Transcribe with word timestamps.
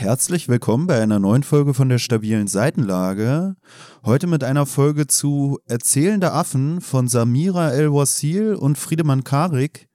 Herzlich 0.00 0.48
willkommen 0.48 0.86
bei 0.86 0.98
einer 0.98 1.18
neuen 1.18 1.42
Folge 1.42 1.74
von 1.74 1.90
der 1.90 1.98
stabilen 1.98 2.46
Seitenlage. 2.46 3.54
Heute 4.02 4.28
mit 4.28 4.42
einer 4.42 4.64
Folge 4.64 5.06
zu 5.06 5.58
Erzählende 5.66 6.32
Affen 6.32 6.80
von 6.80 7.06
Samira 7.06 7.72
El-Wasil 7.72 8.54
und 8.54 8.78
Friedemann 8.78 9.24
Karik. 9.24 9.90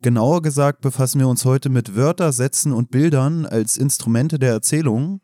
Genauer 0.00 0.42
gesagt 0.42 0.80
befassen 0.80 1.18
wir 1.18 1.26
uns 1.26 1.44
heute 1.44 1.70
mit 1.70 1.96
Wörter, 1.96 2.30
Sätzen 2.30 2.72
und 2.72 2.92
Bildern 2.92 3.46
als 3.46 3.76
Instrumente 3.76 4.38
der 4.38 4.52
Erzählung. 4.52 5.22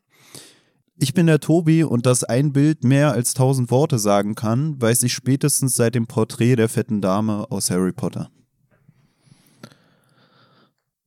Ich 0.96 1.14
bin 1.14 1.28
der 1.28 1.38
Tobi 1.38 1.84
und 1.84 2.04
dass 2.04 2.24
ein 2.24 2.52
Bild 2.52 2.82
mehr 2.82 3.12
als 3.12 3.34
tausend 3.34 3.70
Worte 3.70 4.00
sagen 4.00 4.34
kann, 4.34 4.82
weiß 4.82 5.04
ich 5.04 5.12
spätestens 5.12 5.76
seit 5.76 5.94
dem 5.94 6.08
Porträt 6.08 6.56
der 6.56 6.68
fetten 6.68 7.00
Dame 7.00 7.46
aus 7.52 7.70
Harry 7.70 7.92
Potter. 7.92 8.30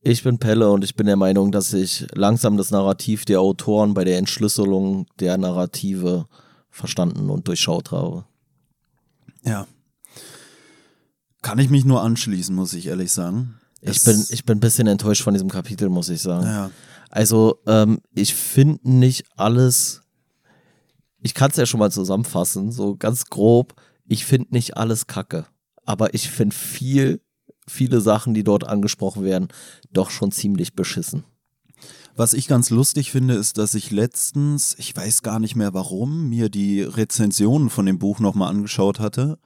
Ich 0.08 0.22
bin 0.22 0.38
Pelle 0.38 0.70
und 0.70 0.84
ich 0.84 0.94
bin 0.94 1.06
der 1.06 1.16
Meinung, 1.16 1.52
dass 1.52 1.74
ich 1.74 2.06
langsam 2.14 2.56
das 2.56 2.70
Narrativ 2.70 3.26
der 3.26 3.42
Autoren 3.42 3.92
bei 3.92 4.04
der 4.04 4.16
Entschlüsselung 4.16 5.06
der 5.20 5.36
Narrative 5.36 6.26
verstanden 6.70 7.28
und 7.28 7.46
durchschaut 7.46 7.90
habe. 7.90 8.24
Ja. 9.44 9.66
Kann 11.42 11.58
ich 11.58 11.68
mich 11.68 11.84
nur 11.84 12.02
anschließen, 12.02 12.54
muss 12.56 12.72
ich 12.72 12.86
ehrlich 12.86 13.12
sagen. 13.12 13.60
Ich 13.82 14.02
bin, 14.02 14.24
ich 14.30 14.46
bin 14.46 14.56
ein 14.56 14.60
bisschen 14.60 14.86
enttäuscht 14.86 15.20
von 15.20 15.34
diesem 15.34 15.50
Kapitel, 15.50 15.90
muss 15.90 16.08
ich 16.08 16.22
sagen. 16.22 16.46
Ja. 16.46 16.70
Also, 17.10 17.58
ähm, 17.66 18.00
ich 18.14 18.34
finde 18.34 18.90
nicht 18.90 19.26
alles, 19.36 20.04
ich 21.20 21.34
kann 21.34 21.50
es 21.50 21.58
ja 21.58 21.66
schon 21.66 21.80
mal 21.80 21.92
zusammenfassen, 21.92 22.72
so 22.72 22.96
ganz 22.96 23.26
grob, 23.26 23.74
ich 24.06 24.24
finde 24.24 24.54
nicht 24.54 24.78
alles 24.78 25.06
kacke. 25.06 25.44
Aber 25.84 26.14
ich 26.14 26.30
finde 26.30 26.56
viel 26.56 27.20
viele 27.68 28.00
Sachen, 28.00 28.34
die 28.34 28.44
dort 28.44 28.64
angesprochen 28.64 29.24
werden, 29.24 29.48
doch 29.92 30.10
schon 30.10 30.32
ziemlich 30.32 30.74
beschissen. 30.74 31.24
Was 32.16 32.32
ich 32.32 32.48
ganz 32.48 32.70
lustig 32.70 33.12
finde, 33.12 33.34
ist, 33.34 33.58
dass 33.58 33.74
ich 33.74 33.92
letztens, 33.92 34.74
ich 34.76 34.96
weiß 34.96 35.22
gar 35.22 35.38
nicht 35.38 35.54
mehr 35.54 35.72
warum, 35.72 36.28
mir 36.28 36.48
die 36.48 36.82
Rezensionen 36.82 37.70
von 37.70 37.86
dem 37.86 38.00
Buch 38.00 38.18
nochmal 38.18 38.50
angeschaut 38.50 38.98
hatte. 38.98 39.38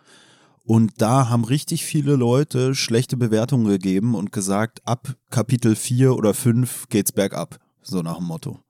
Und 0.65 0.93
da 0.97 1.29
haben 1.29 1.45
richtig 1.45 1.85
viele 1.85 2.17
Leute 2.17 2.75
schlechte 2.75 3.19
Bewertungen 3.19 3.67
gegeben 3.67 4.15
und 4.15 4.33
gesagt, 4.33 4.81
ab 4.87 5.17
Kapitel 5.29 5.77
4 5.77 6.15
oder 6.15 6.33
5 6.33 6.89
geht's 6.89 7.13
bergab. 7.13 7.59
So 7.83 8.01
nach 8.01 8.17
dem 8.17 8.27
Motto. 8.27 8.61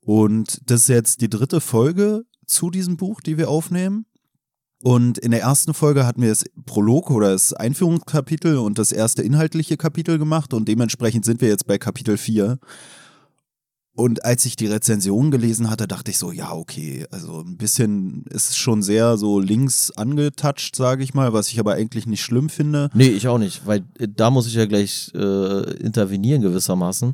Und 0.00 0.60
das 0.66 0.82
ist 0.82 0.88
jetzt 0.88 1.20
die 1.20 1.30
dritte 1.30 1.60
Folge 1.60 2.24
zu 2.44 2.70
diesem 2.70 2.96
Buch, 2.96 3.20
die 3.20 3.38
wir 3.38 3.48
aufnehmen. 3.48 4.04
Und 4.82 5.18
in 5.18 5.30
der 5.30 5.42
ersten 5.42 5.74
Folge 5.74 6.06
hatten 6.06 6.22
wir 6.22 6.30
das 6.30 6.44
Prolog 6.64 7.10
oder 7.10 7.32
das 7.32 7.52
Einführungskapitel 7.52 8.56
und 8.56 8.78
das 8.78 8.92
erste 8.92 9.22
inhaltliche 9.22 9.76
Kapitel 9.76 10.18
gemacht 10.18 10.54
und 10.54 10.68
dementsprechend 10.68 11.24
sind 11.24 11.42
wir 11.42 11.48
jetzt 11.48 11.66
bei 11.66 11.76
Kapitel 11.76 12.16
4. 12.16 12.58
Und 13.92 14.24
als 14.24 14.46
ich 14.46 14.56
die 14.56 14.68
Rezension 14.68 15.30
gelesen 15.30 15.68
hatte, 15.68 15.86
dachte 15.86 16.10
ich 16.10 16.16
so, 16.16 16.32
ja, 16.32 16.52
okay, 16.52 17.04
also 17.10 17.40
ein 17.40 17.58
bisschen 17.58 18.24
ist 18.30 18.48
es 18.48 18.56
schon 18.56 18.82
sehr 18.82 19.18
so 19.18 19.40
links 19.40 19.90
angetouched, 19.90 20.74
sage 20.74 21.02
ich 21.04 21.12
mal, 21.12 21.34
was 21.34 21.48
ich 21.48 21.60
aber 21.60 21.74
eigentlich 21.74 22.06
nicht 22.06 22.22
schlimm 22.22 22.48
finde. 22.48 22.88
Nee, 22.94 23.08
ich 23.08 23.28
auch 23.28 23.36
nicht, 23.36 23.66
weil 23.66 23.84
äh, 23.98 24.08
da 24.08 24.30
muss 24.30 24.46
ich 24.46 24.54
ja 24.54 24.64
gleich 24.64 25.12
äh, 25.14 25.72
intervenieren 25.74 26.40
gewissermaßen 26.40 27.12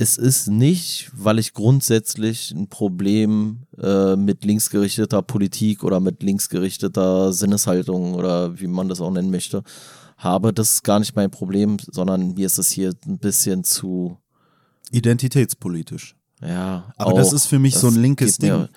es 0.00 0.16
ist 0.16 0.48
nicht, 0.48 1.10
weil 1.12 1.38
ich 1.38 1.52
grundsätzlich 1.52 2.52
ein 2.52 2.68
Problem 2.68 3.66
äh, 3.78 4.16
mit 4.16 4.46
linksgerichteter 4.46 5.20
Politik 5.20 5.84
oder 5.84 6.00
mit 6.00 6.22
linksgerichteter 6.22 7.34
Sinneshaltung 7.34 8.14
oder 8.14 8.58
wie 8.58 8.66
man 8.66 8.88
das 8.88 9.02
auch 9.02 9.10
nennen 9.10 9.30
möchte, 9.30 9.62
habe. 10.16 10.54
Das 10.54 10.70
ist 10.70 10.84
gar 10.84 11.00
nicht 11.00 11.14
mein 11.16 11.30
Problem, 11.30 11.76
sondern 11.90 12.32
mir 12.32 12.46
ist 12.46 12.56
es 12.56 12.70
hier 12.70 12.94
ein 13.06 13.18
bisschen 13.18 13.62
zu 13.62 14.16
identitätspolitisch. 14.90 16.16
Ja, 16.40 16.94
aber 16.96 17.12
auch, 17.12 17.16
das 17.16 17.34
ist 17.34 17.44
für 17.44 17.58
mich 17.58 17.74
so 17.74 17.88
ein 17.88 17.96
linkes 17.96 18.38
Ding. 18.38 18.68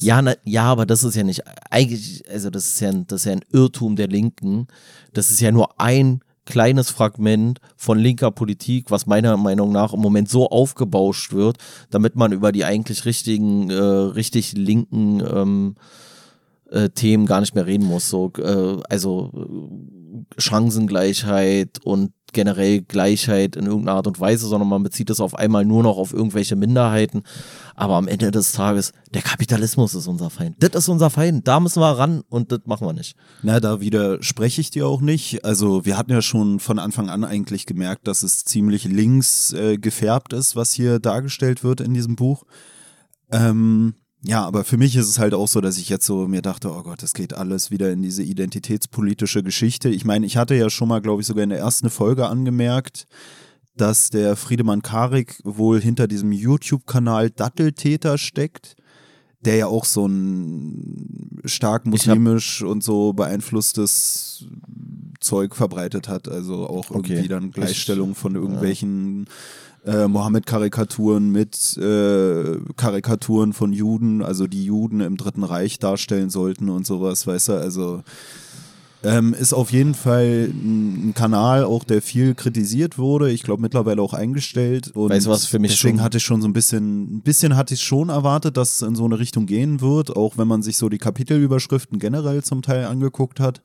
ja, 0.00 0.22
na, 0.22 0.34
ja, 0.44 0.64
aber 0.64 0.86
das 0.86 1.04
ist 1.04 1.14
ja 1.14 1.24
nicht 1.24 1.42
eigentlich, 1.70 2.24
also 2.30 2.48
das 2.48 2.68
ist 2.68 2.80
ja, 2.80 2.90
das 2.90 3.20
ist 3.20 3.24
ja 3.26 3.32
ein 3.32 3.44
Irrtum 3.52 3.96
der 3.96 4.08
Linken. 4.08 4.66
Das 5.12 5.30
ist 5.30 5.40
ja 5.40 5.52
nur 5.52 5.78
ein 5.78 6.22
kleines 6.50 6.90
Fragment 6.90 7.60
von 7.76 7.98
linker 7.98 8.30
Politik, 8.30 8.90
was 8.90 9.06
meiner 9.06 9.38
Meinung 9.38 9.72
nach 9.72 9.94
im 9.94 10.00
Moment 10.00 10.28
so 10.28 10.50
aufgebauscht 10.50 11.32
wird, 11.32 11.56
damit 11.88 12.16
man 12.16 12.32
über 12.32 12.52
die 12.52 12.64
eigentlich 12.64 13.06
richtigen, 13.06 13.70
äh, 13.70 13.74
richtig 13.74 14.52
linken 14.52 15.20
ähm, 15.20 15.74
äh, 16.70 16.90
Themen 16.90 17.26
gar 17.26 17.40
nicht 17.40 17.54
mehr 17.54 17.66
reden 17.66 17.86
muss. 17.86 18.10
So, 18.10 18.32
äh, 18.38 18.82
also 18.88 19.30
äh, 19.34 20.40
Chancengleichheit 20.40 21.78
und 21.84 22.12
generell 22.32 22.82
Gleichheit 22.82 23.56
in 23.56 23.66
irgendeiner 23.66 23.96
Art 23.96 24.06
und 24.06 24.20
Weise, 24.20 24.46
sondern 24.46 24.68
man 24.68 24.82
bezieht 24.82 25.10
es 25.10 25.20
auf 25.20 25.34
einmal 25.34 25.64
nur 25.64 25.82
noch 25.82 25.96
auf 25.96 26.12
irgendwelche 26.12 26.56
Minderheiten. 26.56 27.22
Aber 27.74 27.94
am 27.94 28.08
Ende 28.08 28.30
des 28.30 28.52
Tages, 28.52 28.92
der 29.14 29.22
Kapitalismus 29.22 29.94
ist 29.94 30.06
unser 30.06 30.30
Feind. 30.30 30.56
Das 30.60 30.74
ist 30.74 30.88
unser 30.88 31.10
Feind. 31.10 31.46
Da 31.48 31.60
müssen 31.60 31.80
wir 31.80 31.98
ran 31.98 32.22
und 32.28 32.52
das 32.52 32.60
machen 32.64 32.86
wir 32.86 32.92
nicht. 32.92 33.16
Na, 33.42 33.60
da 33.60 33.80
widerspreche 33.80 34.60
ich 34.60 34.70
dir 34.70 34.86
auch 34.86 35.00
nicht. 35.00 35.44
Also 35.44 35.84
wir 35.84 35.96
hatten 35.96 36.12
ja 36.12 36.22
schon 36.22 36.60
von 36.60 36.78
Anfang 36.78 37.08
an 37.08 37.24
eigentlich 37.24 37.66
gemerkt, 37.66 38.06
dass 38.06 38.22
es 38.22 38.44
ziemlich 38.44 38.84
links 38.84 39.52
äh, 39.52 39.78
gefärbt 39.78 40.32
ist, 40.32 40.56
was 40.56 40.72
hier 40.72 40.98
dargestellt 40.98 41.64
wird 41.64 41.80
in 41.80 41.94
diesem 41.94 42.16
Buch. 42.16 42.44
Ähm, 43.32 43.94
ja, 44.22 44.44
aber 44.44 44.64
für 44.64 44.76
mich 44.76 44.96
ist 44.96 45.08
es 45.08 45.18
halt 45.18 45.32
auch 45.32 45.48
so, 45.48 45.60
dass 45.60 45.78
ich 45.78 45.88
jetzt 45.88 46.04
so 46.04 46.28
mir 46.28 46.42
dachte, 46.42 46.70
oh 46.70 46.82
Gott, 46.82 47.02
das 47.02 47.14
geht 47.14 47.32
alles 47.32 47.70
wieder 47.70 47.90
in 47.90 48.02
diese 48.02 48.22
identitätspolitische 48.22 49.42
Geschichte. 49.42 49.88
Ich 49.88 50.04
meine, 50.04 50.26
ich 50.26 50.36
hatte 50.36 50.54
ja 50.54 50.68
schon 50.68 50.88
mal, 50.88 51.00
glaube 51.00 51.22
ich, 51.22 51.26
sogar 51.26 51.42
in 51.42 51.50
der 51.50 51.58
ersten 51.58 51.88
Folge 51.88 52.26
angemerkt, 52.26 53.06
dass 53.76 54.10
der 54.10 54.36
Friedemann 54.36 54.82
Karik 54.82 55.40
wohl 55.42 55.80
hinter 55.80 56.06
diesem 56.06 56.32
YouTube-Kanal 56.32 57.30
Datteltäter 57.30 58.18
steckt, 58.18 58.76
der 59.40 59.56
ja 59.56 59.66
auch 59.68 59.86
so 59.86 60.06
ein 60.06 61.40
stark 61.46 61.86
muslimisch 61.86 62.62
und 62.62 62.84
so 62.84 63.14
beeinflusstes 63.14 64.44
Zeug 65.20 65.56
verbreitet 65.56 66.08
hat. 66.08 66.28
Also 66.28 66.68
auch 66.68 66.90
okay. 66.90 67.12
irgendwie 67.12 67.28
dann 67.28 67.52
Gleichstellung 67.52 68.14
von 68.14 68.34
irgendwelchen 68.34 69.24
ja 69.24 69.32
äh, 69.84 70.08
Mohammed-Karikaturen 70.08 71.30
mit 71.30 71.76
äh, 71.78 72.58
Karikaturen 72.76 73.52
von 73.52 73.72
Juden, 73.72 74.22
also 74.22 74.46
die 74.46 74.64
Juden 74.64 75.00
im 75.00 75.16
Dritten 75.16 75.44
Reich 75.44 75.78
darstellen 75.78 76.30
sollten 76.30 76.68
und 76.68 76.86
sowas, 76.86 77.26
weißt 77.26 77.48
du, 77.48 77.52
also 77.54 78.02
ähm, 79.02 79.32
ist 79.32 79.54
auf 79.54 79.72
jeden 79.72 79.94
Fall 79.94 80.50
ein 80.52 81.14
Kanal, 81.14 81.64
auch 81.64 81.84
der 81.84 82.02
viel 82.02 82.34
kritisiert 82.34 82.98
wurde. 82.98 83.30
Ich 83.30 83.42
glaube 83.42 83.62
mittlerweile 83.62 84.02
auch 84.02 84.12
eingestellt. 84.12 84.90
Und 84.94 85.10
weißt 85.10 85.26
du 85.26 85.30
was 85.30 85.46
für 85.46 85.58
mich 85.58 85.72
deswegen 85.72 85.98
schon? 85.98 86.04
hatte 86.04 86.18
ich 86.18 86.24
schon 86.24 86.42
so 86.42 86.48
ein 86.48 86.52
bisschen, 86.52 87.16
ein 87.16 87.22
bisschen 87.22 87.56
hatte 87.56 87.72
ich 87.74 87.82
schon 87.82 88.10
erwartet, 88.10 88.58
dass 88.58 88.76
es 88.76 88.82
in 88.82 88.94
so 88.94 89.06
eine 89.06 89.18
Richtung 89.18 89.46
gehen 89.46 89.80
wird, 89.80 90.14
auch 90.14 90.36
wenn 90.36 90.48
man 90.48 90.62
sich 90.62 90.76
so 90.76 90.90
die 90.90 90.98
Kapitelüberschriften 90.98 91.98
generell 91.98 92.44
zum 92.44 92.60
Teil 92.60 92.84
angeguckt 92.84 93.40
hat. 93.40 93.62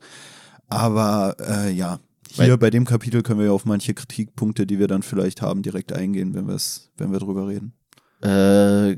Aber 0.68 1.36
äh, 1.38 1.70
ja, 1.70 1.98
hier 2.32 2.48
Weil, 2.48 2.58
bei 2.58 2.70
dem 2.70 2.84
Kapitel 2.84 3.22
können 3.22 3.40
wir 3.40 3.46
ja 3.46 3.52
auf 3.52 3.64
manche 3.64 3.94
Kritikpunkte, 3.94 4.66
die 4.66 4.78
wir 4.78 4.88
dann 4.88 5.02
vielleicht 5.02 5.42
haben, 5.42 5.62
direkt 5.62 5.92
eingehen, 5.92 6.34
wenn, 6.34 6.48
wenn 6.48 7.12
wir 7.12 7.18
drüber 7.18 7.48
reden. 7.48 7.72
Äh, 8.22 8.96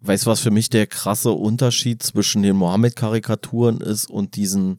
weißt 0.00 0.26
du, 0.26 0.30
was 0.30 0.40
für 0.40 0.50
mich 0.50 0.70
der 0.70 0.86
krasse 0.86 1.30
Unterschied 1.30 2.02
zwischen 2.02 2.42
den 2.42 2.56
Mohammed-Karikaturen 2.56 3.80
ist 3.80 4.08
und 4.10 4.36
diesen, 4.36 4.78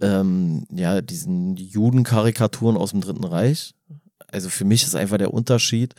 ähm, 0.00 0.66
ja, 0.70 1.00
diesen 1.00 1.56
Juden-Karikaturen 1.56 2.76
aus 2.76 2.90
dem 2.90 3.00
Dritten 3.00 3.24
Reich? 3.24 3.74
Also 4.30 4.48
für 4.48 4.64
mich 4.64 4.82
ist 4.84 4.94
einfach 4.94 5.18
der 5.18 5.32
Unterschied, 5.32 5.94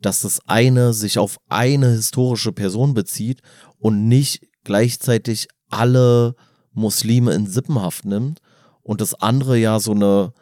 dass 0.00 0.20
das 0.20 0.40
eine 0.46 0.92
sich 0.92 1.18
auf 1.18 1.38
eine 1.48 1.90
historische 1.90 2.52
Person 2.52 2.94
bezieht 2.94 3.40
und 3.78 4.08
nicht 4.08 4.46
gleichzeitig 4.64 5.48
alle 5.70 6.34
Muslime 6.72 7.34
in 7.34 7.46
Sippenhaft 7.46 8.04
nimmt, 8.04 8.40
und 8.88 9.02
das 9.02 9.12
andere 9.20 9.58
ja 9.58 9.78
so 9.80 9.92
eine, 9.92 10.32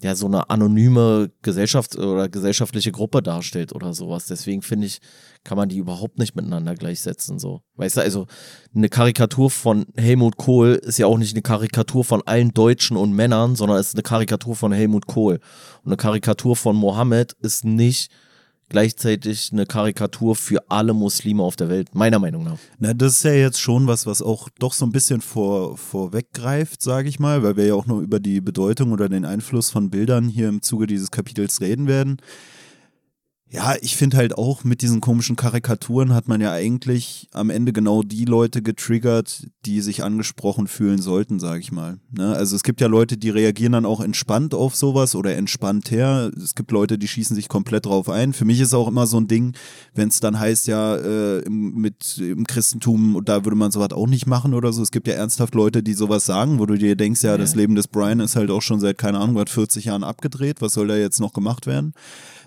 ja, 0.00 0.14
so 0.14 0.24
eine 0.24 0.48
anonyme 0.48 1.30
Gesellschaft 1.42 1.98
oder 1.98 2.30
gesellschaftliche 2.30 2.92
Gruppe 2.92 3.22
darstellt 3.22 3.74
oder 3.74 3.92
sowas. 3.92 4.24
Deswegen 4.24 4.62
finde 4.62 4.86
ich, 4.86 5.00
kann 5.44 5.58
man 5.58 5.68
die 5.68 5.76
überhaupt 5.76 6.18
nicht 6.18 6.34
miteinander 6.34 6.74
gleichsetzen, 6.76 7.38
so. 7.38 7.60
Weißt 7.76 7.98
du, 7.98 8.00
also 8.00 8.26
eine 8.74 8.88
Karikatur 8.88 9.50
von 9.50 9.84
Helmut 9.96 10.38
Kohl 10.38 10.80
ist 10.82 10.96
ja 10.96 11.06
auch 11.06 11.18
nicht 11.18 11.34
eine 11.34 11.42
Karikatur 11.42 12.04
von 12.04 12.22
allen 12.24 12.54
Deutschen 12.54 12.96
und 12.96 13.12
Männern, 13.12 13.54
sondern 13.54 13.78
ist 13.78 13.94
eine 13.94 14.02
Karikatur 14.02 14.56
von 14.56 14.72
Helmut 14.72 15.06
Kohl. 15.06 15.38
Und 15.82 15.88
eine 15.88 15.98
Karikatur 15.98 16.56
von 16.56 16.76
Mohammed 16.76 17.34
ist 17.42 17.66
nicht 17.66 18.10
gleichzeitig 18.68 19.50
eine 19.52 19.66
Karikatur 19.66 20.36
für 20.36 20.70
alle 20.70 20.94
Muslime 20.94 21.42
auf 21.42 21.56
der 21.56 21.68
Welt, 21.68 21.94
meiner 21.94 22.18
Meinung 22.18 22.44
nach. 22.44 22.58
Na, 22.78 22.94
das 22.94 23.18
ist 23.18 23.24
ja 23.24 23.32
jetzt 23.32 23.60
schon 23.60 23.86
was, 23.86 24.06
was 24.06 24.22
auch 24.22 24.48
doch 24.58 24.72
so 24.72 24.84
ein 24.86 24.92
bisschen 24.92 25.20
vor, 25.20 25.76
vorweggreift, 25.76 26.82
sage 26.82 27.08
ich 27.08 27.18
mal, 27.18 27.42
weil 27.42 27.56
wir 27.56 27.66
ja 27.66 27.74
auch 27.74 27.86
nur 27.86 28.00
über 28.00 28.20
die 28.20 28.40
Bedeutung 28.40 28.92
oder 28.92 29.08
den 29.08 29.24
Einfluss 29.24 29.70
von 29.70 29.90
Bildern 29.90 30.28
hier 30.28 30.48
im 30.48 30.62
Zuge 30.62 30.86
dieses 30.86 31.10
Kapitels 31.10 31.60
reden 31.60 31.86
werden. 31.86 32.18
Ja, 33.54 33.76
ich 33.80 33.96
finde 33.96 34.16
halt 34.16 34.36
auch 34.36 34.64
mit 34.64 34.82
diesen 34.82 35.00
komischen 35.00 35.36
Karikaturen 35.36 36.12
hat 36.12 36.26
man 36.26 36.40
ja 36.40 36.50
eigentlich 36.50 37.28
am 37.32 37.50
Ende 37.50 37.72
genau 37.72 38.02
die 38.02 38.24
Leute 38.24 38.62
getriggert, 38.62 39.46
die 39.64 39.80
sich 39.80 40.02
angesprochen 40.02 40.66
fühlen 40.66 41.00
sollten, 41.00 41.38
sage 41.38 41.60
ich 41.60 41.70
mal. 41.70 41.98
Ne? 42.10 42.34
Also 42.34 42.56
es 42.56 42.64
gibt 42.64 42.80
ja 42.80 42.88
Leute, 42.88 43.16
die 43.16 43.30
reagieren 43.30 43.70
dann 43.70 43.86
auch 43.86 44.00
entspannt 44.00 44.54
auf 44.54 44.74
sowas 44.74 45.14
oder 45.14 45.36
entspannt 45.36 45.92
her. 45.92 46.32
Es 46.36 46.56
gibt 46.56 46.72
Leute, 46.72 46.98
die 46.98 47.06
schießen 47.06 47.36
sich 47.36 47.48
komplett 47.48 47.86
drauf 47.86 48.08
ein. 48.08 48.32
Für 48.32 48.44
mich 48.44 48.58
ist 48.58 48.74
auch 48.74 48.88
immer 48.88 49.06
so 49.06 49.18
ein 49.18 49.28
Ding, 49.28 49.54
wenn 49.94 50.08
es 50.08 50.18
dann 50.18 50.40
heißt, 50.40 50.66
ja, 50.66 50.96
äh, 50.96 51.38
im, 51.42 51.76
mit 51.76 52.18
im 52.18 52.48
Christentum, 52.48 53.22
da 53.24 53.44
würde 53.44 53.56
man 53.56 53.70
sowas 53.70 53.92
auch 53.92 54.08
nicht 54.08 54.26
machen 54.26 54.52
oder 54.52 54.72
so. 54.72 54.82
Es 54.82 54.90
gibt 54.90 55.06
ja 55.06 55.14
ernsthaft 55.14 55.54
Leute, 55.54 55.84
die 55.84 55.94
sowas 55.94 56.26
sagen, 56.26 56.58
wo 56.58 56.66
du 56.66 56.76
dir 56.76 56.96
denkst, 56.96 57.22
ja, 57.22 57.30
ja. 57.30 57.38
das 57.38 57.54
Leben 57.54 57.76
des 57.76 57.86
Brian 57.86 58.18
ist 58.18 58.34
halt 58.34 58.50
auch 58.50 58.62
schon 58.62 58.80
seit, 58.80 58.98
keine 58.98 59.20
Ahnung, 59.20 59.46
40 59.46 59.84
Jahren 59.84 60.02
abgedreht. 60.02 60.60
Was 60.60 60.72
soll 60.72 60.88
da 60.88 60.96
jetzt 60.96 61.20
noch 61.20 61.32
gemacht 61.32 61.68
werden? 61.68 61.94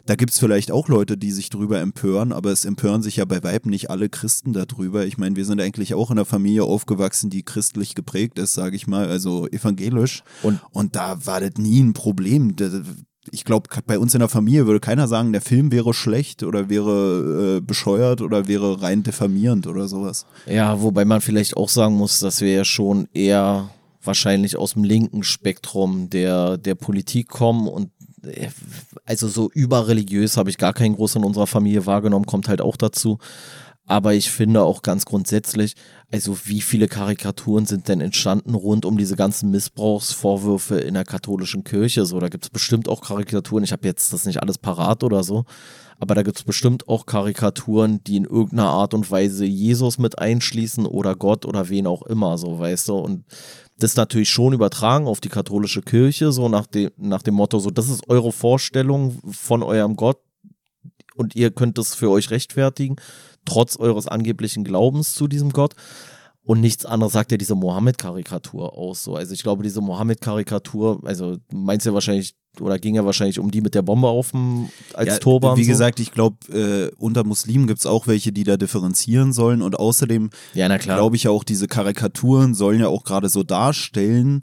Da 0.08 0.16
gibt 0.16 0.32
es 0.32 0.40
vielleicht 0.40 0.72
auch 0.72 0.88
Leute, 0.88 1.18
die 1.18 1.32
sich 1.32 1.50
drüber 1.50 1.82
empören, 1.82 2.32
aber 2.32 2.52
es 2.52 2.64
empören 2.64 3.04
sich 3.04 3.18
ja 3.18 3.26
bei 3.26 3.44
Weib 3.44 3.66
nicht 3.66 3.90
alle 3.90 4.08
Christen 4.08 4.54
darüber. 4.54 5.06
Ich 5.06 5.18
meine, 5.18 5.36
wir 5.36 5.44
sind 5.44 5.60
eigentlich 5.60 5.94
auch 5.94 6.10
in 6.12 6.18
einer 6.18 6.24
Familie 6.24 6.64
aufgewachsen, 6.64 7.30
die 7.30 7.44
christlich 7.44 7.94
geprägt 7.94 8.40
ist, 8.40 8.54
sage 8.54 8.78
ich 8.78 8.88
mal, 8.88 9.10
also 9.10 9.48
evangelisch. 9.48 10.24
Und, 10.44 10.62
und 10.72 10.96
da 10.96 11.26
war 11.26 11.42
das 11.42 11.58
nie 11.58 11.82
ein 11.82 11.92
Problem. 11.92 12.56
Ich 13.32 13.44
glaube, 13.44 13.68
bei 13.86 14.00
uns 14.00 14.14
in 14.14 14.22
der 14.22 14.30
Familie 14.30 14.66
würde 14.66 14.80
keiner 14.80 15.10
sagen, 15.10 15.34
der 15.34 15.42
Film 15.42 15.74
wäre 15.74 15.94
schlecht 15.94 16.44
oder 16.44 16.70
wäre 16.70 17.58
äh, 17.58 17.62
bescheuert 17.62 18.22
oder 18.22 18.48
wäre 18.48 18.82
rein 18.82 19.04
diffamierend 19.04 19.68
oder 19.68 19.90
sowas. 19.90 20.26
Ja, 20.46 20.82
wobei 20.82 21.04
man 21.04 21.20
vielleicht 21.20 21.58
auch 21.58 21.68
sagen 21.68 21.96
muss, 21.96 22.22
dass 22.22 22.40
wir 22.40 22.54
ja 22.54 22.64
schon 22.64 23.10
eher 23.14 23.72
wahrscheinlich 24.08 24.56
aus 24.58 24.74
dem 24.74 24.86
linken 24.86 25.24
Spektrum 25.24 26.10
der, 26.10 26.58
der 26.58 26.76
Politik 26.76 27.28
kommen 27.28 27.68
und 27.68 27.92
also 29.06 29.28
so 29.28 29.50
überreligiös 29.52 30.38
habe 30.38 30.50
ich 30.50 30.58
gar 30.58 30.74
keinen 30.74 30.96
Groß 30.96 31.16
in 31.16 31.24
unserer 31.24 31.48
Familie 31.48 31.86
wahrgenommen, 31.86 32.26
kommt 32.26 32.48
halt 32.48 32.62
auch 32.62 32.78
dazu. 32.78 33.20
Aber 33.90 34.14
ich 34.14 34.30
finde 34.30 34.64
auch 34.64 34.82
ganz 34.82 35.06
grundsätzlich, 35.06 35.76
also 36.12 36.38
wie 36.44 36.60
viele 36.60 36.90
Karikaturen 36.90 37.66
sind 37.66 37.88
denn 37.88 38.02
entstanden 38.02 38.54
rund 38.54 38.84
um 38.86 38.98
diese 38.98 39.16
ganzen 39.16 39.50
Missbrauchsvorwürfe 39.50 40.78
in 40.78 40.94
der 40.96 41.06
katholischen 41.06 41.64
Kirche? 41.64 42.06
So, 42.06 42.20
da 42.20 42.28
gibt 42.28 42.44
es 42.44 42.50
bestimmt 42.50 42.90
auch 42.90 43.00
Karikaturen. 43.00 43.64
Ich 43.64 43.72
habe 43.72 43.88
jetzt 43.88 44.12
das 44.12 44.26
nicht 44.26 44.42
alles 44.42 44.58
parat 44.58 45.06
oder 45.06 45.24
so, 45.24 45.46
aber 46.00 46.16
da 46.16 46.24
gibt 46.24 46.38
es 46.38 46.44
bestimmt 46.44 46.90
auch 46.90 47.06
Karikaturen, 47.06 48.04
die 48.04 48.18
in 48.18 48.26
irgendeiner 48.26 48.70
Art 48.70 48.94
und 48.94 49.10
Weise 49.10 49.46
Jesus 49.46 49.98
mit 50.00 50.20
einschließen 50.20 50.86
oder 50.86 51.16
Gott 51.16 51.46
oder 51.46 51.70
wen 51.70 51.88
auch 51.88 52.02
immer, 52.02 52.38
so 52.38 52.60
weißt 52.60 52.90
du. 52.90 52.96
Und 52.96 53.24
das 53.80 53.96
natürlich 53.96 54.30
schon 54.30 54.54
übertragen 54.54 55.08
auf 55.08 55.20
die 55.20 55.30
katholische 55.30 55.82
Kirche, 55.82 56.32
so 56.32 56.50
nach 56.50 56.66
dem, 56.66 56.92
nach 56.98 57.22
dem 57.22 57.36
Motto, 57.36 57.60
so, 57.60 57.70
das 57.70 57.90
ist 57.90 58.10
eure 58.10 58.32
Vorstellung 58.32 59.20
von 59.32 59.64
eurem 59.64 59.96
Gott 59.96 60.20
und 61.16 61.36
ihr 61.36 61.52
könnt 61.52 61.78
es 61.78 61.96
für 61.96 62.10
euch 62.10 62.32
rechtfertigen, 62.32 62.96
trotz 63.46 63.78
eures 63.78 64.08
angeblichen 64.08 64.64
Glaubens 64.64 65.14
zu 65.14 65.28
diesem 65.28 65.52
Gott. 65.52 65.76
Und 66.44 66.62
nichts 66.62 66.86
anderes 66.86 67.12
sagt 67.12 67.32
ja 67.32 67.38
diese 67.38 67.56
Mohammed-Karikatur 67.56 68.74
aus. 68.74 69.04
So. 69.04 69.16
Also 69.16 69.34
ich 69.34 69.44
glaube, 69.44 69.64
diese 69.64 69.82
Mohammed-Karikatur, 69.82 71.02
also 71.04 71.38
meinst 71.52 71.86
ja 71.86 71.94
wahrscheinlich 71.94 72.36
oder 72.62 72.80
ging 72.80 72.96
ja 72.96 73.06
wahrscheinlich 73.06 73.40
um 73.40 73.52
die 73.52 73.62
mit 73.62 73.76
der 73.76 73.82
Bombe 73.82 74.08
auf 74.08 74.32
dem 74.32 74.70
als 74.94 75.10
ja, 75.10 75.18
Turban. 75.18 75.58
Wie 75.58 75.64
so. 75.64 75.72
gesagt, 75.72 76.00
ich 76.00 76.12
glaube, 76.12 76.38
äh, 76.52 76.92
unter 76.98 77.24
Muslimen 77.24 77.68
gibt 77.68 77.80
es 77.80 77.86
auch 77.86 78.08
welche, 78.08 78.32
die 78.32 78.44
da 78.44 78.58
differenzieren 78.58 79.34
sollen. 79.34 79.62
Und 79.62 79.80
außerdem 79.80 80.30
ja, 80.54 80.76
glaube 80.78 81.16
ich 81.16 81.28
auch, 81.28 81.44
diese 81.44 81.68
Karikaturen 81.68 82.54
sollen 82.54 82.80
ja 82.80 82.88
auch 82.88 83.04
gerade 83.04 83.30
so 83.30 83.44
darstellen, 83.44 84.42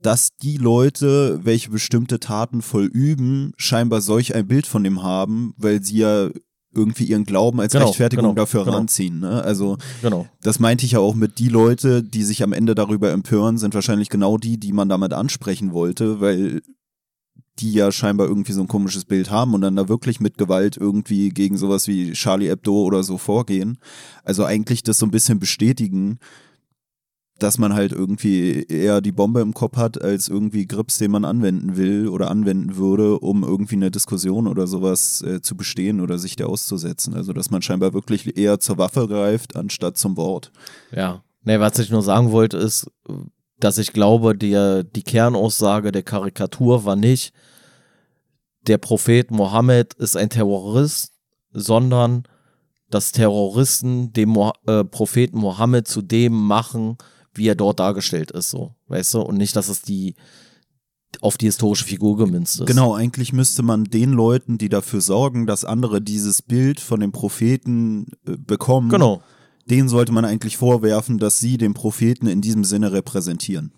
dass 0.00 0.36
die 0.36 0.56
Leute, 0.56 1.40
welche 1.42 1.70
bestimmte 1.70 2.20
Taten 2.20 2.62
vollüben, 2.62 3.52
scheinbar 3.56 4.00
solch 4.00 4.34
ein 4.34 4.46
Bild 4.46 4.66
von 4.66 4.84
dem 4.84 5.02
haben, 5.02 5.54
weil 5.56 5.82
sie 5.82 5.98
ja 5.98 6.28
irgendwie 6.76 7.04
ihren 7.04 7.24
Glauben 7.24 7.60
als 7.60 7.72
genau, 7.72 7.86
Rechtfertigung 7.86 8.24
genau, 8.24 8.34
dafür 8.34 8.64
genau. 8.64 8.76
ranziehen. 8.76 9.20
Ne? 9.20 9.42
Also 9.42 9.78
genau. 10.02 10.26
das 10.42 10.60
meinte 10.60 10.84
ich 10.84 10.92
ja 10.92 10.98
auch 10.98 11.14
mit 11.14 11.38
die 11.38 11.48
Leute, 11.48 12.02
die 12.02 12.22
sich 12.22 12.42
am 12.42 12.52
Ende 12.52 12.74
darüber 12.74 13.10
empören, 13.10 13.58
sind 13.58 13.74
wahrscheinlich 13.74 14.10
genau 14.10 14.36
die, 14.36 14.60
die 14.60 14.72
man 14.72 14.88
damit 14.88 15.12
ansprechen 15.12 15.72
wollte, 15.72 16.20
weil 16.20 16.60
die 17.58 17.72
ja 17.72 17.90
scheinbar 17.90 18.28
irgendwie 18.28 18.52
so 18.52 18.60
ein 18.60 18.68
komisches 18.68 19.04
Bild 19.04 19.30
haben 19.30 19.54
und 19.54 19.62
dann 19.62 19.76
da 19.76 19.88
wirklich 19.88 20.20
mit 20.20 20.36
Gewalt 20.36 20.76
irgendwie 20.76 21.30
gegen 21.30 21.56
sowas 21.56 21.88
wie 21.88 22.12
Charlie 22.12 22.48
Hebdo 22.48 22.82
oder 22.82 23.02
so 23.02 23.18
vorgehen. 23.18 23.78
Also 24.24 24.44
eigentlich 24.44 24.82
das 24.82 24.98
so 24.98 25.06
ein 25.06 25.10
bisschen 25.10 25.38
bestätigen, 25.38 26.18
dass 27.38 27.58
man 27.58 27.74
halt 27.74 27.92
irgendwie 27.92 28.62
eher 28.62 29.00
die 29.00 29.12
Bombe 29.12 29.40
im 29.40 29.52
Kopf 29.52 29.76
hat, 29.76 30.00
als 30.00 30.28
irgendwie 30.28 30.66
Grips, 30.66 30.98
den 30.98 31.10
man 31.10 31.24
anwenden 31.24 31.76
will 31.76 32.08
oder 32.08 32.30
anwenden 32.30 32.76
würde, 32.76 33.18
um 33.18 33.42
irgendwie 33.42 33.76
eine 33.76 33.90
Diskussion 33.90 34.46
oder 34.46 34.66
sowas 34.66 35.22
äh, 35.22 35.42
zu 35.42 35.56
bestehen 35.56 36.00
oder 36.00 36.18
sich 36.18 36.36
der 36.36 36.48
auszusetzen. 36.48 37.14
Also 37.14 37.32
dass 37.32 37.50
man 37.50 37.62
scheinbar 37.62 37.92
wirklich 37.92 38.38
eher 38.38 38.58
zur 38.58 38.78
Waffe 38.78 39.06
greift, 39.06 39.56
anstatt 39.56 39.98
zum 39.98 40.16
Wort. 40.16 40.50
Ja. 40.92 41.22
Nee, 41.44 41.60
was 41.60 41.78
ich 41.78 41.90
nur 41.90 42.02
sagen 42.02 42.32
wollte, 42.32 42.56
ist, 42.56 42.90
dass 43.58 43.78
ich 43.78 43.92
glaube, 43.92 44.36
die, 44.36 44.82
die 44.94 45.02
Kernaussage 45.02 45.92
der 45.92 46.02
Karikatur 46.02 46.84
war 46.84 46.96
nicht, 46.96 47.32
der 48.66 48.78
Prophet 48.78 49.30
Mohammed 49.30 49.94
ist 49.94 50.16
ein 50.16 50.30
Terrorist, 50.30 51.12
sondern 51.52 52.24
dass 52.90 53.12
Terroristen 53.12 54.12
den 54.12 54.30
Mo 54.30 54.52
äh, 54.66 54.84
Propheten 54.84 55.38
Mohammed 55.38 55.88
zu 55.88 56.02
dem 56.02 56.32
machen, 56.34 56.98
wie 57.34 57.48
er 57.48 57.54
dort 57.54 57.80
dargestellt 57.80 58.30
ist, 58.30 58.50
so, 58.50 58.74
weißt 58.88 59.14
du? 59.14 59.20
Und 59.20 59.36
nicht, 59.36 59.56
dass 59.56 59.68
es 59.68 59.82
die 59.82 60.14
auf 61.20 61.38
die 61.38 61.46
historische 61.46 61.84
Figur 61.84 62.16
gemünzt 62.16 62.60
ist. 62.60 62.66
Genau, 62.66 62.94
eigentlich 62.94 63.32
müsste 63.32 63.62
man 63.62 63.84
den 63.84 64.12
Leuten, 64.12 64.58
die 64.58 64.68
dafür 64.68 65.00
sorgen, 65.00 65.46
dass 65.46 65.64
andere 65.64 66.02
dieses 66.02 66.42
Bild 66.42 66.78
von 66.78 67.00
dem 67.00 67.12
Propheten 67.12 68.08
äh, 68.26 68.36
bekommen, 68.36 68.90
genau 68.90 69.22
denen 69.66 69.88
sollte 69.88 70.12
man 70.12 70.24
eigentlich 70.24 70.56
vorwerfen, 70.56 71.18
dass 71.18 71.38
sie 71.38 71.58
den 71.58 71.74
Propheten 71.74 72.26
in 72.26 72.40
diesem 72.40 72.64
Sinne 72.64 72.92
repräsentieren. 72.92 73.72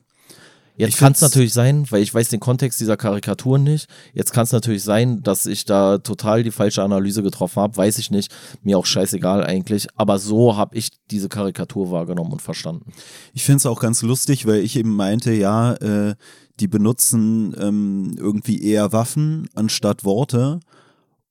Jetzt 0.79 0.99
kann 0.99 1.13
es 1.13 1.21
natürlich 1.21 1.53
sein, 1.53 1.91
weil 1.91 2.03
ich 2.03 2.15
weiß 2.15 2.29
den 2.29 2.39
Kontext 2.39 2.81
dieser 2.81 2.97
Karikaturen 2.97 3.65
nicht. 3.65 3.89
Jetzt 4.15 4.33
kann 4.33 4.45
es 4.45 4.53
natürlich 4.53 4.85
sein, 4.85 5.25
dass 5.25 5.45
ich 5.45 5.65
da 5.65 5.99
total 5.99 6.45
die 6.45 6.53
falsche 6.53 6.85
Analyse 6.85 7.25
getroffen 7.25 7.61
habe. 7.61 7.77
Weiß 7.77 7.99
ich 7.99 8.13
nicht. 8.13 8.33
Mir 8.63 8.79
auch 8.79 8.87
scheißegal 8.87 9.45
eigentlich. 9.45 9.89
Aber 9.97 10.21
so 10.21 10.57
habe 10.57 10.77
ich 10.77 10.91
diese 11.11 11.29
Karikatur 11.29 11.91
wahrgenommen 11.91 12.31
und 12.31 12.43
verstanden. 12.43 12.93
Ich 13.35 13.43
finde 13.43 13.57
es 13.57 13.67
auch 13.67 13.81
ganz 13.81 14.03
lustig, 14.03 14.47
weil 14.47 14.61
ich 14.61 14.77
eben 14.77 14.95
meinte, 14.95 15.33
ja, 15.33 15.73
äh, 15.75 16.15
die 16.61 16.69
benutzen 16.69 17.57
ähm, 17.61 18.15
irgendwie 18.17 18.63
eher 18.63 18.93
Waffen 18.93 19.49
anstatt 19.57 20.05
Worte. 20.05 20.61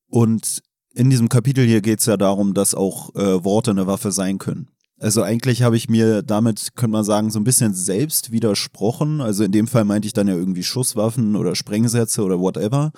Und 0.10 0.62
in 0.98 1.12
diesem 1.12 1.30
Kapitel 1.30 1.66
hier 1.66 1.82
geht 1.82 2.00
es 2.00 2.08
ja 2.08 2.18
darum, 2.18 2.54
dass 2.54 2.74
auch 2.74 3.14
äh, 3.16 3.44
Worte 3.44 3.72
eine 3.72 3.86
Waffe 3.86 4.12
sein 4.12 4.40
können. 4.40 4.68
Also 5.00 5.22
eigentlich 5.22 5.62
habe 5.62 5.78
ich 5.78 5.90
mir 5.90 6.24
damit, 6.24 6.76
könnte 6.76 6.94
man 6.94 7.04
sagen, 7.04 7.30
so 7.30 7.40
ein 7.40 7.44
bisschen 7.44 7.76
selbst 7.76 8.32
widersprochen. 8.32 9.22
Also 9.22 9.44
in 9.44 9.52
dem 9.52 9.68
Fall 9.68 9.86
meinte 9.86 10.08
ich 10.08 10.14
dann 10.14 10.28
ja 10.28 10.34
irgendwie 10.34 10.64
Schusswaffen 10.64 11.36
oder 11.36 11.54
Sprengsätze 11.54 12.24
oder 12.24 12.40
whatever. 12.40 12.92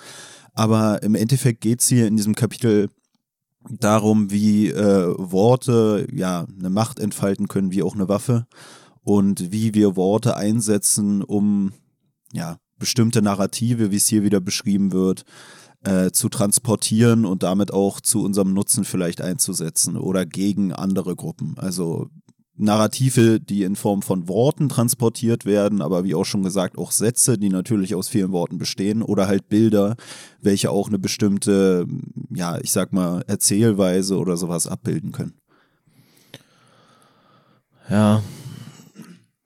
Aber 0.54 1.02
im 1.02 1.14
Endeffekt 1.14 1.60
geht 1.60 1.82
es 1.82 1.88
hier 1.88 2.06
in 2.06 2.16
diesem 2.16 2.34
Kapitel 2.34 2.88
darum, 3.68 4.30
wie 4.30 4.68
äh, 4.68 5.14
Worte 5.18 6.06
ja 6.10 6.46
eine 6.58 6.70
Macht 6.70 6.98
entfalten 6.98 7.48
können, 7.48 7.70
wie 7.70 7.82
auch 7.82 7.94
eine 7.94 8.08
Waffe. 8.08 8.46
Und 9.02 9.52
wie 9.52 9.74
wir 9.74 9.96
Worte 9.96 10.36
einsetzen, 10.36 11.22
um 11.22 11.72
ja 12.32 12.56
bestimmte 12.78 13.20
Narrative, 13.20 13.90
wie 13.90 13.96
es 13.96 14.06
hier 14.06 14.22
wieder 14.22 14.40
beschrieben 14.40 14.92
wird, 14.92 15.24
äh, 15.84 16.10
zu 16.10 16.28
transportieren 16.28 17.24
und 17.24 17.42
damit 17.42 17.72
auch 17.72 18.00
zu 18.00 18.22
unserem 18.22 18.52
Nutzen 18.52 18.84
vielleicht 18.84 19.20
einzusetzen 19.20 19.96
oder 19.96 20.26
gegen 20.26 20.72
andere 20.72 21.16
Gruppen. 21.16 21.54
Also 21.56 22.08
Narrative, 22.60 23.40
die 23.40 23.62
in 23.62 23.74
Form 23.74 24.02
von 24.02 24.28
Worten 24.28 24.68
transportiert 24.68 25.46
werden, 25.46 25.80
aber 25.80 26.04
wie 26.04 26.14
auch 26.14 26.26
schon 26.26 26.42
gesagt, 26.42 26.76
auch 26.76 26.92
Sätze, 26.92 27.38
die 27.38 27.48
natürlich 27.48 27.94
aus 27.94 28.08
vielen 28.08 28.32
Worten 28.32 28.58
bestehen, 28.58 29.02
oder 29.02 29.26
halt 29.26 29.48
Bilder, 29.48 29.96
welche 30.42 30.70
auch 30.70 30.88
eine 30.88 30.98
bestimmte, 30.98 31.86
ja, 32.28 32.58
ich 32.58 32.70
sag 32.70 32.92
mal, 32.92 33.24
Erzählweise 33.26 34.18
oder 34.18 34.36
sowas 34.36 34.66
abbilden 34.66 35.12
können. 35.12 35.34
Ja. 37.88 38.22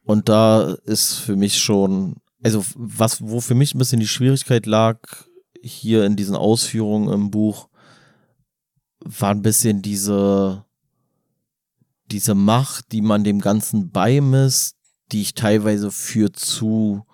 Und 0.05 0.29
da 0.29 0.75
ist 0.85 1.15
für 1.15 1.37
mich 1.37 1.59
schon, 1.59 2.17
also 2.43 2.65
was, 2.75 3.23
wo 3.23 3.41
für 3.41 3.55
mich 3.55 3.75
ein 3.75 3.79
bisschen 3.79 4.01
die 4.01 4.09
Schwierigkeit 4.09 4.67
lag, 4.67 4.99
hier 5.65 6.05
in 6.05 6.17
diesen 6.17 6.37
Ausführungen 6.37 7.13
im 7.13 7.31
Buch 7.31 7.69
war 9.01 9.31
ein 9.31 9.43
bisschen 9.43 9.83
diese, 9.83 10.65
diese 12.11 12.35
Macht, 12.35 12.93
die 12.93 13.01
man 13.01 13.25
dem 13.25 13.41
Ganzen 13.41 13.91
beimisst, 13.91 14.77
die 15.13 15.23
ich 15.23 15.35
teilweise 15.35 15.91
für 15.91 16.33
zu, 16.33 17.05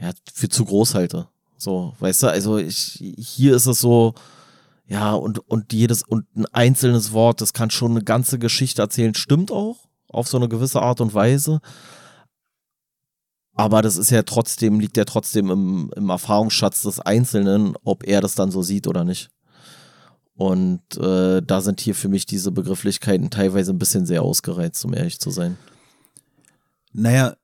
ja, 0.00 0.10
für 0.32 0.48
zu 0.48 0.64
groß 0.64 0.94
halte. 0.94 1.28
So, 1.56 1.94
weißt 2.00 2.24
du, 2.24 2.26
also 2.28 2.58
ich, 2.58 3.02
hier 3.18 3.56
ist 3.56 3.66
es 3.66 3.80
so, 3.80 4.14
ja, 4.86 5.14
und, 5.14 5.38
und 5.50 5.72
jedes, 5.72 6.02
und 6.02 6.26
ein 6.36 6.46
einzelnes 6.46 7.12
Wort, 7.12 7.40
das 7.40 7.52
kann 7.52 7.70
schon 7.70 7.92
eine 7.92 8.04
ganze 8.04 8.38
Geschichte 8.38 8.82
erzählen, 8.82 9.14
stimmt 9.14 9.50
auch, 9.50 9.88
auf 10.08 10.28
so 10.28 10.36
eine 10.36 10.48
gewisse 10.48 10.80
Art 10.80 11.00
und 11.00 11.14
Weise. 11.14 11.60
Aber 13.56 13.80
das 13.80 13.96
ist 13.96 14.10
ja 14.10 14.22
trotzdem, 14.22 14.80
liegt 14.80 14.98
ja 14.98 15.06
trotzdem 15.06 15.50
im, 15.50 15.90
im 15.96 16.10
Erfahrungsschatz 16.10 16.82
des 16.82 17.00
Einzelnen, 17.00 17.74
ob 17.84 18.06
er 18.06 18.20
das 18.20 18.34
dann 18.34 18.50
so 18.50 18.62
sieht 18.62 18.86
oder 18.86 19.02
nicht. 19.02 19.30
Und 20.34 20.82
äh, 20.98 21.40
da 21.40 21.62
sind 21.62 21.80
hier 21.80 21.94
für 21.94 22.10
mich 22.10 22.26
diese 22.26 22.52
Begrifflichkeiten 22.52 23.30
teilweise 23.30 23.72
ein 23.72 23.78
bisschen 23.78 24.04
sehr 24.04 24.22
ausgereizt, 24.22 24.84
um 24.84 24.92
ehrlich 24.92 25.18
zu 25.18 25.30
sein. 25.30 25.56
Naja, 26.92 27.34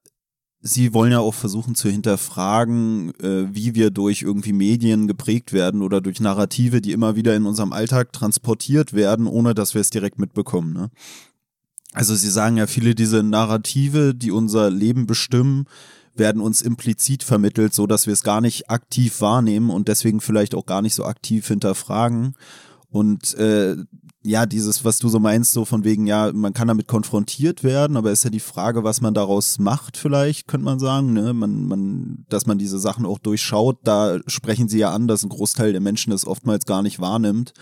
Sie 0.65 0.95
wollen 0.95 1.11
ja 1.11 1.19
auch 1.19 1.35
versuchen 1.35 1.75
zu 1.75 1.89
hinterfragen, 1.89 3.13
äh, 3.19 3.53
wie 3.53 3.75
wir 3.75 3.91
durch 3.91 4.23
irgendwie 4.23 4.53
Medien 4.53 5.09
geprägt 5.09 5.53
werden 5.53 5.83
oder 5.83 6.01
durch 6.01 6.21
Narrative, 6.21 6.81
die 6.81 6.93
immer 6.93 7.17
wieder 7.17 7.35
in 7.35 7.47
unserem 7.47 7.73
Alltag 7.73 8.13
transportiert 8.13 8.93
werden, 8.93 9.27
ohne 9.27 9.55
dass 9.55 9.75
wir 9.75 9.81
es 9.81 9.91
direkt 9.91 10.21
mitbekommen. 10.21 10.73
Ne? 10.73 10.91
Also 11.95 12.15
Sie 12.15 12.31
sagen 12.31 12.59
ja, 12.59 12.69
viele 12.69 12.95
diese 12.95 13.25
Narrative, 13.25 14.15
die 14.15 14.31
unser 14.31 14.71
Leben 14.71 15.07
bestimmen, 15.07 15.65
werden 16.15 16.43
uns 16.43 16.63
implizit 16.63 17.23
vermittelt, 17.23 17.75
so 17.75 17.87
dass 17.87 18.07
wir 18.07 18.13
es 18.13 18.23
gar 18.23 18.41
nicht 18.41 18.71
aktiv 18.71 19.21
wahrnehmen 19.21 19.71
und 19.71 19.89
deswegen 19.89 20.21
vielleicht 20.21 20.55
auch 20.55 20.67
gar 20.67 20.83
nicht 20.83 20.95
so 20.95 21.05
aktiv 21.05 21.47
hinterfragen. 21.47 22.35
Und 22.91 23.35
äh, 23.35 23.77
ja, 24.25 24.47
dieses, 24.47 24.85
was 24.85 24.99
du 24.99 25.09
so 25.09 25.19
meinst, 25.19 25.53
so 25.53 25.65
von 25.65 25.83
wegen, 25.83 26.07
ja, 26.07 26.31
man 26.33 26.53
kann 26.53 26.69
damit 26.69 26.87
konfrontiert 26.87 27.65
werden, 27.65 27.97
aber 27.97 28.13
ist 28.13 28.23
ja 28.23 28.31
die 28.31 28.39
Frage, 28.39 28.85
was 28.85 29.01
man 29.01 29.15
daraus 29.15 29.59
macht, 29.59 29.97
vielleicht, 29.97 30.47
könnte 30.47 30.65
man 30.65 30.79
sagen, 30.79 31.13
ne? 31.13 31.33
Man, 31.35 31.67
man, 31.67 32.25
dass 32.29 32.47
man 32.47 32.59
diese 32.59 32.79
Sachen 32.79 33.05
auch 33.05 33.19
durchschaut, 33.19 33.79
da 33.83 34.21
sprechen 34.29 34.69
sie 34.69 34.79
ja 34.79 34.93
an, 34.93 35.09
dass 35.09 35.25
ein 35.25 35.29
Großteil 35.29 35.73
der 35.73 35.81
Menschen 35.81 36.11
das 36.11 36.25
oftmals 36.25 36.67
gar 36.67 36.83
nicht 36.83 37.01
wahrnimmt 37.01 37.53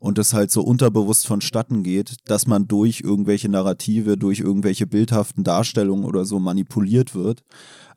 und 0.00 0.18
das 0.18 0.32
halt 0.32 0.50
so 0.50 0.62
unterbewusst 0.62 1.26
vonstatten 1.26 1.84
geht, 1.84 2.16
dass 2.24 2.48
man 2.48 2.66
durch 2.66 3.00
irgendwelche 3.00 3.48
Narrative, 3.48 4.16
durch 4.16 4.40
irgendwelche 4.40 4.86
bildhaften 4.88 5.44
Darstellungen 5.44 6.04
oder 6.04 6.24
so 6.24 6.40
manipuliert 6.40 7.14
wird. 7.14 7.44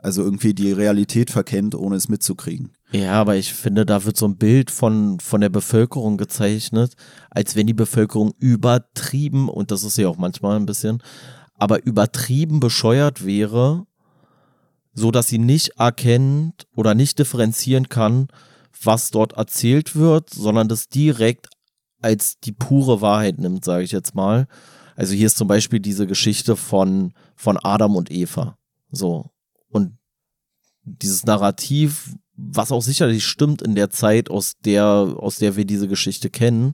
Also 0.01 0.24
irgendwie 0.24 0.53
die 0.55 0.72
Realität 0.72 1.29
verkennt, 1.29 1.75
ohne 1.75 1.96
es 1.96 2.10
mitzukriegen. 2.10 2.72
Ja, 2.91 3.13
aber 3.13 3.36
ich 3.36 3.53
finde, 3.53 3.86
da 3.86 4.03
wird 4.03 4.17
so 4.17 4.27
ein 4.27 4.36
Bild 4.36 4.72
von, 4.72 5.20
von 5.20 5.41
der 5.41 5.50
Bevölkerung 5.50 6.17
gezeichnet, 6.17 6.96
als 7.29 7.55
wenn 7.55 7.67
die 7.67 7.74
Bevölkerung 7.74 8.34
übertrieben, 8.39 9.48
und 9.48 9.70
das 9.70 9.84
ist 9.84 9.98
ja 9.98 10.08
auch 10.08 10.17
manchmal 10.17 10.58
ein 10.58 10.65
bisschen, 10.65 11.03
aber 11.53 11.86
übertrieben 11.86 12.60
bescheuert 12.60 13.24
wäre, 13.24 13.86
so 14.93 15.12
dass 15.12 15.27
sie 15.27 15.38
nicht 15.38 15.77
erkennt 15.77 16.67
oder 16.75 16.96
nicht 16.96 17.20
differenzieren 17.20 17.88
kann, 17.88 18.27
was 18.84 19.12
dort 19.12 19.34
erzählt 19.34 19.96
wird, 19.96 20.31
sondern 20.31 20.67
das 20.67 20.89
direkt 20.89 21.48
als 22.01 22.39
die 22.39 22.51
pure 22.51 23.01
Wahrheit 23.01 23.38
nimmt, 23.38 23.63
sage 23.63 23.84
ich 23.84 23.91
jetzt 23.91 24.15
mal. 24.15 24.48
Also 24.96 25.13
hier 25.13 25.27
ist 25.27 25.38
zum 25.38 25.48
Beispiel 25.48 25.79
diese 25.79 26.08
Geschichte 26.08 26.55
von, 26.55 27.13
von 27.36 27.58
Adam 27.58 27.96
und 27.96 28.12
Eva. 28.12 28.58
So. 28.91 29.29
Dieses 30.84 31.26
Narrativ 31.26 32.16
was 32.42 32.72
auch 32.72 32.82
sicherlich 32.82 33.26
stimmt 33.26 33.62
in 33.62 33.76
der 33.76 33.90
Zeit, 33.90 34.30
aus 34.30 34.54
der, 34.64 34.86
aus 34.86 35.38
der 35.38 35.56
wir 35.56 35.66
diese 35.66 35.88
Geschichte 35.88 36.30
kennen, 36.30 36.74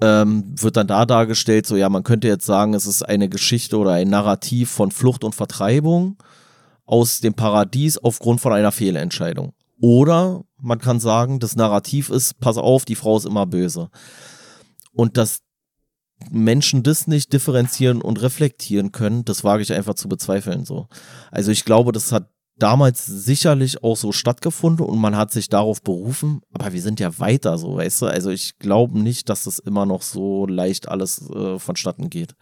ähm, 0.00 0.54
wird 0.60 0.76
dann 0.76 0.86
da 0.86 1.06
dargestellt, 1.06 1.66
so 1.66 1.76
ja, 1.76 1.88
man 1.88 2.04
könnte 2.04 2.28
jetzt 2.28 2.46
sagen, 2.46 2.74
es 2.74 2.86
ist 2.86 3.02
eine 3.02 3.28
Geschichte 3.28 3.76
oder 3.78 3.92
ein 3.92 4.08
Narrativ 4.08 4.70
von 4.70 4.90
Flucht 4.90 5.24
und 5.24 5.34
Vertreibung 5.34 6.16
aus 6.84 7.20
dem 7.20 7.34
Paradies 7.34 7.98
aufgrund 7.98 8.40
von 8.40 8.52
einer 8.52 8.72
Fehlentscheidung. 8.72 9.54
Oder 9.80 10.44
man 10.60 10.78
kann 10.78 11.00
sagen, 11.00 11.40
das 11.40 11.56
Narrativ 11.56 12.10
ist, 12.10 12.40
pass 12.40 12.56
auf, 12.56 12.84
die 12.84 12.94
Frau 12.94 13.16
ist 13.16 13.26
immer 13.26 13.46
böse. 13.46 13.90
Und 14.92 15.16
dass 15.16 15.40
Menschen 16.30 16.82
das 16.82 17.06
nicht 17.06 17.32
differenzieren 17.32 18.02
und 18.02 18.20
reflektieren 18.22 18.90
können, 18.90 19.24
das 19.24 19.44
wage 19.44 19.62
ich 19.62 19.72
einfach 19.72 19.94
zu 19.94 20.08
bezweifeln 20.08 20.64
so. 20.64 20.88
Also 21.30 21.52
ich 21.52 21.64
glaube, 21.64 21.92
das 21.92 22.10
hat 22.10 22.28
damals 22.58 23.06
sicherlich 23.06 23.82
auch 23.82 23.96
so 23.96 24.12
stattgefunden 24.12 24.84
und 24.84 24.98
man 24.98 25.16
hat 25.16 25.32
sich 25.32 25.48
darauf 25.48 25.82
berufen, 25.82 26.40
aber 26.52 26.72
wir 26.72 26.82
sind 26.82 27.00
ja 27.00 27.18
weiter 27.18 27.58
so, 27.58 27.76
weißt 27.76 28.02
du? 28.02 28.06
Also 28.06 28.30
ich 28.30 28.58
glaube 28.58 28.98
nicht, 28.98 29.28
dass 29.28 29.44
das 29.44 29.58
immer 29.58 29.86
noch 29.86 30.02
so 30.02 30.46
leicht 30.46 30.88
alles 30.88 31.28
äh, 31.30 31.58
vonstatten 31.58 32.10
geht. 32.10 32.34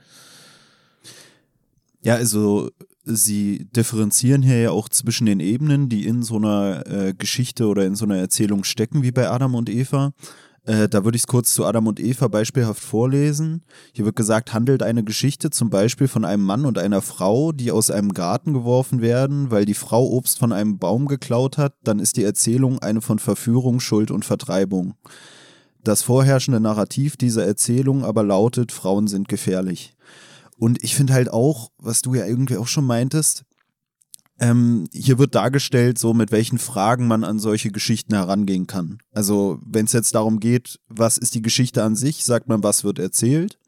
Ja, 2.03 2.15
also 2.15 2.71
sie 3.05 3.67
differenzieren 3.75 4.43
hier 4.43 4.61
ja 4.61 4.71
auch 4.71 4.89
zwischen 4.89 5.27
den 5.27 5.41
Ebenen, 5.41 5.89
die 5.89 6.07
in 6.07 6.23
so 6.23 6.37
einer 6.37 6.87
äh, 6.87 7.15
Geschichte 7.15 7.67
oder 7.67 7.85
in 7.85 7.95
so 7.95 8.05
einer 8.05 8.19
Erzählung 8.19 8.65
stecken, 8.65 9.03
wie 9.03 9.13
bei 9.13 9.31
Adam 9.31 9.55
und 9.55 9.69
Eva. 9.69 10.13
Äh, 10.67 10.89
da 10.89 11.05
würde 11.05 11.17
ich 11.17 11.23
es 11.23 11.27
kurz 11.29 11.55
zu 11.55 11.65
Adam 11.65 11.87
und 11.87 12.01
Eva 12.01 12.27
beispielhaft 12.27 12.83
vorlesen. 12.83 13.63
Hier 13.93 14.05
wird 14.05 14.17
gesagt, 14.17 14.53
handelt 14.53 14.83
eine 14.83 15.05
Geschichte 15.05 15.51
zum 15.51 15.71
Beispiel 15.71 16.09
von 16.09 16.25
einem 16.25 16.43
Mann 16.43 16.67
und 16.67 16.77
einer 16.77 17.03
Frau, 17.03 17.53
die 17.53 17.71
aus 17.71 17.91
einem 17.91 18.13
Garten 18.13 18.53
geworfen 18.53 19.01
werden, 19.01 19.53
weil 19.53 19.65
die 19.65 19.75
Frau 19.75 20.05
Obst 20.05 20.39
von 20.39 20.53
einem 20.53 20.79
Baum 20.79 21.07
geklaut 21.07 21.57
hat, 21.57 21.75
dann 21.85 22.01
ist 22.01 22.17
die 22.17 22.25
Erzählung 22.25 22.81
eine 22.81 23.01
von 23.01 23.21
Verführung, 23.21 23.79
Schuld 23.79 24.11
und 24.11 24.25
Vertreibung. 24.25 24.95
Das 25.85 26.03
vorherrschende 26.03 26.59
Narrativ 26.59 27.17
dieser 27.17 27.47
Erzählung 27.47 28.05
aber 28.05 28.25
lautet, 28.25 28.73
Frauen 28.73 29.07
sind 29.07 29.29
gefährlich. 29.29 29.95
Und 30.59 30.83
ich 30.83 30.97
finde 30.97 31.13
halt 31.13 31.33
auch, 31.33 31.71
was 31.79 32.03
du 32.03 32.15
ja 32.15 32.27
irgendwie 32.27 32.57
auch 32.57 32.67
schon 32.67 32.87
meintest, 32.87 33.45
ähm, 34.39 34.87
hier 34.93 35.19
wird 35.19 35.35
dargestellt, 35.35 35.99
so 35.99 36.13
mit 36.13 36.31
welchen 36.31 36.59
Fragen 36.59 37.07
man 37.07 37.25
an 37.25 37.39
solche 37.39 37.71
Geschichten 37.71 38.15
herangehen 38.15 38.67
kann. 38.67 38.99
Also, 39.13 39.59
wenn 39.65 39.87
es 39.87 39.93
jetzt 39.93 40.15
darum 40.15 40.41
geht, 40.41 40.79
was 40.89 41.19
ist 41.19 41.35
die 41.35 41.43
Geschichte 41.43 41.83
an 41.83 41.97
sich, 41.97 42.25
sagt 42.25 42.49
man, 42.49 42.63
was 42.63 42.85
wird 42.85 42.99
erzählt. 42.99 43.59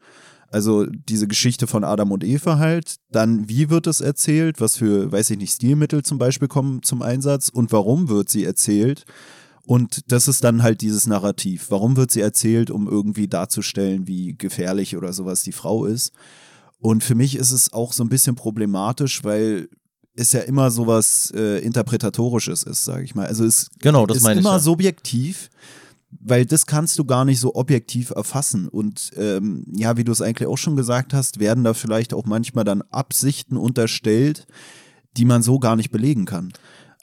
Also 0.51 0.85
diese 0.87 1.27
Geschichte 1.27 1.67
von 1.67 1.83
Adam 1.83 2.11
und 2.11 2.23
Eva 2.23 2.57
halt. 2.57 2.95
Dann, 3.11 3.47
wie 3.49 3.69
wird 3.69 3.87
es 3.87 4.01
erzählt? 4.01 4.59
Was 4.59 4.77
für, 4.77 5.11
weiß 5.11 5.29
ich 5.29 5.37
nicht, 5.37 5.53
Stilmittel 5.53 6.03
zum 6.03 6.17
Beispiel 6.17 6.47
kommen 6.47 6.81
zum 6.81 7.01
Einsatz? 7.01 7.49
Und 7.49 7.71
warum 7.71 8.09
wird 8.09 8.29
sie 8.29 8.45
erzählt? 8.45 9.05
Und 9.63 10.11
das 10.11 10.27
ist 10.27 10.43
dann 10.43 10.63
halt 10.63 10.81
dieses 10.81 11.05
Narrativ. 11.05 11.67
Warum 11.69 11.95
wird 11.97 12.09
sie 12.09 12.21
erzählt, 12.21 12.71
um 12.71 12.87
irgendwie 12.87 13.27
darzustellen, 13.27 14.07
wie 14.07 14.35
gefährlich 14.35 14.97
oder 14.97 15.13
sowas 15.13 15.43
die 15.43 15.51
Frau 15.51 15.85
ist? 15.85 16.13
Und 16.79 17.03
für 17.03 17.13
mich 17.13 17.35
ist 17.35 17.51
es 17.51 17.71
auch 17.71 17.93
so 17.93 18.03
ein 18.03 18.09
bisschen 18.09 18.35
problematisch, 18.35 19.23
weil 19.23 19.69
ist 20.19 20.33
ja 20.33 20.41
immer 20.41 20.69
sowas 20.69 21.31
äh, 21.35 21.59
interpretatorisches 21.59 22.63
ist, 22.63 22.83
sage 22.83 23.03
ich 23.03 23.15
mal. 23.15 23.25
Also 23.25 23.45
es 23.45 23.69
genau, 23.79 24.05
das 24.05 24.17
ist 24.17 24.23
meine 24.23 24.41
immer 24.41 24.51
ich, 24.51 24.55
ja. 24.55 24.59
subjektiv, 24.59 25.49
weil 26.11 26.45
das 26.45 26.65
kannst 26.65 26.99
du 26.99 27.05
gar 27.05 27.23
nicht 27.23 27.39
so 27.39 27.55
objektiv 27.55 28.11
erfassen. 28.11 28.67
Und 28.67 29.11
ähm, 29.15 29.65
ja, 29.73 29.95
wie 29.97 30.03
du 30.03 30.11
es 30.11 30.21
eigentlich 30.21 30.47
auch 30.47 30.57
schon 30.57 30.75
gesagt 30.75 31.13
hast, 31.13 31.39
werden 31.39 31.63
da 31.63 31.73
vielleicht 31.73 32.13
auch 32.13 32.25
manchmal 32.25 32.65
dann 32.65 32.83
Absichten 32.91 33.55
unterstellt, 33.55 34.45
die 35.17 35.25
man 35.25 35.41
so 35.41 35.57
gar 35.57 35.75
nicht 35.75 35.89
belegen 35.89 36.25
kann. 36.25 36.51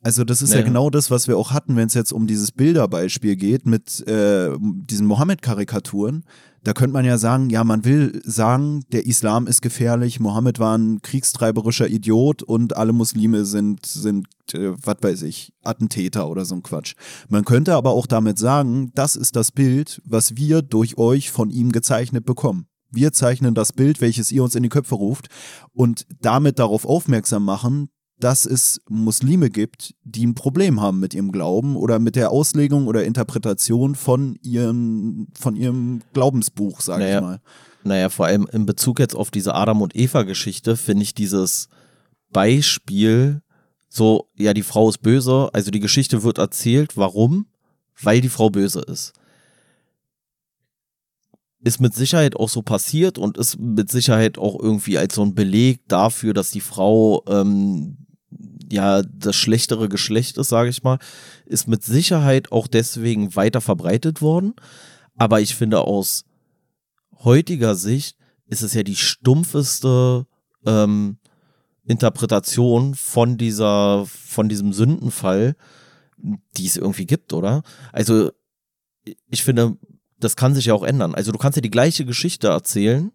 Also 0.03 0.23
das 0.23 0.43
ist 0.43 0.51
naja. 0.51 0.61
ja 0.61 0.67
genau 0.67 0.91
das, 0.91 1.11
was 1.11 1.27
wir 1.27 1.39
auch 1.39 1.53
hatten, 1.53 1.75
wenn 1.75 1.87
es 1.87 1.95
jetzt 1.95 2.13
um 2.13 2.27
dieses 2.27 2.53
Bilderbeispiel 2.53 3.35
geht 3.35 3.67
mit 3.67 4.07
äh, 4.07 4.51
diesen 4.61 5.07
Mohammed-Karikaturen. 5.07 6.25
Da 6.67 6.73
könnte 6.73 6.95
man 6.95 7.05
ja 7.05 7.17
sagen, 7.17 7.49
ja, 7.49 7.63
man 7.63 7.85
will 7.85 8.21
sagen, 8.25 8.85
der 8.91 9.07
Islam 9.07 9.47
ist 9.47 9.63
gefährlich, 9.63 10.19
Mohammed 10.19 10.59
war 10.59 10.77
ein 10.77 11.01
kriegstreiberischer 11.01 11.87
Idiot 11.87 12.43
und 12.43 12.77
alle 12.77 12.93
Muslime 12.93 13.45
sind, 13.45 13.87
sind 13.87 14.27
äh, 14.53 14.73
was 14.83 14.97
weiß 15.01 15.23
ich, 15.23 15.53
Attentäter 15.63 16.29
oder 16.29 16.45
so 16.45 16.57
ein 16.57 16.65
Quatsch. 16.65 16.97
Man 17.29 17.45
könnte 17.45 17.77
aber 17.77 17.91
auch 17.91 18.09
damit 18.09 18.41
sagen, 18.41 18.91
das 18.97 19.15
ist 19.15 19.37
das 19.37 19.53
Bild, 19.53 20.03
was 20.05 20.37
wir 20.37 20.61
durch 20.61 20.99
euch 20.99 21.31
von 21.31 21.51
ihm 21.51 21.71
gezeichnet 21.71 22.27
bekommen. 22.27 22.67
Wir 22.91 23.13
zeichnen 23.13 23.55
das 23.55 23.73
Bild, 23.73 24.01
welches 24.01 24.33
ihr 24.33 24.43
uns 24.43 24.57
in 24.57 24.65
die 24.65 24.69
Köpfe 24.69 24.97
ruft 24.97 25.29
und 25.73 26.05
damit 26.21 26.59
darauf 26.59 26.85
aufmerksam 26.85 27.45
machen, 27.45 27.91
dass 28.19 28.47
es 28.47 28.81
Muslime 28.89 29.51
gibt, 29.51 29.95
die 30.03 30.27
ein 30.27 30.35
Problem 30.35 30.81
haben 30.81 31.01
mit 31.01 31.13
ihrem 31.13 31.33
Glauben 31.33 31.77
oder 31.77 31.99
mit 31.99 32.17
der 32.17 32.31
Auslegung 32.31 32.87
oder 32.87 33.05
Interpretation 33.05 33.95
von 33.95 34.39
ihrem, 34.43 35.29
von 35.39 35.55
ihrem 35.55 36.01
Glaubensbuch, 36.15 36.81
sage 36.81 37.05
naja, 37.05 37.19
ich 37.19 37.23
mal. 37.23 37.41
Naja, 37.85 38.09
vor 38.09 38.27
allem 38.27 38.49
in 38.51 38.67
Bezug 38.67 38.99
jetzt 38.99 39.15
auf 39.15 39.31
diese 39.31 39.55
Adam 39.55 39.83
und 39.83 39.95
Eva-Geschichte 39.95 40.77
finde 40.77 41.03
ich 41.03 41.15
dieses 41.15 41.69
Beispiel 42.33 43.43
so, 43.89 44.29
ja, 44.37 44.53
die 44.53 44.63
Frau 44.63 44.89
ist 44.89 45.03
böse, 45.03 45.51
also 45.53 45.71
die 45.71 45.81
Geschichte 45.81 46.23
wird 46.23 46.39
erzählt, 46.39 46.97
warum? 46.97 47.47
Weil 48.01 48.21
die 48.21 48.29
Frau 48.29 48.51
böse 48.51 48.81
ist. 48.81 49.13
Ist 51.61 51.81
mit 51.81 51.95
Sicherheit 51.95 52.37
auch 52.37 52.49
so 52.49 52.63
passiert 52.63 53.19
und 53.19 53.39
ist 53.39 53.59
mit 53.59 53.91
Sicherheit 53.91 54.39
auch 54.39 54.59
irgendwie 54.61 54.99
als 54.99 55.15
so 55.15 55.23
ein 55.23 55.35
Beleg 55.35 55.87
dafür, 55.89 56.35
dass 56.35 56.51
die 56.51 56.61
Frau 56.61 57.25
ähm, 57.27 58.06
ja 58.71 59.03
das 59.03 59.37
schlechtere 59.37 59.89
Geschlecht 59.89 60.39
ist, 60.39 60.49
sage 60.49 60.71
ich 60.71 60.83
mal, 60.83 60.99
ist 61.47 61.69
mit 61.69 61.83
Sicherheit 61.85 62.53
auch 62.53 62.67
deswegen 62.67 63.35
weiter 63.37 63.61
verbreitet 63.61 64.23
worden. 64.23 64.55
Aber 65.17 65.41
ich 65.41 65.55
finde 65.55 65.81
aus 65.81 66.25
heutiger 67.25 67.75
Sicht 67.75 68.17
ist 68.47 68.63
es 68.63 68.75
ja 68.75 68.83
die 68.83 68.97
stumpfeste 68.97 70.27
ähm, 70.65 71.19
Interpretation 71.85 72.95
von 72.95 73.37
dieser, 73.37 74.07
von 74.07 74.49
diesem 74.49 74.73
Sündenfall, 74.73 75.57
die 76.19 76.67
es 76.67 76.77
irgendwie 76.77 77.07
gibt, 77.07 77.33
oder? 77.33 77.63
Also 77.93 78.31
ich 79.29 79.43
finde, 79.43 79.77
das 80.19 80.37
kann 80.37 80.55
sich 80.55 80.67
ja 80.67 80.75
auch 80.75 80.83
ändern. 80.83 81.15
Also 81.15 81.33
du 81.33 81.39
kannst 81.39 81.57
ja 81.57 81.63
die 81.63 81.71
gleiche 81.71 82.05
Geschichte 82.05 82.49
erzählen 82.49 83.13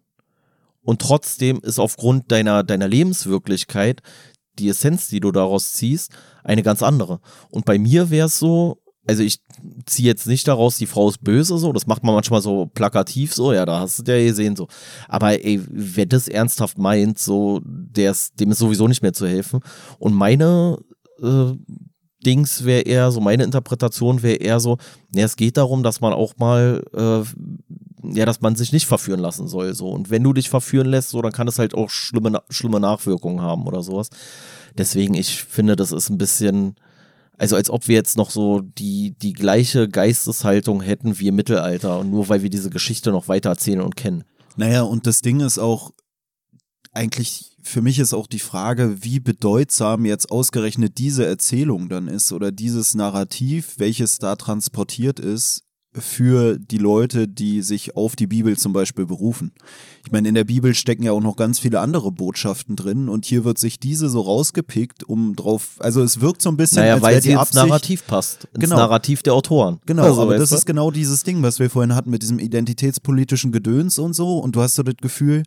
und 0.82 1.00
trotzdem 1.00 1.60
ist 1.60 1.78
aufgrund 1.78 2.30
deiner, 2.32 2.64
deiner 2.64 2.88
Lebenswirklichkeit 2.88 4.02
die 4.58 4.68
Essenz, 4.68 5.08
die 5.08 5.20
du 5.20 5.32
daraus 5.32 5.72
ziehst, 5.72 6.12
eine 6.44 6.62
ganz 6.62 6.82
andere. 6.82 7.20
Und 7.50 7.64
bei 7.64 7.78
mir 7.78 8.10
wäre 8.10 8.26
es 8.26 8.38
so, 8.38 8.78
also 9.06 9.22
ich 9.22 9.40
ziehe 9.86 10.08
jetzt 10.08 10.26
nicht 10.26 10.46
daraus, 10.46 10.78
die 10.78 10.86
Frau 10.86 11.08
ist 11.08 11.22
böse, 11.24 11.58
so, 11.58 11.72
das 11.72 11.86
macht 11.86 12.04
man 12.04 12.14
manchmal 12.14 12.40
so 12.40 12.66
plakativ, 12.66 13.34
so, 13.34 13.52
ja, 13.52 13.66
da 13.66 13.80
hast 13.80 14.06
du 14.06 14.12
ja 14.12 14.24
gesehen, 14.24 14.54
so. 14.54 14.68
Aber 15.08 15.44
ey, 15.44 15.60
wer 15.68 16.06
das 16.06 16.28
ernsthaft 16.28 16.78
meint, 16.78 17.18
so, 17.18 17.60
der 17.64 18.12
ist, 18.12 18.38
dem 18.38 18.52
ist 18.52 18.58
sowieso 18.58 18.86
nicht 18.86 19.02
mehr 19.02 19.12
zu 19.12 19.26
helfen. 19.26 19.60
Und 19.98 20.14
meine 20.14 20.78
äh, 21.20 21.52
Dings 22.24 22.64
wäre 22.64 22.82
eher 22.82 23.10
so, 23.10 23.20
meine 23.20 23.44
Interpretation 23.44 24.22
wäre 24.22 24.36
eher 24.36 24.60
so, 24.60 24.78
ja, 25.12 25.24
es 25.24 25.36
geht 25.36 25.56
darum, 25.56 25.82
dass 25.82 26.00
man 26.00 26.12
auch 26.12 26.34
mal, 26.36 26.82
äh, 26.94 27.28
ja, 28.02 28.26
dass 28.26 28.40
man 28.40 28.56
sich 28.56 28.72
nicht 28.72 28.86
verführen 28.86 29.20
lassen 29.20 29.48
soll, 29.48 29.74
so. 29.74 29.88
Und 29.90 30.10
wenn 30.10 30.22
du 30.22 30.32
dich 30.32 30.50
verführen 30.50 30.86
lässt, 30.86 31.10
so, 31.10 31.22
dann 31.22 31.32
kann 31.32 31.48
es 31.48 31.58
halt 31.58 31.74
auch 31.74 31.90
schlimme, 31.90 32.42
schlimme 32.50 32.80
Nachwirkungen 32.80 33.40
haben 33.40 33.66
oder 33.66 33.82
sowas. 33.82 34.10
Deswegen, 34.76 35.14
ich 35.14 35.44
finde, 35.44 35.76
das 35.76 35.92
ist 35.92 36.10
ein 36.10 36.18
bisschen, 36.18 36.74
also 37.38 37.56
als 37.56 37.70
ob 37.70 37.88
wir 37.88 37.94
jetzt 37.94 38.16
noch 38.16 38.30
so 38.30 38.60
die, 38.60 39.14
die 39.20 39.32
gleiche 39.32 39.88
Geisteshaltung 39.88 40.80
hätten 40.80 41.18
wie 41.18 41.28
im 41.28 41.36
Mittelalter 41.36 41.98
und 41.98 42.10
nur 42.10 42.28
weil 42.28 42.42
wir 42.42 42.50
diese 42.50 42.70
Geschichte 42.70 43.10
noch 43.10 43.28
weiter 43.28 43.50
erzählen 43.50 43.80
und 43.80 43.96
kennen. 43.96 44.24
Naja, 44.56 44.82
und 44.82 45.06
das 45.06 45.20
Ding 45.20 45.40
ist 45.40 45.58
auch, 45.58 45.92
eigentlich 46.92 47.56
für 47.62 47.80
mich 47.80 47.98
ist 47.98 48.12
auch 48.12 48.26
die 48.26 48.40
Frage, 48.40 49.02
wie 49.02 49.20
bedeutsam 49.20 50.04
jetzt 50.04 50.30
ausgerechnet 50.30 50.98
diese 50.98 51.24
Erzählung 51.24 51.88
dann 51.88 52.08
ist 52.08 52.32
oder 52.32 52.50
dieses 52.50 52.94
Narrativ, 52.94 53.74
welches 53.78 54.18
da 54.18 54.36
transportiert 54.36 55.20
ist, 55.20 55.62
für 55.94 56.58
die 56.58 56.78
Leute, 56.78 57.28
die 57.28 57.60
sich 57.62 57.96
auf 57.96 58.16
die 58.16 58.26
Bibel 58.26 58.56
zum 58.56 58.72
Beispiel 58.72 59.04
berufen. 59.04 59.52
Ich 60.04 60.10
meine, 60.10 60.28
in 60.28 60.34
der 60.34 60.44
Bibel 60.44 60.74
stecken 60.74 61.02
ja 61.02 61.12
auch 61.12 61.20
noch 61.20 61.36
ganz 61.36 61.58
viele 61.58 61.80
andere 61.80 62.10
Botschaften 62.10 62.76
drin 62.76 63.08
und 63.10 63.26
hier 63.26 63.44
wird 63.44 63.58
sich 63.58 63.78
diese 63.78 64.08
so 64.08 64.22
rausgepickt, 64.22 65.04
um 65.04 65.36
drauf, 65.36 65.76
also 65.80 66.02
es 66.02 66.20
wirkt 66.20 66.40
so 66.40 66.48
ein 66.48 66.56
bisschen, 66.56 66.82
naja, 66.82 66.94
als 66.94 67.02
weil 67.02 67.22
sie 67.22 67.28
die 67.28 67.32
ins 67.32 67.40
Absicht, 67.40 67.66
Narrativ 67.66 68.06
passt, 68.06 68.48
ins 68.54 68.64
Genau. 68.64 68.76
Narrativ 68.76 69.22
der 69.22 69.34
Autoren. 69.34 69.80
Genau, 69.84 70.04
Also, 70.04 70.22
aber 70.22 70.38
das 70.38 70.50
ist 70.52 70.64
genau 70.64 70.90
dieses 70.90 71.24
Ding, 71.24 71.42
was 71.42 71.58
wir 71.58 71.68
vorhin 71.68 71.94
hatten 71.94 72.10
mit 72.10 72.22
diesem 72.22 72.38
identitätspolitischen 72.38 73.52
Gedöns 73.52 73.98
und 73.98 74.14
so. 74.14 74.38
Und 74.38 74.56
du 74.56 74.62
hast 74.62 74.76
so 74.76 74.82
das 74.82 74.96
Gefühl, 75.00 75.42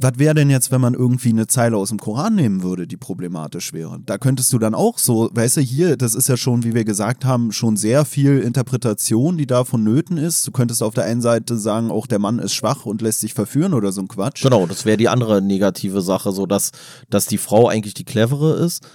was 0.00 0.12
wäre 0.16 0.34
denn 0.34 0.50
jetzt, 0.50 0.70
wenn 0.70 0.80
man 0.80 0.94
irgendwie 0.94 1.30
eine 1.30 1.46
Zeile 1.46 1.76
aus 1.76 1.88
dem 1.88 1.98
Koran 1.98 2.34
nehmen 2.34 2.62
würde, 2.62 2.86
die 2.86 2.96
problematisch 2.96 3.72
wäre? 3.72 3.98
Da 4.04 4.18
könntest 4.18 4.52
du 4.52 4.58
dann 4.58 4.74
auch 4.74 4.98
so, 4.98 5.30
weißt 5.32 5.58
du, 5.58 5.60
hier, 5.60 5.96
das 5.96 6.14
ist 6.14 6.28
ja 6.28 6.36
schon, 6.36 6.64
wie 6.64 6.74
wir 6.74 6.84
gesagt 6.84 7.24
haben, 7.24 7.52
schon 7.52 7.76
sehr 7.76 8.04
viel 8.04 8.38
Interpretation, 8.38 9.36
die 9.36 9.46
da 9.46 9.64
vonnöten 9.64 10.16
ist. 10.16 10.46
Du 10.46 10.52
könntest 10.52 10.82
auf 10.82 10.94
der 10.94 11.04
einen 11.04 11.20
Seite 11.20 11.56
sagen, 11.56 11.90
auch 11.90 12.06
der 12.06 12.18
Mann 12.18 12.38
ist 12.38 12.54
schwach 12.54 12.86
und 12.86 13.02
lässt 13.02 13.20
sich 13.20 13.34
verführen 13.34 13.74
oder 13.74 13.92
so 13.92 14.00
ein 14.00 14.08
Quatsch. 14.08 14.42
Genau, 14.42 14.66
das 14.66 14.84
wäre 14.84 14.96
die 14.96 15.08
andere 15.08 15.42
negative 15.42 16.00
Sache, 16.00 16.32
so 16.32 16.46
dass, 16.46 16.70
dass 17.10 17.26
die 17.26 17.38
Frau 17.38 17.68
eigentlich 17.68 17.94
die 17.94 18.04
clevere 18.04 18.54
ist 18.54 18.86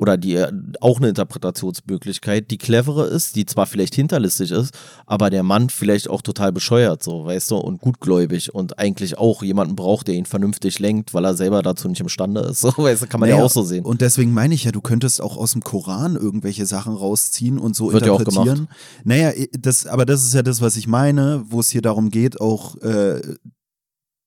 oder 0.00 0.16
die 0.16 0.34
äh, 0.34 0.50
auch 0.80 0.98
eine 0.98 1.10
Interpretationsmöglichkeit, 1.10 2.50
die 2.50 2.56
clevere 2.56 3.06
ist, 3.06 3.36
die 3.36 3.44
zwar 3.44 3.66
vielleicht 3.66 3.94
hinterlistig 3.94 4.50
ist, 4.50 4.72
aber 5.06 5.28
der 5.28 5.42
Mann 5.42 5.68
vielleicht 5.68 6.08
auch 6.08 6.22
total 6.22 6.52
bescheuert, 6.52 7.02
so, 7.02 7.26
weißt 7.26 7.50
du, 7.50 7.56
und 7.58 7.82
gutgläubig 7.82 8.54
und 8.54 8.78
eigentlich 8.78 9.18
auch 9.18 9.42
jemanden 9.42 9.76
braucht, 9.76 10.08
der 10.08 10.14
ihn 10.14 10.24
vernünftig 10.24 10.78
lenkt, 10.78 11.12
weil 11.12 11.26
er 11.26 11.34
selber 11.34 11.62
dazu 11.62 11.88
nicht 11.88 12.00
imstande 12.00 12.40
ist. 12.40 12.60
So, 12.70 12.84
weißt 12.84 13.02
du, 13.02 13.06
kann 13.08 13.20
man 13.20 13.28
ja 13.28 13.34
Naja, 13.34 13.46
auch 13.46 13.50
so 13.50 13.62
sehen. 13.62 13.84
Und 13.84 14.00
deswegen 14.00 14.32
meine 14.32 14.54
ich 14.54 14.64
ja, 14.64 14.70
du 14.70 14.80
könntest 14.80 15.20
auch 15.20 15.36
aus 15.36 15.52
dem 15.52 15.62
Koran 15.62 16.14
irgendwelche 16.14 16.66
Sachen 16.66 16.94
rausziehen 16.94 17.58
und 17.58 17.74
so 17.74 17.92
Wird 17.92 18.06
ja 18.06 18.12
auch 18.12 18.20
interpretieren. 18.20 18.68
Naja, 19.02 19.32
das, 19.58 19.86
aber 19.86 20.06
das 20.06 20.24
ist 20.24 20.34
ja 20.34 20.42
das, 20.42 20.60
was 20.60 20.76
ich 20.76 20.86
meine, 20.86 21.42
wo 21.48 21.60
es 21.60 21.70
hier 21.70 21.82
darum 21.82 22.10
geht, 22.10 22.40
auch 22.40 22.76
äh, 22.76 23.20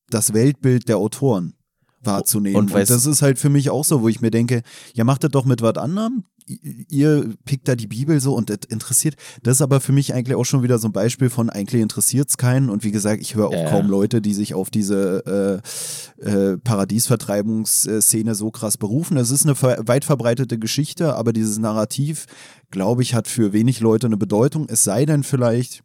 das 0.09 0.33
Weltbild 0.33 0.89
der 0.89 0.97
Autoren 0.97 1.53
wahrzunehmen. 2.05 2.55
Und 2.55 2.73
Und, 2.73 2.89
das 2.89 3.05
ist 3.05 3.21
halt 3.21 3.39
für 3.39 3.49
mich 3.49 3.69
auch 3.69 3.83
so, 3.83 4.01
wo 4.01 4.07
ich 4.07 4.21
mir 4.21 4.31
denke, 4.31 4.61
ja, 4.93 5.03
macht 5.03 5.23
das 5.23 5.31
doch 5.31 5.45
mit 5.45 5.61
was 5.61 5.77
anderem. 5.77 6.23
Ihr 6.89 7.33
pickt 7.45 7.69
da 7.69 7.75
die 7.75 7.87
Bibel 7.87 8.19
so 8.19 8.35
und 8.35 8.49
das 8.49 8.59
interessiert. 8.67 9.15
Das 9.43 9.57
ist 9.57 9.61
aber 9.61 9.79
für 9.79 9.93
mich 9.93 10.13
eigentlich 10.13 10.35
auch 10.35 10.43
schon 10.43 10.61
wieder 10.61 10.77
so 10.77 10.89
ein 10.89 10.91
Beispiel 10.91 11.29
von 11.29 11.49
eigentlich 11.49 11.81
interessiert 11.81 12.29
es 12.29 12.37
keinen. 12.37 12.69
Und 12.69 12.83
wie 12.83 12.91
gesagt, 12.91 13.21
ich 13.21 13.35
höre 13.35 13.47
auch 13.47 13.53
ja. 13.53 13.69
kaum 13.69 13.87
Leute, 13.87 14.21
die 14.21 14.33
sich 14.33 14.53
auf 14.53 14.69
diese 14.69 15.61
äh, 16.21 16.29
äh, 16.29 16.57
Paradiesvertreibungsszene 16.57 18.35
so 18.35 18.51
krass 18.51 18.77
berufen. 18.77 19.15
Es 19.15 19.31
ist 19.31 19.45
eine 19.45 19.55
weit 19.87 20.03
verbreitete 20.03 20.59
Geschichte, 20.59 21.15
aber 21.15 21.31
dieses 21.31 21.59
Narrativ, 21.59 22.25
glaube 22.71 23.03
ich, 23.03 23.13
hat 23.13 23.29
für 23.29 23.53
wenig 23.53 23.79
Leute 23.79 24.07
eine 24.07 24.17
Bedeutung. 24.17 24.67
Es 24.67 24.83
sei 24.83 25.05
denn 25.05 25.23
vielleicht 25.23 25.83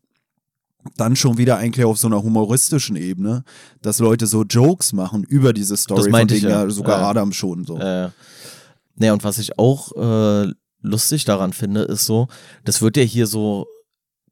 dann 0.96 1.16
schon 1.16 1.38
wieder 1.38 1.56
eigentlich 1.56 1.84
auf 1.84 1.98
so 1.98 2.06
einer 2.06 2.22
humoristischen 2.22 2.96
Ebene, 2.96 3.44
dass 3.82 3.98
Leute 3.98 4.26
so 4.26 4.44
Jokes 4.44 4.92
machen 4.92 5.24
über 5.24 5.52
diese 5.52 5.76
Story, 5.76 6.02
von 6.02 6.10
meinte 6.10 6.34
ich 6.34 6.42
denen 6.42 6.52
ja. 6.52 6.64
ja 6.64 6.70
sogar 6.70 7.00
Ja. 7.00 7.08
Adam 7.08 7.32
schon 7.32 7.64
so. 7.64 7.78
Äh, 7.78 8.10
naja, 8.96 9.12
und 9.12 9.24
was 9.24 9.38
ich 9.38 9.58
auch 9.58 9.92
äh, 9.96 10.52
lustig 10.80 11.24
daran 11.24 11.52
finde, 11.52 11.82
ist 11.82 12.06
so, 12.06 12.28
das 12.64 12.82
wird 12.82 12.96
ja 12.96 13.02
hier 13.02 13.26
so 13.26 13.66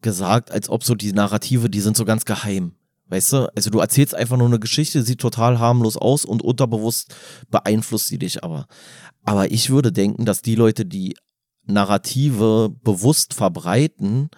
gesagt, 0.01 0.51
als 0.51 0.69
ob 0.69 0.85
so 0.85 0.95
die 0.95 1.12
Narrative, 1.12 1.71
die 1.71 1.81
sind 1.81 1.97
so 1.97 2.05
ganz 2.05 2.25
geheim. 2.25 2.73
Weißt 3.09 3.33
du? 3.33 3.53
Also 3.55 3.71
du 3.71 3.79
erzählst 3.79 4.14
einfach 4.14 4.37
nur 4.37 4.49
eine 4.49 4.59
Geschichte, 4.59 5.03
sieht 5.03 5.21
total 5.21 5.61
harmlos 5.61 5.97
aus 5.97 6.25
und 6.25 6.42
unterbewusst 6.42 7.14
beeinflusst 7.51 8.09
sie 8.09 8.19
dich 8.19 8.42
aber. 8.42 8.66
Aber 9.25 9.51
ich 9.51 9.71
würde 9.71 9.92
denken, 9.92 10.25
dass 10.25 10.42
die 10.42 10.57
Leute, 10.57 10.85
die 10.85 11.16
Narrative 11.66 12.75
bewusst 12.83 13.35
verbreiten, 13.35 14.31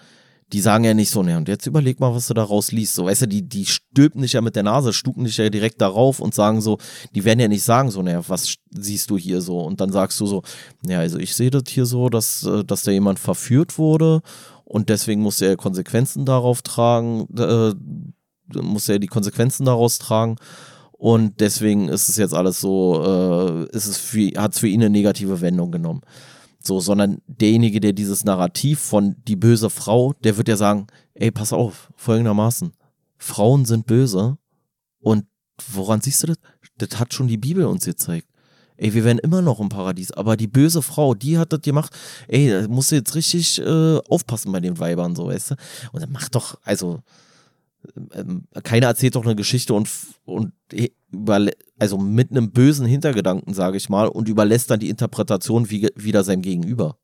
die 0.53 0.61
sagen 0.61 0.85
ja 0.85 0.95
nicht 0.95 1.11
so, 1.11 1.23
ne, 1.23 1.37
und 1.37 1.49
jetzt 1.49 1.67
überleg 1.67 2.01
mal, 2.01 2.15
was 2.15 2.29
du 2.29 2.35
daraus 2.35 2.73
liest. 2.73 2.95
So, 2.95 3.05
weißt 3.05 3.23
du, 3.23 3.29
die, 3.29 3.43
die 3.43 3.67
stülpen 3.67 4.23
dich 4.23 4.33
ja 4.33 4.41
mit 4.41 4.57
der 4.57 4.63
Nase, 4.63 4.93
stuken 4.93 5.25
dich 5.25 5.37
ja 5.37 5.51
direkt 5.51 5.81
darauf 5.81 6.21
und 6.21 6.35
sagen 6.35 6.61
so, 6.61 6.79
die 7.15 7.25
werden 7.25 7.41
ja 7.41 7.49
nicht 7.49 7.63
sagen 7.63 7.91
so, 7.91 8.03
ne, 8.03 8.23
was 8.29 8.55
siehst 8.71 9.11
du 9.11 9.19
hier 9.19 9.41
so? 9.41 9.61
Und 9.61 9.81
dann 9.81 9.93
sagst 9.93 10.19
du 10.21 10.27
so, 10.27 10.43
ja, 10.87 11.01
also 11.01 11.19
ich 11.19 11.35
sehe 11.35 11.51
das 11.51 11.65
hier 11.69 11.85
so, 11.85 12.09
dass, 12.09 12.45
äh, 12.45 12.65
dass 12.65 12.83
da 12.83 12.91
jemand 12.91 13.19
verführt 13.19 13.79
wurde 13.79 14.23
und 14.65 14.91
deswegen 14.91 15.23
muss 15.23 15.41
er 15.41 15.57
Konsequenzen 15.57 16.27
darauf 16.27 16.63
tragen, 16.63 17.27
äh, 17.39 17.75
muss 18.61 18.89
er 18.89 18.99
die 18.99 19.07
Konsequenzen 19.07 19.65
daraus 19.65 19.99
tragen. 19.99 20.37
Und 20.93 21.41
deswegen 21.41 21.89
ist 21.89 22.09
es 22.09 22.17
jetzt 22.17 22.35
alles 22.35 22.61
so, 22.61 23.03
äh, 23.03 23.77
ist 23.77 23.87
es 23.87 23.99
für, 23.99 24.31
hat 24.37 24.53
es 24.53 24.59
für 24.59 24.69
ihn 24.69 24.83
eine 24.83 24.91
negative 24.91 25.41
Wendung 25.41 25.71
genommen. 25.71 26.01
So, 26.69 26.81
sondern 26.81 27.23
derjenige, 27.27 27.81
der 27.81 27.95
dieses 27.95 28.25
Narrativ 28.25 28.79
von 28.79 29.17
die 29.27 29.37
böse 29.37 29.71
Frau, 29.71 30.13
der 30.23 30.37
wird 30.37 30.49
ja 30.49 30.57
sagen, 30.59 30.87
ey, 31.15 31.31
pass 31.31 31.55
auf, 31.55 31.91
folgendermaßen, 31.97 32.73
Frauen 33.17 33.65
sind 33.65 33.87
böse 33.87 34.37
und 35.01 35.25
woran 35.73 36.03
siehst 36.03 36.23
du 36.23 36.27
das? 36.27 36.37
Das 36.77 37.01
hat 37.01 37.15
schon 37.15 37.27
die 37.27 37.39
Bibel 37.39 37.65
uns 37.65 37.87
gezeigt. 37.87 38.29
Ey, 38.77 38.93
wir 38.93 39.03
werden 39.05 39.19
immer 39.19 39.41
noch 39.41 39.61
im 39.61 39.71
Paradies, 39.71 40.13
aber 40.13 40.37
die 40.37 40.47
böse 40.47 40.83
Frau, 40.83 41.15
die 41.15 41.39
hat 41.39 41.55
das 41.55 41.63
gemacht, 41.63 41.97
ey, 42.29 42.51
da 42.51 42.69
musst 42.69 42.93
du 42.93 42.97
jetzt 42.97 43.15
richtig 43.15 43.59
äh, 43.61 43.99
aufpassen 44.07 44.53
bei 44.53 44.61
den 44.61 44.79
Weibern, 44.79 45.17
so, 45.17 45.29
weißt 45.29 45.53
du? 45.53 45.55
Und 45.93 46.03
dann 46.03 46.13
mach 46.13 46.29
doch, 46.29 46.61
also, 46.65 47.01
ähm, 48.13 48.45
keiner 48.63 48.89
erzählt 48.89 49.15
doch 49.15 49.25
eine 49.25 49.37
Geschichte 49.37 49.73
und, 49.73 49.89
und 50.27 50.53
also 51.79 51.99
mit 51.99 52.31
einem 52.31 52.51
bösen 52.51 52.87
Hintergedanken, 52.87 53.55
sage 53.55 53.77
ich 53.77 53.89
mal, 53.89 54.09
und 54.09 54.29
überlässt 54.29 54.71
dann 54.71 54.81
die 54.81 54.91
Interpretation 54.91 55.71
wie, 55.71 55.89
wieder 55.97 56.25
seinem 56.25 56.43
Gegenüber. 56.43 56.99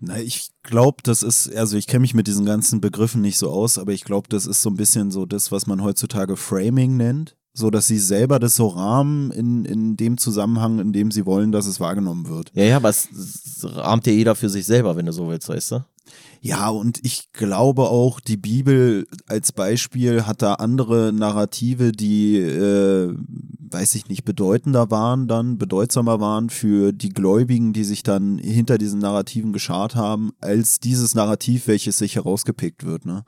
Na, 0.00 0.18
ich 0.18 0.50
glaube, 0.62 0.98
das 1.02 1.22
ist, 1.22 1.54
also 1.54 1.76
ich 1.76 1.86
kenne 1.86 2.00
mich 2.00 2.14
mit 2.14 2.26
diesen 2.26 2.44
ganzen 2.44 2.80
Begriffen 2.80 3.20
nicht 3.20 3.38
so 3.38 3.50
aus, 3.50 3.78
aber 3.78 3.92
ich 3.92 4.04
glaube, 4.04 4.28
das 4.28 4.46
ist 4.46 4.60
so 4.60 4.70
ein 4.70 4.76
bisschen 4.76 5.10
so 5.10 5.26
das, 5.26 5.52
was 5.52 5.66
man 5.66 5.82
heutzutage 5.82 6.36
Framing 6.36 6.96
nennt. 6.96 7.36
So 7.56 7.70
dass 7.70 7.86
sie 7.86 8.00
selber 8.00 8.40
das 8.40 8.56
so 8.56 8.66
rahmen 8.66 9.30
in, 9.30 9.64
in 9.64 9.96
dem 9.96 10.18
Zusammenhang, 10.18 10.80
in 10.80 10.92
dem 10.92 11.12
sie 11.12 11.24
wollen, 11.24 11.52
dass 11.52 11.66
es 11.66 11.78
wahrgenommen 11.78 12.28
wird. 12.28 12.50
Ja, 12.52 12.64
ja, 12.64 12.76
aber 12.78 12.88
es, 12.88 13.08
rahmt 13.62 14.08
ja 14.08 14.12
jeder 14.12 14.34
für 14.34 14.48
sich 14.48 14.66
selber, 14.66 14.96
wenn 14.96 15.06
du 15.06 15.12
so 15.12 15.28
willst, 15.28 15.48
weißt 15.48 15.70
du? 15.70 15.84
Ja, 16.46 16.68
und 16.68 17.00
ich 17.02 17.32
glaube 17.32 17.84
auch, 17.84 18.20
die 18.20 18.36
Bibel 18.36 19.06
als 19.26 19.50
Beispiel 19.50 20.26
hat 20.26 20.42
da 20.42 20.52
andere 20.56 21.10
Narrative, 21.10 21.90
die, 21.90 22.36
äh, 22.36 23.16
weiß 23.70 23.94
ich 23.94 24.08
nicht, 24.08 24.26
bedeutender 24.26 24.90
waren 24.90 25.26
dann, 25.26 25.56
bedeutsamer 25.56 26.20
waren 26.20 26.50
für 26.50 26.92
die 26.92 27.08
Gläubigen, 27.08 27.72
die 27.72 27.84
sich 27.84 28.02
dann 28.02 28.36
hinter 28.36 28.76
diesen 28.76 29.00
Narrativen 29.00 29.54
geschart 29.54 29.94
haben, 29.94 30.32
als 30.38 30.80
dieses 30.80 31.14
Narrativ, 31.14 31.66
welches 31.66 31.96
sich 31.96 32.16
herausgepickt 32.16 32.84
wird. 32.84 33.06
Ne? 33.06 33.24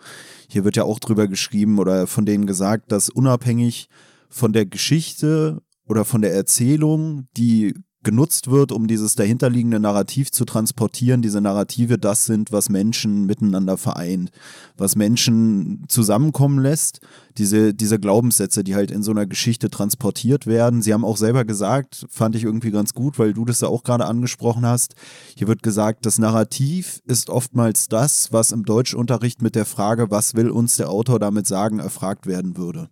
Hier 0.50 0.64
wird 0.64 0.76
ja 0.76 0.84
auch 0.84 0.98
drüber 0.98 1.26
geschrieben 1.26 1.78
oder 1.78 2.06
von 2.06 2.26
denen 2.26 2.46
gesagt, 2.46 2.92
dass 2.92 3.08
unabhängig 3.08 3.88
von 4.28 4.52
der 4.52 4.66
Geschichte 4.66 5.62
oder 5.88 6.04
von 6.04 6.20
der 6.20 6.34
Erzählung, 6.34 7.28
die 7.34 7.72
genutzt 8.06 8.48
wird, 8.48 8.70
um 8.70 8.86
dieses 8.86 9.16
dahinterliegende 9.16 9.80
Narrativ 9.80 10.30
zu 10.30 10.44
transportieren. 10.44 11.22
Diese 11.22 11.40
Narrative, 11.40 11.98
das 11.98 12.24
sind, 12.24 12.52
was 12.52 12.68
Menschen 12.68 13.26
miteinander 13.26 13.76
vereint, 13.76 14.30
was 14.76 14.94
Menschen 14.94 15.84
zusammenkommen 15.88 16.60
lässt. 16.60 17.00
Diese, 17.36 17.74
diese 17.74 17.98
Glaubenssätze, 17.98 18.62
die 18.62 18.76
halt 18.76 18.92
in 18.92 19.02
so 19.02 19.10
einer 19.10 19.26
Geschichte 19.26 19.70
transportiert 19.70 20.46
werden. 20.46 20.82
Sie 20.82 20.94
haben 20.94 21.04
auch 21.04 21.16
selber 21.16 21.44
gesagt, 21.44 22.06
fand 22.08 22.36
ich 22.36 22.44
irgendwie 22.44 22.70
ganz 22.70 22.94
gut, 22.94 23.18
weil 23.18 23.34
du 23.34 23.44
das 23.44 23.60
ja 23.60 23.66
auch 23.66 23.82
gerade 23.82 24.06
angesprochen 24.06 24.64
hast. 24.64 24.94
Hier 25.36 25.48
wird 25.48 25.64
gesagt, 25.64 26.06
das 26.06 26.18
Narrativ 26.18 27.02
ist 27.06 27.28
oftmals 27.28 27.88
das, 27.88 28.32
was 28.32 28.52
im 28.52 28.64
Deutschunterricht 28.64 29.42
mit 29.42 29.56
der 29.56 29.66
Frage, 29.66 30.12
was 30.12 30.36
will 30.36 30.50
uns 30.50 30.76
der 30.76 30.90
Autor 30.90 31.18
damit 31.18 31.48
sagen, 31.48 31.80
erfragt 31.80 32.28
werden 32.28 32.56
würde. 32.56 32.88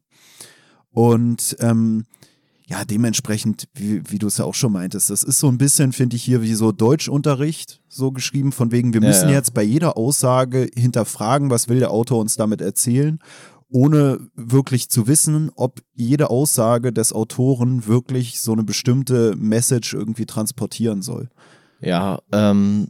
Und 0.91 1.57
ähm, 1.61 2.05
ja, 2.67 2.85
dementsprechend, 2.85 3.69
wie, 3.75 4.03
wie 4.11 4.19
du 4.19 4.27
es 4.27 4.39
ja 4.39 4.47
auch 4.47 4.55
schon 4.55 4.73
meintest, 4.73 5.11
das 5.11 5.23
ist 5.23 5.39
so 5.39 5.49
ein 5.49 5.59
bisschen, 5.59 5.93
finde 5.93 6.17
ich, 6.17 6.23
hier 6.23 6.41
wie 6.41 6.55
so 6.55 6.73
Deutschunterricht 6.73 7.83
so 7.89 8.11
geschrieben, 8.11 8.53
von 8.53 8.73
wegen, 8.73 8.95
wir 8.95 9.03
müssen 9.03 9.25
ja, 9.25 9.31
ja. 9.31 9.37
jetzt 9.37 9.53
bei 9.53 9.63
jeder 9.63 9.97
Aussage 9.99 10.69
hinterfragen, 10.75 11.51
was 11.51 11.69
will 11.69 11.79
der 11.79 11.91
Autor 11.91 12.21
uns 12.21 12.37
damit 12.37 12.63
erzählen, 12.63 13.19
ohne 13.69 14.19
wirklich 14.35 14.89
zu 14.89 15.07
wissen, 15.07 15.51
ob 15.57 15.81
jede 15.93 16.31
Aussage 16.31 16.93
des 16.93 17.13
Autoren 17.13 17.87
wirklich 17.87 18.41
so 18.41 18.53
eine 18.53 18.65
bestimmte 18.65 19.35
Message 19.37 19.93
irgendwie 19.93 20.27
transportieren 20.27 21.03
soll. 21.03 21.29
Ja, 21.81 22.21
ähm, 22.33 22.89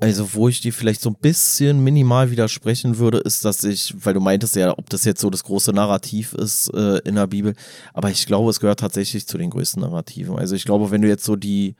also, 0.00 0.34
wo 0.34 0.48
ich 0.48 0.60
dir 0.60 0.72
vielleicht 0.72 1.00
so 1.00 1.10
ein 1.10 1.16
bisschen 1.20 1.82
minimal 1.82 2.30
widersprechen 2.30 2.98
würde, 2.98 3.18
ist, 3.18 3.44
dass 3.44 3.64
ich, 3.64 3.94
weil 4.04 4.14
du 4.14 4.20
meintest 4.20 4.54
ja, 4.54 4.76
ob 4.78 4.88
das 4.90 5.04
jetzt 5.04 5.20
so 5.20 5.28
das 5.28 5.42
große 5.42 5.72
Narrativ 5.72 6.34
ist 6.34 6.72
äh, 6.72 6.98
in 6.98 7.16
der 7.16 7.26
Bibel, 7.26 7.54
aber 7.92 8.10
ich 8.10 8.24
glaube, 8.26 8.50
es 8.50 8.60
gehört 8.60 8.78
tatsächlich 8.78 9.26
zu 9.26 9.38
den 9.38 9.50
größten 9.50 9.82
Narrativen. 9.82 10.38
Also, 10.38 10.54
ich 10.54 10.64
glaube, 10.64 10.92
wenn 10.92 11.02
du 11.02 11.08
jetzt 11.08 11.24
so 11.24 11.34
die, 11.34 11.74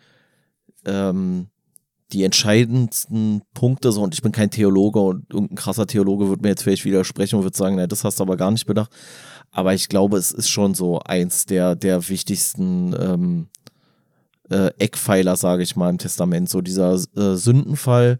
ähm, 0.85 1.47
die 2.13 2.25
entscheidendsten 2.25 3.43
Punkte, 3.55 3.93
so, 3.93 4.03
und 4.03 4.15
ich 4.15 4.23
bin 4.23 4.33
kein 4.33 4.51
Theologe 4.51 4.99
und 4.99 5.33
irgendein 5.33 5.57
krasser 5.57 5.87
Theologe 5.87 6.29
würde 6.29 6.43
mir 6.43 6.49
jetzt 6.49 6.63
vielleicht 6.63 6.85
widersprechen 6.85 7.37
und 7.37 7.45
würde 7.45 7.57
sagen, 7.57 7.77
na, 7.77 7.87
das 7.87 8.03
hast 8.03 8.19
du 8.19 8.25
aber 8.25 8.37
gar 8.37 8.51
nicht 8.51 8.67
bedacht. 8.67 8.91
Aber 9.51 9.75
ich 9.75 9.89
glaube, 9.89 10.19
es 10.19 10.33
ist 10.33 10.49
schon 10.49 10.75
so 10.75 10.99
eins 11.01 11.47
der, 11.47 11.77
der 11.77 12.09
wichtigsten 12.09 12.95
ähm, 12.99 13.49
äh, 14.51 14.71
Eckpfeiler, 14.79 15.37
sage 15.37 15.63
ich 15.63 15.77
mal, 15.77 15.91
im 15.91 15.99
Testament. 15.99 16.49
So 16.49 16.61
dieser 16.61 16.95
äh, 17.17 17.37
Sündenfall, 17.37 18.19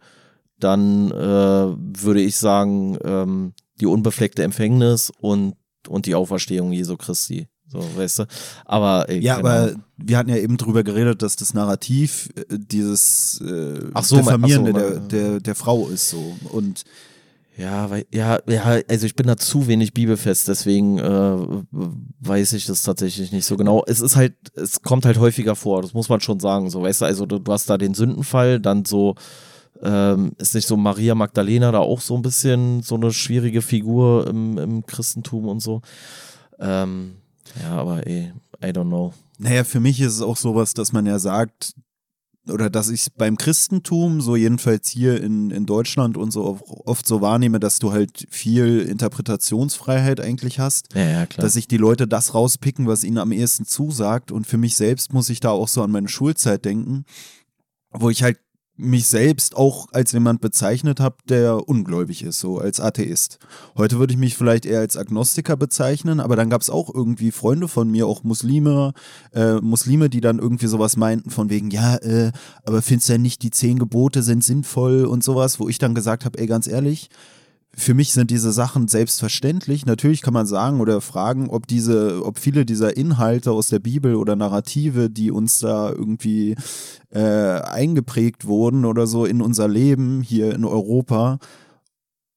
dann 0.59 1.11
äh, 1.11 1.15
würde 1.15 2.21
ich 2.21 2.37
sagen, 2.37 2.99
ähm, 3.05 3.53
die 3.81 3.87
unbefleckte 3.87 4.43
Empfängnis 4.43 5.13
und, 5.21 5.55
und 5.87 6.07
die 6.07 6.15
Auferstehung 6.15 6.73
Jesu 6.73 6.97
Christi. 6.97 7.49
So, 7.71 7.85
weißt 7.97 8.21
du? 8.21 8.25
Aber 8.65 9.09
ey, 9.09 9.21
ja, 9.21 9.37
aber 9.37 9.75
wir 9.99 10.17
hatten 10.17 10.31
ja 10.31 10.37
eben 10.37 10.57
drüber 10.57 10.83
geredet, 10.83 11.21
dass 11.21 11.37
das 11.37 11.53
Narrativ 11.53 12.31
äh, 12.35 12.45
dieses 12.57 13.41
äh, 13.43 13.91
ach 13.93 14.05
so, 14.05 14.17
Diffamierende 14.17 14.73
ach 14.75 14.81
so, 14.81 14.99
der, 15.01 15.01
der, 15.01 15.41
der 15.41 15.55
Frau 15.55 15.89
ist 15.89 16.09
so. 16.09 16.37
Und 16.51 16.85
ja, 17.59 17.91
weil, 17.91 18.07
ja, 18.15 18.39
ja, 18.49 18.79
also 18.89 19.05
ich 19.05 19.17
bin 19.17 19.27
da 19.27 19.37
zu 19.37 19.67
wenig 19.67 19.93
bibelfest, 19.93 20.47
deswegen 20.47 20.99
äh, 20.99 21.37
weiß 22.21 22.53
ich 22.53 22.67
das 22.67 22.83
tatsächlich 22.83 23.33
nicht 23.33 23.47
so 23.47 23.57
genau. 23.57 23.83
Es 23.85 24.01
ist 24.01 24.15
halt, 24.15 24.35
es 24.55 24.81
kommt 24.83 25.05
halt 25.05 25.19
häufiger 25.19 25.57
vor, 25.57 25.83
das 25.83 25.93
muss 25.93 26.09
man 26.09 26.21
schon 26.21 26.39
sagen. 26.39 26.71
So, 26.71 26.83
weißt 26.83 27.01
du, 27.01 27.05
also 27.07 27.27
du, 27.27 27.41
du 27.41 27.53
hast 27.53 27.69
da 27.69 27.77
den 27.77 27.95
Sündenfall, 27.95 28.61
dann 28.61 28.85
so, 28.85 29.17
ähm, 29.83 30.33
ist 30.39 30.55
nicht 30.55 30.69
so 30.69 30.77
Maria 30.77 31.17
Magdalena 31.17 31.73
da 31.73 31.81
auch 31.81 32.01
so 32.01 32.15
ein 32.15 32.23
bisschen 32.23 32.83
so 32.83 32.95
eine 32.95 33.13
schwierige 33.13 33.61
Figur 33.61 34.29
im, 34.29 34.57
im 34.57 34.87
Christentum 34.87 35.49
und 35.49 35.59
so. 35.59 35.83
Ähm, 36.61 37.17
ja, 37.61 37.73
aber 37.73 38.07
ey, 38.07 38.33
I 38.63 38.69
don't 38.69 38.87
know. 38.87 39.13
Naja, 39.39 39.65
für 39.65 39.81
mich 39.81 40.01
ist 40.01 40.15
es 40.15 40.23
auch 40.23 40.37
sowas, 40.37 40.75
dass 40.75 40.93
man 40.93 41.07
ja 41.07 41.19
sagt, 41.19 41.75
oder 42.51 42.71
dass 42.71 42.89
ich 42.89 43.09
beim 43.17 43.37
Christentum, 43.37 44.21
so 44.21 44.37
jedenfalls 44.37 44.89
hier 44.89 45.23
in, 45.23 45.51
in 45.51 45.67
Deutschland 45.67 46.17
und 46.17 46.31
so 46.31 46.61
oft 46.85 47.07
so 47.07 47.21
wahrnehme, 47.21 47.61
dass 47.61 47.79
du 47.79 47.93
halt 47.93 48.27
viel 48.31 48.81
Interpretationsfreiheit 48.81 50.21
eigentlich 50.21 50.59
hast. 50.59 50.95
Ja, 50.95 51.03
ja, 51.03 51.27
klar. 51.27 51.45
Dass 51.45 51.55
sich 51.55 51.69
die 51.69 51.77
Leute 51.77 52.07
das 52.07 52.35
rauspicken, 52.35 52.87
was 52.87 53.05
ihnen 53.05 53.19
am 53.19 53.33
ehesten 53.33 53.65
zusagt. 53.65 54.33
Und 54.33 54.47
für 54.47 54.59
mich 54.59 54.77
selbst 54.77 55.13
muss 55.13 55.31
ich 55.31 55.41
da 55.41 55.51
auch 55.51 55.69
so 55.69 55.83
an 55.83 55.91
meine 55.91 56.09
Schulzeit 56.09 56.65
denken, 56.65 57.05
wo 57.91 58.11
ich 58.11 58.23
halt 58.23 58.39
mich 58.79 59.09
selbst 59.09 59.57
auch 59.57 59.89
als 59.93 60.13
jemand 60.13 60.41
bezeichnet 60.41 61.01
habe, 61.01 61.17
der 61.29 61.69
ungläubig 61.69 62.23
ist, 62.23 62.39
so 62.39 62.59
als 62.59 62.79
Atheist. 62.81 63.39
Heute 63.77 63.99
würde 63.99 64.13
ich 64.13 64.19
mich 64.19 64.37
vielleicht 64.37 64.65
eher 64.65 64.79
als 64.79 64.97
Agnostiker 64.97 65.57
bezeichnen, 65.57 66.21
aber 66.21 66.37
dann 66.37 66.49
gab 66.49 66.63
es 66.63 66.71
auch 66.71 66.95
irgendwie 66.95 67.33
Freunde 67.33 67.67
von 67.67 67.91
mir, 67.91 68.07
auch 68.07 68.23
Muslime, 68.23 68.93
äh, 69.35 69.55
Muslime, 69.57 70.09
die 70.09 70.21
dann 70.21 70.39
irgendwie 70.39 70.69
sowas 70.69 70.97
meinten 70.97 71.31
von 71.31 71.51
wegen, 71.51 71.71
ja, 71.71 71.97
äh, 71.97 72.31
aber 72.65 72.81
findest 72.81 73.09
du 73.09 73.15
denn 73.15 73.23
nicht, 73.23 73.43
die 73.43 73.51
zehn 73.51 73.81
Gebote 73.81 74.23
sind 74.23 74.45
sinnvoll 74.45 75.07
und 75.07 75.25
sowas, 75.25 75.59
wo 75.59 75.69
ich 75.69 75.79
dann 75.79 75.97
gesagt 75.97 76.25
habe, 76.25 76.39
ey, 76.39 76.47
ganz 76.47 76.69
ehrlich, 76.69 77.11
für 77.75 77.95
mich 77.95 78.13
sind 78.13 78.31
diese 78.31 78.53
Sachen 78.53 78.89
selbstverständlich. 78.89 79.87
Natürlich 79.87 80.23
kann 80.23 80.35
man 80.35 80.47
sagen 80.47 80.81
oder 80.81 81.01
fragen, 81.01 81.49
ob 81.49 81.67
diese, 81.67 82.25
ob 82.25 82.39
viele 82.39 82.65
dieser 82.65 82.97
Inhalte 82.97 83.53
aus 83.53 83.69
der 83.69 83.79
Bibel 83.79 84.17
oder 84.17 84.37
Narrative, 84.37 85.11
die 85.11 85.31
uns 85.31 85.61
da 85.61 85.91
irgendwie 85.91 86.57
äh, 87.11 87.21
eingeprägt 87.21 88.47
wurden 88.47 88.85
oder 88.85 89.07
so 89.07 89.25
in 89.25 89.41
unser 89.41 89.69
Leben 89.69 90.23
hier 90.23 90.55
in 90.55 90.65
Europa, 90.65 91.39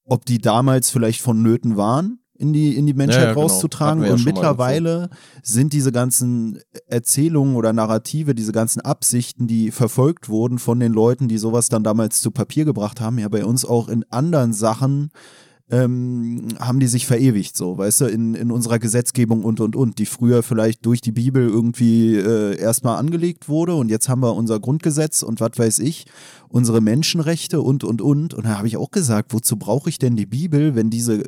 ob 0.05 0.25
die 0.25 0.39
damals 0.39 0.89
vielleicht 0.89 1.21
vonnöten 1.21 1.77
waren 1.77 2.20
in 2.41 2.53
die, 2.53 2.75
in 2.75 2.85
die 2.85 2.93
Menschheit 2.93 3.21
ja, 3.21 3.27
ja, 3.27 3.33
genau. 3.33 3.47
rauszutragen. 3.47 4.03
Ja 4.03 4.13
und 4.13 4.25
mittlerweile 4.25 5.09
sind 5.43 5.73
diese 5.73 5.91
ganzen 5.91 6.59
Erzählungen 6.87 7.55
oder 7.55 7.71
Narrative, 7.71 8.33
diese 8.33 8.51
ganzen 8.51 8.81
Absichten, 8.81 9.47
die 9.47 9.71
verfolgt 9.71 10.27
wurden 10.27 10.59
von 10.59 10.79
den 10.79 10.91
Leuten, 10.91 11.27
die 11.27 11.37
sowas 11.37 11.69
dann 11.69 11.83
damals 11.83 12.21
zu 12.21 12.31
Papier 12.31 12.65
gebracht 12.65 12.99
haben, 12.99 13.19
ja 13.19 13.29
bei 13.29 13.45
uns 13.45 13.63
auch 13.63 13.87
in 13.87 14.03
anderen 14.09 14.53
Sachen 14.53 15.11
ähm, 15.71 16.49
haben 16.59 16.81
die 16.81 16.87
sich 16.87 17.07
verewigt, 17.07 17.55
so, 17.55 17.77
weißt 17.77 18.01
du, 18.01 18.05
in, 18.05 18.35
in 18.35 18.51
unserer 18.51 18.77
Gesetzgebung 18.77 19.45
und 19.45 19.61
und 19.61 19.77
und, 19.77 19.99
die 19.99 20.05
früher 20.05 20.43
vielleicht 20.43 20.85
durch 20.85 20.99
die 20.99 21.13
Bibel 21.13 21.47
irgendwie 21.47 22.17
äh, 22.17 22.57
erstmal 22.57 22.97
angelegt 22.97 23.47
wurde 23.47 23.75
und 23.75 23.89
jetzt 23.89 24.09
haben 24.09 24.21
wir 24.21 24.35
unser 24.35 24.59
Grundgesetz 24.59 25.23
und 25.23 25.39
was 25.39 25.51
weiß 25.55 25.79
ich, 25.79 26.05
unsere 26.49 26.81
Menschenrechte 26.81 27.61
und 27.61 27.85
und 27.85 28.01
und. 28.01 28.33
Und 28.33 28.45
da 28.45 28.57
habe 28.57 28.67
ich 28.67 28.75
auch 28.75 28.91
gesagt, 28.91 29.33
wozu 29.33 29.55
brauche 29.55 29.89
ich 29.89 29.97
denn 29.97 30.17
die 30.17 30.25
Bibel, 30.25 30.75
wenn 30.75 30.89
diese 30.89 31.23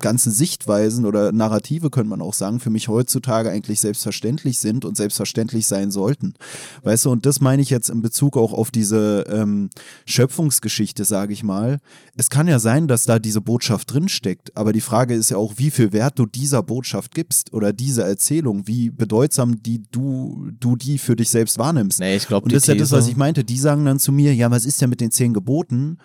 ganzen 0.00 0.32
Sichtweisen 0.32 1.06
oder 1.06 1.32
Narrative, 1.32 1.88
könnte 1.90 2.10
man 2.10 2.20
auch 2.20 2.34
sagen, 2.34 2.60
für 2.60 2.70
mich 2.70 2.88
heutzutage 2.88 3.50
eigentlich 3.50 3.80
selbstverständlich 3.80 4.58
sind 4.58 4.84
und 4.84 4.96
selbstverständlich 4.96 5.66
sein 5.66 5.90
sollten. 5.90 6.34
Weißt 6.82 7.04
du, 7.04 7.10
und 7.10 7.26
das 7.26 7.40
meine 7.40 7.62
ich 7.62 7.70
jetzt 7.70 7.90
in 7.90 8.02
Bezug 8.02 8.36
auch 8.36 8.52
auf 8.52 8.70
diese 8.70 9.24
ähm, 9.28 9.70
Schöpfungsgeschichte, 10.04 11.04
sage 11.04 11.32
ich 11.32 11.42
mal. 11.42 11.80
Es 12.16 12.28
kann 12.28 12.48
ja 12.48 12.58
sein, 12.58 12.88
dass 12.88 13.04
da 13.04 13.18
diese 13.18 13.40
Botschaft 13.40 13.92
drinsteckt, 13.92 14.56
aber 14.56 14.72
die 14.72 14.80
Frage 14.80 15.14
ist 15.14 15.30
ja 15.30 15.36
auch, 15.36 15.54
wie 15.56 15.70
viel 15.70 15.92
Wert 15.92 16.18
du 16.18 16.26
dieser 16.26 16.62
Botschaft 16.62 17.14
gibst 17.14 17.52
oder 17.52 17.72
dieser 17.72 18.06
Erzählung, 18.06 18.66
wie 18.66 18.90
bedeutsam 18.90 19.62
die 19.62 19.82
du, 19.90 20.50
du 20.60 20.76
die 20.76 20.98
für 20.98 21.16
dich 21.16 21.30
selbst 21.30 21.58
wahrnimmst. 21.58 22.00
Nee, 22.00 22.16
ich 22.16 22.26
glaube, 22.26 22.44
Und 22.44 22.52
das 22.52 22.64
ist 22.64 22.68
ja 22.68 22.74
das, 22.74 22.92
was 22.92 23.08
ich 23.08 23.16
meinte. 23.16 23.44
Die 23.44 23.58
sagen 23.58 23.84
dann 23.84 23.98
zu 23.98 24.12
mir, 24.12 24.34
ja, 24.34 24.50
was 24.50 24.66
ist 24.66 24.80
denn 24.80 24.90
mit 24.90 25.00
den 25.00 25.10
zehn 25.10 25.32
Geboten? 25.32 25.98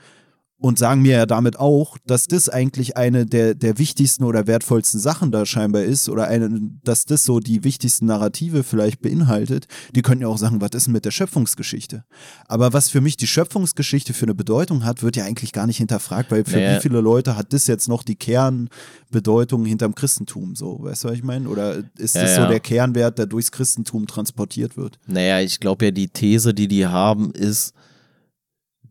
Und 0.61 0.77
sagen 0.77 1.01
mir 1.01 1.17
ja 1.17 1.25
damit 1.25 1.57
auch, 1.57 1.97
dass 2.05 2.27
das 2.27 2.49
eigentlich 2.49 2.97
eine 2.97 3.25
der, 3.25 3.55
der 3.55 3.77
wichtigsten 3.77 4.25
oder 4.25 4.45
wertvollsten 4.45 4.99
Sachen 4.99 5.31
da 5.31 5.45
scheinbar 5.45 5.83
ist 5.83 6.09
oder 6.09 6.27
eine, 6.27 6.49
dass 6.83 7.05
das 7.05 7.23
so 7.23 7.39
die 7.39 7.63
wichtigsten 7.63 8.07
Narrative 8.07 8.63
vielleicht 8.63 9.01
beinhaltet. 9.01 9.67
Die 9.95 10.01
könnten 10.01 10.23
ja 10.23 10.27
auch 10.27 10.37
sagen, 10.37 10.59
was 10.59 10.71
ist 10.73 10.87
denn 10.87 10.93
mit 10.93 11.05
der 11.05 11.11
Schöpfungsgeschichte? 11.11 12.03
Aber 12.47 12.73
was 12.73 12.89
für 12.89 12.99
mich 12.99 13.15
die 13.15 13.27
Schöpfungsgeschichte 13.27 14.13
für 14.13 14.25
eine 14.25 14.35
Bedeutung 14.35 14.83
hat, 14.83 15.01
wird 15.01 15.15
ja 15.15 15.23
eigentlich 15.23 15.53
gar 15.53 15.65
nicht 15.65 15.77
hinterfragt, 15.77 16.29
weil 16.29 16.43
für 16.43 16.57
naja. 16.57 16.75
wie 16.75 16.81
viele 16.81 16.99
Leute 16.99 17.37
hat 17.37 17.53
das 17.53 17.67
jetzt 17.67 17.87
noch 17.87 18.03
die 18.03 18.17
Kernbedeutung 18.17 19.63
hinterm 19.63 19.95
Christentum? 19.95 20.55
So, 20.55 20.83
weißt 20.83 21.05
du, 21.05 21.07
was 21.07 21.15
ich 21.15 21.23
meine? 21.23 21.47
Oder 21.47 21.77
ist 21.97 22.15
das 22.15 22.35
ja, 22.35 22.43
so 22.43 22.49
der 22.49 22.59
Kernwert, 22.59 23.17
der 23.17 23.27
durchs 23.27 23.53
Christentum 23.53 24.07
transportiert 24.07 24.75
wird? 24.75 24.99
Naja, 25.07 25.39
ich 25.39 25.61
glaube 25.61 25.85
ja, 25.85 25.91
die 25.91 26.09
These, 26.09 26.53
die 26.53 26.67
die 26.67 26.85
haben, 26.85 27.31
ist, 27.31 27.73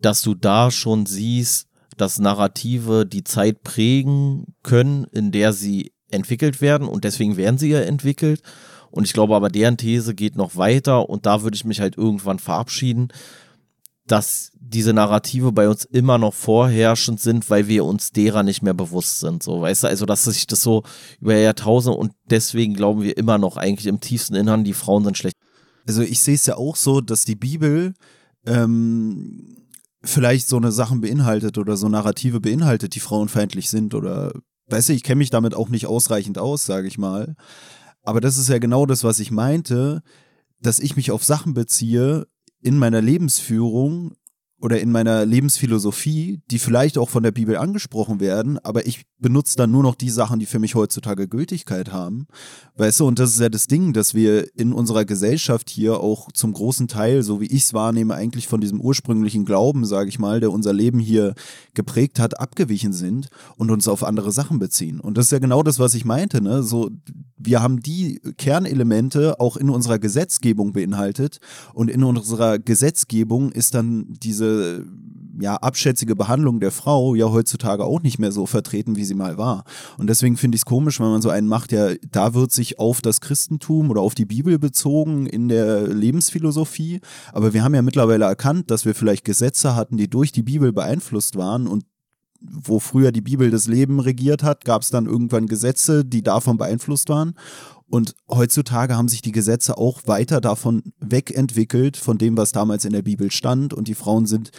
dass 0.00 0.22
du 0.22 0.34
da 0.34 0.70
schon 0.70 1.06
siehst, 1.06 1.68
dass 1.96 2.18
Narrative 2.18 3.06
die 3.06 3.24
Zeit 3.24 3.62
prägen 3.62 4.54
können, 4.62 5.04
in 5.12 5.32
der 5.32 5.52
sie 5.52 5.92
entwickelt 6.10 6.60
werden 6.60 6.88
und 6.88 7.04
deswegen 7.04 7.36
werden 7.36 7.58
sie 7.58 7.70
ja 7.70 7.80
entwickelt. 7.80 8.42
Und 8.90 9.04
ich 9.04 9.12
glaube 9.12 9.36
aber, 9.36 9.50
deren 9.50 9.76
These 9.76 10.14
geht 10.14 10.36
noch 10.36 10.56
weiter 10.56 11.10
und 11.10 11.26
da 11.26 11.42
würde 11.42 11.56
ich 11.56 11.64
mich 11.64 11.80
halt 11.80 11.98
irgendwann 11.98 12.38
verabschieden, 12.38 13.08
dass 14.06 14.50
diese 14.58 14.94
Narrative 14.94 15.52
bei 15.52 15.68
uns 15.68 15.84
immer 15.84 16.16
noch 16.16 16.32
vorherrschend 16.32 17.20
sind, 17.20 17.48
weil 17.50 17.68
wir 17.68 17.84
uns 17.84 18.10
derer 18.12 18.42
nicht 18.42 18.62
mehr 18.62 18.74
bewusst 18.74 19.20
sind. 19.20 19.42
So, 19.42 19.60
weißt 19.60 19.84
du, 19.84 19.88
also 19.88 20.06
dass 20.06 20.24
sich 20.24 20.46
das 20.46 20.62
so 20.62 20.82
über 21.20 21.36
Jahrtausende 21.36 21.98
und 21.98 22.12
deswegen 22.30 22.74
glauben 22.74 23.02
wir 23.02 23.16
immer 23.16 23.36
noch 23.36 23.56
eigentlich 23.56 23.86
im 23.86 24.00
tiefsten 24.00 24.34
Innern, 24.34 24.64
die 24.64 24.72
Frauen 24.72 25.04
sind 25.04 25.18
schlecht. 25.18 25.36
Also 25.86 26.02
ich 26.02 26.20
sehe 26.20 26.34
es 26.34 26.46
ja 26.46 26.56
auch 26.56 26.76
so, 26.76 27.00
dass 27.00 27.24
die 27.24 27.36
Bibel 27.36 27.94
ähm, 28.46 29.56
vielleicht 30.02 30.48
so 30.48 30.56
eine 30.56 30.72
Sachen 30.72 31.00
beinhaltet 31.00 31.58
oder 31.58 31.76
so 31.76 31.88
Narrative 31.88 32.40
beinhaltet, 32.40 32.94
die 32.94 33.00
frauenfeindlich 33.00 33.68
sind 33.68 33.94
oder 33.94 34.32
weißt 34.68 34.90
du, 34.90 34.92
ich 34.92 35.02
kenne 35.02 35.18
mich 35.18 35.30
damit 35.30 35.54
auch 35.54 35.68
nicht 35.68 35.86
ausreichend 35.86 36.38
aus, 36.38 36.64
sage 36.64 36.88
ich 36.88 36.98
mal. 36.98 37.34
Aber 38.02 38.20
das 38.20 38.38
ist 38.38 38.48
ja 38.48 38.58
genau 38.58 38.86
das, 38.86 39.04
was 39.04 39.18
ich 39.18 39.30
meinte, 39.30 40.02
dass 40.60 40.78
ich 40.78 40.96
mich 40.96 41.10
auf 41.10 41.24
Sachen 41.24 41.54
beziehe 41.54 42.26
in 42.60 42.76
meiner 42.76 43.00
Lebensführung 43.00 44.14
oder 44.60 44.80
in 44.80 44.90
meiner 44.90 45.24
Lebensphilosophie, 45.24 46.40
die 46.50 46.58
vielleicht 46.58 46.98
auch 46.98 47.08
von 47.08 47.22
der 47.22 47.30
Bibel 47.30 47.56
angesprochen 47.56 48.18
werden, 48.18 48.58
aber 48.58 48.86
ich 48.86 49.04
benutze 49.20 49.56
dann 49.56 49.70
nur 49.70 49.82
noch 49.82 49.94
die 49.94 50.10
Sachen, 50.10 50.40
die 50.40 50.46
für 50.46 50.58
mich 50.58 50.74
heutzutage 50.74 51.28
Gültigkeit 51.28 51.92
haben. 51.92 52.26
Weißt 52.76 53.00
du, 53.00 53.06
und 53.06 53.18
das 53.18 53.30
ist 53.30 53.40
ja 53.40 53.48
das 53.48 53.66
Ding, 53.66 53.92
dass 53.92 54.14
wir 54.14 54.46
in 54.56 54.72
unserer 54.72 55.04
Gesellschaft 55.04 55.70
hier 55.70 56.00
auch 56.00 56.30
zum 56.32 56.52
großen 56.52 56.88
Teil, 56.88 57.22
so 57.22 57.40
wie 57.40 57.46
ich 57.46 57.64
es 57.64 57.74
wahrnehme, 57.74 58.14
eigentlich 58.14 58.48
von 58.48 58.60
diesem 58.60 58.80
ursprünglichen 58.80 59.44
Glauben, 59.44 59.84
sage 59.84 60.08
ich 60.08 60.18
mal, 60.18 60.40
der 60.40 60.52
unser 60.52 60.72
Leben 60.72 60.98
hier 60.98 61.34
geprägt 61.74 62.18
hat, 62.18 62.40
abgewichen 62.40 62.92
sind 62.92 63.28
und 63.56 63.70
uns 63.70 63.88
auf 63.88 64.04
andere 64.04 64.32
Sachen 64.32 64.58
beziehen. 64.58 65.00
Und 65.00 65.18
das 65.18 65.26
ist 65.26 65.32
ja 65.32 65.38
genau 65.38 65.62
das, 65.62 65.78
was 65.78 65.94
ich 65.94 66.04
meinte, 66.04 66.42
ne? 66.42 66.62
So, 66.62 66.90
wir 67.36 67.62
haben 67.62 67.80
die 67.80 68.20
Kernelemente 68.36 69.40
auch 69.40 69.56
in 69.56 69.70
unserer 69.70 69.98
Gesetzgebung 69.98 70.72
beinhaltet 70.72 71.38
und 71.74 71.90
in 71.90 72.02
unserer 72.02 72.58
Gesetzgebung 72.58 73.52
ist 73.52 73.74
dann 73.74 74.14
diese 74.22 74.47
ja, 75.40 75.56
abschätzige 75.56 76.16
Behandlung 76.16 76.60
der 76.60 76.70
Frau 76.70 77.14
ja 77.14 77.30
heutzutage 77.30 77.84
auch 77.84 78.02
nicht 78.02 78.18
mehr 78.18 78.32
so 78.32 78.46
vertreten, 78.46 78.96
wie 78.96 79.04
sie 79.04 79.14
mal 79.14 79.38
war. 79.38 79.64
Und 79.96 80.08
deswegen 80.08 80.36
finde 80.36 80.56
ich 80.56 80.62
es 80.62 80.66
komisch, 80.66 81.00
wenn 81.00 81.10
man 81.10 81.22
so 81.22 81.30
einen 81.30 81.48
macht, 81.48 81.72
ja, 81.72 81.90
da 82.10 82.34
wird 82.34 82.52
sich 82.52 82.78
auf 82.78 83.00
das 83.00 83.20
Christentum 83.20 83.90
oder 83.90 84.00
auf 84.00 84.14
die 84.14 84.24
Bibel 84.24 84.58
bezogen 84.58 85.26
in 85.26 85.48
der 85.48 85.86
Lebensphilosophie. 85.86 87.00
Aber 87.32 87.54
wir 87.54 87.62
haben 87.62 87.74
ja 87.74 87.82
mittlerweile 87.82 88.24
erkannt, 88.24 88.70
dass 88.70 88.84
wir 88.84 88.94
vielleicht 88.94 89.24
Gesetze 89.24 89.76
hatten, 89.76 89.96
die 89.96 90.08
durch 90.08 90.32
die 90.32 90.42
Bibel 90.42 90.72
beeinflusst 90.72 91.36
waren 91.36 91.66
und 91.66 91.84
wo 92.40 92.78
früher 92.78 93.10
die 93.10 93.20
Bibel 93.20 93.50
das 93.50 93.66
Leben 93.66 93.98
regiert 93.98 94.44
hat, 94.44 94.64
gab 94.64 94.82
es 94.82 94.90
dann 94.90 95.06
irgendwann 95.06 95.46
Gesetze, 95.46 96.04
die 96.04 96.22
davon 96.22 96.56
beeinflusst 96.56 97.08
waren. 97.08 97.34
Und 97.90 98.14
heutzutage 98.28 98.96
haben 98.96 99.08
sich 99.08 99.22
die 99.22 99.32
Gesetze 99.32 99.78
auch 99.78 100.02
weiter 100.06 100.40
davon 100.40 100.92
wegentwickelt, 101.00 101.96
von 101.96 102.18
dem, 102.18 102.36
was 102.36 102.52
damals 102.52 102.84
in 102.84 102.92
der 102.92 103.02
Bibel 103.02 103.30
stand. 103.30 103.72
Und 103.72 103.88
die 103.88 103.94
Frauen 103.94 104.26
sind 104.26 104.50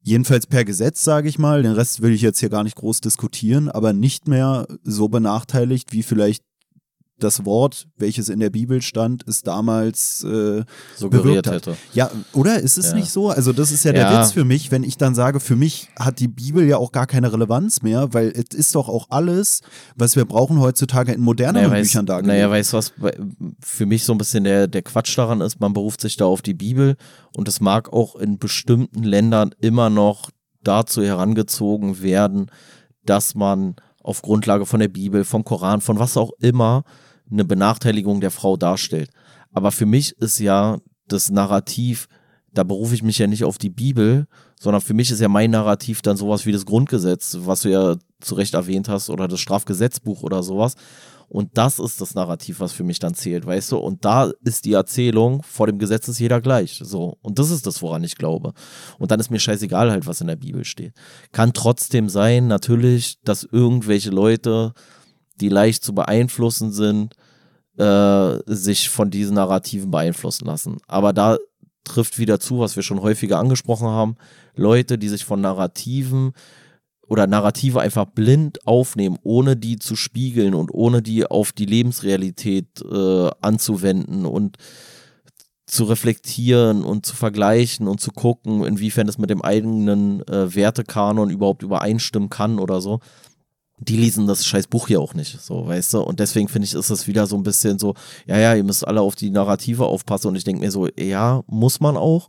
jedenfalls 0.00 0.46
per 0.46 0.64
Gesetz, 0.64 1.04
sage 1.04 1.28
ich 1.28 1.38
mal, 1.38 1.62
den 1.62 1.72
Rest 1.72 2.00
will 2.00 2.12
ich 2.12 2.22
jetzt 2.22 2.40
hier 2.40 2.48
gar 2.48 2.64
nicht 2.64 2.76
groß 2.76 3.00
diskutieren, 3.02 3.68
aber 3.68 3.92
nicht 3.92 4.28
mehr 4.28 4.66
so 4.82 5.08
benachteiligt 5.08 5.92
wie 5.92 6.02
vielleicht 6.02 6.42
das 7.18 7.44
Wort, 7.44 7.88
welches 7.96 8.28
in 8.28 8.40
der 8.40 8.50
Bibel 8.50 8.80
stand, 8.82 9.26
es 9.26 9.42
damals 9.42 10.22
äh, 10.24 10.64
suggeriert 10.96 11.50
hätte. 11.50 11.76
Ja, 11.92 12.10
oder 12.32 12.60
ist 12.60 12.78
es 12.78 12.88
ja. 12.88 12.94
nicht 12.94 13.10
so? 13.10 13.30
Also 13.30 13.52
das 13.52 13.72
ist 13.72 13.84
ja 13.84 13.92
der 13.92 14.10
ja. 14.10 14.20
Witz 14.20 14.32
für 14.32 14.44
mich, 14.44 14.70
wenn 14.70 14.84
ich 14.84 14.96
dann 14.96 15.14
sage, 15.14 15.40
für 15.40 15.56
mich 15.56 15.88
hat 15.98 16.20
die 16.20 16.28
Bibel 16.28 16.66
ja 16.66 16.76
auch 16.76 16.92
gar 16.92 17.06
keine 17.06 17.32
Relevanz 17.32 17.82
mehr, 17.82 18.14
weil 18.14 18.28
es 18.28 18.56
ist 18.56 18.74
doch 18.74 18.88
auch 18.88 19.06
alles, 19.10 19.60
was 19.96 20.16
wir 20.16 20.24
brauchen 20.24 20.60
heutzutage 20.60 21.12
in 21.12 21.20
moderneren 21.20 21.70
naja, 21.70 21.82
Büchern 21.82 22.06
dargelegt. 22.06 22.38
Naja, 22.38 22.50
weißt 22.50 22.72
du 22.72 22.76
was, 22.76 22.92
für 23.60 23.86
mich 23.86 24.04
so 24.04 24.12
ein 24.12 24.18
bisschen 24.18 24.44
der, 24.44 24.68
der 24.68 24.82
Quatsch 24.82 25.16
daran 25.18 25.40
ist, 25.40 25.60
man 25.60 25.72
beruft 25.72 26.00
sich 26.00 26.16
da 26.16 26.24
auf 26.24 26.42
die 26.42 26.54
Bibel 26.54 26.96
und 27.36 27.48
es 27.48 27.60
mag 27.60 27.92
auch 27.92 28.16
in 28.16 28.38
bestimmten 28.38 29.02
Ländern 29.02 29.54
immer 29.60 29.90
noch 29.90 30.30
dazu 30.62 31.02
herangezogen 31.02 32.02
werden, 32.02 32.50
dass 33.04 33.34
man 33.34 33.76
auf 34.02 34.22
Grundlage 34.22 34.66
von 34.66 34.80
der 34.80 34.88
Bibel, 34.88 35.24
vom 35.24 35.44
Koran, 35.44 35.80
von 35.80 35.98
was 35.98 36.16
auch 36.16 36.30
immer, 36.40 36.84
eine 37.30 37.44
Benachteiligung 37.44 38.20
der 38.20 38.30
Frau 38.30 38.56
darstellt. 38.56 39.10
Aber 39.52 39.72
für 39.72 39.86
mich 39.86 40.12
ist 40.18 40.38
ja 40.38 40.78
das 41.06 41.30
Narrativ, 41.30 42.08
da 42.52 42.64
berufe 42.64 42.94
ich 42.94 43.02
mich 43.02 43.18
ja 43.18 43.26
nicht 43.26 43.44
auf 43.44 43.58
die 43.58 43.70
Bibel, 43.70 44.26
sondern 44.60 44.80
für 44.80 44.94
mich 44.94 45.10
ist 45.10 45.20
ja 45.20 45.28
mein 45.28 45.50
Narrativ 45.50 46.02
dann 46.02 46.16
sowas 46.16 46.46
wie 46.46 46.52
das 46.52 46.66
Grundgesetz, 46.66 47.36
was 47.40 47.62
du 47.62 47.70
ja 47.70 47.96
zu 48.20 48.34
Recht 48.34 48.54
erwähnt 48.54 48.88
hast, 48.88 49.10
oder 49.10 49.28
das 49.28 49.40
Strafgesetzbuch 49.40 50.22
oder 50.22 50.42
sowas. 50.42 50.74
Und 51.28 51.58
das 51.58 51.78
ist 51.78 52.00
das 52.00 52.14
Narrativ, 52.14 52.58
was 52.60 52.72
für 52.72 52.84
mich 52.84 52.98
dann 52.98 53.12
zählt, 53.12 53.44
weißt 53.44 53.72
du? 53.72 53.76
Und 53.76 54.04
da 54.04 54.32
ist 54.44 54.64
die 54.64 54.72
Erzählung, 54.72 55.42
vor 55.42 55.66
dem 55.66 55.78
Gesetz 55.78 56.08
ist 56.08 56.18
jeder 56.18 56.40
gleich. 56.40 56.80
So. 56.82 57.18
Und 57.20 57.38
das 57.38 57.50
ist 57.50 57.66
das, 57.66 57.82
woran 57.82 58.02
ich 58.02 58.16
glaube. 58.16 58.54
Und 58.98 59.10
dann 59.10 59.20
ist 59.20 59.30
mir 59.30 59.38
scheißegal 59.38 59.90
halt, 59.90 60.06
was 60.06 60.22
in 60.22 60.26
der 60.26 60.36
Bibel 60.36 60.64
steht. 60.64 60.94
Kann 61.30 61.52
trotzdem 61.52 62.08
sein, 62.08 62.46
natürlich, 62.46 63.18
dass 63.24 63.44
irgendwelche 63.44 64.10
Leute 64.10 64.72
die 65.40 65.50
leicht 65.50 65.84
zu 65.84 65.94
beeinflussen 65.94 66.72
sind, 66.72 67.14
äh, 67.78 68.38
sich 68.46 68.90
von 68.90 69.10
diesen 69.10 69.34
Narrativen 69.34 69.90
beeinflussen 69.90 70.46
lassen. 70.46 70.78
Aber 70.86 71.12
da 71.12 71.38
trifft 71.84 72.18
wieder 72.18 72.40
zu, 72.40 72.58
was 72.58 72.76
wir 72.76 72.82
schon 72.82 73.02
häufiger 73.02 73.38
angesprochen 73.38 73.88
haben, 73.88 74.16
Leute, 74.54 74.98
die 74.98 75.08
sich 75.08 75.24
von 75.24 75.40
Narrativen 75.40 76.32
oder 77.06 77.26
Narrative 77.26 77.80
einfach 77.80 78.04
blind 78.04 78.66
aufnehmen, 78.66 79.18
ohne 79.22 79.56
die 79.56 79.78
zu 79.78 79.96
spiegeln 79.96 80.54
und 80.54 80.72
ohne 80.72 81.00
die 81.00 81.24
auf 81.24 81.52
die 81.52 81.64
Lebensrealität 81.64 82.82
äh, 82.82 83.30
anzuwenden 83.40 84.26
und 84.26 84.58
zu 85.64 85.84
reflektieren 85.84 86.82
und 86.82 87.06
zu 87.06 87.14
vergleichen 87.14 87.88
und 87.88 88.00
zu 88.00 88.10
gucken, 88.10 88.64
inwiefern 88.64 89.08
es 89.08 89.18
mit 89.18 89.30
dem 89.30 89.42
eigenen 89.42 90.26
äh, 90.26 90.54
Wertekanon 90.54 91.30
überhaupt 91.30 91.62
übereinstimmen 91.62 92.30
kann 92.30 92.58
oder 92.58 92.80
so 92.80 93.00
die 93.80 93.96
lesen 93.96 94.26
das 94.26 94.44
scheiß 94.44 94.66
Buch 94.66 94.88
hier 94.88 95.00
auch 95.00 95.14
nicht, 95.14 95.40
so, 95.40 95.66
weißt 95.66 95.94
du? 95.94 96.00
Und 96.00 96.20
deswegen 96.20 96.48
finde 96.48 96.66
ich, 96.66 96.74
ist 96.74 96.90
das 96.90 97.06
wieder 97.06 97.26
so 97.26 97.36
ein 97.36 97.42
bisschen 97.42 97.78
so, 97.78 97.94
ja, 98.26 98.38
ja, 98.38 98.54
ihr 98.54 98.64
müsst 98.64 98.86
alle 98.86 99.00
auf 99.00 99.14
die 99.14 99.30
Narrative 99.30 99.86
aufpassen 99.86 100.28
und 100.28 100.36
ich 100.36 100.44
denke 100.44 100.60
mir 100.60 100.70
so, 100.70 100.88
ja, 100.98 101.42
muss 101.46 101.80
man 101.80 101.96
auch. 101.96 102.28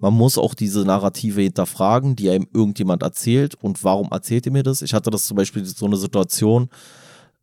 Man 0.00 0.14
muss 0.14 0.38
auch 0.38 0.54
diese 0.54 0.84
Narrative 0.84 1.40
hinterfragen, 1.40 2.14
die 2.14 2.30
einem 2.30 2.46
irgendjemand 2.52 3.02
erzählt 3.02 3.56
und 3.56 3.82
warum 3.82 4.08
erzählt 4.10 4.46
ihr 4.46 4.52
mir 4.52 4.62
das? 4.62 4.82
Ich 4.82 4.94
hatte 4.94 5.10
das 5.10 5.26
zum 5.26 5.36
Beispiel 5.36 5.64
so 5.64 5.86
eine 5.86 5.96
Situation 5.96 6.68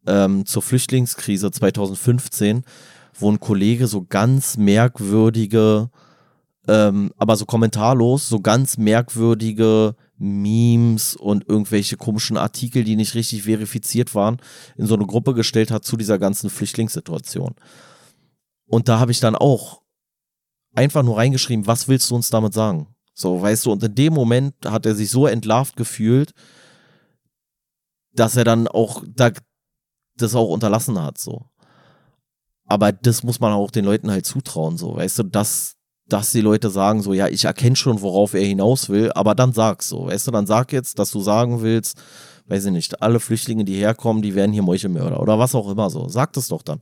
ähm, 0.07 0.45
zur 0.45 0.61
Flüchtlingskrise 0.61 1.51
2015, 1.51 2.63
wo 3.19 3.31
ein 3.31 3.39
Kollege 3.39 3.87
so 3.87 4.05
ganz 4.07 4.57
merkwürdige, 4.57 5.89
ähm, 6.67 7.11
aber 7.17 7.35
so 7.35 7.45
kommentarlos, 7.45 8.29
so 8.29 8.39
ganz 8.39 8.77
merkwürdige 8.77 9.95
Memes 10.17 11.15
und 11.15 11.47
irgendwelche 11.47 11.97
komischen 11.97 12.37
Artikel, 12.37 12.83
die 12.83 12.95
nicht 12.95 13.15
richtig 13.15 13.43
verifiziert 13.43 14.15
waren, 14.15 14.37
in 14.77 14.85
so 14.85 14.95
eine 14.95 15.05
Gruppe 15.05 15.33
gestellt 15.33 15.71
hat 15.71 15.83
zu 15.83 15.97
dieser 15.97 16.17
ganzen 16.17 16.49
Flüchtlingssituation. 16.49 17.55
Und 18.67 18.87
da 18.87 18.99
habe 18.99 19.11
ich 19.11 19.19
dann 19.19 19.35
auch 19.35 19.81
einfach 20.73 21.03
nur 21.03 21.17
reingeschrieben, 21.17 21.67
was 21.67 21.87
willst 21.87 22.09
du 22.09 22.15
uns 22.15 22.29
damit 22.29 22.53
sagen? 22.53 22.87
So, 23.13 23.41
weißt 23.41 23.65
du, 23.65 23.71
und 23.71 23.83
in 23.83 23.95
dem 23.95 24.13
Moment 24.13 24.53
hat 24.65 24.85
er 24.85 24.93
sich 24.93 25.09
so 25.09 25.25
entlarvt 25.25 25.77
gefühlt, 25.77 26.33
dass 28.13 28.35
er 28.35 28.43
dann 28.43 28.67
auch 28.67 29.03
da, 29.07 29.31
das 30.17 30.35
auch 30.35 30.49
unterlassen 30.49 31.01
hat, 31.01 31.17
so. 31.17 31.45
Aber 32.65 32.91
das 32.91 33.23
muss 33.23 33.39
man 33.39 33.53
auch 33.53 33.71
den 33.71 33.85
Leuten 33.85 34.11
halt 34.11 34.25
zutrauen, 34.25 34.77
so, 34.77 34.95
weißt 34.95 35.19
du, 35.19 35.23
dass, 35.23 35.74
dass 36.07 36.31
die 36.31 36.41
Leute 36.41 36.69
sagen 36.69 37.01
so, 37.01 37.13
ja, 37.13 37.27
ich 37.27 37.45
erkenne 37.45 37.75
schon, 37.75 38.01
worauf 38.01 38.33
er 38.33 38.45
hinaus 38.45 38.89
will, 38.89 39.11
aber 39.13 39.35
dann 39.35 39.53
sag's 39.53 39.89
so, 39.89 40.07
weißt 40.07 40.27
du, 40.27 40.31
dann 40.31 40.45
sag 40.45 40.71
jetzt, 40.71 40.99
dass 40.99 41.11
du 41.11 41.19
sagen 41.19 41.61
willst, 41.61 41.97
weiß 42.47 42.65
ich 42.65 42.71
nicht, 42.71 43.01
alle 43.01 43.19
Flüchtlinge, 43.19 43.65
die 43.65 43.75
herkommen, 43.75 44.21
die 44.21 44.35
werden 44.35 44.53
hier 44.53 44.61
Meuchelmörder 44.61 45.19
oder 45.19 45.39
was 45.39 45.55
auch 45.55 45.69
immer 45.69 45.89
so, 45.89 46.07
sag 46.07 46.33
das 46.33 46.47
doch 46.47 46.61
dann. 46.61 46.79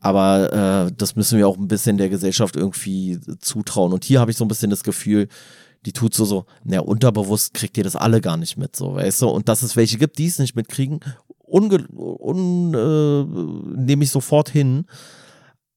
Aber 0.00 0.86
äh, 0.86 0.92
das 0.96 1.16
müssen 1.16 1.38
wir 1.38 1.48
auch 1.48 1.58
ein 1.58 1.68
bisschen 1.68 1.98
der 1.98 2.08
Gesellschaft 2.08 2.56
irgendwie 2.56 3.18
zutrauen. 3.40 3.92
Und 3.92 4.04
hier 4.04 4.20
habe 4.20 4.30
ich 4.30 4.36
so 4.36 4.44
ein 4.44 4.48
bisschen 4.48 4.70
das 4.70 4.84
Gefühl, 4.84 5.28
die 5.86 5.92
tut 5.92 6.14
so 6.14 6.24
so, 6.24 6.46
naja, 6.64 6.80
unterbewusst 6.80 7.54
kriegt 7.54 7.76
ihr 7.76 7.84
das 7.84 7.96
alle 7.96 8.20
gar 8.20 8.36
nicht 8.36 8.56
mit, 8.56 8.76
so, 8.76 8.94
weißt 8.94 9.22
du? 9.22 9.28
Und 9.28 9.48
dass 9.48 9.62
es 9.62 9.76
welche 9.76 9.98
gibt, 9.98 10.18
die 10.18 10.26
es 10.26 10.38
nicht 10.38 10.54
mitkriegen, 10.54 11.00
unge 11.38 11.84
un, 11.96 12.74
äh, 12.74 13.78
nehme 13.80 14.04
ich 14.04 14.10
sofort 14.10 14.48
hin. 14.48 14.86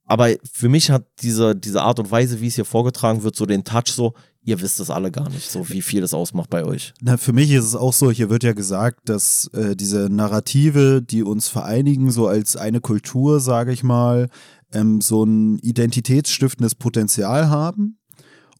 Aber 0.05 0.29
für 0.51 0.67
mich 0.67 0.91
hat 0.91 1.05
diese, 1.21 1.55
diese 1.55 1.81
Art 1.81 1.99
und 1.99 2.11
Weise, 2.11 2.41
wie 2.41 2.47
es 2.47 2.55
hier 2.55 2.65
vorgetragen 2.65 3.23
wird, 3.23 3.35
so 3.35 3.45
den 3.45 3.63
Touch 3.63 3.87
so, 3.87 4.13
ihr 4.43 4.59
wisst 4.61 4.79
es 4.79 4.89
alle 4.89 5.11
gar 5.11 5.29
nicht, 5.29 5.49
so 5.49 5.69
wie 5.69 5.81
viel 5.81 6.01
das 6.01 6.13
ausmacht 6.13 6.49
bei 6.49 6.65
euch. 6.65 6.93
Na, 7.01 7.17
für 7.17 7.33
mich 7.33 7.51
ist 7.51 7.65
es 7.65 7.75
auch 7.75 7.93
so, 7.93 8.11
hier 8.11 8.29
wird 8.29 8.43
ja 8.43 8.53
gesagt, 8.53 9.07
dass 9.07 9.47
äh, 9.53 9.75
diese 9.75 10.09
Narrative, 10.09 11.01
die 11.01 11.23
uns 11.23 11.47
vereinigen, 11.47 12.11
so 12.11 12.27
als 12.27 12.55
eine 12.55 12.81
Kultur, 12.81 13.39
sage 13.39 13.71
ich 13.71 13.83
mal, 13.83 14.29
ähm, 14.73 15.01
so 15.01 15.23
ein 15.23 15.59
identitätsstiftendes 15.59 16.75
Potenzial 16.75 17.49
haben 17.49 17.99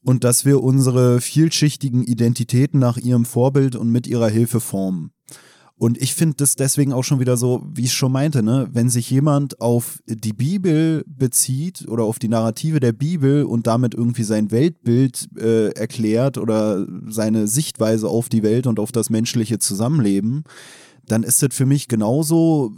und 0.04 0.24
dass 0.24 0.46
wir 0.46 0.64
unsere 0.64 1.22
vielschichtigen 1.22 2.04
Identitäten 2.04 2.80
nach 2.80 2.98
ihrem 2.98 3.26
Vorbild 3.26 3.76
und 3.76 3.90
mit 3.92 4.08
ihrer 4.08 4.30
Hilfe 4.30 4.60
formen. 4.60 5.12
Und 5.82 6.00
ich 6.00 6.14
finde 6.14 6.36
das 6.38 6.56
deswegen 6.56 6.94
auch 6.94 7.04
schon 7.04 7.20
wieder 7.20 7.38
so, 7.38 7.68
wie 7.74 7.86
ich 7.86 7.94
schon 7.94 8.12
meinte, 8.12 8.44
ne, 8.44 8.70
wenn 8.72 8.92
sich 8.92 9.10
jemand 9.10 9.60
auf 9.60 9.98
die 10.06 10.32
Bibel 10.32 11.04
bezieht 11.08 11.88
oder 11.88 12.04
auf 12.04 12.20
die 12.20 12.28
Narrative 12.28 12.80
der 12.80 12.92
Bibel 12.92 13.46
und 13.46 13.66
damit 13.66 13.96
irgendwie 13.96 14.22
sein 14.22 14.52
Weltbild 14.52 15.28
äh, 15.40 15.70
erklärt 15.72 16.38
oder 16.38 16.86
seine 17.08 17.48
Sichtweise 17.48 18.10
auf 18.10 18.30
die 18.30 18.44
Welt 18.44 18.68
und 18.68 18.80
auf 18.80 18.92
das 18.92 19.10
menschliche 19.10 19.58
Zusammenleben, 19.58 20.44
dann 21.08 21.24
ist 21.24 21.42
das 21.42 21.56
für 21.56 21.66
mich 21.66 21.88
genauso 21.88 22.74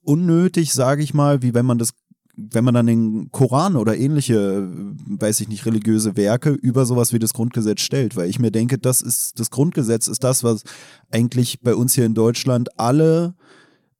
unnötig, 0.00 0.72
sage 0.72 1.02
ich 1.02 1.12
mal, 1.12 1.42
wie 1.42 1.52
wenn 1.52 1.66
man 1.66 1.76
das 1.76 1.90
wenn 2.36 2.64
man 2.64 2.74
dann 2.74 2.86
den 2.86 3.30
Koran 3.30 3.76
oder 3.76 3.96
ähnliche, 3.96 4.68
weiß 5.06 5.40
ich 5.40 5.48
nicht, 5.48 5.66
religiöse 5.66 6.16
Werke 6.16 6.50
über 6.50 6.84
sowas 6.84 7.12
wie 7.12 7.18
das 7.18 7.32
Grundgesetz 7.32 7.80
stellt, 7.80 8.16
weil 8.16 8.28
ich 8.28 8.38
mir 8.38 8.50
denke, 8.50 8.78
das 8.78 9.02
ist, 9.02 9.38
das 9.38 9.50
Grundgesetz 9.50 10.08
ist 10.08 10.24
das, 10.24 10.42
was 10.42 10.62
eigentlich 11.10 11.60
bei 11.60 11.74
uns 11.74 11.94
hier 11.94 12.04
in 12.04 12.14
Deutschland 12.14 12.78
alle 12.78 13.34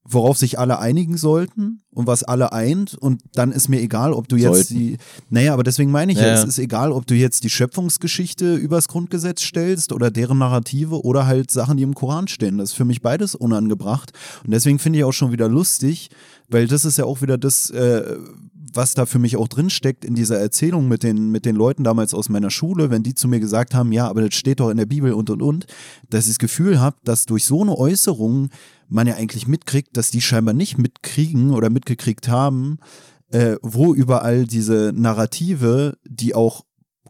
worauf 0.07 0.37
sich 0.37 0.59
alle 0.59 0.79
einigen 0.79 1.16
sollten 1.16 1.81
und 1.90 2.07
was 2.07 2.25
alle 2.25 2.53
eint 2.53 2.94
und 2.94 3.23
dann 3.33 3.53
ist 3.53 3.68
mir 3.68 3.81
egal, 3.81 4.12
ob 4.12 4.29
du 4.29 4.37
jetzt 4.37 4.68
Sollten. 4.68 4.75
die, 4.75 4.97
naja, 5.31 5.55
aber 5.55 5.62
deswegen 5.62 5.90
meine 5.90 6.12
ich 6.12 6.18
ja, 6.18 6.27
Ja, 6.27 6.35
es 6.35 6.44
ist 6.44 6.59
egal, 6.59 6.92
ob 6.92 7.07
du 7.07 7.14
jetzt 7.14 7.42
die 7.44 7.51
Schöpfungsgeschichte 7.51 8.55
übers 8.55 8.88
Grundgesetz 8.88 9.40
stellst 9.40 9.92
oder 9.92 10.11
deren 10.11 10.38
Narrative 10.38 11.03
oder 11.05 11.27
halt 11.27 11.51
Sachen, 11.51 11.79
die 11.79 11.85
im 11.85 11.94
Koran 11.94 12.29
stehen. 12.29 12.59
Das 12.59 12.70
ist 12.70 12.77
für 12.77 12.85
mich 12.85 13.01
beides 13.01 13.35
unangebracht 13.35 14.12
und 14.44 14.51
deswegen 14.51 14.79
finde 14.79 14.99
ich 14.99 15.05
auch 15.05 15.12
schon 15.12 15.33
wieder 15.33 15.49
lustig, 15.49 16.11
weil 16.48 16.66
das 16.66 16.85
ist 16.85 16.98
ja 16.98 17.04
auch 17.04 17.22
wieder 17.22 17.38
das, 17.38 17.70
äh, 17.70 18.16
was 18.72 18.94
da 18.94 19.07
für 19.07 19.18
mich 19.18 19.37
auch 19.37 19.48
drinsteckt 19.48 20.04
in 20.04 20.14
dieser 20.14 20.38
Erzählung 20.38 20.88
mit 20.88 21.02
den, 21.02 21.30
mit 21.30 21.44
den 21.44 21.57
Leuten 21.57 21.85
damals 21.85 22.12
aus 22.12 22.28
meiner 22.28 22.50
Schule, 22.50 22.90
wenn 22.90 23.02
die 23.02 23.14
zu 23.14 23.28
mir 23.28 23.40
gesagt 23.40 23.74
haben, 23.74 23.92
ja, 23.92 24.09
aber 24.09 24.22
das 24.22 24.35
steht 24.35 24.61
doch 24.61 24.70
in 24.70 24.76
der 24.76 24.87
Bibel 24.87 25.12
und 25.12 25.30
und 25.30 25.42
und, 25.42 25.66
dass 26.11 26.26
ich 26.26 26.33
das 26.33 26.38
Gefühl 26.38 26.80
habe, 26.80 26.96
dass 27.04 27.26
durch 27.26 27.44
so 27.44 27.62
eine 27.62 27.76
Äußerung 27.76 28.50
man 28.88 29.07
ja 29.07 29.14
eigentlich 29.14 29.46
mitkriegt, 29.46 29.96
dass 29.96 30.11
die 30.11 30.20
scheinbar 30.20 30.54
nicht 30.54 30.78
mitkriegen 30.78 31.50
oder 31.50 31.70
mitgekriegt 31.70 32.28
haben, 32.28 32.78
äh, 33.30 33.57
wo 33.62 33.94
überall 33.94 34.46
diese 34.46 34.92
Narrative, 34.94 35.96
die 36.04 36.35
auch 36.35 36.64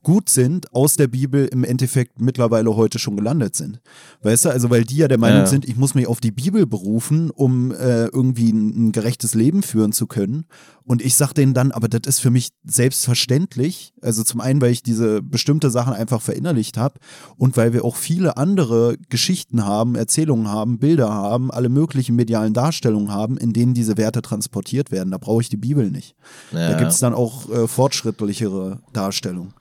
gut 0.05 0.29
sind, 0.29 0.73
aus 0.73 0.95
der 0.95 1.09
Bibel 1.09 1.47
im 1.47 1.64
Endeffekt 1.64 2.21
mittlerweile 2.21 2.77
heute 2.77 3.01
schon 3.01 3.17
gelandet 3.17 3.57
sind. 3.57 3.81
Weißt 4.23 4.45
du, 4.45 4.51
also 4.51 4.71
weil 4.71 4.85
die 4.85 4.99
ja 4.99 5.09
der 5.09 5.19
Meinung 5.19 5.40
Ja. 5.40 5.47
sind, 5.47 5.64
ich 5.64 5.77
muss 5.77 5.97
mich 5.97 6.07
auf 6.07 6.21
die 6.21 6.31
Bibel 6.31 6.64
berufen, 6.67 7.31
um 7.31 7.73
äh, 7.73 8.05
irgendwie 8.07 8.53
ein, 8.53 8.88
ein 8.88 8.93
gerechtes 8.93 9.35
Leben 9.35 9.62
führen 9.64 9.90
zu 9.93 10.07
können. 10.07 10.45
Und 10.87 11.01
ich 11.01 11.16
sag 11.16 11.33
denen 11.33 11.55
dann, 11.55 11.73
aber 11.73 11.88
das 11.88 12.03
ist 12.07 12.20
für 12.20 12.31
mich 12.31 12.51
selbstverständlich. 12.64 13.94
Also 14.03 14.23
zum 14.23 14.40
einen, 14.40 14.61
weil 14.61 14.70
ich 14.70 14.83
diese 14.83 15.23
bestimmte 15.23 15.70
Sachen 15.70 15.94
einfach 15.94 16.20
verinnerlicht 16.20 16.77
habe 16.77 17.01
und 17.37 17.57
weil 17.57 17.73
wir 17.73 17.85
auch 17.85 17.97
viele 17.97 18.37
andere 18.37 18.97
Geschichten 19.09 19.64
haben, 19.64 19.94
Erzählungen 19.94 20.49
haben, 20.49 20.79
Bilder 20.79 21.09
haben, 21.11 21.51
alle 21.51 21.70
möglichen 21.70 22.16
medialen 22.16 22.53
Darstellungen 22.53 23.11
haben, 23.11 23.38
in 23.38 23.55
denen 23.55 23.73
diese 23.73 23.97
Werte 23.97 24.20
transportiert 24.20 24.90
werden. 24.90 25.11
Da 25.11 25.18
brauche 25.18 25.40
ich 25.40 25.49
die 25.49 25.57
Bibel 25.57 25.90
nicht. 25.90 26.16
Ja, 26.53 26.73
Da 26.73 26.79
gibt 26.79 26.90
es 26.90 26.99
dann 26.99 27.14
auch 27.14 27.49
äh, 27.51 27.66
fortschrittlichere 27.66 28.81
Darstellungen. 28.92 29.55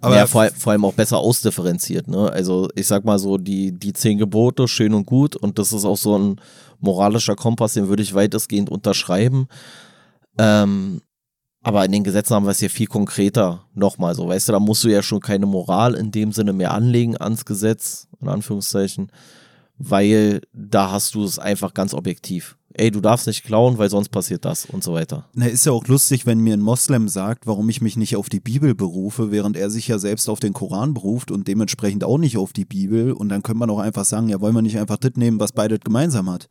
Aber 0.00 0.16
ja, 0.16 0.26
vor, 0.26 0.48
vor 0.56 0.72
allem 0.72 0.86
auch 0.86 0.94
besser 0.94 1.18
ausdifferenziert. 1.18 2.08
Ne? 2.08 2.32
Also 2.32 2.68
ich 2.74 2.86
sag 2.86 3.04
mal 3.04 3.18
so, 3.18 3.36
die, 3.36 3.72
die 3.72 3.92
zehn 3.92 4.16
Gebote, 4.16 4.66
schön 4.66 4.94
und 4.94 5.04
gut. 5.04 5.36
Und 5.36 5.58
das 5.58 5.72
ist 5.72 5.84
auch 5.84 5.98
so 5.98 6.18
ein 6.18 6.40
moralischer 6.80 7.36
Kompass, 7.36 7.74
den 7.74 7.88
würde 7.88 8.02
ich 8.02 8.14
weitestgehend 8.14 8.70
unterschreiben. 8.70 9.46
Ähm, 10.38 11.00
aber 11.62 11.84
in 11.84 11.92
den 11.92 12.04
Gesetzen 12.04 12.34
haben 12.34 12.46
wir 12.46 12.50
es 12.50 12.60
ja 12.60 12.68
viel 12.68 12.86
konkreter 12.86 13.66
nochmal 13.74 14.14
so. 14.14 14.28
Weißt 14.28 14.48
du, 14.48 14.52
da 14.52 14.60
musst 14.60 14.84
du 14.84 14.88
ja 14.88 15.02
schon 15.02 15.20
keine 15.20 15.46
Moral 15.46 15.94
in 15.94 16.10
dem 16.10 16.32
Sinne 16.32 16.52
mehr 16.52 16.72
anlegen 16.72 17.16
ans 17.18 17.44
Gesetz, 17.44 18.08
in 18.20 18.28
Anführungszeichen, 18.28 19.12
weil 19.76 20.40
da 20.52 20.90
hast 20.90 21.14
du 21.14 21.24
es 21.24 21.38
einfach 21.38 21.74
ganz 21.74 21.92
objektiv. 21.92 22.56
Ey, 22.72 22.92
du 22.92 23.00
darfst 23.00 23.26
nicht 23.26 23.44
klauen, 23.44 23.78
weil 23.78 23.90
sonst 23.90 24.10
passiert 24.10 24.44
das 24.44 24.64
und 24.64 24.84
so 24.84 24.94
weiter. 24.94 25.28
Na, 25.34 25.46
ist 25.46 25.66
ja 25.66 25.72
auch 25.72 25.86
lustig, 25.88 26.24
wenn 26.24 26.38
mir 26.38 26.54
ein 26.54 26.60
Moslem 26.60 27.08
sagt, 27.08 27.46
warum 27.48 27.68
ich 27.68 27.80
mich 27.80 27.96
nicht 27.96 28.14
auf 28.14 28.28
die 28.28 28.38
Bibel 28.38 28.76
berufe, 28.76 29.32
während 29.32 29.56
er 29.56 29.70
sich 29.70 29.88
ja 29.88 29.98
selbst 29.98 30.28
auf 30.28 30.38
den 30.38 30.52
Koran 30.52 30.94
beruft 30.94 31.32
und 31.32 31.48
dementsprechend 31.48 32.04
auch 32.04 32.18
nicht 32.18 32.38
auf 32.38 32.52
die 32.52 32.64
Bibel. 32.64 33.12
Und 33.12 33.28
dann 33.28 33.42
könnte 33.42 33.58
man 33.58 33.70
auch 33.70 33.80
einfach 33.80 34.04
sagen, 34.04 34.28
ja, 34.28 34.40
wollen 34.40 34.54
wir 34.54 34.62
nicht 34.62 34.78
einfach 34.78 34.98
das 34.98 35.12
nehmen, 35.16 35.40
was 35.40 35.50
beide 35.50 35.80
gemeinsam 35.80 36.30
hat? 36.30 36.48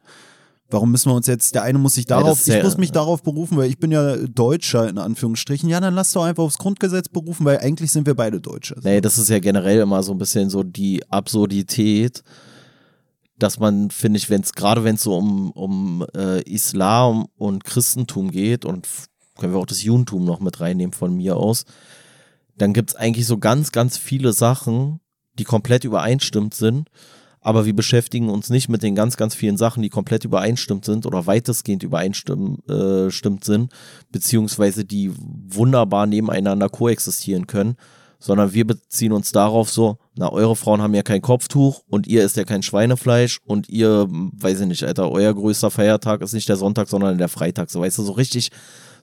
Warum 0.72 0.92
müssen 0.92 1.10
wir 1.10 1.16
uns 1.16 1.26
jetzt, 1.26 1.56
der 1.56 1.64
eine 1.64 1.80
muss 1.80 1.96
sich 1.96 2.06
Ja, 2.08 2.20
darauf, 2.20 2.40
ist 2.40 2.48
ich 2.48 2.56
ja- 2.56 2.64
muss 2.64 2.78
mich 2.78 2.92
darauf 2.92 3.24
berufen, 3.24 3.58
weil 3.58 3.70
ich 3.70 3.80
bin 3.80 3.92
ja 3.92 4.18
Deutscher 4.18 4.88
in 4.88 5.00
Anführungsstrichen. 5.00 5.68
Ja, 5.68 5.80
dann 5.80 5.96
lass 5.96 6.12
doch 6.12 6.24
einfach 6.24 6.44
aufs 6.44 6.60
Grundgesetz 6.60 7.10
berufen, 7.10 7.44
weil 7.46 7.58
eigentlich 7.60 7.92
sind 7.92 8.06
wir 8.06 8.16
beide 8.16 8.40
Deutsche. 8.40 8.76
Nee, 8.84 9.02
das 9.02 9.18
ist 9.18 9.30
ja 9.30 9.40
generell 9.40 9.80
immer 9.80 10.04
so 10.04 10.12
ein 10.12 10.20
bisschen 10.20 10.50
so 10.52 10.62
die 10.64 11.02
Absurdität, 11.10 12.24
dass 13.38 13.58
man, 13.60 13.90
finde 13.90 14.18
ich, 14.20 14.30
wenn 14.30 14.42
es, 14.42 14.54
gerade 14.54 14.84
wenn 14.84 14.96
es 14.96 15.02
so 15.04 15.16
um, 15.18 15.50
um 15.52 16.06
äh, 16.16 16.42
Islam 16.44 17.26
und 17.38 17.64
Christentum 17.64 18.30
geht, 18.32 18.64
und 18.66 18.88
können 19.38 19.54
wir 19.54 19.60
auch 19.60 19.66
das 19.66 19.82
Judentum 19.82 20.26
noch 20.26 20.40
mit 20.42 20.60
reinnehmen 20.60 20.94
von 20.94 21.16
mir 21.16 21.38
aus, 21.38 21.64
dann 22.58 22.74
gibt 22.74 22.92
es 22.92 22.96
eigentlich 22.96 23.26
so 23.26 23.38
ganz, 23.38 23.72
ganz 23.72 23.98
viele 23.98 24.34
Sachen, 24.34 25.00
die 25.36 25.46
komplett 25.46 25.86
übereinstimmt 25.86 26.54
sind, 26.54 26.90
aber 27.50 27.66
wir 27.66 27.76
beschäftigen 27.76 28.30
uns 28.30 28.52
nicht 28.52 28.70
mit 28.70 28.84
den 28.84 28.94
ganz, 28.94 29.18
ganz 29.18 29.34
vielen 29.34 29.58
Sachen, 29.58 29.82
die 29.82 29.90
komplett 29.90 30.24
übereinstimmt 30.24 30.86
sind 30.86 31.08
oder 31.08 31.26
weitestgehend 31.26 31.82
übereinstimmt 31.82 32.70
äh, 32.70 33.44
sind, 33.44 33.72
beziehungsweise 34.12 34.86
die 34.86 35.12
wunderbar 35.16 36.06
nebeneinander 36.06 36.70
koexistieren 36.70 37.48
können, 37.48 37.76
sondern 38.20 38.54
wir 38.54 38.68
beziehen 38.68 39.14
uns 39.14 39.32
darauf 39.32 39.72
so, 39.72 39.98
na, 40.16 40.32
eure 40.32 40.56
Frauen 40.56 40.84
haben 40.84 40.94
ja 40.94 41.02
kein 41.02 41.24
Kopftuch 41.24 41.82
und 41.90 42.06
ihr 42.06 42.24
isst 42.24 42.38
ja 42.38 42.44
kein 42.44 42.62
Schweinefleisch 42.62 43.40
und 43.48 43.68
ihr, 43.68 44.06
weiß 44.12 44.60
ich 44.60 44.68
nicht, 44.68 44.84
Alter, 44.84 45.10
euer 45.10 45.34
größter 45.34 45.72
Feiertag 45.72 46.22
ist 46.22 46.34
nicht 46.34 46.50
der 46.50 46.56
Sonntag, 46.56 46.88
sondern 46.88 47.18
der 47.18 47.30
Freitag, 47.30 47.72
so, 47.72 47.82
weißt 47.82 47.98
du, 47.98 48.04
so 48.04 48.12
richtig, 48.12 48.52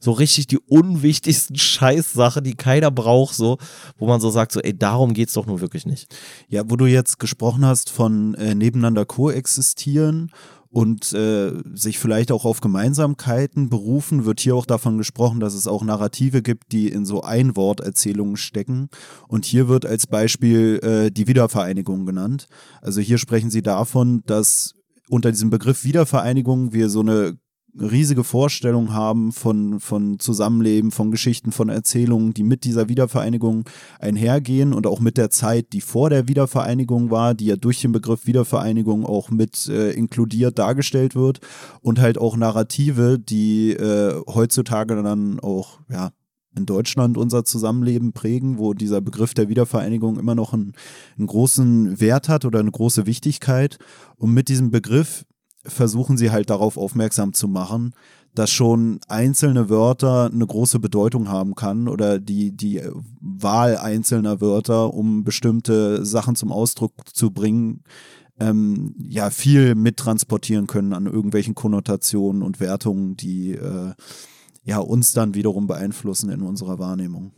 so 0.00 0.12
richtig 0.12 0.46
die 0.46 0.59
unwichtigsten 0.59 1.56
Scheißsachen, 1.56 2.44
die 2.44 2.54
keiner 2.54 2.90
braucht, 2.90 3.35
so, 3.35 3.59
wo 3.98 4.06
man 4.06 4.20
so 4.20 4.30
sagt, 4.30 4.52
so, 4.52 4.61
ey, 4.61 4.76
darum 4.76 5.14
geht's 5.14 5.35
doch 5.35 5.46
nur 5.46 5.61
wirklich 5.61 5.87
nicht. 5.87 6.14
Ja, 6.48 6.62
wo 6.68 6.76
du 6.76 6.87
jetzt 6.87 7.18
gesprochen 7.18 7.64
hast 7.64 7.90
von 7.90 8.35
äh, 8.35 8.54
nebeneinander 8.54 9.04
koexistieren 9.04 10.30
und 10.76 11.12
äh, 11.14 11.52
sich 11.72 11.98
vielleicht 11.98 12.30
auch 12.30 12.44
auf 12.44 12.61
Gemeinsamkeiten 12.61 13.70
berufen, 13.70 14.26
wird 14.26 14.40
hier 14.40 14.54
auch 14.54 14.66
davon 14.66 14.98
gesprochen, 14.98 15.40
dass 15.40 15.54
es 15.54 15.66
auch 15.66 15.82
Narrative 15.82 16.42
gibt, 16.42 16.72
die 16.72 16.88
in 16.88 17.06
so 17.06 17.22
Einworterzählungen 17.22 18.37
stecken. 18.37 18.90
Und 19.26 19.46
hier 19.46 19.68
wird 19.68 19.87
als 19.87 20.06
Beispiel 20.06 20.80
äh, 20.82 21.11
die 21.11 21.28
Wiedervereinigung 21.28 22.04
genannt. 22.04 22.46
Also 22.82 23.00
hier 23.00 23.16
sprechen 23.16 23.50
sie 23.50 23.62
davon, 23.62 24.22
dass 24.26 24.74
unter 25.09 25.30
diesem 25.30 25.48
Begriff 25.48 25.85
Wiedervereinigung 25.85 26.74
wir 26.74 26.90
so 26.90 27.00
eine 27.00 27.38
riesige 27.80 28.24
Vorstellung 28.24 28.92
haben 28.92 29.32
von, 29.32 29.80
von 29.80 30.18
Zusammenleben, 30.18 30.90
von 30.90 31.10
Geschichten, 31.10 31.52
von 31.52 31.68
Erzählungen, 31.68 32.34
die 32.34 32.42
mit 32.42 32.64
dieser 32.64 32.88
Wiedervereinigung 32.88 33.64
einhergehen 33.98 34.72
und 34.72 34.86
auch 34.86 35.00
mit 35.00 35.16
der 35.16 35.30
Zeit, 35.30 35.72
die 35.72 35.80
vor 35.80 36.10
der 36.10 36.28
Wiedervereinigung 36.28 37.10
war, 37.10 37.34
die 37.34 37.46
ja 37.46 37.56
durch 37.56 37.80
den 37.80 37.92
Begriff 37.92 38.26
Wiedervereinigung 38.26 39.04
auch 39.04 39.30
mit 39.30 39.68
äh, 39.68 39.92
inkludiert 39.92 40.58
dargestellt 40.58 41.14
wird 41.14 41.40
und 41.80 42.00
halt 42.00 42.18
auch 42.18 42.36
Narrative, 42.36 43.18
die 43.18 43.72
äh, 43.72 44.22
heutzutage 44.26 45.02
dann 45.02 45.40
auch, 45.40 45.80
ja, 45.90 46.12
in 46.56 46.66
Deutschland 46.66 47.18
unser 47.18 47.44
Zusammenleben 47.44 48.12
prägen, 48.12 48.58
wo 48.58 48.72
dieser 48.72 49.00
Begriff 49.00 49.34
der 49.34 49.48
Wiedervereinigung 49.48 50.18
immer 50.18 50.34
noch 50.34 50.54
einen, 50.54 50.72
einen 51.18 51.26
großen 51.26 52.00
Wert 52.00 52.28
hat 52.28 52.44
oder 52.44 52.60
eine 52.60 52.70
große 52.70 53.06
Wichtigkeit. 53.06 53.78
Und 54.16 54.32
mit 54.32 54.48
diesem 54.48 54.70
Begriff 54.70 55.26
versuchen 55.66 56.16
sie 56.16 56.31
halt 56.31 56.50
darauf 56.50 56.76
aufmerksam 56.76 57.33
zu 57.33 57.48
machen, 57.48 57.94
dass 58.35 58.50
schon 58.50 59.00
einzelne 59.09 59.70
Wörter 59.70 60.31
eine 60.33 60.46
große 60.46 60.79
Bedeutung 60.79 61.29
haben 61.29 61.55
kann 61.55 61.88
oder 61.88 62.18
die, 62.18 62.52
die 62.55 62.83
Wahl 63.20 63.79
einzelner 63.79 64.40
Wörter, 64.40 64.92
um 64.92 65.24
bestimmte 65.24 66.05
Sachen 66.05 66.37
zum 66.37 66.52
Ausdruck 66.52 66.92
zu 67.12 67.31
bringen, 67.31 67.83
ähm, 68.38 68.94
ja, 68.98 69.31
viel 69.31 69.74
mittransportieren 69.74 70.66
können 70.66 70.92
an 70.92 71.07
irgendwelchen 71.07 71.55
Konnotationen 71.55 72.42
und 72.42 72.61
Wertungen, 72.61 73.16
die 73.16 73.52
äh, 73.52 73.94
ja 74.64 74.79
uns 74.79 75.14
dann 75.14 75.35
wiederum 75.35 75.66
beeinflussen 75.66 76.29
in 76.31 76.42
unserer 76.42 76.79
Wahrnehmung. 76.79 77.33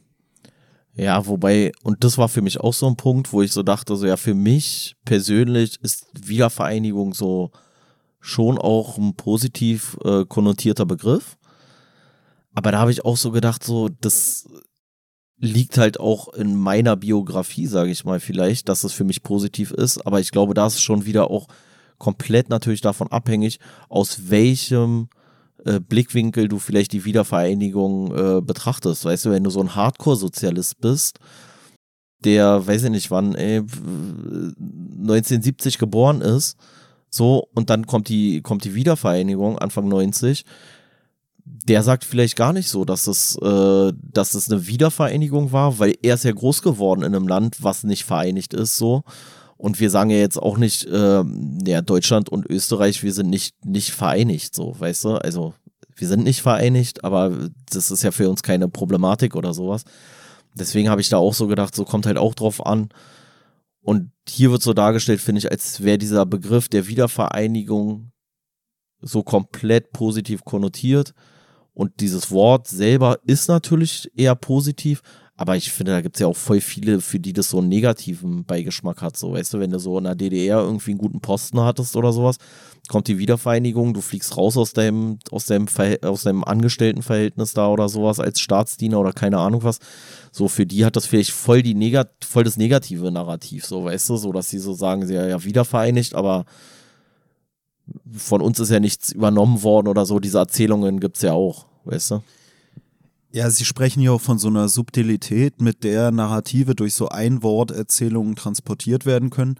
Ja, 0.94 1.26
wobei, 1.26 1.70
und 1.84 2.02
das 2.02 2.18
war 2.18 2.28
für 2.28 2.42
mich 2.42 2.58
auch 2.58 2.74
so 2.74 2.88
ein 2.88 2.96
Punkt, 2.96 3.32
wo 3.32 3.40
ich 3.40 3.52
so 3.52 3.62
dachte, 3.62 3.94
so 3.94 4.04
ja, 4.04 4.16
für 4.16 4.34
mich 4.34 4.96
persönlich 5.04 5.78
ist 5.80 6.08
Wiedervereinigung 6.20 7.14
so 7.14 7.52
schon 8.28 8.58
auch 8.58 8.98
ein 8.98 9.14
positiv 9.14 9.96
äh, 10.04 10.24
konnotierter 10.26 10.84
Begriff. 10.84 11.38
Aber 12.54 12.72
da 12.72 12.78
habe 12.78 12.90
ich 12.90 13.04
auch 13.04 13.16
so 13.16 13.30
gedacht, 13.30 13.64
so, 13.64 13.88
das 13.88 14.48
liegt 15.38 15.78
halt 15.78 15.98
auch 15.98 16.34
in 16.34 16.56
meiner 16.56 16.96
Biografie, 16.96 17.66
sage 17.66 17.90
ich 17.90 18.04
mal 18.04 18.20
vielleicht, 18.20 18.68
dass 18.68 18.84
es 18.84 18.92
für 18.92 19.04
mich 19.04 19.22
positiv 19.22 19.70
ist. 19.70 20.06
Aber 20.06 20.20
ich 20.20 20.30
glaube, 20.30 20.52
da 20.52 20.66
ist 20.66 20.80
schon 20.80 21.06
wieder 21.06 21.30
auch 21.30 21.46
komplett 21.96 22.50
natürlich 22.50 22.80
davon 22.80 23.08
abhängig, 23.08 23.60
aus 23.88 24.28
welchem 24.28 25.08
äh, 25.64 25.80
Blickwinkel 25.80 26.48
du 26.48 26.58
vielleicht 26.58 26.92
die 26.92 27.04
Wiedervereinigung 27.04 28.14
äh, 28.14 28.40
betrachtest. 28.42 29.04
Weißt 29.04 29.24
du, 29.24 29.30
wenn 29.30 29.44
du 29.44 29.50
so 29.50 29.60
ein 29.60 29.74
Hardcore-Sozialist 29.74 30.80
bist, 30.80 31.18
der, 32.24 32.66
weiß 32.66 32.84
ich 32.84 32.90
nicht 32.90 33.10
wann, 33.10 33.34
ey, 33.36 33.60
1970 33.60 35.78
geboren 35.78 36.20
ist, 36.20 36.58
so, 37.10 37.48
und 37.54 37.70
dann 37.70 37.86
kommt 37.86 38.08
die, 38.08 38.42
kommt 38.42 38.64
die 38.64 38.74
Wiedervereinigung 38.74 39.58
Anfang 39.58 39.88
90, 39.88 40.44
der 41.44 41.82
sagt 41.82 42.04
vielleicht 42.04 42.36
gar 42.36 42.52
nicht 42.52 42.68
so, 42.68 42.84
dass 42.84 43.06
es, 43.06 43.36
äh, 43.36 43.92
dass 43.94 44.34
es 44.34 44.50
eine 44.50 44.66
Wiedervereinigung 44.66 45.52
war, 45.52 45.78
weil 45.78 45.94
er 46.02 46.14
ist 46.14 46.24
ja 46.24 46.32
groß 46.32 46.62
geworden 46.62 47.02
in 47.02 47.14
einem 47.14 47.28
Land, 47.28 47.62
was 47.62 47.84
nicht 47.84 48.04
vereinigt 48.04 48.54
ist, 48.54 48.76
so. 48.76 49.02
Und 49.56 49.80
wir 49.80 49.90
sagen 49.90 50.10
ja 50.10 50.18
jetzt 50.18 50.40
auch 50.40 50.56
nicht, 50.56 50.84
äh, 50.86 51.24
ja, 51.66 51.82
Deutschland 51.82 52.28
und 52.28 52.48
Österreich, 52.48 53.02
wir 53.02 53.12
sind 53.12 53.28
nicht, 53.28 53.54
nicht 53.64 53.90
vereinigt, 53.90 54.54
so, 54.54 54.78
weißt 54.78 55.04
du? 55.04 55.10
Also, 55.16 55.54
wir 55.96 56.06
sind 56.06 56.22
nicht 56.22 56.42
vereinigt, 56.42 57.02
aber 57.02 57.50
das 57.70 57.90
ist 57.90 58.04
ja 58.04 58.12
für 58.12 58.30
uns 58.30 58.42
keine 58.42 58.68
Problematik 58.68 59.34
oder 59.34 59.52
sowas. 59.52 59.84
Deswegen 60.54 60.88
habe 60.88 61.00
ich 61.00 61.08
da 61.08 61.16
auch 61.16 61.34
so 61.34 61.48
gedacht, 61.48 61.74
so 61.74 61.84
kommt 61.84 62.06
halt 62.06 62.18
auch 62.18 62.34
drauf 62.34 62.64
an. 62.64 62.90
Und 63.82 64.12
hier 64.30 64.50
wird 64.50 64.62
so 64.62 64.72
dargestellt, 64.74 65.20
finde 65.20 65.40
ich, 65.40 65.50
als 65.50 65.82
wäre 65.82 65.98
dieser 65.98 66.26
Begriff 66.26 66.68
der 66.68 66.86
Wiedervereinigung 66.86 68.12
so 69.00 69.22
komplett 69.22 69.92
positiv 69.92 70.44
konnotiert. 70.44 71.14
Und 71.72 72.00
dieses 72.00 72.30
Wort 72.30 72.66
selber 72.66 73.20
ist 73.24 73.48
natürlich 73.48 74.10
eher 74.16 74.34
positiv, 74.34 75.02
aber 75.40 75.56
ich 75.56 75.70
finde, 75.70 75.92
da 75.92 76.00
gibt 76.00 76.16
es 76.16 76.20
ja 76.20 76.26
auch 76.26 76.36
voll 76.36 76.60
viele, 76.60 77.00
für 77.00 77.20
die 77.20 77.32
das 77.32 77.50
so 77.50 77.58
einen 77.58 77.68
negativen 77.68 78.44
Beigeschmack 78.44 79.00
hat. 79.00 79.16
So, 79.16 79.34
weißt 79.34 79.54
du, 79.54 79.60
wenn 79.60 79.70
du 79.70 79.78
so 79.78 79.96
in 79.96 80.04
der 80.04 80.16
DDR 80.16 80.58
irgendwie 80.58 80.90
einen 80.90 80.98
guten 80.98 81.20
Posten 81.20 81.60
hattest 81.60 81.94
oder 81.94 82.12
sowas, 82.12 82.38
kommt 82.88 83.06
die 83.06 83.18
Wiedervereinigung, 83.18 83.94
du 83.94 84.00
fliegst 84.00 84.36
raus 84.36 84.56
aus 84.56 84.72
deinem, 84.72 85.20
aus 85.30 85.46
deinem, 85.46 85.68
aus 86.02 86.24
deinem 86.24 86.42
Angestelltenverhältnis 86.42 87.54
da 87.54 87.68
oder 87.68 87.88
sowas 87.88 88.18
als 88.18 88.40
Staatsdiener 88.40 88.98
oder 88.98 89.12
keine 89.12 89.38
Ahnung 89.38 89.62
was. 89.62 89.78
So, 90.32 90.48
für 90.48 90.66
die 90.66 90.84
hat 90.84 90.96
das 90.96 91.06
vielleicht 91.06 91.30
voll 91.30 91.62
die 91.62 91.74
Negat 91.74 92.10
voll 92.24 92.42
das 92.42 92.56
negative 92.56 93.12
Narrativ, 93.12 93.64
so, 93.64 93.84
weißt 93.84 94.08
du, 94.08 94.16
so, 94.16 94.32
dass 94.32 94.50
sie 94.50 94.58
so 94.58 94.74
sagen, 94.74 95.06
sie 95.06 95.14
ja, 95.14 95.24
ja 95.24 95.44
wiedervereinigt, 95.44 96.16
aber 96.16 96.46
von 98.12 98.40
uns 98.40 98.58
ist 98.58 98.70
ja 98.70 98.80
nichts 98.80 99.12
übernommen 99.12 99.62
worden 99.62 99.86
oder 99.86 100.04
so. 100.04 100.18
Diese 100.18 100.38
Erzählungen 100.38 100.98
gibt 100.98 101.14
es 101.14 101.22
ja 101.22 101.32
auch, 101.32 101.66
weißt 101.84 102.10
du? 102.10 102.22
Ja, 103.30 103.50
Sie 103.50 103.64
sprechen 103.64 104.00
ja 104.00 104.12
auch 104.12 104.20
von 104.20 104.38
so 104.38 104.48
einer 104.48 104.68
Subtilität, 104.68 105.60
mit 105.60 105.84
der 105.84 106.10
Narrative 106.10 106.74
durch 106.74 106.94
so 106.94 107.08
Einworterzählungen 107.08 108.36
transportiert 108.36 109.04
werden 109.04 109.30
können. 109.30 109.58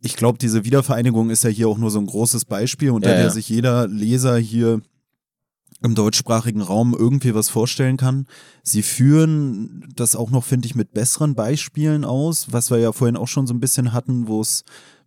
Ich 0.00 0.16
glaube, 0.16 0.38
diese 0.38 0.64
Wiedervereinigung 0.64 1.30
ist 1.30 1.44
ja 1.44 1.50
hier 1.50 1.68
auch 1.68 1.78
nur 1.78 1.90
so 1.90 1.98
ein 1.98 2.06
großes 2.06 2.46
Beispiel, 2.46 2.90
unter 2.90 3.10
ja, 3.10 3.16
der 3.16 3.24
ja. 3.26 3.30
sich 3.30 3.48
jeder 3.48 3.86
Leser 3.86 4.38
hier 4.38 4.80
im 5.82 5.94
deutschsprachigen 5.94 6.62
Raum 6.62 6.94
irgendwie 6.98 7.34
was 7.34 7.48
vorstellen 7.48 7.96
kann. 7.96 8.26
Sie 8.62 8.82
führen 8.82 9.92
das 9.94 10.16
auch 10.16 10.30
noch, 10.30 10.44
finde 10.44 10.66
ich, 10.66 10.74
mit 10.74 10.92
besseren 10.92 11.34
Beispielen 11.34 12.04
aus, 12.04 12.52
was 12.52 12.70
wir 12.70 12.78
ja 12.78 12.92
vorhin 12.92 13.16
auch 13.16 13.28
schon 13.28 13.46
so 13.46 13.54
ein 13.54 13.60
bisschen 13.60 13.92
hatten, 13.92 14.28
wo 14.28 14.40
es 14.40 14.64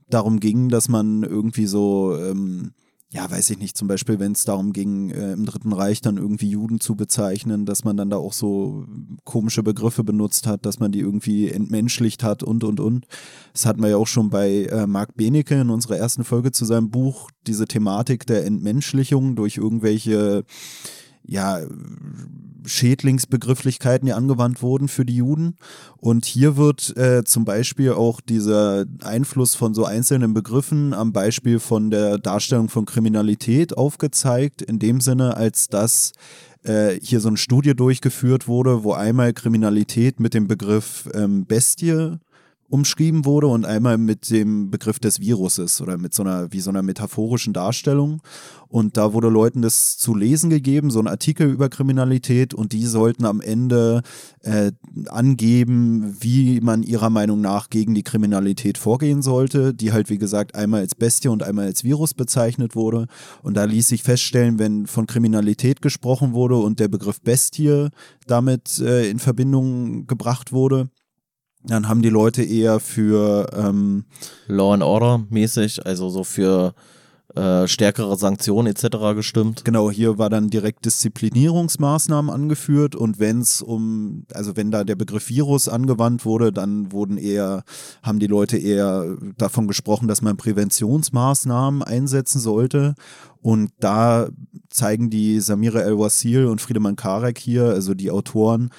darum 0.09 0.39
ging, 0.39 0.69
dass 0.69 0.89
man 0.89 1.23
irgendwie 1.23 1.65
so 1.65 2.17
ähm, 2.17 2.73
ja, 3.11 3.29
weiß 3.29 3.51
ich 3.51 3.59
nicht, 3.59 3.77
zum 3.77 3.87
Beispiel, 3.87 4.19
wenn 4.19 4.33
es 4.33 4.45
darum 4.45 4.73
ging, 4.73 5.09
äh, 5.11 5.33
im 5.33 5.45
Dritten 5.45 5.71
Reich 5.71 6.01
dann 6.01 6.17
irgendwie 6.17 6.49
Juden 6.49 6.79
zu 6.79 6.95
bezeichnen, 6.95 7.65
dass 7.65 7.83
man 7.83 7.95
dann 7.95 8.09
da 8.09 8.17
auch 8.17 8.33
so 8.33 8.85
komische 9.23 9.63
Begriffe 9.63 10.03
benutzt 10.03 10.47
hat, 10.47 10.65
dass 10.65 10.79
man 10.79 10.91
die 10.91 10.99
irgendwie 10.99 11.49
entmenschlicht 11.49 12.23
hat 12.23 12.43
und, 12.43 12.63
und, 12.63 12.79
und. 12.79 13.05
Das 13.53 13.65
hatten 13.65 13.81
wir 13.81 13.89
ja 13.89 13.97
auch 13.97 14.07
schon 14.07 14.29
bei 14.29 14.65
äh, 14.65 14.87
Marc 14.87 15.15
Benecke 15.15 15.61
in 15.61 15.69
unserer 15.69 15.97
ersten 15.97 16.23
Folge 16.23 16.51
zu 16.51 16.65
seinem 16.65 16.89
Buch, 16.89 17.29
diese 17.47 17.67
Thematik 17.67 18.25
der 18.25 18.45
Entmenschlichung 18.45 19.35
durch 19.35 19.57
irgendwelche 19.57 20.43
ja, 21.28 21.61
Schädlingsbegrifflichkeiten, 22.67 24.07
die 24.07 24.13
angewandt 24.13 24.61
wurden 24.61 24.88
für 24.88 25.05
die 25.05 25.17
Juden. 25.17 25.55
Und 25.97 26.26
hier 26.26 26.57
wird 26.57 26.95
äh, 26.97 27.23
zum 27.23 27.45
Beispiel 27.45 27.91
auch 27.91 28.21
dieser 28.21 28.86
Einfluss 29.03 29.55
von 29.55 29.73
so 29.73 29.86
einzelnen 29.86 30.34
Begriffen 30.34 30.93
am 30.93 31.13
Beispiel 31.13 31.59
von 31.59 31.91
der 31.91 32.17
Darstellung 32.17 32.69
von 32.69 32.86
Kriminalität 32.86 33.78
aufgezeigt, 33.78 34.61
in 34.61 34.80
dem 34.80 35.01
Sinne, 35.01 35.38
als 35.38 35.67
dass 35.67 36.13
äh, 36.63 36.99
hier 37.01 37.19
so 37.19 37.28
eine 37.28 37.38
Studie 37.38 37.76
durchgeführt 37.76 38.47
wurde, 38.47 38.84
wo 38.84 38.93
einmal 38.93 39.34
Kriminalität 39.34 40.19
mit 40.19 40.34
dem 40.34 40.47
Begriff 40.47 41.07
ähm, 41.13 41.45
Bestie 41.45 42.17
umschrieben 42.68 43.26
wurde 43.26 43.47
und 43.47 43.66
einmal 43.66 43.97
mit 43.97 44.30
dem 44.32 44.72
Begriff 44.72 44.99
des 44.99 45.20
Viruses 45.20 45.82
oder 45.82 45.97
mit 45.97 46.13
so 46.13 46.24
einer, 46.24 46.51
wie 46.51 46.59
so 46.59 46.72
einer 46.72 46.82
metaphorischen 46.82 47.53
Darstellung. 47.53 48.22
Und 48.68 48.97
da 48.97 49.13
wurde 49.13 49.30
Leuten 49.30 49.61
das 49.61 49.97
zu 49.97 50.16
lesen 50.16 50.49
gegeben, 50.49 50.89
so 50.89 50.99
ein 50.99 51.07
Artikel 51.07 51.49
über 51.49 51.70
Kriminalität 51.70 52.53
und 52.53 52.74
die 52.74 52.86
sollten 52.86 53.26
am 53.26 53.39
Ende 53.39 54.01
äh, 54.41 54.72
angeben, 55.07 56.18
wie 56.20 56.59
man 56.59 56.82
ihrer 56.82 57.09
Meinung 57.09 57.39
nach 57.39 57.70
gegen 57.70 57.93
die 57.93 58.03
Kriminalität 58.03 58.78
vorgehen 58.78 59.22
sollte, 59.22 59.74
die 59.74 59.93
halt 59.93 60.09
wie 60.09 60.18
gesagt 60.18 60.55
einmal 60.55 60.82
als 60.82 60.95
Bestie 60.95 61.30
und 61.30 61.43
einmal 61.43 61.66
als 61.66 61.84
Virus 61.84 62.16
bezeichnet 62.16 62.76
wurde. 62.76 63.05
Und 63.43 63.55
da 63.55 63.66
ließ 63.66 63.88
sich 63.88 64.01
feststellen, 64.01 64.57
wenn 64.57 64.88
von 64.88 65.05
Kriminalität 65.05 65.82
gesprochen 65.82 66.34
wurde 66.34 66.57
und 66.57 66.80
der 66.80 66.88
Begriff 66.88 67.22
Bestie 67.22 67.89
damit 68.26 68.80
äh, 68.80 69.09
in 69.09 69.20
Verbindung 69.20 70.07
gebracht 70.07 70.51
wurde, 70.51 70.89
dann 71.68 71.88
haben 71.88 72.01
die 72.01 72.09
Leute 72.09 72.43
eher 72.43 72.80
für 72.80 73.47
ähm, 73.55 74.05
Law 74.47 74.74
and 74.74 74.84
Order 74.84 75.26
mäßig, 75.30 75.86
also 75.86 76.09
so 76.09 76.24
für 76.24 76.74
äh, 77.36 77.68
stärkere 77.68 78.16
Sanktionen 78.16 78.68
etc. 78.68 79.13
gestimmt. 79.13 79.66
Genau, 79.66 79.91
hier 79.91 80.18
war 80.18 80.30
dann 80.30 80.49
direkt 80.49 80.86
Disziplinierungsmaßnahmen 80.86 82.32
angeführt 82.32 82.95
und 82.95 83.20
wenn 83.20 83.41
es 83.41 83.61
um, 83.61 84.26
also 84.34 84.55
wenn 84.55 84.72
da 84.72 84.86
der 84.86 84.95
Begriff 84.95 85.28
Virus 85.28 85.68
angewandt 85.68 86.24
wurde, 86.24 86.53
dann 86.53 86.93
wurden 86.93 87.18
eher, 87.18 87.63
haben 88.03 88.20
die 88.20 88.28
Leute 88.28 88.57
eher 88.57 89.18
davon 89.38 89.68
gesprochen, 89.68 90.07
dass 90.07 90.22
man 90.22 90.38
Präventionsmaßnahmen 90.38 91.84
einsetzen 91.84 92.39
sollte. 92.39 92.95
Und 93.41 93.72
da 93.80 94.30
zeigen 94.70 95.09
die 95.09 95.39
Samira 95.39 95.82
El-Wasil 95.82 96.45
und 96.45 96.61
Friedemann 96.61 96.95
Karek 96.95 97.38
hier, 97.38 97.66
also 97.66 97.93
die 97.93 98.11
Autoren, 98.11 98.70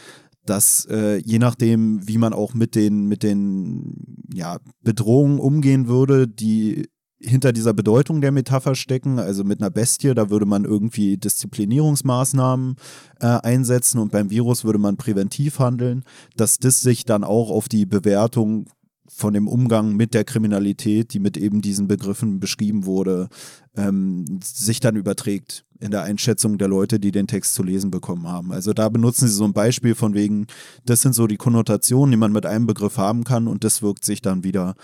dass 0.51 0.87
äh, 0.87 1.17
je 1.19 1.39
nachdem, 1.39 2.07
wie 2.07 2.19
man 2.19 2.33
auch 2.33 2.55
mit 2.55 2.75
den, 2.75 3.07
mit 3.07 3.23
den 3.23 4.27
ja, 4.33 4.59
Bedrohungen 4.83 5.39
umgehen 5.39 5.89
würde, 5.89 6.29
die 6.29 6.89
hinter 7.19 7.53
dieser 7.53 7.73
Bedeutung 7.73 8.21
der 8.21 8.31
Metapher 8.31 8.75
stecken, 8.75 9.19
also 9.19 9.43
mit 9.43 9.61
einer 9.61 9.71
Bestie, 9.71 10.15
da 10.15 10.29
würde 10.31 10.47
man 10.47 10.65
irgendwie 10.65 11.17
Disziplinierungsmaßnahmen 11.17 12.77
äh, 13.21 13.27
einsetzen 13.27 13.99
und 13.99 14.13
beim 14.13 14.31
Virus 14.31 14.65
würde 14.65 14.79
man 14.79 14.97
präventiv 14.97 15.59
handeln, 15.59 16.05
dass 16.37 16.59
das 16.59 16.81
sich 16.81 17.05
dann 17.05 17.25
auch 17.25 17.51
auf 17.51 17.69
die 17.69 17.87
Bewertung 17.87 18.67
von 19.09 19.35
dem 19.35 19.49
Umgang 19.49 19.95
mit 19.97 20.15
der 20.15 20.25
Kriminalität, 20.25 21.13
die 21.13 21.19
mit 21.19 21.37
eben 21.37 21.61
diesen 21.61 21.89
Begriffen 21.89 22.41
beschrieben 22.41 22.85
wurde, 22.87 23.29
ähm, 23.77 24.41
sich 24.43 24.81
dann 24.81 24.97
überträgt 24.97 25.65
in 25.81 25.91
der 25.91 26.03
Einschätzung 26.03 26.59
der 26.59 26.69
Leute, 26.69 26.99
die 26.99 27.13
den 27.13 27.27
Text 27.27 27.55
zu 27.55 27.63
lesen 27.63 27.91
bekommen 27.91 28.27
haben. 28.27 28.53
Also 28.53 28.73
da 28.73 28.89
benutzen 28.89 29.29
sie 29.29 29.35
so 29.35 29.45
ein 29.45 29.53
Beispiel 29.53 29.95
von 29.95 30.15
wegen, 30.15 30.47
das 30.85 31.03
sind 31.03 31.15
so 31.15 31.27
die 31.27 31.37
Konnotationen, 31.37 32.11
die 32.11 32.17
man 32.17 32.33
mit 32.33 32.47
einem 32.47 32.67
Begriff 32.67 32.97
haben 32.97 33.25
kann 33.25 33.47
und 33.47 33.65
das 33.65 33.83
wirkt 33.83 34.05
sich 34.05 34.23
dann 34.23 34.45
wieder 34.45 34.75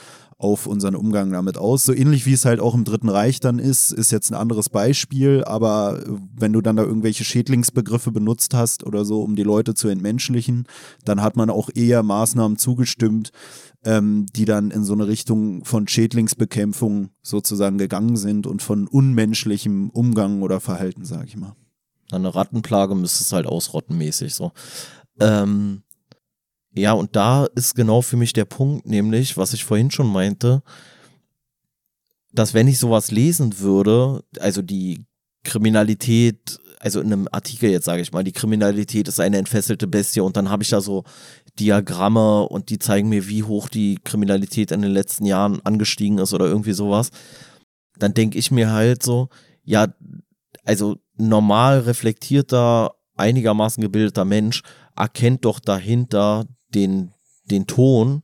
auf 0.43 0.67
unseren 0.67 0.97
Umgang 0.97 1.31
damit 1.31 1.57
aus. 1.57 1.85
So 1.85 1.95
ähnlich 1.95 2.27
wie 2.27 2.33
es 2.33 2.45
halt 2.45 2.59
auch 2.59 2.75
im 2.75 2.85
Dritten 2.85 3.09
Reich 3.09 3.39
dann 3.39 3.61
ist, 3.61 3.93
ist 3.93 4.11
jetzt 4.11 4.31
ein 4.31 4.35
anderes 4.35 4.69
Beispiel, 4.69 5.45
aber 5.45 6.03
wenn 6.37 6.53
du 6.53 6.61
dann 6.61 6.77
da 6.77 6.83
irgendwelche 6.83 7.23
Schädlingsbegriffe 7.23 8.11
benutzt 8.11 8.53
hast 8.53 8.85
oder 8.85 9.05
so, 9.05 9.23
um 9.23 9.37
die 9.37 9.45
Leute 9.45 9.75
zu 9.75 9.87
entmenschlichen, 9.87 10.67
dann 11.05 11.23
hat 11.23 11.37
man 11.37 11.49
auch 11.49 11.71
eher 11.73 12.03
Maßnahmen 12.03 12.59
zugestimmt, 12.59 13.31
ähm, 13.85 14.27
die 14.35 14.45
dann 14.45 14.71
in 14.71 14.85
so 14.85 14.93
eine 14.93 15.09
Richtung 15.09 15.65
von 15.65 15.89
Schädlingsbekämpfung 15.89 17.11
sozusagen 17.23 17.79
gegangen 17.79 18.17
sind 18.17 18.47
und 18.47 18.63
von 18.63 18.87
unmenschlichem 18.87 19.91
Umgang 19.91 20.43
oder 20.43 20.61
Verhalten, 20.61 21.05
sag 21.05 21.27
ich 21.27 21.37
mal. 21.37 21.57
Eine 22.11 22.35
Rattenplage 22.35 22.95
müsste 22.95 23.25
es 23.25 23.33
halt 23.33 23.47
ausrotten 23.47 23.97
mäßig 23.97 24.35
so. 24.35 24.53
Ähm, 25.19 25.83
ja, 26.75 26.93
und 26.93 27.17
da 27.17 27.47
ist 27.55 27.75
genau 27.75 28.03
für 28.03 28.17
mich 28.17 28.33
der 28.33 28.45
Punkt, 28.45 28.87
nämlich, 28.87 29.37
was 29.37 29.53
ich 29.53 29.65
vorhin 29.65 29.91
schon 29.91 30.11
meinte, 30.11 30.63
dass 32.33 32.55
wenn 32.55 32.69
ich 32.69 32.79
sowas 32.79 33.11
lesen 33.11 33.59
würde, 33.59 34.25
also 34.41 34.63
die 34.63 35.05
Kriminalität, 35.45 36.59
also 36.81 37.01
in 37.01 37.13
einem 37.13 37.29
Artikel 37.31 37.71
jetzt 37.71 37.85
sage 37.85 38.03
ich 38.03 38.13
mal, 38.13 38.25
die 38.25 38.33
Kriminalität 38.33 39.07
ist 39.09 39.21
eine 39.21 39.39
entfesselte 39.39 39.87
Bestie 39.87 40.21
und 40.21 40.37
dann 40.37 40.49
habe 40.49 40.63
ich 40.63 40.71
da 40.71 40.81
so 40.81 41.05
Diagramme 41.59 42.49
und 42.49 42.71
die 42.71 42.79
zeigen 42.79 43.09
mir, 43.09 43.29
wie 43.29 43.43
hoch 43.43 43.69
die 43.69 43.99
Kriminalität 44.03 44.71
in 44.71 44.83
den 44.83 44.93
letzten 44.93 45.27
Jahren 45.27 45.61
angestiegen 45.65 46.19
ist 46.19 46.33
oder 46.33 46.47
irgendwie 46.47 46.73
sowas, 46.73 47.11
dann 47.99 48.15
denke 48.15 48.39
ich 48.39 48.51
mir 48.51 48.71
halt 48.71 49.03
so, 49.03 49.29
ja, 49.65 49.89
also 50.65 50.97
normal 51.17 51.81
reflektierter, 51.81 52.95
einigermaßen 53.17 53.83
gebildeter 53.83 54.25
Mensch 54.25 54.63
erkennt 54.97 55.45
doch 55.45 55.61
dahinter 55.61 56.47
den, 56.75 57.13
den 57.51 57.67
Ton 57.67 58.23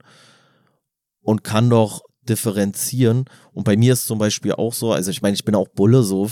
und 1.20 1.44
kann 1.44 1.68
doch 1.68 2.02
differenzieren. 2.28 3.24
Und 3.52 3.64
bei 3.64 3.76
mir 3.76 3.92
ist 3.92 4.06
zum 4.06 4.18
Beispiel 4.18 4.52
auch 4.52 4.72
so, 4.72 4.92
also 4.92 5.10
ich 5.10 5.22
meine, 5.22 5.34
ich 5.34 5.44
bin 5.44 5.54
auch 5.54 5.68
Bulle, 5.68 6.02
so 6.02 6.30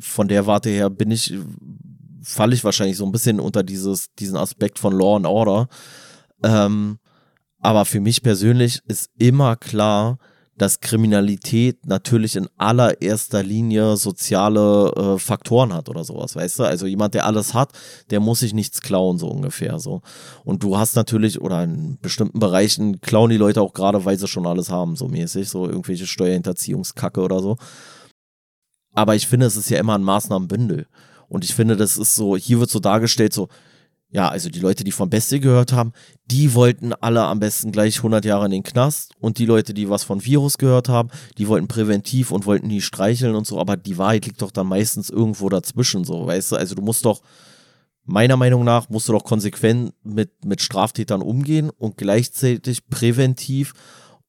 von 0.00 0.28
der 0.28 0.46
Warte 0.46 0.70
her 0.70 0.90
bin 0.90 1.10
ich, 1.10 1.34
falle 2.22 2.54
ich 2.54 2.64
wahrscheinlich 2.64 2.96
so 2.96 3.06
ein 3.06 3.12
bisschen 3.12 3.40
unter 3.40 3.62
dieses, 3.62 4.12
diesen 4.18 4.36
Aspekt 4.36 4.78
von 4.78 4.92
Law 4.92 5.16
and 5.16 5.26
Order. 5.26 5.68
Ähm, 6.46 6.98
aber 7.60 7.84
für 7.84 8.00
mich 8.00 8.22
persönlich 8.22 8.80
ist 8.86 9.10
immer 9.18 9.56
klar, 9.56 10.18
dass 10.56 10.80
Kriminalität 10.80 11.84
natürlich 11.84 12.36
in 12.36 12.48
allererster 12.56 13.42
Linie 13.42 13.96
soziale 13.96 14.90
äh, 14.96 15.18
Faktoren 15.18 15.74
hat 15.74 15.88
oder 15.90 16.02
sowas, 16.02 16.34
weißt 16.34 16.60
du? 16.60 16.64
Also 16.64 16.86
jemand, 16.86 17.14
der 17.14 17.26
alles 17.26 17.52
hat, 17.52 17.72
der 18.10 18.20
muss 18.20 18.40
sich 18.40 18.54
nichts 18.54 18.80
klauen, 18.80 19.18
so 19.18 19.28
ungefähr 19.28 19.78
so. 19.80 20.00
Und 20.44 20.62
du 20.62 20.78
hast 20.78 20.96
natürlich, 20.96 21.40
oder 21.40 21.64
in 21.64 21.98
bestimmten 22.00 22.38
Bereichen 22.38 23.00
klauen 23.00 23.30
die 23.30 23.36
Leute 23.36 23.60
auch 23.60 23.74
gerade, 23.74 24.04
weil 24.06 24.18
sie 24.18 24.28
schon 24.28 24.46
alles 24.46 24.70
haben, 24.70 24.96
so 24.96 25.08
mäßig, 25.08 25.48
so 25.48 25.66
irgendwelche 25.66 26.06
Steuerhinterziehungskacke 26.06 27.20
oder 27.20 27.40
so. 27.40 27.56
Aber 28.94 29.14
ich 29.14 29.26
finde, 29.26 29.46
es 29.46 29.56
ist 29.56 29.68
ja 29.68 29.78
immer 29.78 29.96
ein 29.96 30.04
Maßnahmenbündel. 30.04 30.86
Und 31.28 31.44
ich 31.44 31.54
finde, 31.54 31.76
das 31.76 31.98
ist 31.98 32.14
so, 32.14 32.36
hier 32.36 32.60
wird 32.60 32.70
so 32.70 32.78
dargestellt, 32.78 33.34
so, 33.34 33.48
ja, 34.16 34.30
also 34.30 34.48
die 34.48 34.60
Leute, 34.60 34.82
die 34.82 34.92
von 34.92 35.10
Bestie 35.10 35.40
gehört 35.40 35.74
haben, 35.74 35.92
die 36.24 36.54
wollten 36.54 36.94
alle 36.94 37.24
am 37.24 37.38
besten 37.38 37.70
gleich 37.70 37.98
100 37.98 38.24
Jahre 38.24 38.46
in 38.46 38.50
den 38.50 38.62
Knast. 38.62 39.12
Und 39.20 39.36
die 39.36 39.44
Leute, 39.44 39.74
die 39.74 39.90
was 39.90 40.04
von 40.04 40.24
Virus 40.24 40.56
gehört 40.56 40.88
haben, 40.88 41.10
die 41.36 41.48
wollten 41.48 41.68
präventiv 41.68 42.30
und 42.30 42.46
wollten 42.46 42.70
die 42.70 42.80
streicheln 42.80 43.34
und 43.34 43.46
so, 43.46 43.60
aber 43.60 43.76
die 43.76 43.98
Wahrheit 43.98 44.24
liegt 44.24 44.40
doch 44.40 44.52
dann 44.52 44.68
meistens 44.68 45.10
irgendwo 45.10 45.50
dazwischen, 45.50 46.04
so, 46.04 46.26
weißt 46.26 46.52
du, 46.52 46.56
also 46.56 46.74
du 46.74 46.80
musst 46.80 47.04
doch, 47.04 47.20
meiner 48.06 48.38
Meinung 48.38 48.64
nach, 48.64 48.88
musst 48.88 49.06
du 49.06 49.12
doch 49.12 49.22
konsequent 49.22 49.92
mit, 50.02 50.46
mit 50.46 50.62
Straftätern 50.62 51.20
umgehen 51.20 51.68
und 51.76 51.98
gleichzeitig 51.98 52.86
präventiv 52.86 53.74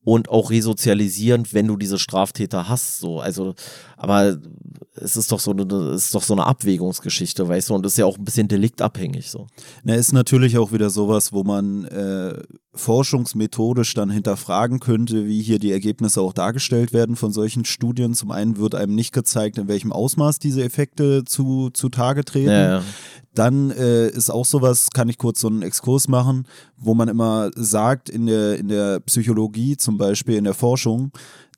und 0.08 0.30
auch 0.30 0.51
resozialisierend, 0.51 1.53
wenn 1.53 1.68
du 1.68 1.76
diese 1.76 1.99
Straftäter 1.99 2.70
hast. 2.70 2.99
So, 2.99 3.20
also, 3.20 3.55
aber 3.97 4.38
es 4.95 5.18
ist 5.18 5.34
doch 5.34 5.41
so 5.41 5.51
eine, 5.51 5.64
ist 5.93 6.16
doch 6.16 6.24
so 6.24 6.34
eine 6.34 6.45
Abwägungsgeschichte, 6.45 7.45
weißt 7.45 7.70
du, 7.70 7.74
und 7.74 7.86
ist 7.86 7.97
ja 7.97 8.05
auch 8.05 8.18
ein 8.18 8.24
bisschen 8.24 8.47
deliktabhängig 8.47 9.30
so. 9.30 9.47
Na, 9.84 9.95
ist 9.95 10.14
natürlich 10.14 10.58
auch 10.58 10.72
wieder 10.72 10.89
sowas, 10.89 11.34
wo 11.34 11.43
man 11.43 11.84
äh, 11.86 12.41
forschungsmethodisch 12.74 13.95
dann 13.95 14.10
hinterfragen 14.10 14.80
könnte, 14.80 15.28
wie 15.28 15.41
hier 15.41 15.60
die 15.60 15.74
Ergebnisse 15.74 16.22
auch 16.22 16.32
dargestellt 16.32 16.93
werden 16.93 17.18
von 17.18 17.34
solchen 17.34 17.66
Studien. 17.66 18.14
Zum 18.14 18.32
einen 18.32 18.55
wird 18.55 18.76
einem 18.76 18.95
nicht 18.95 19.12
gezeigt, 19.12 19.58
in 19.58 19.68
welchem 19.68 19.91
Ausmaß 19.91 20.39
diese 20.39 20.64
Effekte 20.64 21.26
zu, 21.26 21.70
zu 21.72 21.89
Tage 21.89 22.24
treten. 22.24 22.51
Ja, 22.51 22.78
ja. 22.78 22.84
Dann 23.38 23.70
äh, 23.70 24.08
ist 24.08 24.32
auch 24.32 24.46
sowas, 24.46 24.90
kann 24.92 25.10
ich 25.10 25.20
kurz 25.20 25.42
so 25.42 25.48
einen 25.48 25.62
Exkurs 25.62 26.08
machen, 26.08 26.48
wo 26.76 26.96
man 26.96 27.08
immer 27.08 27.52
sagt, 27.56 28.10
in 28.10 28.26
der, 28.26 28.58
in 28.58 28.68
der 28.68 29.00
Psychologie 29.02 29.78
zum 29.78 30.00
Beispiel, 30.00 30.38
in 30.38 30.46
der 30.46 30.56
Forschung, 30.56 31.12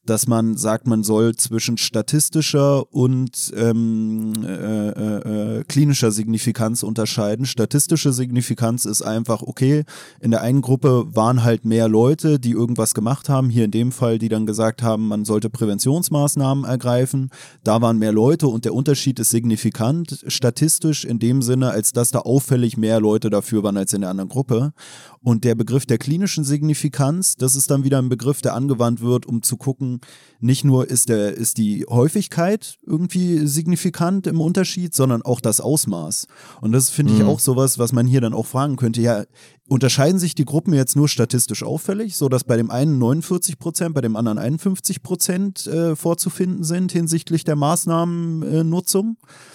dass 0.09 0.25
man 0.25 0.57
sagt, 0.57 0.87
man 0.87 1.03
soll 1.03 1.35
zwischen 1.35 1.77
statistischer 1.77 2.91
und 2.91 3.53
ähm, 3.55 4.33
äh, 4.43 4.89
äh, 4.89 5.59
äh, 5.59 5.63
klinischer 5.65 6.11
Signifikanz 6.11 6.81
unterscheiden. 6.81 7.45
Statistische 7.45 8.11
Signifikanz 8.11 8.85
ist 8.85 9.03
einfach, 9.03 9.43
okay, 9.43 9.83
in 10.19 10.31
der 10.31 10.41
einen 10.41 10.61
Gruppe 10.61 11.05
waren 11.13 11.43
halt 11.43 11.63
mehr 11.63 11.87
Leute, 11.87 12.39
die 12.39 12.51
irgendwas 12.51 12.95
gemacht 12.95 13.29
haben, 13.29 13.51
hier 13.51 13.65
in 13.65 13.71
dem 13.71 13.91
Fall, 13.91 14.17
die 14.17 14.29
dann 14.29 14.47
gesagt 14.47 14.81
haben, 14.81 15.07
man 15.07 15.25
sollte 15.25 15.51
Präventionsmaßnahmen 15.51 16.63
ergreifen. 16.63 17.29
Da 17.63 17.81
waren 17.81 17.99
mehr 17.99 18.11
Leute 18.11 18.47
und 18.47 18.65
der 18.65 18.73
Unterschied 18.73 19.19
ist 19.19 19.29
signifikant, 19.29 20.23
statistisch 20.27 21.05
in 21.05 21.19
dem 21.19 21.43
Sinne, 21.43 21.69
als 21.69 21.93
dass 21.93 22.09
da 22.09 22.19
auffällig 22.19 22.77
mehr 22.77 22.99
Leute 22.99 23.29
dafür 23.29 23.61
waren 23.61 23.77
als 23.77 23.93
in 23.93 24.01
der 24.01 24.09
anderen 24.09 24.29
Gruppe. 24.29 24.73
Und 25.21 25.43
der 25.43 25.53
Begriff 25.53 25.85
der 25.85 25.97
klinischen 25.97 26.43
Signifikanz, 26.43 27.35
das 27.35 27.55
ist 27.55 27.69
dann 27.69 27.83
wieder 27.83 27.99
ein 27.99 28.09
Begriff, 28.09 28.41
der 28.41 28.55
angewandt 28.55 29.01
wird, 29.01 29.25
um 29.25 29.43
zu 29.43 29.57
gucken, 29.57 29.98
nicht 30.39 30.63
nur 30.63 30.89
ist, 30.89 31.09
der, 31.09 31.35
ist 31.35 31.57
die 31.57 31.85
Häufigkeit 31.89 32.77
irgendwie 32.85 33.45
signifikant 33.45 34.27
im 34.27 34.39
Unterschied, 34.39 34.93
sondern 34.93 35.21
auch 35.21 35.41
das 35.41 35.59
Ausmaß. 35.59 36.27
Und 36.61 36.71
das 36.71 36.89
finde 36.89 37.13
ich 37.13 37.19
mhm. 37.19 37.27
auch 37.27 37.39
sowas, 37.39 37.77
was 37.77 37.91
man 37.91 38.07
hier 38.07 38.21
dann 38.21 38.33
auch 38.33 38.45
fragen 38.45 38.77
könnte. 38.77 39.01
Ja, 39.01 39.25
unterscheiden 39.67 40.19
sich 40.19 40.35
die 40.35 40.45
Gruppen 40.45 40.73
jetzt 40.73 40.95
nur 40.95 41.07
statistisch 41.07 41.63
auffällig, 41.63 42.15
so 42.15 42.29
dass 42.29 42.43
bei 42.43 42.57
dem 42.57 42.71
einen 42.71 42.97
49 42.97 43.59
Prozent, 43.59 43.93
bei 43.93 44.01
dem 44.01 44.15
anderen 44.15 44.37
51 44.37 45.03
Prozent 45.03 45.67
äh, 45.67 45.95
vorzufinden 45.95 46.63
sind 46.63 46.91
hinsichtlich 46.91 47.43
der 47.43 47.55
Maßnahmennutzung? 47.55 49.17
Äh, 49.21 49.48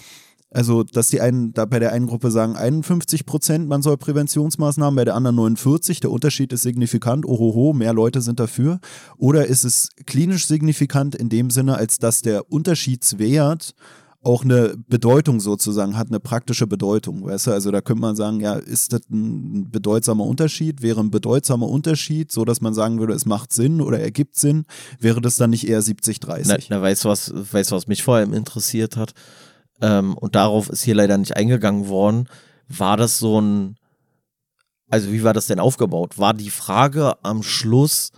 also, 0.55 0.83
dass 0.83 1.09
die 1.09 1.19
einen, 1.19 1.51
da 1.53 1.65
bei 1.65 1.79
der 1.79 1.91
einen 1.91 2.07
Gruppe 2.07 2.31
sagen 2.31 2.55
51 2.55 3.25
Prozent, 3.25 3.67
man 3.67 3.81
soll 3.81 3.97
Präventionsmaßnahmen, 3.97 4.95
bei 4.95 5.03
der 5.03 5.15
anderen 5.15 5.35
49, 5.35 5.99
der 5.99 6.11
Unterschied 6.11 6.53
ist 6.53 6.61
signifikant, 6.61 7.25
ohoho, 7.25 7.73
mehr 7.73 7.91
Leute 7.91 8.21
sind 8.21 8.39
dafür. 8.39 8.79
Oder 9.17 9.47
ist 9.47 9.65
es 9.65 9.89
klinisch 10.05 10.47
signifikant 10.47 11.13
in 11.13 11.27
dem 11.27 11.49
Sinne, 11.49 11.75
als 11.75 11.99
dass 11.99 12.21
der 12.21 12.49
Unterschiedswert 12.53 13.75
auch 14.21 14.45
eine 14.45 14.77
Bedeutung 14.87 15.41
sozusagen 15.41 15.97
hat, 15.97 16.07
eine 16.07 16.21
praktische 16.21 16.67
Bedeutung, 16.67 17.25
weißt 17.25 17.47
du? 17.47 17.51
Also 17.51 17.69
da 17.71 17.81
könnte 17.81 18.01
man 18.01 18.15
sagen, 18.15 18.39
ja, 18.39 18.53
ist 18.53 18.93
das 18.93 19.01
ein 19.11 19.69
bedeutsamer 19.69 20.23
Unterschied? 20.23 20.81
Wäre 20.81 21.01
ein 21.01 21.11
bedeutsamer 21.11 21.67
Unterschied, 21.67 22.31
so 22.31 22.45
dass 22.45 22.61
man 22.61 22.73
sagen 22.73 22.97
würde, 22.99 23.13
es 23.13 23.25
macht 23.25 23.51
Sinn 23.51 23.81
oder 23.81 23.99
ergibt 23.99 24.37
Sinn, 24.37 24.63
wäre 25.01 25.19
das 25.19 25.35
dann 25.35 25.49
nicht 25.49 25.67
eher 25.67 25.81
70-30? 25.81 26.45
Na, 26.47 26.57
na, 26.69 26.81
weißt 26.81 27.03
du, 27.03 27.09
was, 27.09 27.33
weißt 27.33 27.73
was 27.73 27.87
mich 27.87 28.03
vor 28.03 28.15
allem 28.15 28.33
interessiert 28.33 28.95
hat? 28.95 29.13
Ähm, 29.81 30.17
und 30.17 30.35
darauf 30.35 30.69
ist 30.69 30.83
hier 30.83 30.95
leider 30.95 31.17
nicht 31.17 31.35
eingegangen 31.35 31.87
worden, 31.87 32.29
war 32.67 32.97
das 32.97 33.19
so 33.19 33.39
ein, 33.39 33.75
also 34.89 35.11
wie 35.11 35.23
war 35.23 35.33
das 35.33 35.47
denn 35.47 35.59
aufgebaut? 35.59 36.17
War 36.17 36.33
die 36.33 36.49
Frage 36.49 37.15
am 37.23 37.43
Schluss, 37.43 38.11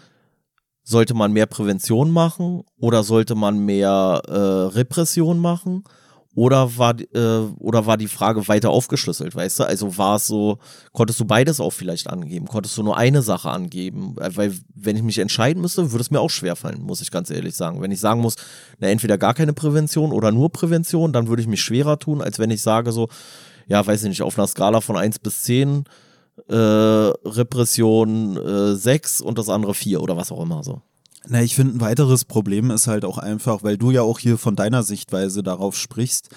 sollte 0.83 1.13
man 1.13 1.33
mehr 1.33 1.47
Prävention 1.47 2.11
machen 2.11 2.63
oder 2.77 3.03
sollte 3.03 3.35
man 3.35 3.59
mehr 3.59 4.21
äh, 4.25 4.75
Repression 4.75 5.39
machen? 5.39 5.83
Oder 6.37 6.77
war, 6.77 6.93
äh, 6.99 7.47
oder 7.57 7.87
war 7.87 7.97
die 7.97 8.07
Frage 8.07 8.47
weiter 8.47 8.69
aufgeschlüsselt, 8.69 9.33
weißt 9.33 9.59
du? 9.61 9.63
Also 9.63 9.97
war 9.97 10.17
es 10.17 10.27
so, 10.27 10.59
konntest 10.93 11.19
du 11.19 11.25
beides 11.25 11.59
auch 11.59 11.71
vielleicht 11.71 12.11
angeben? 12.11 12.45
Konntest 12.45 12.77
du 12.77 12.83
nur 12.83 12.95
eine 12.95 13.23
Sache 13.23 13.49
angeben? 13.49 14.13
Äh, 14.19 14.29
weil, 14.35 14.53
wenn 14.75 14.95
ich 14.95 15.01
mich 15.01 15.17
entscheiden 15.17 15.63
müsste, 15.63 15.91
würde 15.91 16.03
es 16.03 16.11
mir 16.11 16.19
auch 16.19 16.29
schwerfallen, 16.29 16.83
muss 16.83 17.01
ich 17.01 17.09
ganz 17.09 17.31
ehrlich 17.31 17.55
sagen. 17.55 17.81
Wenn 17.81 17.89
ich 17.89 17.99
sagen 17.99 18.21
muss, 18.21 18.35
na, 18.77 18.87
entweder 18.87 19.17
gar 19.17 19.33
keine 19.33 19.53
Prävention 19.53 20.11
oder 20.11 20.31
nur 20.31 20.51
Prävention, 20.51 21.11
dann 21.11 21.27
würde 21.27 21.41
ich 21.41 21.47
mich 21.47 21.63
schwerer 21.63 21.97
tun, 21.97 22.21
als 22.21 22.37
wenn 22.37 22.51
ich 22.51 22.61
sage 22.61 22.91
so, 22.91 23.09
ja, 23.65 23.83
weiß 23.87 24.03
ich 24.03 24.09
nicht, 24.09 24.21
auf 24.21 24.37
einer 24.37 24.47
Skala 24.47 24.81
von 24.81 24.95
1 24.95 25.17
bis 25.17 25.41
10, 25.41 25.85
äh, 26.49 26.55
Repression 26.55 28.37
äh, 28.37 28.75
6 28.75 29.21
und 29.21 29.39
das 29.39 29.49
andere 29.49 29.73
4 29.73 30.03
oder 30.03 30.17
was 30.17 30.31
auch 30.31 30.43
immer 30.43 30.63
so. 30.63 30.83
Na, 31.29 31.41
ich 31.41 31.55
finde, 31.55 31.75
ein 31.75 31.81
weiteres 31.81 32.23
Problem 32.23 32.71
ist 32.71 32.87
halt 32.87 33.03
auch 33.03 33.17
einfach, 33.17 33.61
weil 33.63 33.77
du 33.77 33.91
ja 33.91 34.01
auch 34.01 34.19
hier 34.19 34.37
von 34.37 34.55
deiner 34.55 34.83
Sichtweise 34.83 35.43
darauf 35.43 35.77
sprichst. 35.77 36.29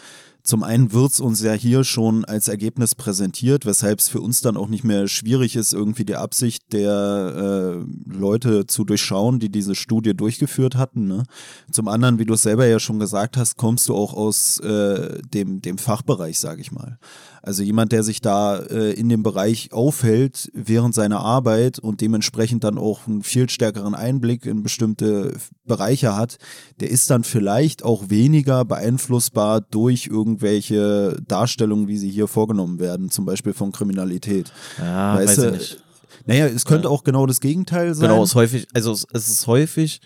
Zum 0.43 0.63
einen 0.63 0.93
wird 0.93 1.13
es 1.13 1.21
uns 1.21 1.43
ja 1.43 1.53
hier 1.53 1.85
schon 1.85 2.25
als 2.25 2.49
Ergebnis 2.49 2.95
präsentiert, 2.95 3.67
weshalb 3.67 3.99
es 3.99 4.09
für 4.09 4.21
uns 4.21 4.41
dann 4.41 4.57
auch 4.57 4.69
nicht 4.69 4.85
mehr 4.85 5.07
schwierig 5.07 5.55
ist, 5.55 5.75
irgendwie 5.75 6.05
die 6.05 6.17
Absicht 6.17 6.73
der 6.73 7.85
äh, 7.85 8.11
Leute 8.11 8.67
zu 8.67 8.85
durchschauen, 8.85 9.39
die 9.39 9.51
diese 9.51 9.75
Studie 9.75 10.15
durchgeführt 10.15 10.77
hatten. 10.77 11.07
Ne? 11.07 11.25
Zum 11.71 11.89
anderen, 11.89 12.19
wie 12.19 12.25
du 12.25 12.35
es 12.35 12.43
selber 12.43 12.67
ja 12.67 12.81
schon 12.81 12.99
gesagt 12.99 13.37
hast, 13.37 13.59
kommst 13.59 13.89
du 13.89 13.95
auch 13.95 14.15
aus 14.15 14.59
äh, 14.61 15.21
dem, 15.23 15.61
dem 15.61 15.77
Fachbereich, 15.77 16.39
sage 16.39 16.63
ich 16.63 16.73
mal. 16.73 16.99
Also 17.43 17.63
jemand, 17.63 17.93
der 17.93 18.03
sich 18.03 18.21
da 18.21 18.59
äh, 18.59 18.93
in 18.93 19.09
dem 19.09 19.23
Bereich 19.23 19.73
aufhält 19.73 20.51
während 20.53 20.95
seiner 20.95 21.21
Arbeit 21.21 21.79
und 21.79 22.01
dementsprechend 22.01 22.65
dann 22.65 22.77
auch 22.77 23.07
einen 23.07 23.23
viel 23.23 23.49
stärkeren 23.49 23.95
Einblick 23.95 24.45
in 24.45 24.63
bestimmte 24.63 25.35
Bereiche 25.65 26.15
hat, 26.17 26.37
der 26.81 26.91
ist 26.91 27.09
dann 27.11 27.25
vielleicht 27.25 27.83
auch 27.83 28.11
weniger 28.11 28.65
beeinflussbar 28.65 29.63
durch 29.63 30.07
irgendwelche 30.07 31.17
Darstellungen, 31.27 31.89
wie 31.89 31.97
sie 31.97 32.11
hier 32.11 32.29
vorgenommen 32.29 32.79
werden, 32.79 33.11
zum 33.11 33.25
Beispiel 33.25 33.55
von 33.55 33.73
Kriminalität. 33.73 34.53
Ja, 34.79 35.15
weißt 35.15 35.29
weiß 35.29 35.37
du, 35.37 35.47
ich 35.47 35.53
nicht. 35.53 35.83
Naja, 36.27 36.47
es 36.47 36.65
könnte 36.65 36.89
ja. 36.89 36.91
auch 36.91 37.05
genau 37.05 37.27
das 37.27 37.41
Gegenteil 37.41 37.95
sein. 37.95 38.09
Genau, 38.09 38.23
es 38.23 38.31
ist 38.31 38.35
häufig, 38.35 38.67
also 38.75 38.93
es 38.93 39.29
ist 39.29 39.47
häufig, 39.47 40.01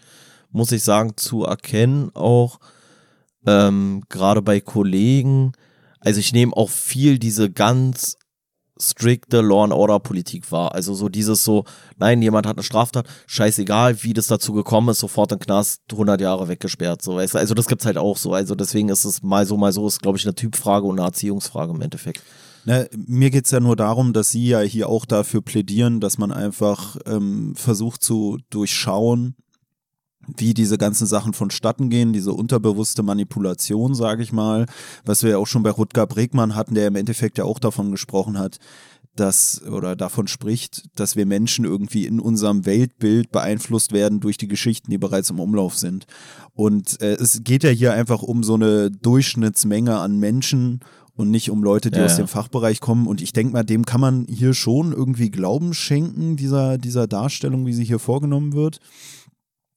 muss 0.53 0.71
ich 0.71 0.83
sagen, 0.85 1.17
zu 1.17 1.45
erkennen, 1.45 2.11
auch 2.15 2.61
ähm, 3.47 4.03
gerade 4.09 4.43
bei 4.43 4.61
Kollegen, 4.61 5.53
also 6.05 6.21
ich 6.21 6.33
nehme 6.33 6.57
auch 6.57 6.71
viel 6.71 7.19
diese 7.19 7.51
ganz 7.51 8.17
strikte 8.79 9.41
Law 9.41 9.65
and 9.65 9.73
Order 9.73 10.01
Politik 10.01 10.51
wahr. 10.51 10.75
Also 10.75 10.95
so 10.95 11.09
dieses 11.09 11.45
so, 11.45 11.65
nein, 11.97 12.23
jemand 12.23 12.47
hat 12.47 12.57
eine 12.57 12.65
Straftat, 12.65 13.07
scheißegal, 13.27 14.03
wie 14.03 14.13
das 14.13 14.27
dazu 14.27 14.53
gekommen 14.53 14.89
ist, 14.89 14.99
sofort 14.99 15.33
im 15.33 15.39
Knast 15.39 15.83
100 15.93 16.21
Jahre 16.21 16.49
weggesperrt. 16.49 17.03
So? 17.03 17.17
Also 17.17 17.55
das 17.55 17.67
gibt's 17.67 17.87
halt 17.87 17.99
auch 17.99 18.17
so. 18.17 18.35
Also 18.35 18.55
deswegen 18.55 18.89
ist 18.89 19.05
es 19.05 19.23
mal 19.23 19.47
so, 19.47 19.57
mal 19.57 19.73
so, 19.73 19.87
ist 19.87 20.03
glaube 20.03 20.19
ich 20.19 20.25
eine 20.25 20.35
Typfrage 20.35 20.87
und 20.87 20.99
eine 20.99 21.07
Erziehungsfrage 21.07 21.73
im 21.73 21.81
Endeffekt. 21.81 22.23
Na, 22.65 22.87
mir 22.97 23.31
geht 23.31 23.45
es 23.45 23.51
ja 23.51 23.61
nur 23.61 23.77
darum, 23.77 24.15
dass 24.15 24.31
Sie 24.31 24.49
ja 24.49 24.61
hier 24.61 24.89
auch 24.89 25.05
dafür 25.05 25.43
plädieren, 25.43 26.01
dass 26.01 26.17
man 26.17 26.33
einfach 26.33 26.97
ähm, 27.05 27.55
versucht 27.57 28.03
zu 28.03 28.39
durchschauen, 28.49 29.37
wie 30.37 30.55
diese 30.55 30.79
ganzen 30.79 31.07
Sachen 31.07 31.33
vonstatten 31.33 31.91
gehen, 31.91 32.13
diese 32.13 32.33
unterbewusste 32.33 33.03
Manipulation, 33.03 33.95
sage 33.95 34.23
ich 34.23 34.33
mal, 34.33 34.67
was 35.05 35.23
wir 35.23 35.31
ja 35.31 35.39
auch 35.39 35.47
schon 35.47 35.63
bei 35.63 35.71
Rutger 35.71 36.07
Bregmann 36.07 36.55
hatten, 36.55 36.75
der 36.75 36.89
im 36.89 36.97
Endeffekt 36.97 37.39
ja 37.39 37.45
auch 37.45 37.59
davon 37.59 37.91
gesprochen 37.91 38.39
hat, 38.39 38.59
dass 39.17 39.63
oder 39.63 39.95
davon 39.95 40.27
spricht, 40.27 40.89
dass 40.97 41.17
wir 41.17 41.27
Menschen 41.27 41.65
irgendwie 41.65 42.07
in 42.07 42.21
unserem 42.21 42.67
Weltbild 42.67 43.31
beeinflusst 43.31 43.93
werden 43.93 44.21
durch 44.21 44.37
die 44.37 44.49
Geschichten, 44.49 44.91
die 44.91 44.99
bereits 44.99 45.31
im 45.31 45.41
Umlauf 45.41 45.77
sind. 45.77 46.07
Und 46.55 47.01
äh, 47.01 47.15
es 47.15 47.43
geht 47.45 47.63
ja 47.63 47.71
hier 47.71 47.93
einfach 47.93 48.23
um 48.23 48.43
so 48.43 48.55
eine 48.55 48.91
Durchschnittsmenge 48.91 49.99
an 49.99 50.19
Menschen 50.19 50.81
und 51.17 51.31
nicht 51.31 51.51
um 51.51 51.63
Leute, 51.63 51.91
die 51.91 51.99
ja, 51.99 52.07
aus 52.07 52.17
dem 52.17 52.27
Fachbereich 52.27 52.81
kommen. 52.81 53.07
Und 53.07 53.23
ich 53.23 53.33
denke 53.33 53.53
mal, 53.53 53.63
dem 53.63 53.87
kann 53.87 54.01
man 54.01 54.27
hier 54.29 54.53
schon 54.53 54.93
irgendwie 54.93 55.31
Glauben 55.31 55.75
schenken, 55.75 56.37
dieser, 56.37 56.77
dieser 56.77 57.07
Darstellung, 57.07 57.67
wie 57.67 57.73
sie 57.73 57.85
hier 57.85 58.01
vorgenommen 58.01 58.53
wird. 58.53 58.81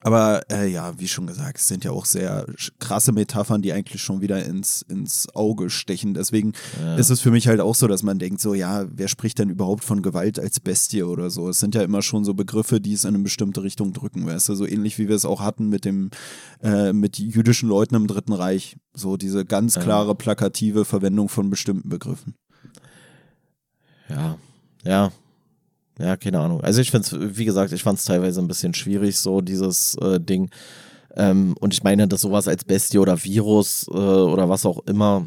Aber 0.02 0.42
äh, 0.52 0.68
ja, 0.68 1.00
wie 1.00 1.08
schon 1.08 1.26
gesagt, 1.26 1.58
es 1.58 1.68
sind 1.68 1.84
ja 1.84 1.92
auch 1.92 2.06
sehr 2.06 2.46
krasse 2.80 3.12
Metaphern, 3.12 3.64
die 3.64 3.74
eigentlich 3.74 4.02
schon 4.02 4.22
wieder 4.22 4.46
ins, 4.46 4.84
ins 4.84 5.28
Auge 5.34 5.72
stechen. 5.72 6.14
Deswegen 6.14 6.54
ja. 6.80 6.96
ist 6.98 7.10
es 7.10 7.20
für 7.20 7.32
mich 7.32 7.48
halt 7.48 7.60
auch 7.62 7.74
so, 7.74 7.88
dass 7.88 8.04
man 8.04 8.20
denkt, 8.20 8.40
so, 8.40 8.54
ja, 8.54 8.86
wer 8.92 9.08
spricht 9.08 9.40
denn 9.40 9.50
überhaupt 9.50 9.84
von 9.84 10.04
Gewalt 10.04 10.40
als 10.40 10.60
Bestie 10.60 11.02
oder 11.02 11.32
so? 11.32 11.50
Es 11.50 11.60
sind 11.60 11.74
ja 11.74 11.82
immer 11.82 12.04
schon 12.04 12.24
so 12.26 12.36
Begriffe, 12.36 12.80
die 12.80 12.94
es 12.94 13.06
in 13.06 13.16
eine 13.16 13.24
bestimmte 13.24 13.64
Richtung 13.64 13.92
drücken, 13.92 14.28
weißt 14.28 14.50
du? 14.50 14.56
So 14.56 14.68
ähnlich 14.68 15.00
wie 15.00 15.10
wir 15.10 15.16
es 15.16 15.26
auch 15.26 15.42
hatten 15.42 15.68
mit 15.68 15.84
dem, 15.84 16.12
äh, 16.62 16.94
mit 16.94 17.18
jüdischen 17.18 17.68
Leuten 17.68 17.96
im 17.96 18.06
Dritten 18.06 18.34
Reich. 18.34 18.78
So 18.94 19.18
diese 19.18 19.46
ganz 19.46 19.80
klare, 19.80 20.14
plakative 20.14 20.86
Verwendung 20.86 21.28
von 21.28 21.50
bestimmten 21.50 21.90
Begriffen. 21.90 22.36
Ja, 24.10 24.38
ja, 24.84 25.12
ja, 26.00 26.16
keine 26.18 26.40
Ahnung. 26.40 26.62
Also 26.62 26.82
ich 26.82 26.92
finde 26.92 27.08
es, 27.08 27.38
wie 27.38 27.46
gesagt, 27.46 27.72
ich 27.72 27.84
fand 27.84 28.00
es 28.00 28.06
teilweise 28.06 28.42
ein 28.42 28.48
bisschen 28.48 28.74
schwierig, 28.74 29.18
so 29.18 29.42
dieses 29.42 29.96
äh, 29.96 30.20
Ding. 30.20 30.50
Ähm, 31.16 31.56
und 31.60 31.74
ich 31.74 31.84
meine, 31.84 32.08
dass 32.08 32.22
sowas 32.22 32.48
als 32.48 32.64
Bestie 32.64 33.00
oder 33.00 33.24
Virus 33.24 33.88
äh, 33.90 33.94
oder 33.94 34.50
was 34.50 34.66
auch 34.66 34.86
immer 34.86 35.26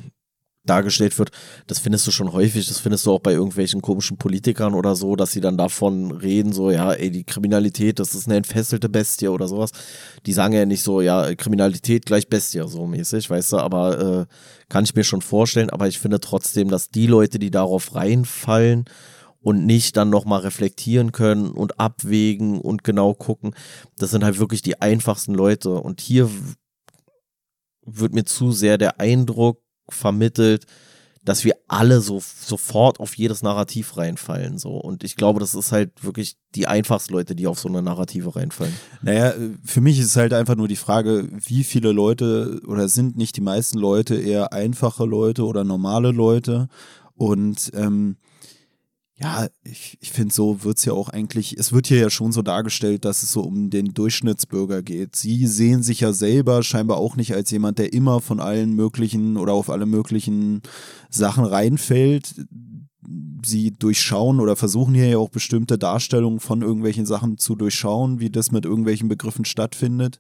dargestellt 0.65 1.19
wird, 1.19 1.31
das 1.67 1.79
findest 1.79 2.07
du 2.07 2.11
schon 2.11 2.33
häufig, 2.33 2.69
das 2.69 2.79
findest 2.79 3.07
du 3.07 3.13
auch 3.13 3.21
bei 3.21 3.33
irgendwelchen 3.33 3.81
komischen 3.81 4.19
Politikern 4.19 4.75
oder 4.75 4.95
so, 4.95 5.17
dass 5.17 5.33
sie 5.33 5.41
dann 5.41 5.57
davon 5.57 6.13
reden, 6.13 6.53
so, 6.53 6.71
ja, 6.71 6.93
ey, 6.93 7.11
die 7.11 7.25
Kriminalität, 7.25 7.99
das 7.99 8.15
ist 8.15 8.29
eine 8.29 8.37
entfesselte 8.37 8.89
Bestie 8.89 9.29
oder 9.29 9.49
sowas. 9.49 9.71
Die 10.27 10.33
sagen 10.33 10.53
ja 10.53 10.67
nicht 10.67 10.83
so, 10.83 11.01
ja, 11.01 11.35
Kriminalität 11.35 12.05
gleich 12.07 12.29
Bestie, 12.29 12.63
so 12.69 12.87
mäßig, 12.87 13.31
weißt 13.31 13.53
du, 13.53 13.57
aber 13.57 14.27
äh, 14.29 14.35
kann 14.69 14.85
ich 14.85 14.95
mir 14.95 15.05
schon 15.05 15.23
vorstellen, 15.23 15.71
aber 15.71 15.89
ich 15.89 15.99
finde 15.99 16.21
trotzdem, 16.21 16.69
dass 16.69 16.91
die 16.91 17.07
Leute, 17.07 17.39
die 17.39 17.51
darauf 17.51 17.95
reinfallen 17.95 18.85
und 19.41 19.65
nicht 19.65 19.97
dann 19.97 20.11
nochmal 20.11 20.41
reflektieren 20.41 21.13
können 21.13 21.51
und 21.51 21.81
abwägen 21.81 22.61
und 22.61 22.85
genau 22.85 23.15
gucken, 23.15 23.55
das 23.97 24.11
sind 24.11 24.25
halt 24.25 24.39
wirklich 24.39 24.63
die 24.63 24.81
einfachsten 24.81 25.35
Leute 25.35 25.71
und 25.71 26.01
hier 26.01 26.31
wird 27.85 28.15
mir 28.15 28.25
zu 28.25 28.53
sehr 28.53 28.79
der 28.79 29.01
Eindruck 29.01 29.63
vermittelt, 29.89 30.67
dass 31.23 31.45
wir 31.45 31.55
alle 31.69 32.01
so 32.01 32.21
sofort 32.21 32.99
auf 32.99 33.15
jedes 33.15 33.43
Narrativ 33.43 33.97
reinfallen. 33.99 34.59
So. 34.59 34.71
Und 34.71 35.05
ich 35.05 35.17
glaube, 35.17 35.39
das 35.39 35.55
ist 35.55 35.71
halt 35.71 36.03
wirklich 36.03 36.37
die 36.55 36.67
einfachsten 36.67 37.13
Leute, 37.13 37.35
die 37.35 37.47
auf 37.47 37.59
so 37.59 37.69
eine 37.69 37.83
Narrative 37.83 38.35
reinfallen. 38.35 38.75
Naja, 39.03 39.35
für 39.63 39.83
mich 39.83 39.99
ist 39.99 40.17
halt 40.17 40.33
einfach 40.33 40.57
nur 40.57 40.69
die 40.69 40.77
Frage, 40.77 41.29
wie 41.31 41.65
viele 41.65 41.93
Leute 41.93 42.61
oder 42.67 42.89
sind 42.89 43.19
nicht 43.19 43.37
die 43.37 43.43
meisten 43.43 43.79
Leute 43.79 44.17
eher 44.17 44.53
einfache 44.55 45.05
Leute 45.05 45.45
oder 45.45 45.63
normale 45.63 46.11
Leute? 46.11 46.69
Und 47.17 47.71
ähm, 47.75 48.17
ja, 49.23 49.49
ich, 49.65 49.99
ich 50.01 50.13
finde, 50.13 50.33
so 50.33 50.65
wird 50.65 50.79
es 50.79 50.87
ja 50.87 50.95
auch 50.95 51.11
eigentlich, 51.11 51.59
es 51.59 51.73
wird 51.73 51.87
hier 51.87 51.99
ja 51.99 52.09
schon 52.09 52.33
so 52.33 52.41
dargestellt, 52.41 53.05
dass 53.05 53.23
es 53.23 53.31
so 53.31 53.43
um 53.43 53.69
den 53.69 53.93
Durchschnittsbürger 53.93 54.83
geht. 54.83 55.15
Sie 55.15 55.47
sehen 55.47 55.83
sich 55.83 56.01
ja 56.01 56.15
selber 56.15 56.63
scheinbar 56.63 56.97
auch 56.97 57.17
nicht 57.17 57.35
als 57.35 57.51
jemand, 57.51 57.79
der 57.79 57.93
immer 57.93 58.23
von 58.23 58.41
allen 58.41 58.73
möglichen 58.73 59.37
oder 59.37 59.53
auf 59.53 59.69
alle 59.69 59.85
möglichen 59.85 60.63
Sachen 61.11 61.45
reinfällt 61.45 62.35
sie 63.45 63.71
durchschauen 63.71 64.41
oder 64.41 64.57
versuchen 64.57 64.95
hier 64.95 65.09
ja 65.09 65.19
auch 65.19 65.31
bestimmte 65.31 65.79
Darstellungen 65.79 66.39
von 66.39 66.61
irgendwelchen 66.61 67.07
Sachen 67.07 67.39
zu 67.39 67.55
durchschauen, 67.55 68.21
wie 68.21 68.29
das 68.29 68.53
mit 68.53 68.67
irgendwelchen 68.67 69.09
Begriffen 69.09 69.47
stattfindet. 69.47 70.19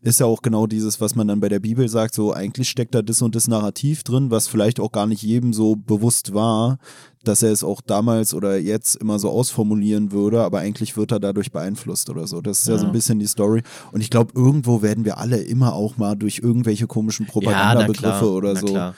Ist 0.00 0.20
ja 0.20 0.26
auch 0.26 0.40
genau 0.40 0.66
dieses, 0.66 1.00
was 1.00 1.14
man 1.14 1.28
dann 1.28 1.40
bei 1.40 1.50
der 1.50 1.60
Bibel 1.60 1.88
sagt, 1.88 2.14
so 2.14 2.32
eigentlich 2.32 2.70
steckt 2.70 2.94
da 2.94 3.02
das 3.02 3.20
und 3.20 3.34
das 3.34 3.48
Narrativ 3.48 4.02
drin, 4.02 4.30
was 4.30 4.48
vielleicht 4.48 4.80
auch 4.80 4.92
gar 4.92 5.06
nicht 5.06 5.22
jedem 5.22 5.52
so 5.52 5.76
bewusst 5.76 6.32
war, 6.32 6.78
dass 7.22 7.42
er 7.42 7.52
es 7.52 7.62
auch 7.62 7.82
damals 7.82 8.32
oder 8.32 8.58
jetzt 8.58 8.96
immer 8.96 9.18
so 9.18 9.28
ausformulieren 9.28 10.10
würde, 10.10 10.42
aber 10.42 10.60
eigentlich 10.60 10.96
wird 10.96 11.12
er 11.12 11.20
dadurch 11.20 11.52
beeinflusst 11.52 12.08
oder 12.08 12.26
so. 12.26 12.40
Das 12.40 12.60
ist 12.60 12.68
ja, 12.68 12.74
ja 12.74 12.80
so 12.80 12.86
ein 12.86 12.92
bisschen 12.92 13.18
die 13.18 13.26
Story. 13.26 13.62
Und 13.92 14.00
ich 14.00 14.10
glaube, 14.10 14.32
irgendwo 14.34 14.80
werden 14.80 15.04
wir 15.04 15.18
alle 15.18 15.36
immer 15.36 15.74
auch 15.74 15.98
mal 15.98 16.16
durch 16.16 16.38
irgendwelche 16.38 16.86
komischen 16.86 17.26
Propagandabegriffe 17.26 18.24
ja, 18.24 18.30
oder 18.30 18.56
so. 18.56 18.92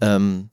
Ähm, 0.00 0.48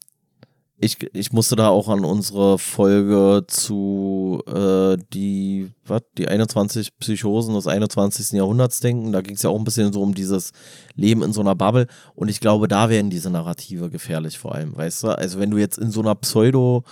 ich, 0.82 0.98
ich 1.14 1.34
musste 1.34 1.56
da 1.56 1.68
auch 1.70 1.90
an 1.90 2.06
unsere 2.06 2.58
Folge 2.58 3.44
zu 3.48 4.42
äh, 4.48 4.98
die, 5.14 5.72
was, 5.86 6.02
die 6.18 6.28
21 6.28 6.98
Psychosen 6.98 7.54
des 7.54 7.68
21. 7.68 8.32
Jahrhunderts 8.32 8.80
denken. 8.80 9.12
Da 9.12 9.22
ging 9.22 9.36
es 9.36 9.42
ja 9.42 9.50
auch 9.50 9.58
ein 9.58 9.66
bisschen 9.66 9.92
so 9.92 10.02
um 10.02 10.16
dieses 10.16 10.52
Leben 10.96 11.22
in 11.22 11.34
so 11.34 11.42
einer 11.42 11.56
Bubble. 11.56 11.88
Und 12.16 12.30
ich 12.30 12.40
glaube, 12.40 12.68
da 12.68 12.90
werden 12.90 13.10
diese 13.10 13.30
Narrative 13.30 13.90
gefährlich 13.90 14.40
vor 14.40 14.56
allem, 14.56 14.76
weißt 14.76 15.04
du? 15.04 15.08
Also 15.10 15.40
wenn 15.40 15.52
du 15.52 15.58
jetzt 15.58 15.78
in 15.78 15.92
so 15.92 16.00
einer 16.00 16.16
Pseudo- 16.16 16.84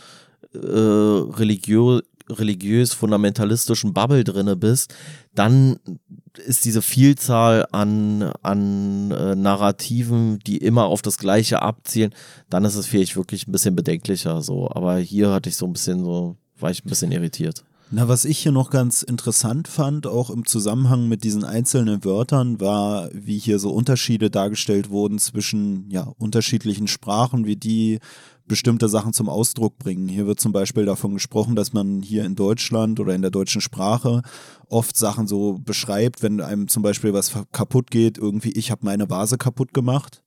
äh, 0.53 0.57
religiö 0.57 2.01
religiös-fundamentalistischen 2.29 3.93
Bubble 3.93 4.23
drinne 4.23 4.55
bist, 4.55 4.93
dann 5.33 5.77
ist 6.45 6.65
diese 6.65 6.81
Vielzahl 6.81 7.65
an, 7.71 8.31
an 8.41 9.11
äh, 9.11 9.35
Narrativen, 9.35 10.39
die 10.39 10.57
immer 10.57 10.85
auf 10.85 11.01
das 11.01 11.17
Gleiche 11.17 11.61
abzielen, 11.61 12.13
dann 12.49 12.65
ist 12.65 12.75
es 12.75 12.87
vielleicht 12.87 13.15
wirklich 13.15 13.47
ein 13.47 13.51
bisschen 13.51 13.75
bedenklicher 13.75 14.41
so. 14.41 14.69
Aber 14.69 14.97
hier 14.97 15.31
hatte 15.31 15.49
ich 15.49 15.57
so 15.57 15.65
ein 15.65 15.73
bisschen 15.73 16.03
so, 16.03 16.37
war 16.59 16.71
ich 16.71 16.83
ein 16.83 16.89
bisschen 16.89 17.11
irritiert. 17.11 17.63
Na, 17.89 18.09
was 18.09 18.25
ich 18.25 18.39
hier 18.39 18.51
noch 18.51 18.69
ganz 18.69 19.01
interessant 19.01 19.69
fand, 19.69 20.07
auch 20.07 20.29
im 20.29 20.45
Zusammenhang 20.45 21.07
mit 21.07 21.23
diesen 21.23 21.45
einzelnen 21.45 22.03
Wörtern, 22.03 22.59
war, 22.59 23.09
wie 23.13 23.37
hier 23.37 23.59
so 23.59 23.71
Unterschiede 23.71 24.29
dargestellt 24.29 24.89
wurden 24.89 25.19
zwischen 25.19 25.89
ja, 25.89 26.11
unterschiedlichen 26.17 26.87
Sprachen, 26.87 27.45
wie 27.45 27.55
die 27.55 27.99
bestimmte 28.47 28.89
Sachen 28.89 29.13
zum 29.13 29.29
Ausdruck 29.29 29.77
bringen. 29.77 30.07
Hier 30.07 30.27
wird 30.27 30.39
zum 30.39 30.51
Beispiel 30.51 30.85
davon 30.85 31.13
gesprochen, 31.13 31.55
dass 31.55 31.73
man 31.73 32.01
hier 32.01 32.25
in 32.25 32.35
Deutschland 32.35 32.99
oder 32.99 33.13
in 33.13 33.21
der 33.21 33.31
deutschen 33.31 33.61
Sprache 33.61 34.21
oft 34.69 34.97
Sachen 34.97 35.27
so 35.27 35.59
beschreibt, 35.59 36.23
wenn 36.23 36.41
einem 36.41 36.67
zum 36.67 36.83
Beispiel 36.83 37.13
was 37.13 37.33
kaputt 37.51 37.91
geht, 37.91 38.17
irgendwie 38.17 38.51
ich 38.51 38.71
habe 38.71 38.85
meine 38.85 39.09
Vase 39.09 39.37
kaputt 39.37 39.73
gemacht. 39.73 40.23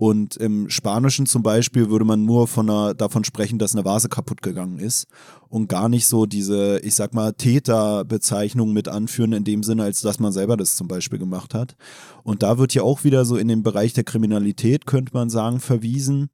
Und 0.00 0.38
im 0.38 0.70
Spanischen 0.70 1.26
zum 1.26 1.42
Beispiel 1.42 1.90
würde 1.90 2.06
man 2.06 2.24
nur 2.24 2.48
von 2.48 2.70
einer, 2.70 2.94
davon 2.94 3.22
sprechen, 3.22 3.58
dass 3.58 3.74
eine 3.74 3.84
Vase 3.84 4.08
kaputt 4.08 4.40
gegangen 4.40 4.78
ist 4.78 5.06
und 5.50 5.68
gar 5.68 5.90
nicht 5.90 6.06
so 6.06 6.24
diese, 6.24 6.78
ich 6.78 6.94
sag 6.94 7.12
mal, 7.12 7.34
Täterbezeichnung 7.34 8.72
mit 8.72 8.88
anführen 8.88 9.34
in 9.34 9.44
dem 9.44 9.62
Sinne, 9.62 9.82
als 9.82 10.00
dass 10.00 10.18
man 10.18 10.32
selber 10.32 10.56
das 10.56 10.74
zum 10.74 10.88
Beispiel 10.88 11.18
gemacht 11.18 11.52
hat. 11.52 11.76
Und 12.22 12.42
da 12.42 12.56
wird 12.56 12.72
ja 12.72 12.82
auch 12.82 13.04
wieder 13.04 13.26
so 13.26 13.36
in 13.36 13.46
den 13.46 13.62
Bereich 13.62 13.92
der 13.92 14.04
Kriminalität, 14.04 14.86
könnte 14.86 15.12
man 15.12 15.28
sagen, 15.28 15.60
verwiesen 15.60 16.30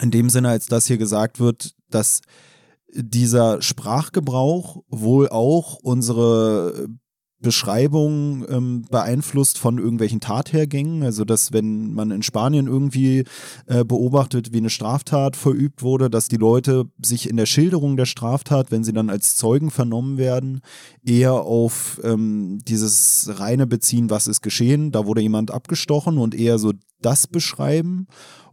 in 0.00 0.10
dem 0.10 0.30
Sinne, 0.30 0.48
als 0.48 0.66
dass 0.66 0.86
hier 0.86 0.98
gesagt 0.98 1.40
wird, 1.40 1.74
dass 1.90 2.20
dieser 2.92 3.62
Sprachgebrauch 3.62 4.82
wohl 4.88 5.28
auch 5.28 5.78
unsere 5.82 6.88
Beschreibung 7.40 8.44
ähm, 8.50 8.84
beeinflusst 8.90 9.56
von 9.56 9.78
irgendwelchen 9.78 10.20
Tathergängen. 10.20 11.02
Also, 11.02 11.24
dass 11.24 11.52
wenn 11.52 11.94
man 11.94 12.10
in 12.10 12.22
Spanien 12.22 12.66
irgendwie 12.66 13.24
äh, 13.66 13.84
beobachtet, 13.84 14.52
wie 14.52 14.58
eine 14.58 14.70
Straftat 14.70 15.36
verübt 15.36 15.82
wurde, 15.82 16.10
dass 16.10 16.28
die 16.28 16.36
Leute 16.36 16.84
sich 17.02 17.28
in 17.30 17.36
der 17.36 17.46
Schilderung 17.46 17.96
der 17.96 18.04
Straftat, 18.04 18.70
wenn 18.70 18.84
sie 18.84 18.92
dann 18.92 19.08
als 19.08 19.36
Zeugen 19.36 19.70
vernommen 19.70 20.18
werden, 20.18 20.60
eher 21.02 21.32
auf 21.32 21.98
ähm, 22.04 22.58
dieses 22.68 23.30
reine 23.38 23.66
beziehen, 23.66 24.10
was 24.10 24.26
ist 24.26 24.42
geschehen, 24.42 24.92
da 24.92 25.06
wurde 25.06 25.22
jemand 25.22 25.50
abgestochen 25.50 26.18
und 26.18 26.34
eher 26.34 26.58
so 26.58 26.72
das 27.00 27.26
beschreiben. 27.26 28.06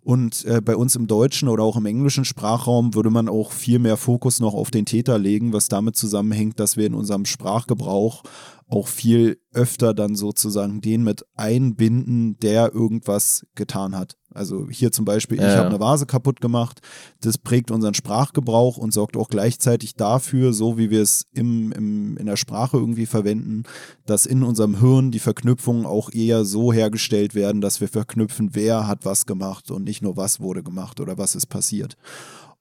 Und 0.08 0.46
äh, 0.46 0.62
bei 0.62 0.78
uns 0.78 0.96
im 0.96 1.06
deutschen 1.06 1.50
oder 1.50 1.64
auch 1.64 1.76
im 1.76 1.86
englischen 1.86 2.24
Sprachraum 2.24 2.96
würde 2.96 3.10
man 3.10 3.28
auch 3.28 3.52
viel 3.52 3.78
mehr 3.78 3.98
Fokus 3.98 4.40
noch 4.40 4.54
auf 4.54 4.72
den 4.72 4.86
Täter 4.86 5.20
legen, 5.20 5.52
was 5.52 5.68
damit 5.68 5.98
zusammenhängt, 5.98 6.62
dass 6.62 6.78
wir 6.78 6.86
in 6.86 6.94
unserem 6.94 7.26
Sprachgebrauch 7.26 8.24
auch 8.70 8.88
viel 8.88 9.40
öfter 9.54 9.94
dann 9.94 10.16
sozusagen 10.16 10.82
den 10.82 11.04
mit 11.04 11.26
einbinden, 11.36 12.38
der 12.40 12.74
irgendwas 12.74 13.46
getan 13.56 13.96
hat. 13.96 14.18
Also 14.34 14.68
hier 14.70 14.92
zum 14.92 15.06
Beispiel, 15.06 15.40
ja, 15.40 15.50
ich 15.50 15.58
habe 15.58 15.70
eine 15.70 15.80
Vase 15.80 16.06
kaputt 16.06 16.42
gemacht. 16.42 16.82
Das 17.22 17.38
prägt 17.38 17.72
unseren 17.72 17.94
Sprachgebrauch 17.94 18.78
und 18.78 18.94
sorgt 18.94 19.16
auch 19.16 19.30
gleichzeitig 19.30 19.96
dafür, 19.96 20.54
so 20.54 20.78
wie 20.78 20.90
wir 20.90 21.02
es 21.02 21.26
im, 21.32 21.72
im, 21.72 22.18
in 22.18 22.26
der 22.26 22.36
Sprache 22.36 22.78
irgendwie 22.78 23.06
verwenden, 23.06 23.64
dass 24.06 24.26
in 24.26 24.44
unserem 24.44 24.80
Hirn 24.80 25.12
die 25.12 25.20
Verknüpfungen 25.20 25.86
auch 25.86 26.12
eher 26.12 26.44
so 26.44 26.74
hergestellt 26.74 27.36
werden, 27.36 27.62
dass 27.62 27.80
wir 27.80 27.88
verknüpfen, 27.88 28.50
wer 28.54 28.86
hat 28.86 29.06
was 29.06 29.26
gemacht 29.26 29.72
und 29.72 29.86
nicht 29.86 30.02
nur 30.02 30.18
was 30.18 30.40
wurde 30.42 30.62
gemacht 30.62 31.00
oder 31.00 31.18
was 31.18 31.36
ist 31.36 31.48
passiert. 31.48 31.98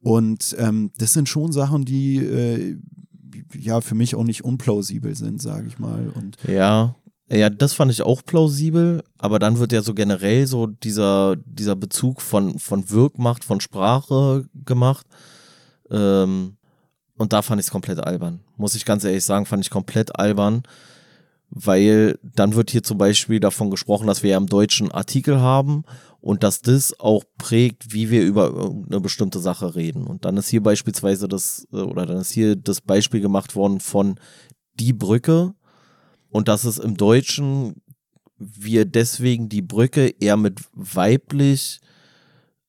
Und 0.01 0.55
ähm, 0.59 0.93
das 0.99 1.13
sind 1.15 1.29
schon 1.29 1.53
Sachen, 1.53 1.85
die 1.85 2.19
äh, 2.19 2.79
ja 3.55 3.81
für 3.81 3.95
mich 3.95 4.15
auch 4.15 4.25
nicht 4.25 4.45
unplausibel 4.45 5.15
sind, 5.15 5.41
sage 5.41 5.67
ich 5.69 5.79
mal. 5.79 6.11
Und 6.15 6.37
ja, 6.47 6.95
ja, 7.29 7.51
das 7.51 7.73
fand 7.73 7.91
ich 7.91 8.03
auch 8.03 8.25
plausibel, 8.25 9.03
aber 9.19 9.39
dann 9.39 9.59
wird 9.59 9.73
ja 9.73 9.83
so 9.83 9.95
generell 9.95 10.47
so 10.47 10.67
dieser, 10.67 11.37
dieser 11.45 11.75
Bezug 11.75 12.21
von, 12.21 12.59
von 12.59 12.89
Wirkmacht, 12.91 13.43
von 13.43 13.61
Sprache 13.61 14.47
gemacht. 14.65 15.07
Ähm, 15.91 16.57
und 17.17 17.33
da 17.33 17.43
fand 17.43 17.61
ich 17.61 17.67
es 17.67 17.73
komplett 17.73 17.99
albern. 17.99 18.41
Muss 18.57 18.75
ich 18.77 18.85
ganz 18.85 19.03
ehrlich 19.03 19.25
sagen, 19.25 19.47
fand 19.47 19.65
ich 19.65 19.71
komplett 19.71 20.19
albern, 20.19 20.63
weil 21.51 22.19
dann 22.23 22.55
wird 22.55 22.71
hier 22.71 22.83
zum 22.83 22.99
Beispiel 22.99 23.41
davon 23.41 23.71
gesprochen, 23.71 24.07
dass 24.07 24.23
wir 24.23 24.31
ja 24.31 24.37
im 24.37 24.47
Deutschen 24.47 24.93
Artikel 24.93 25.41
haben 25.41 25.85
und 26.27 26.43
dass 26.43 26.61
das 26.61 26.99
auch 26.99 27.23
prägt, 27.39 27.93
wie 27.93 28.11
wir 28.11 28.25
über 28.25 28.75
eine 28.91 29.01
bestimmte 29.01 29.39
Sache 29.39 29.77
reden. 29.77 30.09
Und 30.09 30.25
dann 30.25 30.37
ist 30.37 30.49
hier 30.49 30.61
beispielsweise 30.61 31.29
das, 31.29 31.69
äh, 31.73 31.77
oder 31.77 32.05
dann 32.05 32.17
ist 32.17 32.33
hier 32.33 32.57
das 32.57 32.81
Beispiel 32.81 33.21
gemacht 33.21 33.55
worden 33.55 33.79
von 33.79 34.19
die 34.75 34.93
Brücke 34.93 35.55
und 36.29 36.49
dass 36.49 36.65
es 36.65 36.79
im 36.79 36.97
Deutschen 36.97 37.81
wir 38.39 38.87
deswegen 38.87 39.49
die 39.49 39.63
Brücke 39.63 40.09
eher 40.19 40.37
mit 40.37 40.63
weiblich 40.73 41.79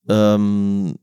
ähm, 0.07 0.99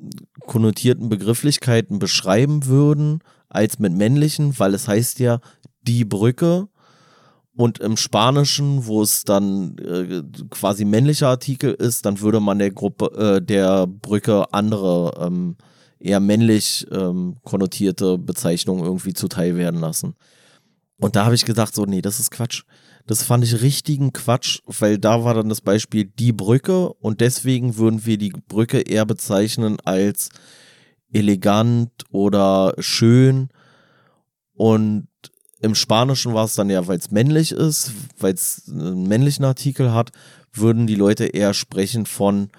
konnotierten 0.47 1.09
Begrifflichkeiten 1.09 1.99
beschreiben 1.99 2.67
würden 2.67 3.19
als 3.49 3.81
mit 3.81 3.95
männlichen, 3.95 4.57
weil 4.61 4.75
es 4.75 4.87
heißt 4.87 5.19
ja 5.19 5.41
die 5.83 6.05
Brücke 6.05 6.69
und 7.57 7.79
im 7.79 7.97
Spanischen, 7.97 8.87
wo 8.87 9.03
es 9.03 9.23
dann 9.23 9.79
äh, 9.79 10.23
quasi 10.51 10.85
männlicher 10.85 11.29
Artikel 11.29 11.73
ist, 11.73 12.05
dann 12.05 12.21
würde 12.21 12.41
man 12.41 12.59
der 12.59 12.73
Gruppe, 12.73 13.07
äh, 13.17 13.45
der 13.45 13.87
Brücke 13.87 14.53
andere 14.53 15.13
ähm, 15.21 15.57
eher 16.01 16.21
männlich 16.21 16.87
ähm, 16.91 17.37
konnotierte 17.45 18.19
Bezeichnung 18.19 18.81
irgendwie 18.81 19.15
zuteil 19.15 19.57
werden 19.57 19.81
lassen. 19.81 20.15
Und 20.99 21.17
da 21.17 21.25
habe 21.25 21.35
ich 21.35 21.45
gedacht, 21.45 21.75
so, 21.75 21.85
nee, 21.85 22.03
das 22.03 22.21
ist 22.21 22.31
Quatsch. 22.31 22.65
Das 23.07 23.23
fand 23.23 23.45
ich 23.45 23.61
richtigen 23.61 24.13
Quatsch, 24.13 24.61
weil 24.67 24.99
da 24.99 25.25
war 25.25 25.35
dann 25.35 25.49
das 25.49 25.61
Beispiel 25.61 26.05
die 26.05 26.33
Brücke 26.33 26.93
und 26.95 27.21
deswegen 27.21 27.77
würden 27.77 28.07
wir 28.07 28.17
die 28.17 28.33
Brücke 28.49 28.81
eher 28.81 29.05
bezeichnen 29.05 29.77
als 29.85 30.31
elegant 31.13 31.91
oder 32.11 32.75
schön. 32.79 33.49
Und 34.55 35.09
im 35.61 35.75
Spanischen 35.75 36.35
war 36.35 36.45
es 36.45 36.55
dann 36.55 36.71
ja, 36.71 36.87
weil 36.87 36.99
es 36.99 37.11
männlich 37.11 37.53
ist, 37.53 37.93
weil 38.19 38.35
es 38.35 38.63
einen 38.69 39.09
männlichen 39.09 39.45
Artikel 39.45 39.93
hat, 39.93 40.11
würden 40.53 40.87
die 40.87 40.95
Leute 40.95 41.27
eher 41.27 41.55
sprechen 41.55 42.07
von 42.07 42.51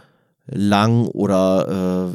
lang 0.47 1.07
oder 1.07 2.13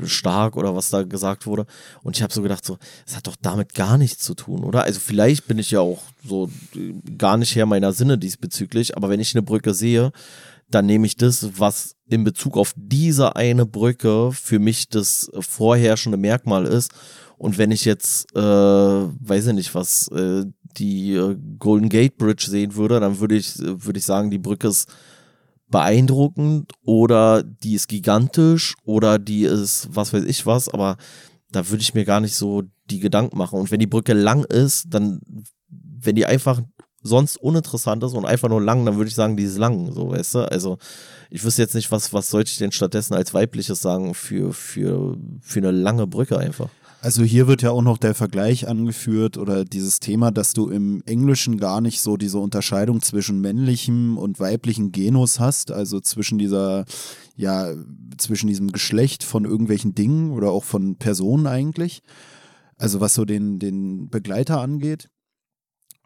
äh, 0.00 0.06
stark 0.06 0.56
oder 0.56 0.76
was 0.76 0.90
da 0.90 1.02
gesagt 1.02 1.46
wurde. 1.46 1.66
Und 2.02 2.16
ich 2.16 2.22
habe 2.22 2.32
so 2.32 2.42
gedacht, 2.42 2.64
so, 2.64 2.78
es 3.06 3.16
hat 3.16 3.26
doch 3.26 3.36
damit 3.40 3.74
gar 3.74 3.98
nichts 3.98 4.22
zu 4.22 4.34
tun, 4.34 4.62
oder? 4.64 4.84
Also 4.84 5.00
vielleicht 5.00 5.48
bin 5.48 5.58
ich 5.58 5.72
ja 5.72 5.80
auch 5.80 6.02
so 6.24 6.50
gar 7.16 7.36
nicht 7.36 7.56
her 7.56 7.66
meiner 7.66 7.92
Sinne 7.92 8.16
diesbezüglich, 8.16 8.96
aber 8.96 9.08
wenn 9.08 9.20
ich 9.20 9.34
eine 9.34 9.42
Brücke 9.42 9.74
sehe, 9.74 10.12
dann 10.70 10.86
nehme 10.86 11.06
ich 11.06 11.16
das, 11.16 11.58
was 11.58 11.96
in 12.08 12.24
Bezug 12.24 12.56
auf 12.56 12.74
diese 12.76 13.36
eine 13.36 13.66
Brücke 13.66 14.30
für 14.32 14.58
mich 14.58 14.88
das 14.88 15.30
vorherrschende 15.40 16.18
Merkmal 16.18 16.66
ist. 16.66 16.92
Und 17.38 17.56
wenn 17.56 17.70
ich 17.70 17.84
jetzt, 17.84 18.34
äh, 18.36 18.40
weiß 18.40 19.46
ich 19.46 19.54
nicht, 19.54 19.74
was 19.74 20.08
äh, 20.08 20.44
die 20.76 21.14
äh, 21.14 21.36
Golden 21.58 21.88
Gate 21.88 22.18
Bridge 22.18 22.46
sehen 22.48 22.74
würde, 22.74 23.00
dann 23.00 23.20
würde 23.20 23.36
ich, 23.36 23.58
würde 23.58 23.98
ich 23.98 24.04
sagen, 24.04 24.30
die 24.30 24.38
Brücke 24.38 24.68
ist 24.68 24.88
beeindruckend 25.68 26.72
oder 26.82 27.42
die 27.42 27.74
ist 27.74 27.88
gigantisch 27.88 28.74
oder 28.84 29.18
die 29.18 29.44
ist 29.44 29.88
was 29.92 30.12
weiß 30.12 30.24
ich 30.24 30.46
was, 30.46 30.68
aber 30.68 30.96
da 31.52 31.68
würde 31.68 31.82
ich 31.82 31.94
mir 31.94 32.04
gar 32.04 32.20
nicht 32.20 32.34
so 32.34 32.62
die 32.90 33.00
Gedanken 33.00 33.38
machen. 33.38 33.58
Und 33.58 33.70
wenn 33.70 33.80
die 33.80 33.86
Brücke 33.86 34.14
lang 34.14 34.44
ist, 34.44 34.86
dann, 34.90 35.20
wenn 35.68 36.16
die 36.16 36.26
einfach 36.26 36.60
sonst 37.02 37.36
uninteressant 37.36 38.02
ist 38.02 38.14
und 38.14 38.26
einfach 38.26 38.48
nur 38.48 38.62
lang, 38.62 38.84
dann 38.84 38.96
würde 38.96 39.08
ich 39.08 39.14
sagen, 39.14 39.36
die 39.36 39.44
ist 39.44 39.58
lang, 39.58 39.92
so, 39.92 40.10
weißt 40.10 40.34
du? 40.34 40.50
Also, 40.50 40.78
ich 41.30 41.44
wüsste 41.44 41.62
jetzt 41.62 41.74
nicht, 41.74 41.90
was, 41.92 42.12
was 42.12 42.30
sollte 42.30 42.50
ich 42.50 42.58
denn 42.58 42.72
stattdessen 42.72 43.14
als 43.14 43.32
weibliches 43.34 43.80
sagen 43.80 44.14
für, 44.14 44.52
für, 44.52 45.16
für 45.40 45.58
eine 45.60 45.70
lange 45.70 46.06
Brücke 46.06 46.38
einfach. 46.38 46.68
Also 47.00 47.22
hier 47.22 47.46
wird 47.46 47.62
ja 47.62 47.70
auch 47.70 47.82
noch 47.82 47.96
der 47.96 48.14
Vergleich 48.14 48.66
angeführt 48.66 49.38
oder 49.38 49.64
dieses 49.64 50.00
Thema, 50.00 50.32
dass 50.32 50.52
du 50.52 50.68
im 50.68 51.00
Englischen 51.06 51.56
gar 51.58 51.80
nicht 51.80 52.00
so 52.00 52.16
diese 52.16 52.38
Unterscheidung 52.38 53.02
zwischen 53.02 53.40
männlichem 53.40 54.18
und 54.18 54.40
weiblichem 54.40 54.90
Genus 54.90 55.38
hast, 55.38 55.70
also 55.70 56.00
zwischen 56.00 56.38
dieser, 56.38 56.86
ja, 57.36 57.72
zwischen 58.16 58.48
diesem 58.48 58.72
Geschlecht 58.72 59.22
von 59.22 59.44
irgendwelchen 59.44 59.94
Dingen 59.94 60.32
oder 60.32 60.50
auch 60.50 60.64
von 60.64 60.96
Personen 60.96 61.46
eigentlich. 61.46 62.02
Also 62.76 63.00
was 63.00 63.14
so 63.14 63.24
den, 63.24 63.60
den 63.60 64.08
Begleiter 64.10 64.60
angeht. 64.60 65.08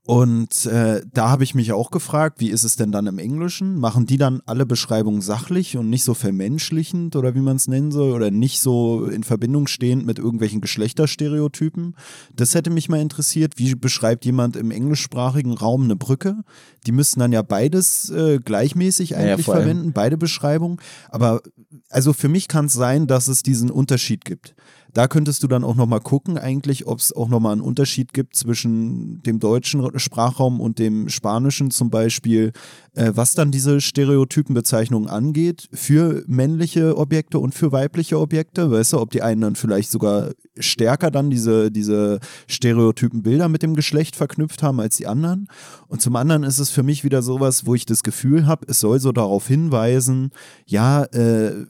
Und 0.05 0.67
äh, 0.67 1.03
da 1.13 1.31
habe 1.31 1.45
ich 1.45 1.55
mich 1.55 1.71
auch 1.73 1.93
gefragt, 1.93 2.41
wie 2.41 2.51
ist 2.51 2.65
es 2.65 2.75
denn 2.75 2.91
dann 2.91 3.07
im 3.07 3.21
Englischen? 3.21 3.79
Machen 3.79 4.05
die 4.05 4.17
dann 4.17 4.43
alle 4.47 4.67
Beschreibungen 4.67 5.21
sachlich 5.21 5.77
und 5.77 5.91
nicht 5.91 6.03
so 6.03 6.13
vermenschlichend 6.13 7.15
oder 7.15 7.37
wie 7.37 7.41
man 7.41 7.55
es 7.55 7.69
nennen 7.69 7.93
soll 7.93 8.11
oder 8.11 8.33
nicht 8.33 8.59
so 8.59 9.05
in 9.05 9.23
Verbindung 9.23 9.69
stehend 9.69 10.05
mit 10.05 10.19
irgendwelchen 10.19 10.61
Geschlechterstereotypen? 10.61 11.95
Das 12.35 12.57
hätte 12.57 12.71
mich 12.71 12.89
mal 12.89 13.01
interessiert. 13.01 13.55
Wie 13.59 13.77
beschreibt 13.77 14.25
jemand 14.25 14.57
im 14.57 14.73
englischsprachigen 14.73 15.53
Raum 15.53 15.85
eine 15.85 15.95
Brücke? 15.95 16.43
Die 16.85 16.93
müssten 16.93 17.21
dann 17.21 17.31
ja 17.31 17.43
beides 17.43 18.11
äh, 18.11 18.41
gleichmäßig 18.41 19.15
eigentlich 19.17 19.47
ja, 19.47 19.55
verwenden, 19.55 19.93
beide 19.93 20.19
Beschreibungen. 20.19 20.79
Aber 21.11 21.43
also 21.91 22.13
für 22.13 22.29
mich 22.29 22.49
kann 22.49 22.65
es 22.65 22.73
sein, 22.73 23.07
dass 23.07 23.29
es 23.29 23.45
diesen 23.45 23.71
Unterschied 23.71 24.25
gibt. 24.25 24.57
Da 24.95 25.09
könntest 25.09 25.43
du 25.43 25.49
dann 25.49 25.65
auch 25.65 25.75
nochmal 25.75 26.01
gucken, 26.01 26.37
eigentlich, 26.37 26.87
ob 26.87 26.99
es 26.99 27.15
auch 27.15 27.29
nochmal 27.29 27.53
einen 27.53 27.63
Unterschied 27.63 28.13
gibt 28.13 28.37
zwischen 28.37 29.23
dem 29.23 29.39
deutschen 29.39 29.99
Sprachraum 29.99 30.61
und 30.61 30.79
dem 30.79 31.09
spanischen 31.09 31.71
zum 31.71 31.89
Beispiel, 31.89 32.53
äh, 32.95 33.13
was 33.15 33.35
dann 33.35 33.51
diese 33.51 33.81
Stereotypenbezeichnungen 33.81 35.09
angeht, 35.09 35.69
für 35.73 36.23
männliche 36.27 36.99
Objekte 36.99 37.39
und 37.39 37.55
für 37.55 37.73
weibliche 37.73 38.21
Objekte. 38.21 38.71
Weißt 38.71 38.93
du, 38.93 39.01
ob 39.01 39.11
die 39.11 39.23
einen 39.23 39.41
dann 39.41 39.57
vielleicht 39.57 39.91
sogar 39.91 40.33
stärker 40.59 41.11
dann 41.11 41.31
diese, 41.31 41.71
diese 41.71 42.21
stereotypen 42.47 43.23
Bilder 43.23 43.49
mit 43.49 43.63
dem 43.63 43.75
Geschlecht 43.75 44.17
verknüpft 44.17 44.63
haben 44.63 44.81
als 44.81 44.97
die 44.97 45.07
anderen. 45.07 45.49
Und 45.89 46.03
zum 46.03 46.17
anderen 46.17 46.43
ist 46.43 46.59
es 46.59 46.71
für 46.71 46.83
mich 46.83 47.03
wieder 47.05 47.23
sowas, 47.23 47.67
wo 47.67 47.75
ich 47.75 47.87
das 47.87 48.03
Gefühl 48.03 48.47
habe, 48.47 48.67
es 48.69 48.81
soll 48.81 49.01
so 49.01 49.13
darauf 49.13 49.49
hinweisen, 49.49 50.31
ja, 50.67 51.05
äh, 51.05 51.65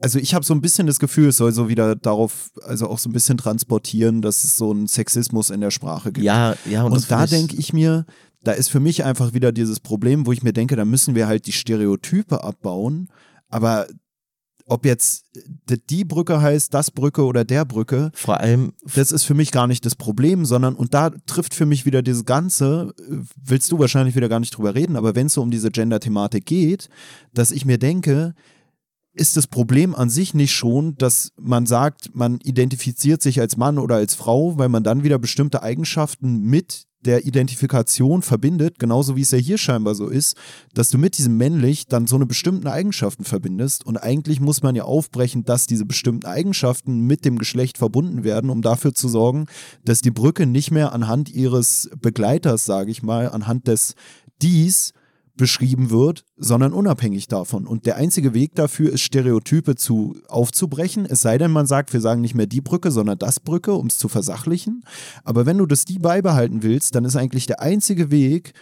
also 0.00 0.18
ich 0.18 0.34
habe 0.34 0.44
so 0.44 0.54
ein 0.54 0.60
bisschen 0.60 0.86
das 0.86 0.98
Gefühl, 0.98 1.28
es 1.28 1.36
soll 1.36 1.52
so 1.52 1.68
wieder 1.68 1.96
darauf, 1.96 2.50
also 2.62 2.88
auch 2.88 2.98
so 2.98 3.08
ein 3.08 3.12
bisschen 3.12 3.38
transportieren, 3.38 4.22
dass 4.22 4.44
es 4.44 4.56
so 4.56 4.70
einen 4.70 4.86
Sexismus 4.86 5.50
in 5.50 5.60
der 5.60 5.70
Sprache 5.70 6.12
gibt. 6.12 6.24
Ja, 6.24 6.54
ja. 6.70 6.84
Und, 6.84 6.92
und 6.92 7.10
da 7.10 7.26
denke 7.26 7.56
ich 7.56 7.72
mir, 7.72 8.06
da 8.42 8.52
ist 8.52 8.68
für 8.68 8.80
mich 8.80 9.04
einfach 9.04 9.34
wieder 9.34 9.50
dieses 9.50 9.80
Problem, 9.80 10.26
wo 10.26 10.32
ich 10.32 10.42
mir 10.42 10.52
denke, 10.52 10.76
da 10.76 10.84
müssen 10.84 11.14
wir 11.14 11.26
halt 11.26 11.46
die 11.46 11.52
Stereotype 11.52 12.44
abbauen. 12.44 13.08
Aber 13.48 13.86
ob 14.66 14.84
jetzt 14.84 15.24
die 15.90 16.04
Brücke 16.04 16.40
heißt, 16.40 16.72
das 16.74 16.90
Brücke 16.90 17.24
oder 17.24 17.44
der 17.44 17.64
Brücke, 17.64 18.10
vor 18.14 18.38
allem, 18.38 18.74
das 18.94 19.12
ist 19.12 19.24
für 19.24 19.34
mich 19.34 19.50
gar 19.50 19.66
nicht 19.66 19.84
das 19.84 19.96
Problem, 19.96 20.44
sondern, 20.44 20.74
und 20.74 20.94
da 20.94 21.10
trifft 21.26 21.54
für 21.54 21.66
mich 21.66 21.86
wieder 21.86 22.02
dieses 22.02 22.26
Ganze, 22.26 22.94
willst 23.42 23.72
du 23.72 23.78
wahrscheinlich 23.78 24.14
wieder 24.14 24.28
gar 24.28 24.40
nicht 24.40 24.56
drüber 24.56 24.74
reden, 24.74 24.96
aber 24.96 25.14
wenn 25.14 25.26
es 25.26 25.32
so 25.32 25.42
um 25.42 25.50
diese 25.50 25.70
Gender-Thematik 25.70 26.44
geht, 26.44 26.88
dass 27.32 27.50
ich 27.50 27.64
mir 27.64 27.78
denke, 27.78 28.34
ist 29.18 29.36
das 29.36 29.46
Problem 29.46 29.94
an 29.94 30.10
sich 30.10 30.34
nicht 30.34 30.52
schon, 30.52 30.96
dass 30.96 31.32
man 31.40 31.66
sagt, 31.66 32.14
man 32.14 32.38
identifiziert 32.42 33.20
sich 33.22 33.40
als 33.40 33.56
Mann 33.56 33.78
oder 33.78 33.96
als 33.96 34.14
Frau, 34.14 34.58
weil 34.58 34.68
man 34.68 34.84
dann 34.84 35.02
wieder 35.02 35.18
bestimmte 35.18 35.62
Eigenschaften 35.62 36.42
mit 36.42 36.88
der 37.04 37.26
Identifikation 37.26 38.22
verbindet, 38.22 38.78
genauso 38.78 39.16
wie 39.16 39.20
es 39.20 39.30
ja 39.30 39.38
hier 39.38 39.58
scheinbar 39.58 39.94
so 39.94 40.08
ist, 40.08 40.36
dass 40.74 40.90
du 40.90 40.98
mit 40.98 41.16
diesem 41.16 41.36
männlich 41.36 41.86
dann 41.86 42.06
so 42.06 42.16
eine 42.16 42.26
bestimmten 42.26 42.66
Eigenschaften 42.66 43.24
verbindest. 43.24 43.86
Und 43.86 43.98
eigentlich 43.98 44.40
muss 44.40 44.62
man 44.62 44.74
ja 44.74 44.82
aufbrechen, 44.84 45.44
dass 45.44 45.66
diese 45.66 45.84
bestimmten 45.84 46.26
Eigenschaften 46.26 47.00
mit 47.00 47.24
dem 47.24 47.38
Geschlecht 47.38 47.78
verbunden 47.78 48.24
werden, 48.24 48.50
um 48.50 48.62
dafür 48.62 48.94
zu 48.94 49.08
sorgen, 49.08 49.46
dass 49.84 50.00
die 50.00 50.10
Brücke 50.10 50.46
nicht 50.46 50.70
mehr 50.70 50.92
anhand 50.92 51.30
ihres 51.30 51.88
Begleiters, 52.00 52.64
sage 52.64 52.90
ich 52.90 53.02
mal, 53.02 53.30
anhand 53.30 53.68
des 53.68 53.94
dies 54.42 54.92
beschrieben 55.38 55.88
wird, 55.88 56.26
sondern 56.36 56.74
unabhängig 56.74 57.28
davon. 57.28 57.66
Und 57.66 57.86
der 57.86 57.96
einzige 57.96 58.34
Weg 58.34 58.54
dafür 58.54 58.92
ist, 58.92 59.00
Stereotype 59.00 59.76
zu 59.76 60.20
aufzubrechen. 60.28 61.06
Es 61.06 61.22
sei 61.22 61.38
denn, 61.38 61.50
man 61.50 61.66
sagt, 61.66 61.94
wir 61.94 62.02
sagen 62.02 62.20
nicht 62.20 62.34
mehr 62.34 62.46
die 62.46 62.60
Brücke, 62.60 62.90
sondern 62.90 63.18
das 63.18 63.40
Brücke, 63.40 63.72
um 63.72 63.86
es 63.86 63.96
zu 63.96 64.08
versachlichen. 64.08 64.84
Aber 65.24 65.46
wenn 65.46 65.56
du 65.56 65.64
das 65.64 65.86
die 65.86 65.98
beibehalten 65.98 66.62
willst, 66.62 66.94
dann 66.94 67.06
ist 67.06 67.16
eigentlich 67.16 67.46
der 67.46 67.62
einzige 67.62 68.10
Weg, 68.10 68.52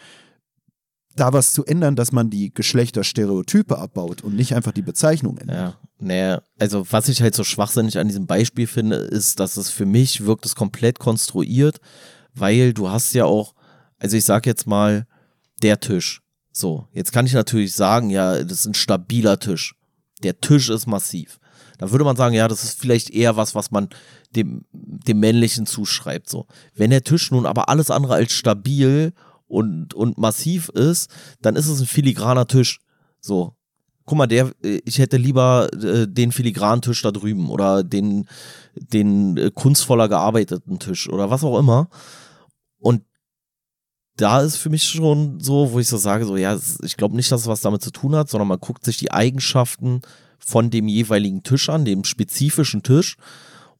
da 1.17 1.33
was 1.33 1.53
zu 1.53 1.65
ändern, 1.65 1.97
dass 1.97 2.13
man 2.13 2.31
die 2.31 2.53
Geschlechterstereotype 2.53 3.77
abbaut 3.77 4.23
und 4.23 4.37
nicht 4.37 4.55
einfach 4.55 4.73
die 4.73 4.83
Bezeichnung 4.83 5.39
ändert. 5.39 5.57
Ja, 5.57 5.75
naja, 5.99 6.43
also 6.59 6.87
was 6.91 7.09
ich 7.09 7.23
halt 7.23 7.35
so 7.35 7.43
schwachsinnig 7.43 7.99
an 7.99 8.07
diesem 8.07 8.27
Beispiel 8.27 8.67
finde, 8.67 8.97
ist, 8.97 9.41
dass 9.41 9.57
es 9.57 9.71
für 9.71 9.87
mich 9.87 10.27
wirkt 10.27 10.45
es 10.45 10.55
komplett 10.55 10.99
konstruiert, 10.99 11.81
weil 12.35 12.75
du 12.75 12.91
hast 12.91 13.15
ja 13.15 13.25
auch, 13.25 13.55
also 13.99 14.17
ich 14.17 14.25
sag 14.27 14.47
jetzt 14.47 14.67
mal, 14.67 15.07
der 15.63 15.81
Tisch 15.81 16.21
so, 16.59 16.89
jetzt 16.95 17.13
kann 17.13 17.27
ich 17.27 17.35
natürlich 17.35 17.75
sagen, 17.75 18.09
ja, 18.09 18.43
das 18.43 18.61
ist 18.61 18.67
ein 18.67 18.73
stabiler 18.73 19.39
Tisch. 19.39 19.75
Der 20.23 20.41
Tisch 20.41 20.71
ist 20.71 20.87
massiv. 20.87 21.39
Da 21.77 21.91
würde 21.91 22.07
man 22.07 22.17
sagen, 22.17 22.35
ja, 22.35 22.49
das 22.49 22.65
ist 22.65 22.81
vielleicht 22.81 23.11
eher 23.11 23.37
was, 23.37 23.55
was 23.55 23.71
man 23.71 23.91
dem, 24.35 24.65
dem 24.73 25.21
Männlichen 25.21 25.67
zuschreibt. 25.67 26.31
So. 26.31 26.47
Wenn 26.75 26.89
der 26.89 27.05
Tisch 27.05 27.31
nun 27.31 27.45
aber 27.45 27.69
alles 27.69 27.91
andere 27.91 28.15
als 28.15 28.33
stabil 28.33 29.13
und, 29.47 29.93
und 29.93 30.17
massiv 30.17 30.71
ist, 30.71 31.11
dann 31.43 31.57
ist 31.57 31.69
es 31.69 31.79
ein 31.79 31.87
filigraner 31.87 32.47
Tisch. 32.47 32.81
So. 33.21 33.55
Guck 34.07 34.17
mal, 34.17 34.27
der, 34.27 34.51
ich 34.63 34.99
hätte 34.99 35.19
lieber 35.19 35.69
äh, 35.75 36.09
den 36.09 36.33
filigranen 36.33 36.81
Tisch 36.81 37.03
da 37.03 37.11
drüben 37.11 37.51
oder 37.51 37.85
den, 37.85 38.27
den 38.77 39.37
äh, 39.37 39.51
kunstvoller 39.55 40.09
gearbeiteten 40.09 40.79
Tisch 40.79 41.07
oder 41.11 41.29
was 41.29 41.45
auch 41.45 41.59
immer. 41.59 41.91
Und 42.79 43.03
da 44.17 44.41
ist 44.41 44.57
für 44.57 44.71
mich 44.71 44.85
schon 44.85 45.41
so, 45.41 45.73
wo 45.73 45.79
ich 45.79 45.89
so 45.89 45.99
sage, 45.99 46.25
so 46.25 46.37
ja, 46.37 46.59
ich 46.83 46.97
glaube 46.97 47.17
nicht, 47.17 47.31
dass 47.31 47.43
es 47.43 47.47
was 47.47 47.61
damit 47.61 47.83
zu 47.83 47.91
tun 47.91 48.17
hat, 48.17 48.31
sondern 48.31 48.49
man 48.49 48.61
guckt 48.61 48.85
sich 48.85 48.97
die 48.97 49.13
Eigenschaften 49.13 50.01
von 50.39 50.71
dem 50.71 50.89
jeweiligen 50.89 51.43
Tisch 51.43 51.69
an, 51.69 51.85
dem 51.85 52.05
spezifischen 52.05 52.83
Tisch. 52.83 53.17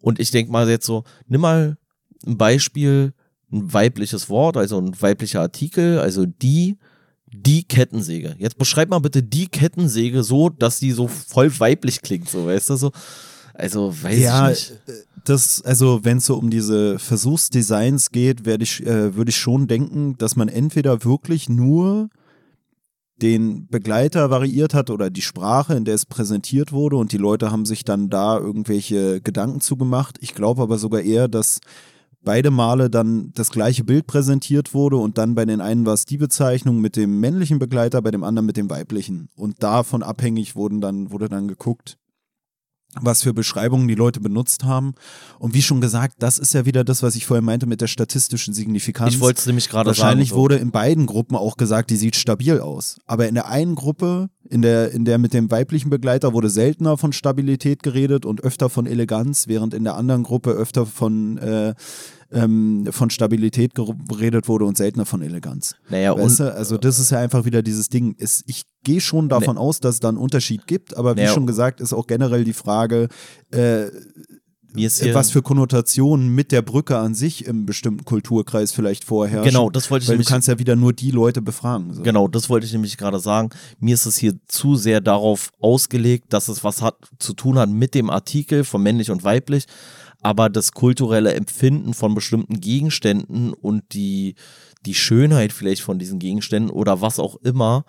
Und 0.01 0.21
ich 0.21 0.31
denke 0.31 0.53
mal 0.53 0.69
jetzt 0.69 0.87
so, 0.87 1.05
nimm 1.27 1.41
mal 1.41 1.79
ein 2.27 2.37
Beispiel, 2.37 3.15
ein 3.51 3.73
weibliches 3.73 4.29
Wort, 4.29 4.57
also 4.57 4.79
ein 4.79 5.01
weiblicher 5.01 5.41
Artikel, 5.41 6.01
also 6.01 6.27
die, 6.27 6.77
die 7.27 7.65
Kettensäge. 7.65 8.37
Jetzt 8.39 8.59
beschreib 8.59 8.91
mal 8.91 8.99
bitte 8.99 9.23
die 9.23 9.47
Kettensäge 9.47 10.23
so, 10.23 10.51
dass 10.51 10.79
die 10.81 10.93
so 10.93 11.09
voll 11.09 11.59
weiblich 11.61 12.03
klingt, 12.03 12.29
so, 12.29 12.47
weißt 12.47 12.71
du, 12.71 12.77
so. 12.77 12.93
Also, 13.59 13.95
weiß 14.03 14.19
ja, 14.19 14.51
ich 14.51 14.71
nicht. 14.71 14.89
Äh, 14.89 15.03
das, 15.25 15.63
also 15.63 16.05
wenn 16.05 16.19
es 16.19 16.27
so 16.27 16.37
um 16.37 16.51
diese 16.51 16.99
Versuchsdesigns 16.99 18.11
geht, 18.11 18.45
werde 18.45 18.65
ich, 18.65 18.87
äh, 18.87 19.17
würde 19.17 19.31
ich 19.31 19.37
schon 19.37 19.67
denken, 19.67 20.17
dass 20.19 20.37
man 20.37 20.49
entweder 20.49 21.05
wirklich 21.05 21.49
nur 21.49 22.09
den 23.21 23.67
Begleiter 23.69 24.31
variiert 24.31 24.75
hat 24.75 24.91
oder 24.91 25.11
die 25.11 25.23
Sprache, 25.23 25.75
in 25.75 25.85
der 25.85 25.95
es 25.95 26.07
präsentiert 26.07 26.73
wurde 26.73 26.97
und 26.97 27.13
die 27.13 27.17
Leute 27.17 27.51
haben 27.51 27.65
sich 27.65 27.83
dann 27.83 28.11
da 28.11 28.39
irgendwelche 28.39 29.21
Gedanken 29.23 29.61
zugemacht. 29.61 30.19
Ich 30.21 30.35
glaube 30.35 30.63
aber 30.63 30.77
sogar 30.77 31.01
eher, 31.01 31.27
dass 31.27 31.61
beide 32.23 32.51
Male 32.51 32.91
dann 32.91 33.33
das 33.35 33.51
gleiche 33.51 33.85
Bild 33.85 34.07
präsentiert 34.07 34.75
wurde 34.75 34.97
und 34.97 35.17
dann 35.17 35.35
bei 35.35 35.47
den 35.47 35.63
einen 35.63 35.87
war 35.87 35.95
es 35.95 36.05
die 36.05 36.19
Bezeichnung 36.19 36.81
mit 36.81 36.97
dem 36.97 37.21
männlichen 37.21 37.59
Begleiter, 37.59 38.03
bei 38.03 38.11
dem 38.11 38.25
anderen 38.25 38.45
mit 38.45 38.59
dem 38.59 38.69
weiblichen. 38.69 39.31
Und 39.35 39.63
davon 39.63 40.03
abhängig 40.03 40.55
wurden 40.55 40.83
dann, 40.83 41.11
wurde 41.11 41.31
dann 41.31 41.49
geguckt, 41.49 41.97
was 43.01 43.23
für 43.23 43.35
Beschreibungen 43.35 43.89
die 43.89 43.95
Leute 43.95 44.21
benutzt 44.21 44.65
haben. 44.65 44.95
Und 45.39 45.55
wie 45.55 45.63
schon 45.63 45.81
gesagt, 45.81 46.17
das 46.19 46.39
ist 46.39 46.55
ja 46.55 46.65
wieder 46.65 46.85
das, 46.85 47.03
was 47.03 47.17
ich 47.17 47.27
vorher 47.27 47.43
meinte 47.43 47.67
mit 47.67 47.81
der 47.81 47.87
statistischen 47.87 48.55
Signifikanz. 48.55 49.15
Ich 49.15 49.21
wollte 49.21 49.41
es 49.41 49.47
nämlich 49.47 49.69
gerade 49.69 49.91
sagen. 49.91 49.99
Wahrscheinlich 49.99 50.33
wurde 50.33 50.57
in 50.57 50.71
beiden 50.71 51.07
Gruppen 51.07 51.37
auch 51.37 51.57
gesagt, 51.57 51.91
die 51.91 51.97
sieht 51.97 52.17
stabil 52.17 52.61
aus. 52.61 52.99
Aber 53.07 53.29
in 53.29 53.35
der 53.35 53.49
einen 53.49 53.75
Gruppe, 53.75 54.31
in 54.49 54.63
der, 54.63 54.93
in 54.93 55.05
der 55.05 55.19
mit 55.19 55.35
dem 55.35 55.51
weiblichen 55.51 55.91
Begleiter, 55.91 56.33
wurde 56.33 56.51
seltener 56.51 56.97
von 56.97 57.13
Stabilität 57.13 57.83
geredet 57.83 58.27
und 58.27 58.43
öfter 58.43 58.69
von 58.69 58.87
Eleganz, 58.87 59.49
während 59.49 59.75
in 59.75 59.85
der 59.85 59.97
anderen 59.97 60.23
Gruppe 60.23 60.51
öfter 60.51 60.87
von 60.87 61.39
äh, 61.39 61.75
ähm, 62.33 62.89
von 62.91 63.11
Stabilität 63.11 63.75
geredet 63.75 64.49
wurde 64.49 64.65
und 64.65 64.77
seltener 64.77 65.07
von 65.07 65.23
Eleganz. 65.23 65.75
Naja, 65.89 66.17
weißt 66.17 66.41
du? 66.41 66.55
Also 66.55 66.77
das 66.77 66.99
ist 66.99 67.11
ja 67.11 67.21
einfach 67.21 67.45
wieder 67.45 67.63
dieses 67.63 67.89
Ding. 67.89 68.17
Es, 68.19 68.43
ich 68.47 68.65
gehe 68.83 69.01
schon 69.01 69.29
davon 69.29 69.55
ne. 69.55 69.61
aus, 69.61 69.81
dass 69.81 69.95
es 69.95 70.01
da 70.01 70.09
einen 70.09 70.19
Unterschied 70.19 70.67
gibt, 70.67 70.97
aber 70.97 71.17
wie 71.17 71.21
naja, 71.21 71.33
schon 71.33 71.47
gesagt, 71.47 71.81
ist 71.81 71.93
auch 71.93 72.07
generell 72.07 72.45
die 72.45 72.53
Frage, 72.53 73.09
äh, 73.53 73.87
was 75.15 75.31
für 75.31 75.43
Konnotationen 75.43 76.35
mit 76.35 76.53
der 76.53 76.63
Brücke 76.63 76.99
an 76.99 77.15
sich 77.15 77.45
im 77.47 77.67
bestimmten 77.67 78.05
Kulturkreis 78.05 78.73
vielleicht 78.73 79.05
vorherrschen. 79.05 79.51
Genau, 79.51 79.71
das 79.71 79.91
wollte 79.91 80.05
ich 80.05 80.09
Weil 80.09 80.15
nämlich, 80.15 80.29
du 80.29 80.33
kannst 80.33 80.49
ja 80.49 80.59
wieder 80.59 80.77
nur 80.77 80.93
die 80.93 81.11
Leute 81.11 81.43
befragen. 81.43 81.95
So. 81.95 82.03
Genau, 82.03 82.29
das 82.29 82.49
wollte 82.49 82.67
ich 82.67 82.73
nämlich 82.73 82.97
gerade 82.97 83.19
sagen. 83.19 83.51
Mir 83.79 83.95
ist 83.95 84.07
es 84.07 84.17
hier 84.17 84.35
zu 84.47 84.77
sehr 84.77 85.01
darauf 85.01 85.51
ausgelegt, 85.61 86.33
dass 86.33 86.49
es 86.49 86.65
was 86.65 86.83
hat 86.83 86.97
zu 87.19 87.33
tun 87.33 87.59
hat 87.59 87.69
mit 87.69 87.95
dem 87.95 88.11
Artikel 88.11 88.65
von 88.65 88.83
männlich 88.83 89.11
und 89.11 89.25
weiblich, 89.25 89.67
aber 90.23 90.49
das 90.49 90.73
kulturelle 90.73 91.35
Empfinden 91.35 91.95
von 91.95 92.15
bestimmten 92.15 92.61
Gegenständen 92.61 93.53
und 93.53 93.83
die, 93.93 94.35
die 94.85 94.95
Schönheit 94.95 95.53
vielleicht 95.53 95.83
von 95.83 95.99
diesen 95.99 96.19
Gegenständen 96.19 96.71
oder 96.71 97.01
was 97.01 97.19
auch 97.19 97.37
immer, 97.37 97.85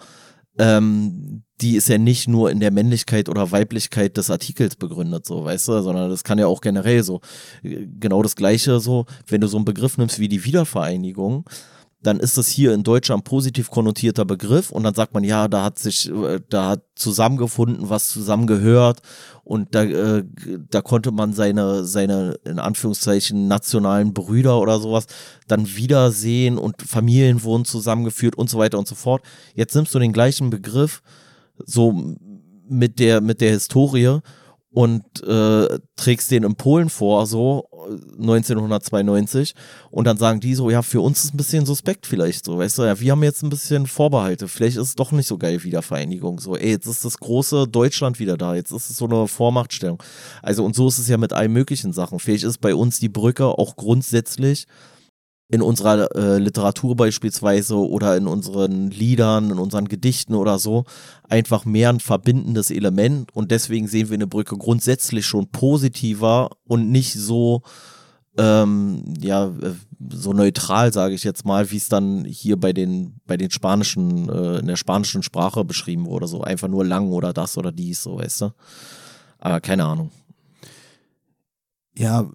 ähm, 0.60 1.44
die 1.62 1.76
ist 1.76 1.90
ja 1.90 1.98
nicht 1.98 2.28
nur 2.28 2.52
in 2.52 2.60
der 2.60 2.72
Männlichkeit 2.72 3.30
oder 3.30 3.52
Weiblichkeit 3.52 4.18
des 4.18 4.30
Artikels 4.30 4.76
begründet, 4.76 5.26
so, 5.26 5.44
weißt 5.44 5.68
du, 5.70 5.82
sondern 5.82 6.10
das 6.10 6.24
kann 6.24 6.40
ja 6.40 6.48
auch 6.48 6.62
generell 6.62 7.04
so, 7.04 7.22
äh, 7.64 7.88
genau 8.00 8.22
das 8.22 8.36
Gleiche 8.36 8.80
so, 8.80 9.06
wenn 9.28 9.42
du 9.42 9.48
so 9.48 9.58
einen 9.58 9.66
Begriff 9.66 9.98
nimmst 9.98 10.20
wie 10.20 10.28
die 10.28 10.46
Wiedervereinigung, 10.46 11.46
dann 12.02 12.20
ist 12.20 12.38
es 12.38 12.48
hier 12.48 12.74
in 12.74 12.84
Deutschland 12.84 13.24
positiv 13.24 13.72
konnotierter 13.72 14.24
Begriff 14.24 14.72
und 14.72 14.84
dann 14.84 14.94
sagt 14.94 15.14
man, 15.14 15.24
ja, 15.24 15.48
da 15.48 15.64
hat 15.64 15.80
sich, 15.80 16.12
äh, 16.12 16.40
da 16.50 16.70
hat 16.70 16.84
zusammengefunden, 16.96 17.90
was 17.90 18.10
zusammengehört 18.10 19.02
und 19.44 19.74
da, 19.74 19.84
äh, 19.84 20.24
da 20.70 20.82
konnte 20.82 21.12
man 21.12 21.34
seine, 21.34 21.86
seine, 21.86 22.36
in 22.46 22.60
Anführungszeichen, 22.60 23.48
nationalen 23.48 24.14
Brüder 24.14 24.60
oder 24.60 24.80
sowas 24.80 25.08
dann 25.48 25.76
wiedersehen 25.76 26.58
und 26.58 26.82
Familien 26.84 27.44
wurden 27.44 27.66
zusammengeführt 27.66 28.36
und 28.36 28.50
so 28.50 28.60
weiter 28.60 28.78
und 28.78 28.88
so 28.88 28.96
fort. 28.96 29.24
Jetzt 29.56 29.76
nimmst 29.76 29.96
du 29.96 30.00
den 30.00 30.14
gleichen 30.14 30.50
Begriff, 30.52 31.02
so 31.66 32.16
mit 32.70 33.00
der, 33.00 33.22
mit 33.22 33.42
der 33.42 33.52
Historie 33.52 34.20
und 34.78 35.24
äh, 35.24 35.80
trägst 35.96 36.30
den 36.30 36.44
in 36.44 36.54
Polen 36.54 36.92
vor, 36.92 37.26
so 37.26 37.68
1992 38.20 39.56
und 39.90 40.06
dann 40.06 40.18
sagen 40.18 40.40
die 40.40 40.54
so, 40.54 40.70
ja, 40.70 40.84
für 40.84 41.02
uns 41.02 41.24
ist 41.24 41.34
ein 41.34 41.38
bisschen 41.38 41.66
suspekt 41.66 42.06
vielleicht 42.06 42.46
so, 42.46 42.60
weißt 42.60 42.78
du, 42.78 42.84
ja, 42.84 43.00
wir 43.00 43.12
haben 43.14 43.24
jetzt 43.24 43.42
ein 43.42 43.50
bisschen 43.50 43.88
Vorbehalte, 43.88 44.48
vielleicht 44.48 44.78
ist 44.78 44.90
es 44.90 44.96
doch 44.96 45.12
nicht 45.12 45.26
so 45.26 45.40
geil 45.40 45.64
Wiedervereinigung, 45.64 46.40
so, 46.40 46.56
ey, 46.56 46.70
jetzt 46.70 46.86
ist 46.86 47.04
das 47.04 47.18
große 47.18 47.68
Deutschland 47.68 48.20
wieder 48.20 48.38
da, 48.38 48.54
jetzt 48.54 48.72
ist 48.72 48.92
es 48.92 48.98
so 48.98 49.06
eine 49.06 49.28
Vormachtstellung. 49.28 50.04
Also 50.44 50.64
und 50.64 50.76
so 50.76 50.88
ist 50.90 51.00
es 51.00 51.08
ja 51.08 51.18
mit 51.18 51.34
allen 51.34 51.54
möglichen 51.54 51.92
Sachen. 51.92 52.20
Vielleicht 52.20 52.44
ist 52.44 52.62
bei 52.62 52.76
uns 52.76 53.00
die 53.00 53.10
Brücke 53.10 53.46
auch 53.46 53.78
grundsätzlich 53.78 54.68
in 55.50 55.62
unserer 55.62 56.14
äh, 56.16 56.38
Literatur 56.40 56.96
beispielsweise 56.96 57.76
oder 57.76 58.18
in 58.18 58.28
unseren 58.28 58.92
Liedern, 58.92 59.52
in 59.52 59.60
unseren 59.60 59.88
Gedichten 59.88 60.36
oder 60.36 60.60
so 60.60 60.84
einfach 61.24 61.64
mehr 61.64 61.90
ein 61.90 62.02
verbindendes 62.02 62.70
Element 62.70 63.34
und 63.34 63.52
deswegen 63.52 63.88
sehen 63.88 64.10
wir 64.10 64.16
eine 64.16 64.28
Brücke 64.28 64.58
grundsätzlich 64.58 65.26
schon 65.26 65.48
positiver 65.48 66.50
und 66.66 66.92
nicht 66.92 67.14
so 67.14 67.62
ähm, 68.38 69.04
ja 69.20 69.48
äh, 69.48 69.74
so 70.12 70.34
neutral 70.34 70.92
sage 70.92 71.16
ich 71.16 71.24
jetzt 71.24 71.46
mal, 71.46 71.72
wie 71.72 71.78
es 71.78 71.88
dann 71.88 72.26
hier 72.26 72.60
bei 72.60 72.74
den 72.74 73.16
bei 73.26 73.38
den 73.38 73.50
spanischen 73.50 74.30
äh, 74.30 74.60
in 74.60 74.68
der 74.68 74.76
spanischen 74.76 75.24
Sprache 75.24 75.64
beschrieben 75.64 76.06
wurde, 76.06 76.28
so 76.28 76.42
einfach 76.42 76.68
nur 76.68 76.86
lang 76.86 77.12
oder 77.12 77.32
das 77.32 77.58
oder 77.58 77.72
dies, 77.72 78.04
so 78.04 78.18
weißt 78.18 78.42
du. 78.42 78.54
Aber 79.40 79.62
keine 79.62 79.86
Ahnung. 79.86 80.12
Ja, 81.98 82.30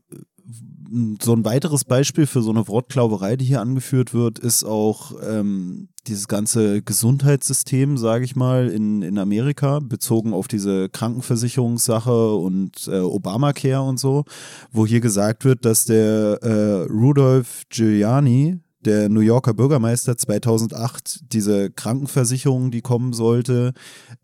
so 1.23 1.33
ein 1.33 1.45
weiteres 1.45 1.85
Beispiel 1.85 2.27
für 2.27 2.43
so 2.43 2.51
eine 2.51 2.69
Wortklauberei, 2.69 3.37
die 3.37 3.47
hier 3.47 3.63
angeführt 3.63 4.13
wird, 4.13 4.39
ist 4.39 4.63
auch 4.63 5.13
ähm, 5.27 5.89
dieses 6.07 6.29
ganze 6.29 6.83
Gesundheitssystem, 6.83 7.97
sage 7.97 8.25
ich 8.25 8.37
mal, 8.37 8.69
in, 8.69 9.01
in 9.01 9.19
Amerika, 9.19 9.79
bezogen 9.81 10.35
auf 10.35 10.49
diese 10.49 10.91
Krankenversicherungssache 10.91 12.35
und 12.35 12.89
äh, 12.89 12.99
Obamacare 12.99 13.83
und 13.83 13.99
so, 13.99 14.25
wo 14.71 14.87
hier 14.87 15.01
gesagt 15.01 15.45
wird, 15.45 15.65
dass 15.65 15.87
der 15.87 16.43
äh, 16.43 16.83
Rudolph 16.93 17.63
Giuliani, 17.71 18.61
der 18.85 19.09
New 19.09 19.21
Yorker 19.21 19.55
Bürgermeister 19.55 20.19
2008 20.19 21.33
diese 21.33 21.71
Krankenversicherung, 21.71 22.71
die 22.71 22.83
kommen 22.83 23.13
sollte, 23.13 23.73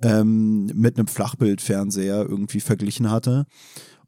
ähm, 0.02 0.66
mit 0.74 0.98
einem 0.98 1.06
Flachbildfernseher 1.06 2.26
irgendwie 2.28 2.60
verglichen 2.60 3.10
hatte 3.10 3.46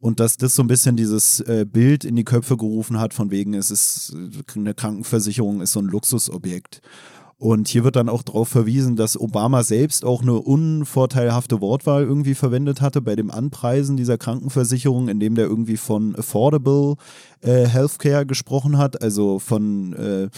und 0.00 0.18
dass 0.18 0.36
das 0.36 0.54
so 0.54 0.62
ein 0.62 0.68
bisschen 0.68 0.96
dieses 0.96 1.40
äh, 1.40 1.66
Bild 1.70 2.04
in 2.04 2.16
die 2.16 2.24
Köpfe 2.24 2.56
gerufen 2.56 2.98
hat, 2.98 3.14
von 3.14 3.30
wegen, 3.30 3.54
es 3.54 3.70
ist 3.70 4.16
eine 4.54 4.74
Krankenversicherung, 4.74 5.60
ist 5.60 5.72
so 5.72 5.80
ein 5.80 5.86
Luxusobjekt. 5.86 6.80
Und 7.40 7.68
hier 7.68 7.84
wird 7.84 7.96
dann 7.96 8.10
auch 8.10 8.22
darauf 8.22 8.48
verwiesen, 8.48 8.96
dass 8.96 9.18
Obama 9.18 9.62
selbst 9.62 10.04
auch 10.04 10.20
eine 10.20 10.34
unvorteilhafte 10.34 11.62
Wortwahl 11.62 12.02
irgendwie 12.02 12.34
verwendet 12.34 12.82
hatte 12.82 13.00
bei 13.00 13.16
dem 13.16 13.30
Anpreisen 13.30 13.96
dieser 13.96 14.18
Krankenversicherung, 14.18 15.08
indem 15.08 15.36
der 15.36 15.46
irgendwie 15.46 15.78
von 15.78 16.14
affordable 16.16 16.96
äh, 17.40 17.66
Healthcare 17.66 18.26
gesprochen 18.26 18.76
hat, 18.76 19.02
also 19.02 19.38
von 19.38 19.94
äh, 19.94 20.28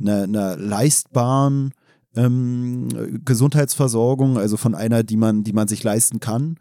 einer, 0.00 0.22
einer 0.22 0.56
leistbaren 0.56 1.72
ähm, 2.16 3.20
Gesundheitsversorgung, 3.26 4.38
also 4.38 4.56
von 4.56 4.74
einer, 4.74 5.02
die 5.02 5.18
man, 5.18 5.44
die 5.44 5.52
man 5.52 5.68
sich 5.68 5.84
leisten 5.84 6.20
kann. 6.20 6.56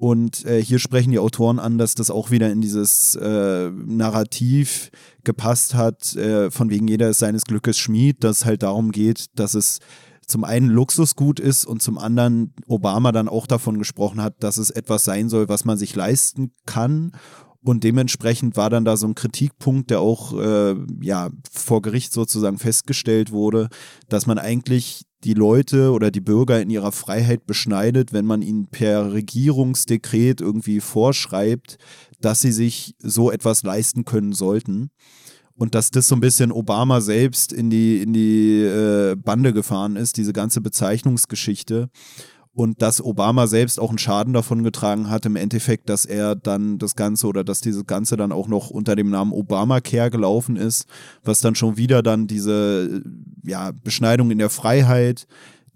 Und 0.00 0.46
äh, 0.46 0.62
hier 0.64 0.78
sprechen 0.78 1.10
die 1.10 1.18
Autoren 1.18 1.58
an, 1.58 1.76
dass 1.76 1.94
das 1.94 2.10
auch 2.10 2.30
wieder 2.30 2.50
in 2.50 2.62
dieses 2.62 3.16
äh, 3.16 3.70
Narrativ 3.70 4.90
gepasst 5.24 5.74
hat, 5.74 6.16
äh, 6.16 6.50
von 6.50 6.70
wegen 6.70 6.88
jeder 6.88 7.10
ist 7.10 7.18
seines 7.18 7.44
Glückes 7.44 7.76
Schmied, 7.76 8.24
dass 8.24 8.38
es 8.38 8.44
halt 8.46 8.62
darum 8.62 8.92
geht, 8.92 9.26
dass 9.38 9.52
es 9.52 9.78
zum 10.26 10.42
einen 10.44 10.70
Luxusgut 10.70 11.38
ist 11.38 11.66
und 11.66 11.82
zum 11.82 11.98
anderen 11.98 12.54
Obama 12.66 13.12
dann 13.12 13.28
auch 13.28 13.46
davon 13.46 13.76
gesprochen 13.76 14.22
hat, 14.22 14.42
dass 14.42 14.56
es 14.56 14.70
etwas 14.70 15.04
sein 15.04 15.28
soll, 15.28 15.50
was 15.50 15.66
man 15.66 15.76
sich 15.76 15.94
leisten 15.94 16.54
kann. 16.64 17.12
Und 17.62 17.84
dementsprechend 17.84 18.56
war 18.56 18.70
dann 18.70 18.86
da 18.86 18.96
so 18.96 19.06
ein 19.06 19.14
Kritikpunkt, 19.14 19.90
der 19.90 20.00
auch 20.00 20.32
äh, 20.32 20.76
ja 21.02 21.28
vor 21.52 21.82
Gericht 21.82 22.14
sozusagen 22.14 22.56
festgestellt 22.56 23.32
wurde, 23.32 23.68
dass 24.08 24.26
man 24.26 24.38
eigentlich 24.38 25.02
die 25.24 25.34
Leute 25.34 25.92
oder 25.92 26.10
die 26.10 26.20
Bürger 26.20 26.60
in 26.60 26.70
ihrer 26.70 26.92
Freiheit 26.92 27.46
beschneidet, 27.46 28.12
wenn 28.12 28.24
man 28.24 28.42
ihnen 28.42 28.66
per 28.66 29.12
Regierungsdekret 29.12 30.40
irgendwie 30.40 30.80
vorschreibt, 30.80 31.78
dass 32.20 32.40
sie 32.40 32.52
sich 32.52 32.94
so 32.98 33.30
etwas 33.30 33.62
leisten 33.62 34.04
können 34.04 34.32
sollten. 34.32 34.90
Und 35.54 35.74
dass 35.74 35.90
das 35.90 36.08
so 36.08 36.14
ein 36.14 36.20
bisschen 36.20 36.52
Obama 36.52 37.02
selbst 37.02 37.52
in 37.52 37.68
die, 37.68 38.00
in 38.00 38.14
die 38.14 38.62
äh, 38.62 39.14
Bande 39.14 39.52
gefahren 39.52 39.96
ist, 39.96 40.16
diese 40.16 40.32
ganze 40.32 40.62
Bezeichnungsgeschichte 40.62 41.90
und 42.52 42.82
dass 42.82 43.02
Obama 43.02 43.46
selbst 43.46 43.78
auch 43.78 43.90
einen 43.90 43.98
Schaden 43.98 44.32
davon 44.32 44.62
getragen 44.62 45.08
hat, 45.08 45.24
im 45.24 45.36
Endeffekt, 45.36 45.88
dass 45.88 46.04
er 46.04 46.34
dann 46.34 46.78
das 46.78 46.96
Ganze 46.96 47.26
oder 47.26 47.44
dass 47.44 47.60
dieses 47.60 47.86
Ganze 47.86 48.16
dann 48.16 48.32
auch 48.32 48.48
noch 48.48 48.70
unter 48.70 48.96
dem 48.96 49.10
Namen 49.10 49.32
Obamacare 49.32 50.10
gelaufen 50.10 50.56
ist, 50.56 50.86
was 51.22 51.40
dann 51.40 51.54
schon 51.54 51.76
wieder 51.76 52.02
dann 52.02 52.26
diese 52.26 53.02
ja, 53.44 53.70
Beschneidung 53.72 54.30
in 54.30 54.38
der 54.38 54.50
Freiheit, 54.50 55.26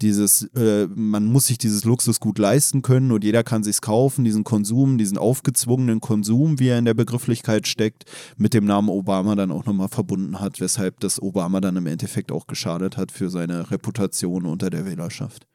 dieses, 0.03 0.43
äh, 0.55 0.89
man 0.95 1.27
muss 1.27 1.47
sich 1.47 1.59
dieses 1.59 1.85
Luxusgut 1.85 2.39
leisten 2.39 2.83
können 2.83 3.12
und 3.12 3.22
jeder 3.22 3.45
kann 3.45 3.62
sich's 3.62 3.81
kaufen, 3.81 4.25
diesen 4.25 4.43
Konsum, 4.43 4.99
diesen 4.99 5.18
aufgezwungenen 5.18 6.01
Konsum, 6.01 6.59
wie 6.59 6.68
er 6.68 6.79
in 6.79 6.85
der 6.85 6.95
Begrifflichkeit 6.95 7.68
steckt, 7.68 8.05
mit 8.37 8.55
dem 8.55 8.64
Namen 8.64 8.89
Obama 8.89 9.37
dann 9.37 9.53
auch 9.53 9.64
nochmal 9.64 9.89
verbunden 9.89 10.41
hat, 10.41 10.61
weshalb 10.61 11.01
das 11.01 11.22
Obama 11.22 11.61
dann 11.61 11.77
im 11.77 11.87
Endeffekt 11.87 12.33
auch 12.33 12.49
geschadet 12.49 12.97
hat 12.97 13.12
für 13.12 13.31
seine 13.31 13.70
Reputation 13.70 14.47
unter 14.47 14.68
der 14.68 14.85
Wählerschaft. 14.85 15.47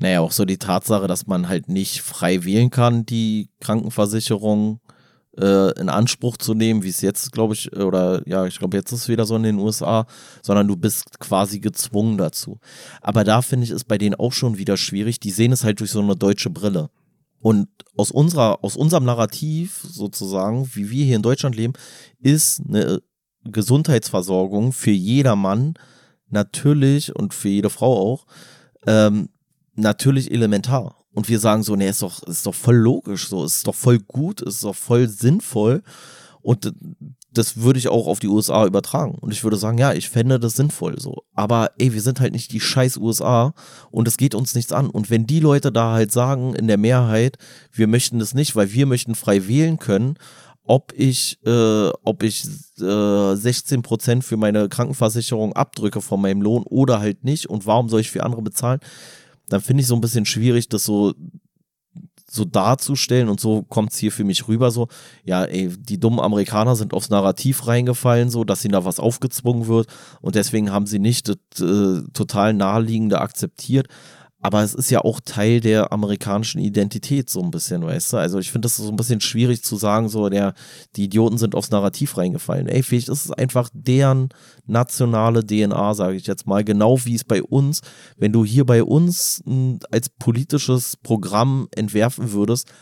Naja, 0.00 0.20
auch 0.20 0.32
so 0.32 0.44
die 0.44 0.58
Tatsache, 0.58 1.06
dass 1.06 1.26
man 1.26 1.48
halt 1.48 1.68
nicht 1.68 2.00
frei 2.00 2.44
wählen 2.44 2.70
kann, 2.70 3.04
die 3.04 3.50
Krankenversicherung, 3.60 4.80
äh, 5.38 5.78
in 5.78 5.88
Anspruch 5.88 6.36
zu 6.36 6.54
nehmen, 6.54 6.82
wie 6.82 6.88
es 6.88 7.02
jetzt, 7.02 7.32
glaube 7.32 7.54
ich, 7.54 7.72
oder 7.76 8.26
ja, 8.26 8.46
ich 8.46 8.58
glaube, 8.58 8.76
jetzt 8.76 8.92
ist 8.92 9.02
es 9.02 9.08
wieder 9.08 9.26
so 9.26 9.36
in 9.36 9.42
den 9.42 9.58
USA, 9.58 10.06
sondern 10.42 10.66
du 10.68 10.76
bist 10.76 11.18
quasi 11.20 11.60
gezwungen 11.60 12.18
dazu. 12.18 12.58
Aber 13.00 13.24
da 13.24 13.42
finde 13.42 13.64
ich 13.64 13.70
es 13.70 13.84
bei 13.84 13.98
denen 13.98 14.14
auch 14.14 14.32
schon 14.32 14.58
wieder 14.58 14.76
schwierig. 14.76 15.20
Die 15.20 15.30
sehen 15.30 15.52
es 15.52 15.64
halt 15.64 15.80
durch 15.80 15.90
so 15.90 16.00
eine 16.00 16.16
deutsche 16.16 16.50
Brille. 16.50 16.90
Und 17.40 17.68
aus 17.96 18.10
unserer, 18.10 18.64
aus 18.64 18.76
unserem 18.76 19.04
Narrativ 19.04 19.80
sozusagen, 19.82 20.68
wie 20.74 20.90
wir 20.90 21.04
hier 21.04 21.16
in 21.16 21.22
Deutschland 21.22 21.56
leben, 21.56 21.74
ist 22.18 22.62
eine 22.68 23.00
Gesundheitsversorgung 23.44 24.72
für 24.72 24.90
jedermann 24.90 25.74
natürlich 26.28 27.14
und 27.14 27.32
für 27.34 27.48
jede 27.48 27.70
Frau 27.70 27.98
auch 27.98 28.26
ähm, 28.86 29.28
natürlich 29.80 30.30
elementar. 30.30 30.96
Und 31.12 31.28
wir 31.28 31.40
sagen 31.40 31.62
so, 31.62 31.74
nee, 31.74 31.88
ist 31.88 32.02
doch, 32.02 32.22
ist 32.22 32.46
doch 32.46 32.54
voll 32.54 32.76
logisch, 32.76 33.28
so, 33.28 33.44
ist 33.44 33.66
doch 33.66 33.74
voll 33.74 33.98
gut, 33.98 34.40
ist 34.40 34.62
doch 34.62 34.76
voll 34.76 35.08
sinnvoll. 35.08 35.82
Und 36.40 36.72
das 37.32 37.58
würde 37.58 37.78
ich 37.78 37.88
auch 37.88 38.06
auf 38.06 38.18
die 38.18 38.28
USA 38.28 38.66
übertragen. 38.66 39.16
Und 39.20 39.32
ich 39.32 39.44
würde 39.44 39.56
sagen, 39.56 39.78
ja, 39.78 39.92
ich 39.92 40.08
fände 40.08 40.40
das 40.40 40.54
sinnvoll 40.54 40.98
so. 40.98 41.22
Aber 41.34 41.70
ey, 41.78 41.92
wir 41.92 42.00
sind 42.00 42.20
halt 42.20 42.32
nicht 42.32 42.52
die 42.52 42.60
scheiß 42.60 42.96
USA 42.96 43.54
und 43.90 44.08
es 44.08 44.16
geht 44.16 44.34
uns 44.34 44.54
nichts 44.54 44.72
an. 44.72 44.90
Und 44.90 45.10
wenn 45.10 45.26
die 45.26 45.40
Leute 45.40 45.70
da 45.70 45.92
halt 45.92 46.12
sagen, 46.12 46.54
in 46.54 46.66
der 46.66 46.78
Mehrheit, 46.78 47.36
wir 47.72 47.86
möchten 47.86 48.18
das 48.18 48.34
nicht, 48.34 48.56
weil 48.56 48.72
wir 48.72 48.86
möchten 48.86 49.14
frei 49.14 49.46
wählen 49.46 49.78
können, 49.78 50.16
ob 50.64 50.92
ich, 50.96 51.38
äh, 51.44 51.88
ob 52.04 52.22
ich 52.22 52.44
äh, 52.78 52.82
16% 52.82 54.22
für 54.22 54.36
meine 54.36 54.68
Krankenversicherung 54.68 55.52
abdrücke 55.52 56.00
von 56.00 56.20
meinem 56.20 56.42
Lohn 56.42 56.62
oder 56.64 57.00
halt 57.00 57.24
nicht 57.24 57.48
und 57.48 57.66
warum 57.66 57.88
soll 57.88 58.00
ich 58.00 58.10
für 58.10 58.22
andere 58.22 58.42
bezahlen, 58.42 58.80
dann 59.52 59.60
finde 59.60 59.82
ich 59.82 59.86
so 59.86 59.94
ein 59.94 60.00
bisschen 60.00 60.26
schwierig, 60.26 60.68
das 60.68 60.84
so 60.84 61.14
so 62.32 62.44
darzustellen 62.44 63.28
und 63.28 63.40
so 63.40 63.62
kommt 63.62 63.92
es 63.92 63.98
hier 63.98 64.12
für 64.12 64.22
mich 64.22 64.46
rüber 64.46 64.70
so, 64.70 64.86
ja, 65.24 65.44
ey, 65.44 65.68
die 65.68 65.98
dummen 65.98 66.20
Amerikaner 66.20 66.76
sind 66.76 66.94
aufs 66.94 67.10
Narrativ 67.10 67.66
reingefallen, 67.66 68.30
so, 68.30 68.44
dass 68.44 68.64
ihnen 68.64 68.72
da 68.72 68.84
was 68.84 69.00
aufgezwungen 69.00 69.66
wird 69.66 69.88
und 70.20 70.36
deswegen 70.36 70.70
haben 70.70 70.86
sie 70.86 71.00
nicht 71.00 71.28
das 71.28 71.36
äh, 71.60 72.02
total 72.12 72.54
naheliegende 72.54 73.20
akzeptiert. 73.20 73.88
Aber 74.42 74.62
es 74.62 74.74
ist 74.74 74.90
ja 74.90 75.00
auch 75.00 75.20
Teil 75.22 75.60
der 75.60 75.92
amerikanischen 75.92 76.60
Identität, 76.60 77.28
so 77.28 77.42
ein 77.42 77.50
bisschen, 77.50 77.84
weißt 77.84 78.14
du? 78.14 78.16
Also 78.16 78.38
ich 78.38 78.50
finde 78.50 78.66
das 78.66 78.76
so 78.76 78.88
ein 78.88 78.96
bisschen 78.96 79.20
schwierig 79.20 79.62
zu 79.62 79.76
sagen, 79.76 80.08
so, 80.08 80.28
der, 80.30 80.54
die 80.96 81.04
Idioten 81.04 81.36
sind 81.36 81.54
aufs 81.54 81.70
Narrativ 81.70 82.16
reingefallen. 82.16 82.66
Ey, 82.66 82.82
vielleicht 82.82 83.10
ist 83.10 83.26
es 83.26 83.32
einfach 83.32 83.68
deren 83.74 84.30
nationale 84.66 85.44
DNA, 85.44 85.94
sage 85.94 86.16
ich 86.16 86.26
jetzt 86.26 86.46
mal, 86.46 86.64
genau 86.64 87.04
wie 87.04 87.14
es 87.14 87.24
bei 87.24 87.42
uns, 87.42 87.82
wenn 88.16 88.32
du 88.32 88.44
hier 88.44 88.64
bei 88.64 88.82
uns 88.82 89.42
m, 89.46 89.78
als 89.90 90.08
politisches 90.08 90.96
Programm 90.96 91.68
entwerfen 91.74 92.32
würdest, 92.32 92.72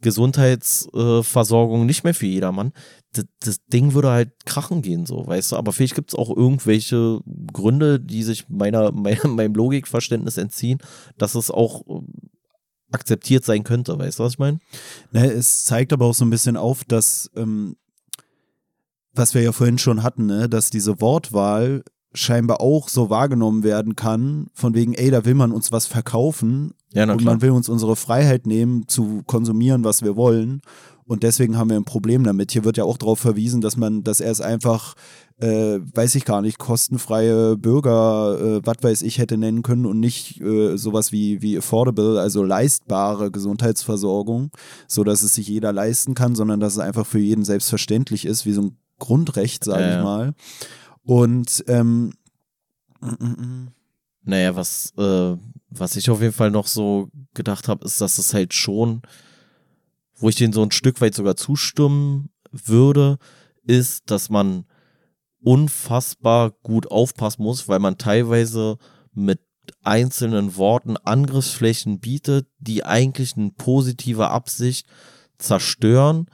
Gesundheitsversorgung 0.00 1.82
äh, 1.82 1.84
nicht 1.84 2.04
mehr 2.04 2.14
für 2.14 2.26
jedermann, 2.26 2.72
das, 3.12 3.24
das, 3.40 3.66
Ding 3.66 3.94
würde 3.94 4.10
halt 4.10 4.46
krachen 4.46 4.82
gehen, 4.82 5.06
so, 5.06 5.26
weißt 5.26 5.52
du. 5.52 5.56
Aber 5.56 5.72
vielleicht 5.72 5.94
gibt 5.94 6.12
es 6.12 6.18
auch 6.18 6.34
irgendwelche 6.34 7.20
Gründe, 7.52 7.98
die 7.98 8.22
sich 8.22 8.48
meiner, 8.48 8.92
meiner, 8.92 9.28
meinem 9.28 9.54
Logikverständnis 9.54 10.36
entziehen, 10.36 10.78
dass 11.18 11.34
es 11.34 11.50
auch 11.50 11.86
äh, 11.86 12.02
akzeptiert 12.92 13.44
sein 13.44 13.64
könnte, 13.64 13.98
weißt 13.98 14.18
du, 14.18 14.24
was 14.24 14.34
ich 14.34 14.38
meine? 14.38 14.58
Ne, 15.12 15.30
es 15.30 15.64
zeigt 15.64 15.92
aber 15.92 16.06
auch 16.06 16.14
so 16.14 16.24
ein 16.24 16.30
bisschen 16.30 16.56
auf, 16.56 16.84
dass, 16.84 17.30
ähm, 17.36 17.76
was 19.12 19.34
wir 19.34 19.42
ja 19.42 19.52
vorhin 19.52 19.78
schon 19.78 20.02
hatten, 20.02 20.26
ne, 20.26 20.48
dass 20.48 20.70
diese 20.70 21.00
Wortwahl 21.00 21.84
scheinbar 22.12 22.60
auch 22.60 22.88
so 22.88 23.08
wahrgenommen 23.08 23.62
werden 23.62 23.94
kann, 23.94 24.48
von 24.54 24.74
wegen, 24.74 24.94
ey, 24.94 25.10
da 25.10 25.24
will 25.24 25.34
man 25.34 25.52
uns 25.52 25.70
was 25.70 25.86
verkaufen 25.86 26.74
ja, 26.92 27.10
und 27.10 27.24
man 27.24 27.40
will 27.40 27.50
uns 27.50 27.68
unsere 27.68 27.94
Freiheit 27.94 28.46
nehmen, 28.46 28.88
zu 28.88 29.22
konsumieren, 29.26 29.84
was 29.84 30.02
wir 30.02 30.16
wollen. 30.16 30.60
Und 31.10 31.24
deswegen 31.24 31.58
haben 31.58 31.70
wir 31.70 31.76
ein 31.76 31.84
Problem 31.84 32.22
damit. 32.22 32.52
Hier 32.52 32.62
wird 32.62 32.76
ja 32.76 32.84
auch 32.84 32.96
darauf 32.96 33.18
verwiesen, 33.18 33.60
dass 33.60 33.76
man, 33.76 34.04
dass 34.04 34.20
er 34.20 34.30
es 34.30 34.40
einfach, 34.40 34.94
äh, 35.40 35.80
weiß 35.80 36.14
ich 36.14 36.24
gar 36.24 36.40
nicht, 36.40 36.60
kostenfreie 36.60 37.56
Bürger, 37.56 38.38
äh, 38.40 38.60
was 38.62 38.76
weiß 38.80 39.02
ich, 39.02 39.18
hätte 39.18 39.36
nennen 39.36 39.62
können 39.62 39.86
und 39.86 39.98
nicht 39.98 40.40
äh, 40.40 40.76
sowas 40.76 41.10
wie, 41.10 41.42
wie 41.42 41.58
affordable, 41.58 42.20
also 42.20 42.44
leistbare 42.44 43.32
Gesundheitsversorgung, 43.32 44.52
so 44.86 45.02
dass 45.02 45.22
es 45.22 45.34
sich 45.34 45.48
jeder 45.48 45.72
leisten 45.72 46.14
kann, 46.14 46.36
sondern 46.36 46.60
dass 46.60 46.74
es 46.74 46.78
einfach 46.78 47.06
für 47.06 47.18
jeden 47.18 47.44
selbstverständlich 47.44 48.24
ist, 48.24 48.46
wie 48.46 48.52
so 48.52 48.62
ein 48.62 48.76
Grundrecht, 49.00 49.64
sage 49.64 49.82
ja, 49.82 49.98
ich 49.98 50.04
mal. 50.04 50.34
Und 51.02 51.64
ähm, 51.66 52.12
naja, 54.22 54.54
was, 54.54 54.92
äh, 54.96 55.36
was 55.70 55.96
ich 55.96 56.08
auf 56.08 56.22
jeden 56.22 56.34
Fall 56.34 56.52
noch 56.52 56.68
so 56.68 57.08
gedacht 57.34 57.66
habe, 57.66 57.84
ist, 57.84 58.00
dass 58.00 58.18
es 58.18 58.32
halt 58.32 58.54
schon 58.54 59.02
wo 60.20 60.28
ich 60.28 60.36
denen 60.36 60.52
so 60.52 60.62
ein 60.62 60.70
Stück 60.70 61.00
weit 61.00 61.14
sogar 61.14 61.36
zustimmen 61.36 62.30
würde, 62.52 63.18
ist, 63.64 64.10
dass 64.10 64.30
man 64.30 64.64
unfassbar 65.42 66.50
gut 66.62 66.90
aufpassen 66.90 67.42
muss, 67.42 67.68
weil 67.68 67.78
man 67.78 67.98
teilweise 67.98 68.76
mit 69.12 69.40
einzelnen 69.82 70.56
Worten 70.56 70.96
Angriffsflächen 70.96 72.00
bietet, 72.00 72.48
die 72.58 72.84
eigentlich 72.84 73.36
eine 73.36 73.50
positive 73.50 74.28
Absicht 74.28 74.86
zerstören, 75.38 76.26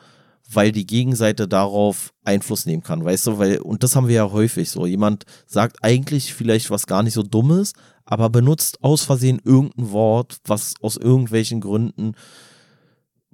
weil 0.50 0.72
die 0.72 0.86
Gegenseite 0.86 1.48
darauf 1.48 2.12
Einfluss 2.24 2.66
nehmen 2.66 2.82
kann, 2.82 3.04
weißt 3.04 3.26
du, 3.26 3.38
weil, 3.38 3.58
und 3.58 3.82
das 3.82 3.96
haben 3.96 4.08
wir 4.08 4.14
ja 4.14 4.30
häufig 4.30 4.70
so. 4.70 4.86
Jemand 4.86 5.24
sagt 5.46 5.82
eigentlich 5.82 6.34
vielleicht 6.34 6.70
was 6.70 6.86
gar 6.86 7.02
nicht 7.02 7.14
so 7.14 7.22
Dummes, 7.22 7.72
aber 8.04 8.30
benutzt 8.30 8.82
aus 8.82 9.02
Versehen 9.02 9.40
irgendein 9.44 9.90
Wort, 9.90 10.38
was 10.44 10.74
aus 10.80 10.96
irgendwelchen 10.96 11.60
Gründen 11.60 12.14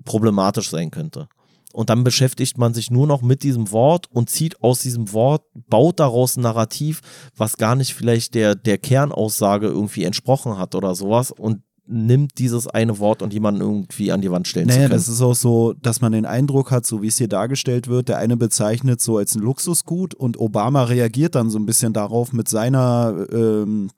problematisch 0.04 0.70
sein 0.70 0.90
könnte. 0.90 1.28
Und 1.72 1.88
dann 1.88 2.04
beschäftigt 2.04 2.58
man 2.58 2.74
sich 2.74 2.90
nur 2.90 3.06
noch 3.06 3.22
mit 3.22 3.42
diesem 3.42 3.72
Wort 3.72 4.06
und 4.10 4.28
zieht 4.28 4.62
aus 4.62 4.80
diesem 4.80 5.12
Wort, 5.12 5.42
baut 5.68 6.00
daraus 6.00 6.36
ein 6.36 6.42
Narrativ, 6.42 7.00
was 7.34 7.56
gar 7.56 7.74
nicht 7.74 7.94
vielleicht 7.94 8.34
der, 8.34 8.54
der 8.54 8.76
Kernaussage 8.78 9.68
irgendwie 9.68 10.04
entsprochen 10.04 10.58
hat 10.58 10.74
oder 10.74 10.94
sowas 10.94 11.30
und 11.30 11.62
nimmt 11.86 12.38
dieses 12.38 12.68
eine 12.68 12.98
Wort 12.98 13.22
und 13.22 13.32
jemanden 13.32 13.60
irgendwie 13.60 14.12
an 14.12 14.20
die 14.20 14.30
Wand 14.30 14.46
stellen 14.46 14.68
naja, 14.68 14.82
zu 14.82 14.88
können. 14.88 14.98
das 14.98 15.08
ist 15.08 15.20
auch 15.20 15.34
so, 15.34 15.72
dass 15.72 16.00
man 16.00 16.12
den 16.12 16.26
Eindruck 16.26 16.70
hat, 16.70 16.86
so 16.86 17.02
wie 17.02 17.08
es 17.08 17.18
hier 17.18 17.28
dargestellt 17.28 17.88
wird, 17.88 18.08
der 18.08 18.18
eine 18.18 18.36
bezeichnet 18.36 19.00
so 19.00 19.16
als 19.16 19.34
ein 19.34 19.42
Luxusgut 19.42 20.14
und 20.14 20.38
Obama 20.38 20.84
reagiert 20.84 21.34
dann 21.34 21.50
so 21.50 21.58
ein 21.58 21.66
bisschen 21.66 21.92
darauf 21.92 22.32
mit 22.32 22.48
seiner 22.48 23.26
ähm, 23.32 23.90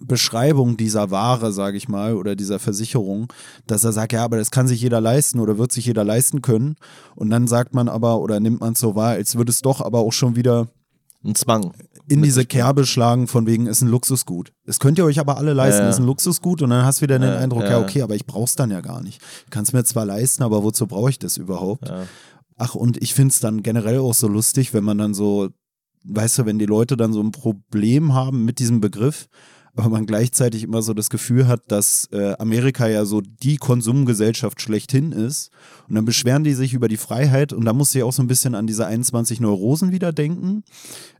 Beschreibung 0.00 0.76
dieser 0.76 1.10
Ware, 1.10 1.52
sage 1.52 1.76
ich 1.76 1.88
mal, 1.88 2.14
oder 2.14 2.36
dieser 2.36 2.58
Versicherung, 2.58 3.32
dass 3.66 3.84
er 3.84 3.92
sagt, 3.92 4.12
ja, 4.12 4.24
aber 4.24 4.36
das 4.36 4.50
kann 4.50 4.66
sich 4.66 4.80
jeder 4.80 5.00
leisten 5.00 5.38
oder 5.38 5.58
wird 5.58 5.72
sich 5.72 5.86
jeder 5.86 6.04
leisten 6.04 6.42
können. 6.42 6.76
Und 7.14 7.30
dann 7.30 7.46
sagt 7.46 7.74
man 7.74 7.88
aber 7.88 8.20
oder 8.20 8.40
nimmt 8.40 8.60
man 8.60 8.72
es 8.72 8.80
so 8.80 8.94
wahr, 8.94 9.10
als 9.10 9.36
würde 9.36 9.50
es 9.50 9.60
doch 9.60 9.80
aber 9.80 10.00
auch 10.00 10.12
schon 10.12 10.36
wieder 10.36 10.68
ein 11.24 11.34
Zwang 11.34 11.72
in 12.06 12.22
diese 12.22 12.44
Kerbe 12.44 12.84
schlagen, 12.84 13.26
von 13.26 13.46
wegen 13.46 13.66
ist 13.66 13.80
ein 13.80 13.88
Luxusgut. 13.88 14.52
Das 14.66 14.78
könnt 14.78 14.98
ihr 14.98 15.04
euch 15.04 15.18
aber 15.18 15.38
alle 15.38 15.54
leisten, 15.54 15.82
ja. 15.82 15.88
ist 15.88 15.98
ein 15.98 16.06
Luxusgut 16.06 16.60
und 16.60 16.70
dann 16.70 16.84
hast 16.84 17.00
du 17.00 17.02
wieder 17.04 17.18
den 17.18 17.30
ja, 17.30 17.38
Eindruck, 17.38 17.64
ja. 17.64 17.80
okay, 17.80 18.02
aber 18.02 18.14
ich 18.14 18.26
brauch's 18.26 18.56
dann 18.56 18.70
ja 18.70 18.80
gar 18.80 19.02
nicht. 19.02 19.22
Ich 19.44 19.50
kann 19.50 19.64
es 19.64 19.72
mir 19.72 19.84
zwar 19.84 20.04
leisten, 20.04 20.42
aber 20.42 20.62
wozu 20.62 20.86
brauche 20.86 21.10
ich 21.10 21.18
das 21.18 21.38
überhaupt? 21.38 21.90
Ach, 22.56 22.74
und 22.74 23.02
ich 23.02 23.14
finde 23.14 23.32
es 23.32 23.40
dann 23.40 23.62
generell 23.62 23.98
auch 23.98 24.14
so 24.14 24.28
lustig, 24.28 24.74
wenn 24.74 24.84
man 24.84 24.98
dann 24.98 25.14
so, 25.14 25.48
weißt 26.04 26.38
du, 26.38 26.46
wenn 26.46 26.58
die 26.58 26.66
Leute 26.66 26.96
dann 26.96 27.12
so 27.12 27.20
ein 27.20 27.32
Problem 27.32 28.12
haben 28.12 28.44
mit 28.44 28.58
diesem 28.58 28.80
Begriff 28.80 29.28
aber 29.76 29.88
man 29.90 30.06
gleichzeitig 30.06 30.62
immer 30.62 30.82
so 30.82 30.94
das 30.94 31.10
Gefühl 31.10 31.48
hat, 31.48 31.62
dass 31.68 32.08
äh, 32.12 32.34
Amerika 32.38 32.86
ja 32.86 33.04
so 33.04 33.20
die 33.20 33.56
Konsumgesellschaft 33.56 34.60
schlechthin 34.60 35.12
ist. 35.12 35.50
Und 35.88 35.96
dann 35.96 36.04
beschweren 36.04 36.44
die 36.44 36.54
sich 36.54 36.74
über 36.74 36.88
die 36.88 36.96
Freiheit 36.96 37.52
und 37.52 37.64
da 37.64 37.72
muss 37.72 37.94
ich 37.94 38.02
auch 38.02 38.12
so 38.12 38.22
ein 38.22 38.28
bisschen 38.28 38.54
an 38.54 38.66
diese 38.66 38.86
21 38.86 39.40
Neurosen 39.40 39.92
wieder 39.92 40.12
denken 40.12 40.64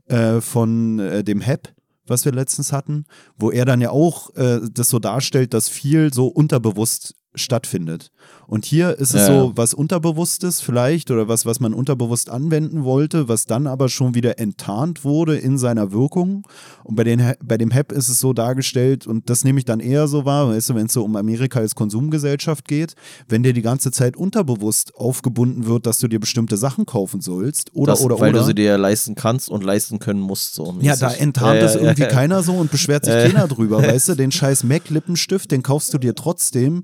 äh, 0.07 0.41
von 0.41 0.99
äh, 0.99 1.23
dem 1.23 1.41
HEP 1.41 1.73
was 2.07 2.23
wir 2.23 2.31
letztens 2.31 2.71
hatten, 2.71 3.05
wo 3.35 3.49
er 3.49 3.65
dann 3.65 3.81
ja 3.81 3.89
auch 3.89 4.29
äh, 4.35 4.59
das 4.71 4.89
so 4.89 4.99
darstellt, 4.99 5.55
dass 5.55 5.69
viel 5.69 6.13
so 6.13 6.27
unterbewusst 6.27 7.15
stattfindet. 7.35 8.11
Und 8.47 8.65
hier 8.65 8.97
ist 8.99 9.13
es 9.13 9.27
ja. 9.27 9.27
so 9.27 9.51
was 9.55 9.73
Unterbewusstes 9.73 10.61
vielleicht 10.61 11.09
oder 11.11 11.27
was, 11.27 11.45
was 11.45 11.59
man 11.59 11.73
unterbewusst 11.73 12.29
anwenden 12.29 12.83
wollte, 12.83 13.27
was 13.27 13.45
dann 13.45 13.67
aber 13.67 13.89
schon 13.89 14.13
wieder 14.13 14.39
enttarnt 14.39 15.03
wurde 15.03 15.37
in 15.37 15.57
seiner 15.57 15.91
Wirkung. 15.91 16.47
Und 16.83 16.95
bei, 16.95 17.03
den, 17.03 17.33
bei 17.43 17.57
dem 17.57 17.71
HEP 17.71 17.91
ist 17.91 18.09
es 18.09 18.19
so 18.19 18.33
dargestellt, 18.33 19.07
und 19.07 19.29
das 19.29 19.43
nehme 19.43 19.59
ich 19.59 19.65
dann 19.65 19.79
eher 19.79 20.07
so 20.07 20.25
wahr, 20.25 20.49
weißt 20.49 20.69
du, 20.69 20.75
wenn 20.75 20.85
es 20.85 20.93
so 20.93 21.03
um 21.03 21.15
Amerika 21.15 21.59
als 21.59 21.75
Konsumgesellschaft 21.75 22.67
geht, 22.67 22.95
wenn 23.27 23.43
dir 23.43 23.53
die 23.53 23.61
ganze 23.61 23.91
Zeit 23.91 24.15
unterbewusst 24.15 24.95
aufgebunden 24.95 25.65
wird, 25.65 25.85
dass 25.85 25.99
du 25.99 26.07
dir 26.07 26.19
bestimmte 26.19 26.57
Sachen 26.57 26.85
kaufen 26.85 27.21
sollst 27.21 27.73
oder 27.73 27.93
das, 27.93 28.01
oder 28.01 28.19
weil 28.19 28.29
oder. 28.31 28.39
du 28.39 28.45
sie 28.45 28.55
dir 28.55 28.77
leisten 28.77 29.15
kannst 29.15 29.49
und 29.49 29.63
leisten 29.63 29.99
können 29.99 30.19
musst. 30.19 30.55
So 30.55 30.75
ja, 30.81 30.95
da 30.95 31.11
enttarnt 31.11 31.61
es 31.61 31.75
äh, 31.75 31.79
irgendwie 31.79 32.03
äh, 32.03 32.07
keiner 32.07 32.43
so 32.43 32.53
und 32.53 32.71
beschwert 32.71 33.05
sich 33.05 33.13
äh, 33.13 33.29
keiner 33.29 33.47
drüber, 33.47 33.81
weißt 33.81 34.09
du, 34.09 34.15
den 34.15 34.31
scheiß 34.31 34.63
Mac-Lippenstift, 34.63 35.51
den 35.51 35.63
kaufst 35.63 35.93
du 35.93 35.97
dir 35.97 36.15
trotzdem 36.15 36.83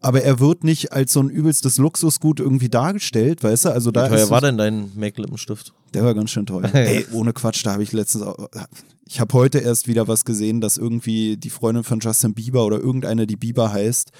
aber 0.00 0.22
er 0.22 0.40
wird 0.40 0.64
nicht 0.64 0.92
als 0.92 1.12
so 1.12 1.20
ein 1.20 1.28
übelstes 1.28 1.78
Luxusgut 1.78 2.40
irgendwie 2.40 2.68
dargestellt, 2.68 3.42
weißt 3.42 3.66
du? 3.66 3.68
Also 3.70 3.90
da 3.90 4.06
Wie 4.06 4.16
teuer 4.16 4.30
war 4.30 4.40
denn 4.40 4.56
dein 4.56 4.90
Make-Lippenstift? 4.94 5.74
Der 5.92 6.04
war 6.04 6.14
ganz 6.14 6.30
schön 6.30 6.46
toll. 6.46 6.64
Ey, 6.72 7.06
ohne 7.12 7.32
Quatsch, 7.32 7.64
da 7.64 7.72
habe 7.72 7.82
ich 7.82 7.92
letztens 7.92 8.24
auch, 8.24 8.48
ich 9.06 9.20
habe 9.20 9.34
heute 9.34 9.58
erst 9.58 9.88
wieder 9.88 10.08
was 10.08 10.24
gesehen, 10.24 10.60
dass 10.60 10.78
irgendwie 10.78 11.36
die 11.36 11.50
Freundin 11.50 11.84
von 11.84 12.00
Justin 12.00 12.32
Bieber 12.32 12.64
oder 12.64 12.78
irgendeine, 12.78 13.26
die 13.26 13.36
Bieber 13.36 13.72
heißt, 13.72 14.12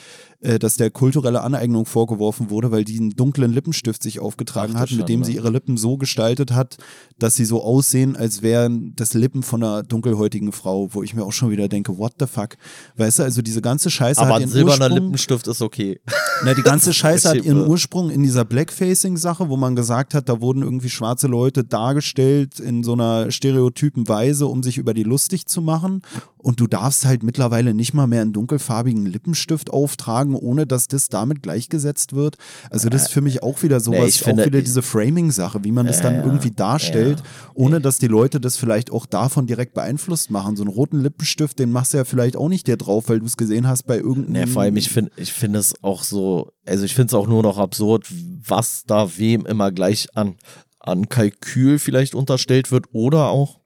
äh, 0.43 0.59
dass 0.59 0.77
der 0.77 0.91
kulturelle 0.91 1.43
Aneignung 1.43 1.85
vorgeworfen 1.85 2.49
wurde, 2.49 2.71
weil 2.71 2.85
die 2.85 2.99
einen 2.99 3.11
dunklen 3.11 3.53
Lippenstift 3.53 4.03
sich 4.03 4.21
aufgetragen 4.21 4.73
Ach, 4.77 4.81
hat, 4.81 4.93
mit 4.93 5.09
dem 5.09 5.23
sie 5.23 5.33
ne? 5.33 5.37
ihre 5.37 5.51
Lippen 5.51 5.77
so 5.77 5.99
gestaltet 5.99 6.53
hat, 6.53 6.79
dass 7.19 7.35
sie 7.35 7.45
so 7.45 7.63
aussehen, 7.63 8.17
als 8.17 8.41
wären 8.41 8.95
das 8.97 9.13
Lippen 9.13 9.43
von 9.43 9.63
einer 9.63 9.83
dunkelhäutigen 9.83 10.53
Frau, 10.53 10.89
wo 10.93 11.03
ich 11.03 11.15
mir 11.15 11.25
auch 11.25 11.33
schon 11.33 11.51
wieder 11.51 11.69
denke, 11.69 11.99
what 11.99 12.15
the 12.19 12.27
fuck? 12.27 12.57
Weißt 12.97 13.19
du, 13.19 13.23
also 13.23 13.43
diese 13.43 13.61
ganze 13.61 13.91
Scheiße 13.91 14.21
Aber 14.21 14.31
hat 14.31 14.37
ein 14.37 14.43
ihren 14.43 14.51
silberner 14.51 14.87
Ursprung, 14.87 15.05
Lippenstift 15.05 15.47
ist 15.47 15.61
okay. 15.61 16.01
na, 16.45 16.55
die 16.55 16.63
ganze 16.63 16.95
Scheiße 16.95 17.29
hat 17.29 17.37
ihren. 17.37 17.67
Ursprung 17.67 18.11
in 18.11 18.23
dieser 18.23 18.47
Blackfacing-Sache, 18.47 19.49
wo 19.51 19.57
man 19.59 19.77
gesagt 19.77 20.15
hat, 20.15 20.29
da 20.29 20.41
wurden 20.41 20.63
irgendwie 20.63 20.89
schwarze 20.89 21.27
Leute 21.27 21.65
dargestellt 21.65 22.59
in 22.59 22.83
so 22.83 22.95
einer 22.95 23.31
stereotypen 23.31 24.09
Weise, 24.09 24.47
um 24.47 24.63
sich 24.63 24.79
über 24.79 24.95
die 24.95 25.03
lustig 25.03 25.47
zu 25.47 25.61
machen. 25.61 26.01
Und 26.43 26.59
du 26.61 26.67
darfst 26.67 27.05
halt 27.05 27.23
mittlerweile 27.23 27.75
nicht 27.75 27.93
mal 27.93 28.07
mehr 28.07 28.23
einen 28.23 28.33
dunkelfarbigen 28.33 29.07
Lippenstift 29.07 29.71
auftragen, 29.71 30.35
ohne 30.35 30.67
dass 30.67 30.89
das 30.89 31.09
damit 31.09 31.43
gleichgesetzt 31.43 32.15
wird. 32.15 32.37
Also 32.71 32.89
das 32.89 33.03
ist 33.03 33.13
für 33.13 33.21
mich 33.21 33.43
auch 33.43 33.63
wieder 33.63 33.81
sowas, 33.81 34.01
nee, 34.01 34.07
ich 34.07 34.21
finde- 34.21 34.43
auch 34.43 34.47
wieder 34.47 34.63
diese 34.63 34.83
Framing-Sache, 34.83 35.65
wie 35.65 35.73
man 35.73 35.87
das 35.87 36.01
dann 36.01 36.17
irgendwie 36.17 36.51
darstellt, 36.51 37.23
ohne 37.55 37.81
dass 37.81 37.99
die 37.99 38.07
Leute 38.07 38.41
das 38.41 38.57
vielleicht 38.57 38.91
auch 38.91 39.07
davon 39.07 39.47
direkt 39.47 39.75
beeinflusst 39.75 40.31
machen. 40.31 40.57
So 40.57 40.63
einen 40.63 40.73
roten 40.73 41.01
Lippenstift, 41.01 41.59
den 41.59 41.73
machst 41.73 41.93
du 41.93 41.99
ja 41.99 42.05
vielleicht 42.05 42.37
auch 42.37 42.49
nicht 42.49 42.67
dir 42.67 42.77
drauf, 42.77 43.09
weil 43.09 43.21
du 43.21 43.27
es 43.27 43.37
gesehen 43.37 43.69
hast 43.69 43.85
bei 43.85 43.99
irgendeinem... 43.99 44.33
Nee, 44.33 44.47
vor 44.47 44.63
allem, 44.63 44.77
ich 44.77 44.89
finde 44.91 45.11
ich 45.17 45.33
finde 45.33 45.59
es 45.59 45.75
auch 45.83 46.03
so, 46.03 46.53
also 46.67 46.85
ich 46.85 46.95
finde 46.95 47.09
es 47.09 47.15
auch 47.15 47.27
nur 47.27 47.43
noch 47.43 47.59
absurd, 47.59 48.07
was 48.47 48.85
da 48.87 49.19
wem 49.19 49.45
immer 49.47 49.73
gleich 49.73 50.09
an, 50.15 50.37
an 50.79 51.09
Kalkül 51.09 51.79
vielleicht 51.79 52.15
unterstellt 52.15 52.71
wird 52.73 52.87
oder 52.93 53.29
auch 53.29 53.60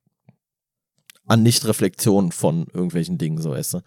an 1.27 1.43
Nichtreflexion 1.43 2.33
von 2.33 2.67
irgendwelchen 2.73 3.19
Dingen, 3.19 3.41
so 3.41 3.51
weißt 3.51 3.75
du. 3.75 3.81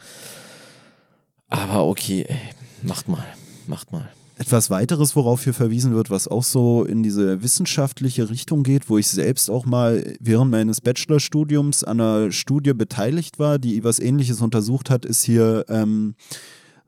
Aber 1.49 1.85
okay, 1.85 2.25
ey, 2.27 2.39
macht 2.83 3.07
mal, 3.07 3.25
macht 3.67 3.91
mal. 3.91 4.09
Etwas 4.39 4.69
weiteres, 4.69 5.15
worauf 5.15 5.45
hier 5.45 5.53
verwiesen 5.53 5.95
wird, 5.95 6.11
was 6.11 6.27
auch 6.27 6.43
so 6.43 6.83
in 6.83 7.01
diese 7.01 7.41
wissenschaftliche 7.41 8.29
Richtung 8.29 8.61
geht, 8.61 8.87
wo 8.87 8.99
ich 8.99 9.07
selbst 9.07 9.49
auch 9.49 9.65
mal 9.65 10.15
während 10.19 10.51
meines 10.51 10.79
Bachelorstudiums 10.79 11.83
an 11.83 11.99
einer 11.99 12.31
Studie 12.31 12.73
beteiligt 12.73 13.39
war, 13.39 13.57
die 13.57 13.83
was 13.83 13.99
ähnliches 13.99 14.41
untersucht 14.41 14.91
hat, 14.91 15.05
ist 15.05 15.23
hier 15.23 15.65
ähm, 15.69 16.13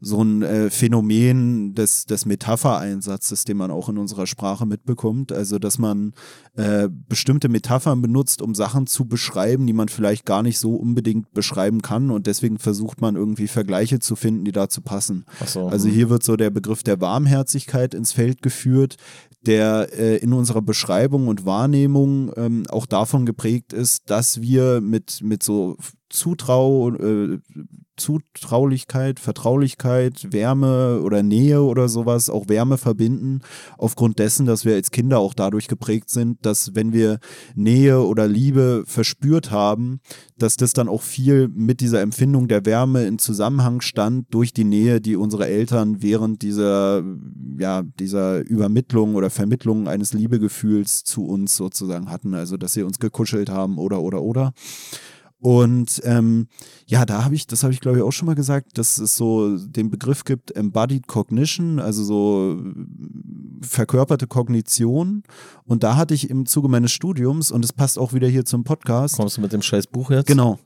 so 0.01 0.23
ein 0.23 0.41
äh, 0.41 0.69
Phänomen 0.69 1.75
des, 1.75 2.05
des 2.05 2.25
Metaphereinsatzes, 2.25 3.43
den 3.43 3.57
man 3.57 3.71
auch 3.71 3.89
in 3.89 3.97
unserer 3.97 4.27
Sprache 4.27 4.65
mitbekommt. 4.65 5.31
Also, 5.31 5.59
dass 5.59 5.77
man 5.77 6.13
äh, 6.55 6.87
bestimmte 6.89 7.49
Metaphern 7.49 8.01
benutzt, 8.01 8.41
um 8.41 8.55
Sachen 8.55 8.87
zu 8.87 9.05
beschreiben, 9.05 9.67
die 9.67 9.73
man 9.73 9.89
vielleicht 9.89 10.25
gar 10.25 10.41
nicht 10.41 10.59
so 10.59 10.75
unbedingt 10.75 11.33
beschreiben 11.33 11.81
kann. 11.81 12.11
Und 12.11 12.27
deswegen 12.27 12.59
versucht 12.59 13.01
man 13.01 13.15
irgendwie 13.15 13.47
Vergleiche 13.47 13.99
zu 13.99 14.15
finden, 14.15 14.45
die 14.45 14.51
dazu 14.51 14.81
passen. 14.81 15.25
So, 15.45 15.67
Also 15.67 15.87
hm. 15.87 15.93
hier 15.93 16.09
wird 16.09 16.23
so 16.23 16.37
der 16.37 16.49
Begriff 16.49 16.83
der 16.83 17.01
Warmherzigkeit 17.01 17.93
ins 17.93 18.13
Feld 18.13 18.41
geführt, 18.41 18.95
der 19.45 19.89
äh, 19.97 20.17
in 20.17 20.33
unserer 20.33 20.61
Beschreibung 20.61 21.27
und 21.27 21.45
Wahrnehmung 21.45 22.31
ähm, 22.35 22.63
auch 22.69 22.85
davon 22.85 23.25
geprägt 23.25 23.73
ist, 23.73 24.09
dass 24.09 24.41
wir 24.41 24.81
mit, 24.81 25.21
mit 25.23 25.43
so 25.43 25.77
Zutrau, 26.09 26.89
äh, 26.91 27.39
Zutraulichkeit, 27.99 29.19
Vertraulichkeit, 29.19 30.27
Wärme 30.31 31.01
oder 31.03 31.21
Nähe 31.21 31.61
oder 31.61 31.89
sowas, 31.89 32.29
auch 32.29 32.49
Wärme 32.49 32.77
verbinden, 32.77 33.41
aufgrund 33.77 34.19
dessen, 34.19 34.45
dass 34.45 34.65
wir 34.65 34.73
als 34.73 34.91
Kinder 34.91 35.19
auch 35.19 35.33
dadurch 35.33 35.67
geprägt 35.67 36.09
sind, 36.09 36.45
dass 36.45 36.75
wenn 36.75 36.93
wir 36.93 37.19
Nähe 37.55 38.01
oder 38.01 38.27
Liebe 38.27 38.83
verspürt 38.87 39.51
haben, 39.51 39.99
dass 40.37 40.57
das 40.57 40.73
dann 40.73 40.87
auch 40.87 41.01
viel 41.01 41.49
mit 41.49 41.81
dieser 41.81 42.01
Empfindung 42.01 42.47
der 42.47 42.65
Wärme 42.65 43.05
in 43.05 43.19
Zusammenhang 43.19 43.81
stand 43.81 44.33
durch 44.33 44.53
die 44.53 44.63
Nähe, 44.63 45.01
die 45.01 45.15
unsere 45.15 45.47
Eltern 45.47 46.01
während 46.01 46.41
dieser, 46.41 47.03
ja, 47.57 47.83
dieser 47.83 48.39
Übermittlung 48.39 49.15
oder 49.15 49.29
Vermittlung 49.29 49.87
eines 49.87 50.13
Liebegefühls 50.13 51.03
zu 51.03 51.25
uns 51.25 51.55
sozusagen 51.55 52.09
hatten. 52.09 52.33
Also, 52.33 52.57
dass 52.57 52.73
sie 52.73 52.83
uns 52.83 52.99
gekuschelt 52.99 53.49
haben 53.49 53.77
oder, 53.77 54.01
oder, 54.01 54.21
oder. 54.21 54.53
Und 55.41 56.01
ähm, 56.03 56.47
ja, 56.85 57.05
da 57.05 57.23
habe 57.23 57.33
ich, 57.33 57.47
das 57.47 57.63
habe 57.63 57.73
ich 57.73 57.79
glaube 57.79 57.97
ich 57.97 58.03
auch 58.03 58.11
schon 58.11 58.25
mal 58.25 58.35
gesagt, 58.35 58.77
dass 58.77 58.97
es 58.97 59.15
so 59.15 59.57
den 59.57 59.89
Begriff 59.89 60.25
gibt, 60.25 60.51
Embodied 60.51 61.07
Cognition, 61.07 61.79
also 61.79 62.03
so 62.03 62.59
äh, 62.59 63.65
verkörperte 63.65 64.27
Kognition. 64.27 65.23
Und 65.63 65.83
da 65.83 65.95
hatte 65.95 66.13
ich 66.13 66.29
im 66.29 66.45
Zuge 66.45 66.67
meines 66.67 66.91
Studiums, 66.91 67.51
und 67.51 67.63
es 67.63 67.71
passt 67.71 67.97
auch 67.97 68.13
wieder 68.13 68.27
hier 68.27 68.43
zum 68.43 68.63
Podcast, 68.65 69.15
Kommst 69.15 69.37
du 69.37 69.41
mit 69.41 69.53
dem 69.53 69.61
scheiß 69.61 69.87
Buch 69.87 70.11
jetzt? 70.11 70.27
Genau. 70.27 70.59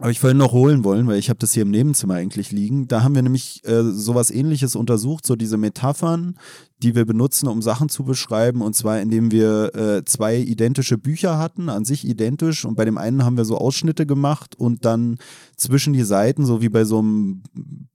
Aber 0.00 0.10
ich 0.10 0.22
wollte 0.22 0.38
noch 0.38 0.52
holen 0.52 0.82
wollen, 0.82 1.06
weil 1.06 1.18
ich 1.18 1.28
habe 1.28 1.38
das 1.38 1.52
hier 1.52 1.62
im 1.62 1.70
Nebenzimmer 1.70 2.14
eigentlich 2.14 2.52
liegen. 2.52 2.88
Da 2.88 3.02
haben 3.02 3.14
wir 3.14 3.20
nämlich 3.20 3.62
äh, 3.66 3.82
sowas 3.82 4.30
ähnliches 4.30 4.74
untersucht, 4.74 5.26
so 5.26 5.36
diese 5.36 5.58
Metaphern, 5.58 6.38
die 6.78 6.94
wir 6.94 7.04
benutzen, 7.04 7.48
um 7.48 7.60
Sachen 7.60 7.90
zu 7.90 8.04
beschreiben. 8.04 8.62
Und 8.62 8.74
zwar, 8.74 8.98
indem 9.02 9.30
wir 9.30 9.74
äh, 9.74 10.04
zwei 10.06 10.38
identische 10.38 10.96
Bücher 10.96 11.36
hatten, 11.36 11.68
an 11.68 11.84
sich 11.84 12.06
identisch. 12.08 12.64
Und 12.64 12.76
bei 12.76 12.86
dem 12.86 12.96
einen 12.96 13.26
haben 13.26 13.36
wir 13.36 13.44
so 13.44 13.58
Ausschnitte 13.58 14.06
gemacht 14.06 14.56
und 14.56 14.86
dann 14.86 15.18
zwischen 15.56 15.92
die 15.92 16.04
Seiten, 16.04 16.46
so 16.46 16.62
wie 16.62 16.70
bei 16.70 16.84
so 16.84 17.00
einem 17.00 17.42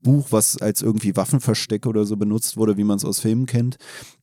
Buch, 0.06 0.28
was 0.30 0.62
als 0.62 0.82
irgendwie 0.82 1.16
Waffenversteck 1.16 1.84
oder 1.84 2.04
so 2.04 2.16
benutzt 2.16 2.56
wurde, 2.56 2.76
wie 2.76 2.84
man 2.84 2.96
es 2.96 3.04
aus 3.04 3.18
Filmen 3.18 3.46
kennt, 3.46 3.76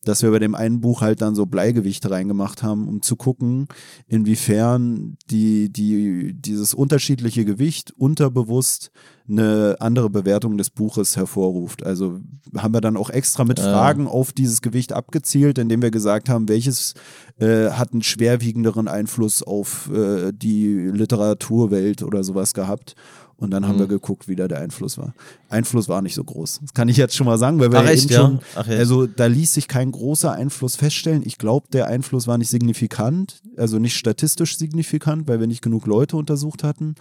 dass 0.06 0.24
wir 0.24 0.32
bei 0.32 0.40
dem 0.40 0.56
einen 0.56 0.80
Buch 0.80 1.02
halt 1.02 1.22
dann 1.22 1.36
so 1.36 1.46
Bleigewichte 1.46 2.10
reingemacht 2.10 2.64
haben, 2.64 2.88
um 2.88 3.02
zu 3.02 3.18
gucken, 3.18 3.68
inwiefern 4.08 5.18
die, 5.30 5.70
die, 5.72 6.34
dieses 6.34 6.74
unterschiedliche 6.74 7.44
Gewicht 7.44 7.92
unterbewusst 7.98 8.92
eine 9.28 9.76
andere 9.80 10.10
Bewertung 10.10 10.58
des 10.58 10.70
Buches 10.70 11.18
hervorruft. 11.18 11.86
Also 11.86 12.20
haben 12.58 12.74
wir 12.74 12.82
dann 12.82 12.98
auch 12.98 13.10
extra 13.10 13.44
mit. 13.44 13.60
Fragen 13.60 14.08
auf 14.08 14.34
dieses 14.34 14.62
Gewicht 14.62 14.94
abgezielt, 14.94 15.58
indem 15.58 15.82
wir 15.82 15.92
gesagt 15.92 16.30
haben, 16.30 16.50
welches 16.50 16.94
äh, 17.40 17.70
hat 17.72 17.94
einen 17.94 18.04
schwerwiegenderen 18.04 18.88
Einfluss 18.88 19.44
auf 19.44 19.90
äh, 19.94 20.32
die 20.34 20.76
Literaturwelt 20.76 22.04
oder 22.04 22.24
sowas 22.24 22.54
gehabt. 22.54 22.96
Und 23.38 23.52
dann 23.52 23.68
haben 23.68 23.76
Mhm. 23.76 23.80
wir 23.82 23.88
geguckt, 23.88 24.28
wie 24.28 24.36
da 24.36 24.48
der 24.48 24.60
Einfluss 24.60 24.98
war. 24.98 25.14
Einfluss 25.50 25.90
war 25.90 26.02
nicht 26.02 26.14
so 26.16 26.24
groß. 26.24 26.60
Das 26.62 26.74
kann 26.74 26.88
ich 26.88 26.98
jetzt 26.98 27.16
schon 27.16 27.26
mal 27.26 27.38
sagen, 27.38 27.60
weil 27.60 27.72
wir 27.72 27.80
Ach, 27.80 27.84
ja 27.86 27.92
echt, 27.92 28.06
eben 28.06 28.14
ja? 28.14 28.20
schon, 28.22 28.40
Ach, 28.56 28.68
echt? 28.68 28.80
also 28.80 29.06
da 29.08 29.26
ließ 29.26 29.54
sich 29.54 29.68
kein 29.68 29.92
großer 29.92 30.32
Einfluss 30.32 30.76
feststellen. 30.76 31.24
Ich 31.26 31.38
glaube, 31.38 31.68
der 31.74 31.88
Einfluss 31.88 32.28
war 32.28 32.38
nicht 32.38 32.50
signifikant, 32.50 33.42
also 33.58 33.80
nicht 33.80 33.96
statistisch 33.98 34.58
signifikant, 34.58 35.28
weil 35.28 35.40
wir 35.40 35.48
nicht 35.48 35.62
genug 35.62 35.88
Leute 35.88 36.16
untersucht 36.16 36.64
hatten. 36.64 36.96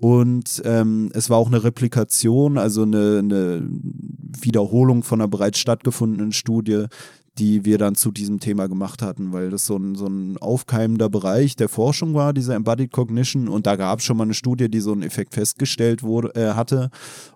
Und 0.00 0.62
ähm, 0.64 1.10
es 1.12 1.28
war 1.28 1.38
auch 1.38 1.48
eine 1.48 1.64
Replikation, 1.64 2.56
also 2.56 2.82
eine, 2.82 3.18
eine 3.18 3.68
Wiederholung 4.40 5.02
von 5.02 5.20
einer 5.20 5.28
bereits 5.28 5.58
stattgefundenen 5.58 6.30
Studie, 6.32 6.84
die 7.38 7.64
wir 7.64 7.78
dann 7.78 7.94
zu 7.94 8.10
diesem 8.10 8.40
Thema 8.40 8.68
gemacht 8.68 9.02
hatten, 9.02 9.32
weil 9.32 9.50
das 9.50 9.66
so 9.66 9.76
ein, 9.76 9.94
so 9.94 10.06
ein 10.06 10.36
aufkeimender 10.38 11.08
Bereich 11.08 11.56
der 11.56 11.68
Forschung 11.68 12.14
war, 12.14 12.32
dieser 12.32 12.54
Embodied 12.54 12.92
Cognition. 12.92 13.48
Und 13.48 13.66
da 13.66 13.76
gab 13.76 14.00
es 14.00 14.04
schon 14.04 14.16
mal 14.16 14.24
eine 14.24 14.34
Studie, 14.34 14.68
die 14.68 14.80
so 14.80 14.92
einen 14.92 15.02
Effekt 15.02 15.34
festgestellt 15.34 16.02
wurde, 16.02 16.34
äh, 16.34 16.54
hatte. 16.54 16.90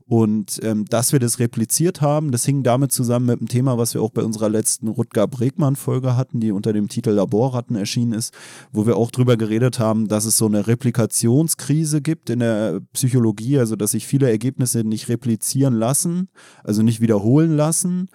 Und 0.07 0.61
ähm, 0.63 0.85
dass 0.85 1.13
wir 1.13 1.21
das 1.21 1.39
repliziert 1.39 2.01
haben, 2.01 2.33
das 2.33 2.45
hing 2.45 2.63
damit 2.63 2.93
zusammen 2.93 3.27
mit 3.27 3.41
dem 3.41 3.49
Thema, 3.49 3.79
was 3.79 3.95
wir 3.95 4.03
auch 4.03 4.11
bei 4.11 4.23
unserer 4.23 4.49
letzten 4.49 4.89
Rutger 4.89 5.27
Bregmann-Folge 5.27 6.17
hatten, 6.17 6.41
die 6.41 6.53
unter 6.53 6.73
dem 6.73 6.89
Titel 6.89 7.11
Laborratten 7.11 7.77
erschienen 7.77 8.13
ist, 8.13 8.35
wo 8.73 8.87
wir 8.87 8.97
auch 8.97 9.11
drüber 9.11 9.37
geredet 9.37 9.79
haben, 9.79 10.09
dass 10.09 10.25
es 10.25 10.37
so 10.37 10.47
eine 10.47 10.67
Replikationskrise 10.67 12.03
gibt 12.03 12.29
in 12.29 12.41
der 12.41 12.81
Psychologie, 12.93 13.59
also 13.59 13.77
dass 13.77 13.93
sich 13.93 14.07
viele 14.07 14.29
Ergebnisse 14.29 14.85
nicht 14.85 15.09
replizieren 15.09 15.75
lassen, 15.75 16.29
also 16.63 16.83
nicht 16.83 17.01
wiederholen 17.01 17.57
lassen. 17.57 18.09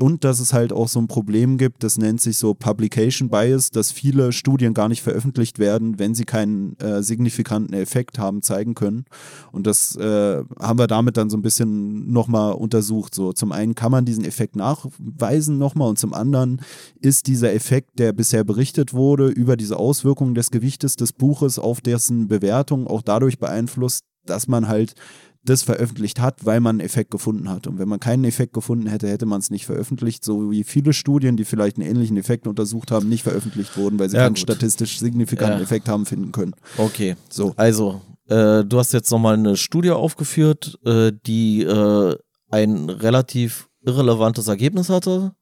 Und 0.00 0.24
dass 0.24 0.40
es 0.40 0.52
halt 0.52 0.72
auch 0.72 0.88
so 0.88 0.98
ein 0.98 1.06
Problem 1.06 1.56
gibt, 1.56 1.84
das 1.84 1.98
nennt 1.98 2.20
sich 2.20 2.36
so 2.36 2.52
Publication 2.52 3.28
Bias, 3.28 3.70
dass 3.70 3.92
viele 3.92 4.32
Studien 4.32 4.74
gar 4.74 4.88
nicht 4.88 5.02
veröffentlicht 5.02 5.60
werden, 5.60 6.00
wenn 6.00 6.16
sie 6.16 6.24
keinen 6.24 6.76
äh, 6.80 7.00
signifikanten 7.00 7.74
Effekt 7.74 8.18
haben 8.18 8.42
zeigen 8.42 8.74
können. 8.74 9.04
Und 9.52 9.68
das 9.68 9.94
äh, 9.94 10.42
haben 10.58 10.78
wir 10.80 10.88
damit 10.88 11.16
dann 11.16 11.30
so 11.30 11.36
ein 11.36 11.42
bisschen 11.42 12.10
nochmal 12.10 12.54
untersucht. 12.54 13.14
So 13.14 13.32
zum 13.32 13.52
einen 13.52 13.76
kann 13.76 13.92
man 13.92 14.04
diesen 14.04 14.24
Effekt 14.24 14.56
nachweisen 14.56 15.58
nochmal 15.58 15.90
und 15.90 15.98
zum 15.98 16.12
anderen 16.12 16.60
ist 17.00 17.28
dieser 17.28 17.54
Effekt, 17.54 18.00
der 18.00 18.12
bisher 18.12 18.42
berichtet 18.42 18.94
wurde, 18.94 19.28
über 19.28 19.56
diese 19.56 19.78
Auswirkungen 19.78 20.34
des 20.34 20.50
Gewichtes 20.50 20.96
des 20.96 21.12
Buches 21.12 21.60
auf 21.60 21.80
dessen 21.80 22.26
Bewertung 22.26 22.88
auch 22.88 23.02
dadurch 23.02 23.38
beeinflusst, 23.38 24.02
dass 24.26 24.48
man 24.48 24.66
halt 24.66 24.94
das 25.44 25.62
veröffentlicht 25.62 26.20
hat, 26.20 26.44
weil 26.46 26.60
man 26.60 26.76
einen 26.76 26.86
Effekt 26.86 27.10
gefunden 27.10 27.48
hat. 27.50 27.66
Und 27.66 27.78
wenn 27.78 27.88
man 27.88 28.00
keinen 28.00 28.24
Effekt 28.24 28.52
gefunden 28.54 28.86
hätte, 28.86 29.08
hätte 29.08 29.26
man 29.26 29.40
es 29.40 29.50
nicht 29.50 29.66
veröffentlicht, 29.66 30.24
so 30.24 30.50
wie 30.50 30.64
viele 30.64 30.92
Studien, 30.92 31.36
die 31.36 31.44
vielleicht 31.44 31.76
einen 31.78 31.88
ähnlichen 31.88 32.16
Effekt 32.16 32.46
untersucht 32.46 32.90
haben, 32.90 33.08
nicht 33.08 33.22
veröffentlicht 33.22 33.76
wurden, 33.76 33.98
weil 33.98 34.08
sie 34.08 34.16
Ja, 34.16 34.22
keinen 34.24 34.34
gut. 34.34 34.40
statistisch 34.40 34.98
signifikanten 34.98 35.58
Ja. 35.58 35.62
Effekt 35.62 35.88
haben 35.88 36.06
finden 36.06 36.32
können. 36.32 36.54
Okay. 36.78 37.16
So. 37.28 37.52
Also, 37.56 38.00
äh, 38.28 38.64
du 38.64 38.78
hast 38.78 38.92
jetzt 38.92 39.10
nochmal 39.10 39.34
eine 39.34 39.56
Studie 39.56 39.90
aufgeführt, 39.90 40.78
äh, 40.84 41.12
die 41.26 41.62
äh, 41.62 42.16
ein 42.50 42.88
relativ 42.88 43.68
irrelevantes 43.84 44.48
Ergebnis 44.48 44.88
hatte. 44.88 45.34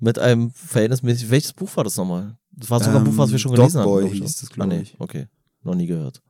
Mit 0.00 0.18
einem 0.18 0.50
verhältnismäßig. 0.52 1.30
Welches 1.30 1.52
Buch 1.54 1.70
war 1.74 1.84
das 1.84 1.96
nochmal? 1.96 2.36
Das 2.52 2.70
war 2.70 2.78
sogar 2.80 2.98
ein 2.98 3.04
Buch, 3.04 3.16
was 3.16 3.32
wir 3.32 3.38
schon 3.38 3.52
Ähm, 3.52 3.56
gelesen 3.56 3.80
haben. 3.80 3.98
glaub 3.98 4.12
hieß 4.12 4.50
ah, 4.58 4.66
nee, 4.66 4.84
okay. 4.98 5.26
Noch 5.64 5.74
nie 5.74 5.86
gehört. 5.86 6.22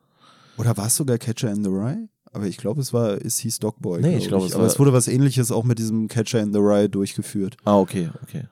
Oder 0.57 0.77
war 0.77 0.87
es 0.87 0.97
sogar 0.97 1.19
Catcher 1.19 1.51
in 1.51 1.63
the 1.63 1.71
Rye? 1.71 2.09
Aber 2.33 2.47
ich 2.47 2.57
glaube, 2.59 2.81
es 2.81 2.93
war, 2.93 3.13
es 3.25 3.39
hieß 3.39 3.59
Dogboy. 3.59 4.01
Nee, 4.01 4.11
glaub 4.11 4.21
ich 4.23 4.29
glaube, 4.29 4.47
es 4.47 4.53
Aber 4.55 4.63
war- 4.65 4.71
es 4.71 4.79
wurde 4.79 4.93
was 4.93 5.09
ähnliches 5.09 5.51
auch 5.51 5.65
mit 5.65 5.79
diesem 5.79 6.09
Catcher 6.09 6.41
in 6.41 6.53
the 6.53 6.59
Rye 6.59 6.89
durchgeführt. 6.89 7.57
Ah, 7.65 7.79
okay, 7.79 8.11
okay. 8.23 8.45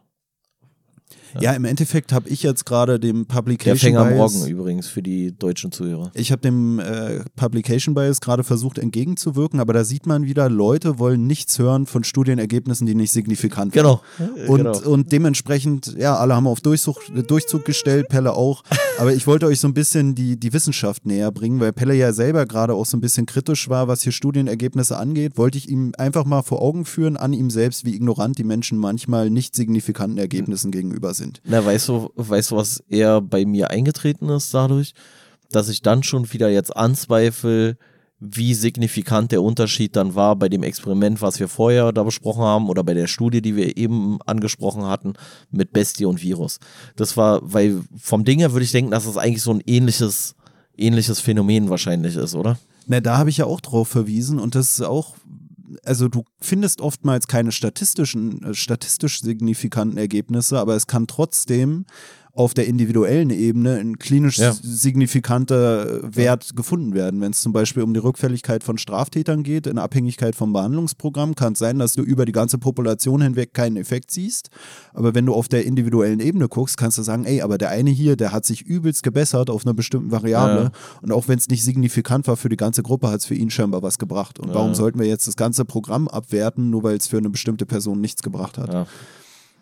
Ja, 1.41 1.53
im 1.53 1.65
Endeffekt 1.65 2.13
habe 2.13 2.29
ich 2.29 2.43
jetzt 2.43 2.67
gerade 2.67 2.99
dem 2.99 3.27
Der 3.27 3.35
Publication 3.35 3.79
Fänger 3.79 4.01
am 4.01 4.09
Bias, 4.09 4.35
Morgen 4.35 4.51
übrigens 4.51 4.89
für 4.89 5.03
die 5.03 5.37
deutschen 5.37 5.73
Zuhörer. 5.73 6.11
ich 6.15 6.33
habe 6.33 6.43
dem 6.43 6.79
äh, 6.79 7.21
Publication 7.37 7.95
Bias 7.95 8.21
gerade 8.21 8.45
versucht 8.45 8.79
entgegenzuwirken, 8.79 9.61
aber 9.61 9.73
da 9.73 9.85
sieht 9.85 10.07
man 10.07 10.25
wieder, 10.25 10.49
Leute 10.49 10.99
wollen 10.99 11.27
nichts 11.27 11.59
hören 11.59 11.87
von 11.87 12.05
Studienergebnissen, 12.05 12.87
die 12.87 12.95
nicht 12.95 13.13
signifikant 13.13 13.75
sind. 13.75 13.83
Genau. 13.83 14.03
Und, 14.47 14.59
genau. 14.59 14.79
und 14.89 15.13
dementsprechend, 15.13 15.95
ja, 15.99 16.17
alle 16.17 16.35
haben 16.35 16.47
auf 16.47 16.61
Durchzug, 16.61 17.01
Durchzug 17.27 17.65
gestellt, 17.65 18.09
Pelle 18.09 18.35
auch. 18.35 18.63
Aber 18.99 19.13
ich 19.13 19.27
wollte 19.27 19.47
euch 19.47 19.61
so 19.61 19.69
ein 19.69 19.75
bisschen 19.75 20.15
die, 20.15 20.39
die 20.39 20.53
Wissenschaft 20.53 21.05
näher 21.07 21.31
bringen, 21.31 21.61
weil 21.61 21.73
Pelle 21.73 21.95
ja 21.95 22.13
selber 22.13 22.47
gerade 22.47 22.75
auch 22.75 22.87
so 22.87 22.97
ein 22.97 23.01
bisschen 23.01 23.27
kritisch 23.27 23.69
war, 23.69 23.89
was 23.89 24.03
hier 24.03 24.13
Studienergebnisse 24.13 24.97
angeht. 24.97 25.37
Wollte 25.37 25.59
ich 25.59 25.69
ihm 25.69 25.93
einfach 25.99 26.25
mal 26.25 26.43
vor 26.43 26.63
Augen 26.63 26.85
führen, 26.85 27.17
an 27.17 27.33
ihm 27.33 27.51
selbst, 27.51 27.85
wie 27.85 27.95
ignorant 27.95 28.39
die 28.39 28.45
Menschen 28.45 28.79
manchmal 28.79 29.31
nicht 29.31 29.55
signifikanten 29.55 30.19
Ergebnissen 30.19 30.71
gegenüber 30.71 31.13
sind. 31.17 31.41
Na, 31.45 31.65
weißt 31.65 31.89
du, 31.89 32.11
weißt 32.15 32.51
du, 32.51 32.57
was 32.57 32.81
eher 32.89 33.21
bei 33.21 33.45
mir 33.45 33.71
eingetreten 33.71 34.29
ist 34.29 34.53
dadurch? 34.53 34.93
Dass 35.51 35.69
ich 35.69 35.83
dann 35.83 36.03
schon 36.03 36.33
wieder 36.33 36.49
jetzt 36.49 36.77
anzweifle, 36.77 37.77
wie 38.19 38.55
signifikant 38.55 39.31
der 39.31 39.43
Unterschied 39.43 39.95
dann 39.95 40.15
war 40.15 40.37
bei 40.37 40.49
dem 40.49 40.63
Experiment, 40.63 41.21
was 41.21 41.39
wir 41.39 41.49
vorher 41.49 41.93
da 41.93 42.03
besprochen 42.03 42.43
haben 42.43 42.69
oder 42.69 42.83
bei 42.83 42.95
der 42.95 43.09
Studie, 43.09 43.43
die 43.43 43.57
wir 43.57 43.77
eben 43.77 44.19
angesprochen 44.25 44.85
hatten 44.85 45.15
mit 45.51 45.73
Bestie 45.73 46.07
und 46.07 46.23
Virus. 46.23 46.59
Das 46.97 47.17
war, 47.17 47.41
weil 47.43 47.83
vom 47.99 48.25
Ding 48.25 48.39
her 48.39 48.53
würde 48.53 48.65
ich 48.65 48.73
denken, 48.73 48.91
dass 48.91 49.07
es 49.07 49.19
eigentlich 49.19 49.43
so 49.43 49.53
ein 49.53 49.63
ähnliches, 49.67 50.35
ähnliches 50.79 51.21
Phänomen 51.21 51.69
wahrscheinlich 51.69 52.17
ist, 52.17 52.35
oder? 52.35 52.59
Na, 52.87 53.01
da 53.01 53.19
habe 53.19 53.31
ich 53.31 53.39
ja 53.39 53.45
auch 53.45 53.61
drauf 53.61 53.89
verwiesen 53.89 54.39
und 54.39 54.55
das 54.55 54.75
ist 54.75 54.83
auch, 54.83 55.15
also 55.85 56.09
du 56.09 56.25
findest 56.41 56.81
oftmals 56.81 57.27
keine 57.27 57.53
statistischen, 57.53 58.43
äh, 58.43 58.55
statistisch 58.55 59.21
signifikanten 59.21 59.99
Ergebnisse, 59.99 60.59
aber 60.59 60.75
es 60.75 60.87
kann 60.87 61.07
trotzdem 61.07 61.87
auf 62.37 62.55
der 62.55 62.67
individuellen 62.67 63.31
Ebene 63.31 63.77
ein 63.79 63.99
klinisch 63.99 64.39
Ja. 64.39 64.53
signifikanter 64.53 66.05
äh, 66.05 66.17
Wert 66.17 66.55
gefunden 66.57 66.95
werden. 66.95 67.21
Wenn 67.21 67.33
es 67.33 67.41
zum 67.41 67.53
Beispiel 67.53 67.83
um 67.83 67.95
die 67.95 68.01
Rückfälligkeit 68.01 68.63
von 68.63 68.79
Straftätern 68.79 69.43
geht, 69.43 69.67
in 69.67 69.79
Abhängigkeit 69.79 70.35
vom 70.37 70.53
Behandlungsprogramm, 70.53 71.35
kann 71.35 71.55
es 71.55 71.59
sein, 71.59 71.79
dass 71.79 71.95
du 71.95 72.03
über 72.03 72.25
die 72.27 72.33
ganze 72.33 72.59
Population 72.59 73.23
hinweg 73.23 73.55
keinen 73.55 73.77
Effekt 73.77 74.11
siehst. 74.11 74.51
Aber 74.95 75.15
wenn 75.15 75.27
du 75.27 75.35
auf 75.35 75.49
der 75.49 75.65
individuellen 75.65 76.21
Ebene 76.21 76.49
guckst, 76.49 76.77
kannst 76.77 76.99
du 76.99 77.03
sagen, 77.03 77.25
ey, 77.25 77.41
aber 77.43 77.59
der 77.59 77.71
eine 77.71 77.91
hier, 77.91 78.17
der 78.17 78.33
hat 78.33 78.45
sich 78.47 78.63
übelst 78.63 79.03
gebessert 79.03 79.51
auf 79.51 79.65
einer 79.65 79.75
bestimmten 79.75 80.11
Variable. 80.11 80.65
Ja. 80.65 80.71
Und 81.03 81.13
auch 81.13 81.29
wenn 81.29 81.39
es 81.39 81.49
nicht 81.49 81.65
signifikant 81.65 82.27
war 82.29 82.37
für 82.37 82.49
die 82.49 82.57
ganze 82.57 82.83
Gruppe, 82.83 83.09
hat 83.09 83.21
es 83.21 83.27
für 83.27 83.35
ihn 83.35 83.51
scheinbar 83.51 83.83
was 83.83 83.99
gebracht. 83.99 84.39
Und 84.39 84.53
warum 84.55 84.71
Ja. 84.71 84.75
sollten 84.75 84.99
wir 84.99 85.07
jetzt 85.07 85.27
das 85.27 85.37
ganze 85.37 85.65
Programm 85.65 86.09
abwerten, 86.09 86.71
nur 86.71 86.83
weil 86.83 86.97
es 86.97 87.07
für 87.07 87.19
eine 87.19 87.31
bestimmte 87.31 87.67
Person 87.67 88.01
nichts 88.01 88.23
gebracht 88.23 88.59
hat? 88.59 88.87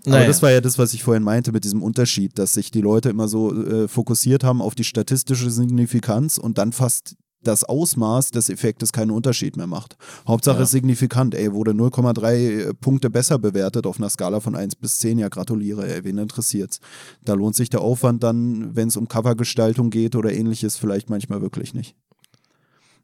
Ja. 0.06 0.12
Aber 0.12 0.18
Naja. 0.20 0.28
das 0.28 0.43
war 0.43 0.51
ja 0.51 0.60
das, 0.60 0.78
was 0.78 0.93
ich 0.94 1.02
vorhin 1.02 1.22
meinte 1.22 1.51
mit 1.52 1.64
diesem 1.64 1.82
Unterschied, 1.82 2.39
dass 2.39 2.55
sich 2.55 2.70
die 2.70 2.81
Leute 2.82 3.09
immer 3.09 3.26
so 3.28 3.55
äh, 3.55 3.89
fokussiert 3.89 4.44
haben 4.44 4.60
auf 4.60 4.74
die 4.74 4.85
statistische 4.85 5.51
Signifikanz 5.51 6.39
und 6.39 6.59
dann 6.59 6.72
fast 6.72 7.16
das 7.43 7.62
Ausmaß 7.64 8.31
des 8.31 8.48
Effektes 8.48 8.90
keinen 8.93 9.10
Unterschied 9.10 9.56
mehr 9.59 9.66
macht. 9.66 9.98
Hauptsache 10.26 10.56
Ja. 10.59 10.62
ist 10.62 10.70
signifikant, 10.70 11.35
ey, 11.35 11.52
wurde 11.52 11.72
0,3 11.72 12.72
Punkte 12.81 13.10
besser 13.10 13.39
bewertet 13.39 13.86
auf 13.86 13.98
einer 13.98 14.09
Skala 14.09 14.40
von 14.40 14.55
1 14.56 14.76
bis 14.76 14.98
10, 14.98 15.18
ja 15.18 15.28
gratuliere, 15.28 15.86
ey, 15.86 16.05
wen 16.05 16.16
interessiert's? 16.16 16.81
Da 17.22 17.35
lohnt 17.35 17.55
sich 17.55 17.68
der 17.68 17.82
Aufwand 17.82 18.22
dann, 18.22 18.74
wenn 18.74 18.89
es 18.89 18.97
um 18.97 19.09
Covergestaltung 19.09 19.90
geht 19.90 20.16
oder 20.16 20.32
ähnliches, 20.32 20.76
vielleicht 20.78 21.10
manchmal 21.10 21.43
wirklich 21.43 21.74
nicht. 21.74 21.94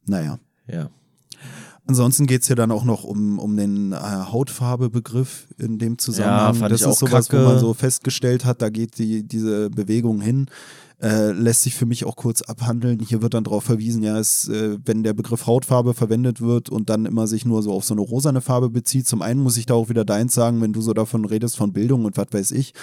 Naja. 0.07 0.39
ja. 0.67 0.89
Ansonsten 1.87 2.27
geht 2.27 2.43
es 2.43 2.49
ja 2.49 2.55
dann 2.55 2.71
auch 2.71 2.85
noch 2.85 3.05
um, 3.05 3.39
um 3.39 3.57
den 3.57 3.93
äh, 3.93 3.97
Hautfarbe-Begriff 3.97 5.49
in 5.59 5.79
dem 5.79 5.99
Zusammenhang. 5.99 6.55
fand 6.55 6.73
das 6.73 6.83
ist 6.83 6.87
auch 6.87 6.97
sowas, 6.97 7.29
kacke. 7.29 7.43
wo 7.43 7.49
man 7.49 7.59
so 7.59 7.75
festgestellt 7.75 8.45
hat, 8.45 8.63
da 8.63 8.69
geht 8.69 8.99
die, 8.99 9.27
diese 9.27 9.71
Bewegung 9.71 10.21
hin. 10.21 10.47
Äh, 11.03 11.33
lässt 11.33 11.63
sich 11.63 11.75
für 11.75 11.87
mich 11.87 12.05
auch 12.05 12.15
kurz 12.15 12.43
abhandeln. 12.43 12.99
Hier 13.01 13.23
wird 13.23 13.33
dann 13.33 13.45
darauf 13.45 13.65
verwiesen, 13.65 14.03
ja, 14.03 14.19
es, 14.19 14.49
äh, 14.49 14.77
wenn 14.85 15.03
der 15.03 15.15
Begriff 15.15 15.47
Hautfarbe 15.47 15.95
verwendet 15.95 16.43
wird 16.43 16.69
und 16.69 16.91
dann 16.91 17.07
immer 17.07 17.27
sich 17.27 17.47
nur 17.47 17.63
so 17.63 17.73
auf 17.73 17.87
so 17.87 17.95
eine 17.95 18.03
rosane 18.03 18.43
Farbe 18.43 18.69
bezieht. 18.69 19.07
Zum 19.07 19.23
einen 19.23 19.41
muss 19.41 19.57
ich 19.57 19.65
da 19.65 19.73
auch 19.75 19.89
wieder 19.89 20.05
deins 20.05 20.35
sagen, 20.35 20.61
wenn 20.61 20.75
du 20.75 20.83
so 20.83 20.93
davon 20.93 21.25
redest 21.25 21.57
von 21.57 21.73
Bildung 21.73 22.05
und 22.05 22.19
was 22.19 22.27
weiß 22.31 22.51
ich. 22.51 22.75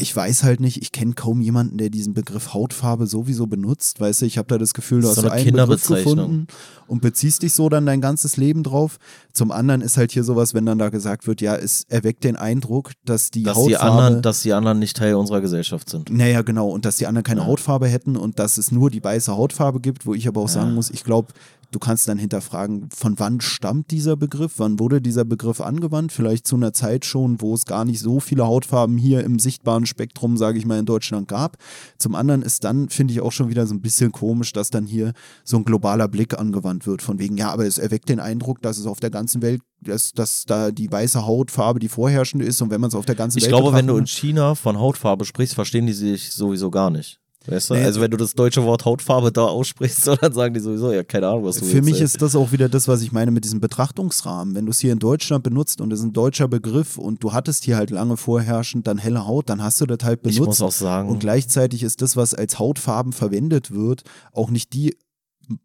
Ich 0.00 0.14
weiß 0.14 0.42
halt 0.42 0.60
nicht, 0.60 0.80
ich 0.82 0.92
kenne 0.92 1.12
kaum 1.14 1.40
jemanden, 1.40 1.78
der 1.78 1.90
diesen 1.90 2.14
Begriff 2.14 2.54
Hautfarbe 2.54 3.06
sowieso 3.06 3.46
benutzt. 3.46 4.00
Weißt 4.00 4.22
du, 4.22 4.26
ich 4.26 4.38
habe 4.38 4.48
da 4.48 4.58
das 4.58 4.74
Gefühl, 4.74 5.02
du 5.02 5.08
hast 5.08 5.16
so 5.16 5.22
so 5.22 5.28
eine 5.28 5.40
einen 5.46 5.54
Begriff 5.56 5.86
gefunden 5.86 6.46
und 6.86 7.02
beziehst 7.02 7.42
dich 7.42 7.54
so 7.54 7.68
dann 7.68 7.86
dein 7.86 8.00
ganzes 8.00 8.36
Leben 8.36 8.62
drauf. 8.62 8.98
Zum 9.32 9.50
anderen 9.52 9.80
ist 9.80 9.96
halt 9.96 10.12
hier 10.12 10.24
sowas, 10.24 10.54
wenn 10.54 10.66
dann 10.66 10.78
da 10.78 10.88
gesagt 10.88 11.26
wird, 11.26 11.40
ja, 11.40 11.54
es 11.54 11.84
erweckt 11.88 12.24
den 12.24 12.36
Eindruck, 12.36 12.92
dass 13.04 13.30
die 13.30 13.42
Dass, 13.42 13.56
die 13.56 13.74
Hautfarbe 13.76 14.02
anderen, 14.04 14.22
dass 14.22 14.42
die 14.42 14.52
anderen 14.52 14.78
nicht 14.78 14.96
Teil 14.96 15.14
unserer 15.14 15.40
Gesellschaft 15.40 15.88
sind. 15.90 16.10
naja, 16.10 16.42
genau. 16.42 16.68
Und 16.68 16.84
dass 16.84 16.96
die 16.96 17.06
anderen 17.06 17.24
keine 17.24 17.42
Ja. 17.42 17.46
Hautfarbe 17.46 17.86
hätten 17.86 18.16
und 18.16 18.38
dass 18.38 18.58
es 18.58 18.72
nur 18.72 18.90
die 18.90 19.02
weiße 19.04 19.36
Hautfarbe 19.36 19.80
gibt, 19.80 20.06
wo 20.06 20.14
ich 20.14 20.26
aber 20.26 20.40
auch 20.40 20.48
Ja. 20.48 20.54
sagen 20.54 20.74
muss, 20.74 20.90
ich 20.90 21.04
glaube, 21.04 21.28
du 21.70 21.78
kannst 21.78 22.08
dann 22.08 22.18
hinterfragen, 22.18 22.88
von 22.90 23.18
wann 23.18 23.40
stammt 23.40 23.90
dieser 23.90 24.16
Begriff? 24.16 24.54
Wann 24.56 24.78
wurde 24.78 25.00
dieser 25.00 25.24
Begriff 25.24 25.60
angewandt? 25.60 26.12
Vielleicht 26.12 26.46
zu 26.46 26.56
einer 26.56 26.72
Zeit 26.72 27.04
schon, 27.04 27.40
wo 27.40 27.54
es 27.54 27.64
gar 27.64 27.84
nicht 27.84 28.00
so 28.00 28.20
viele 28.20 28.46
Hautfarben 28.46 28.98
hier 28.98 29.24
im 29.24 29.38
sichtbaren 29.38 29.86
Spektrum, 29.86 30.36
sage 30.36 30.58
ich 30.58 30.66
mal, 30.66 30.78
in 30.78 30.86
Deutschland 30.86 31.28
gab. 31.28 31.56
Zum 31.98 32.14
anderen 32.14 32.42
ist 32.42 32.64
dann, 32.64 32.88
finde 32.88 33.12
ich 33.12 33.20
auch 33.20 33.32
schon 33.32 33.48
wieder 33.48 33.66
so 33.66 33.74
ein 33.74 33.80
bisschen 33.80 34.12
komisch, 34.12 34.52
dass 34.52 34.70
dann 34.70 34.86
hier 34.86 35.12
so 35.44 35.56
ein 35.56 35.64
globaler 35.64 36.08
Blick 36.08 36.38
angewandt 36.38 36.86
wird, 36.86 37.02
von 37.02 37.18
wegen, 37.18 37.36
ja, 37.36 37.50
aber 37.50 37.66
es 37.66 37.78
erweckt 37.78 38.08
den 38.08 38.20
Eindruck, 38.20 38.62
dass 38.62 38.78
es 38.78 38.86
auf 38.86 39.00
der 39.00 39.10
ganzen 39.10 39.42
Welt, 39.42 39.62
dass, 39.80 40.12
dass 40.12 40.44
da 40.44 40.70
die 40.70 40.90
weiße 40.90 41.24
Hautfarbe 41.24 41.78
die 41.78 41.88
vorherrschende 41.88 42.44
ist 42.44 42.60
und 42.60 42.70
wenn 42.70 42.80
man 42.80 42.88
es 42.88 42.94
auf 42.94 43.06
der 43.06 43.14
ganzen 43.14 43.38
Ich 43.38 43.44
Welt 43.44 43.52
glaube, 43.52 43.72
wenn 43.72 43.86
du 43.86 43.96
in 43.96 44.06
China 44.06 44.54
von 44.54 44.78
Hautfarbe 44.78 45.24
sprichst, 45.24 45.54
verstehen 45.54 45.86
die 45.86 45.92
sich 45.92 46.32
sowieso 46.32 46.70
gar 46.70 46.90
nicht. 46.90 47.19
Weißt 47.46 47.70
du? 47.70 47.74
Nee. 47.74 47.84
Also 47.84 48.00
wenn 48.00 48.10
du 48.10 48.18
das 48.18 48.34
deutsche 48.34 48.64
Wort 48.64 48.84
Hautfarbe 48.84 49.32
da 49.32 49.44
aussprichst, 49.44 50.04
so, 50.04 50.14
dann 50.14 50.32
sagen 50.32 50.52
die 50.52 50.60
sowieso, 50.60 50.92
ja, 50.92 51.02
keine 51.02 51.28
Ahnung, 51.28 51.44
was 51.44 51.56
du 51.56 51.64
Für 51.64 51.82
mich 51.82 51.98
ey. 51.98 52.04
ist 52.04 52.20
das 52.20 52.36
auch 52.36 52.52
wieder 52.52 52.68
das, 52.68 52.86
was 52.86 53.02
ich 53.02 53.12
meine 53.12 53.30
mit 53.30 53.44
diesem 53.44 53.60
Betrachtungsrahmen. 53.60 54.54
Wenn 54.54 54.66
du 54.66 54.70
es 54.70 54.80
hier 54.80 54.92
in 54.92 54.98
Deutschland 54.98 55.42
benutzt 55.42 55.80
und 55.80 55.92
es 55.92 56.00
ist 56.00 56.06
ein 56.06 56.12
deutscher 56.12 56.48
Begriff 56.48 56.98
und 56.98 57.22
du 57.24 57.32
hattest 57.32 57.64
hier 57.64 57.76
halt 57.76 57.90
lange 57.90 58.16
vorherrschend 58.16 58.86
dann 58.86 58.98
helle 58.98 59.26
Haut, 59.26 59.48
dann 59.48 59.62
hast 59.62 59.80
du 59.80 59.86
das 59.86 59.98
halt 60.02 60.22
benutzt. 60.22 60.40
Ich 60.40 60.46
muss 60.46 60.60
auch 60.60 60.72
sagen, 60.72 61.08
und 61.08 61.20
gleichzeitig 61.20 61.82
ist 61.82 62.02
das, 62.02 62.16
was 62.16 62.34
als 62.34 62.58
Hautfarben 62.58 63.12
verwendet 63.12 63.70
wird, 63.70 64.02
auch 64.32 64.50
nicht 64.50 64.74
die 64.74 64.96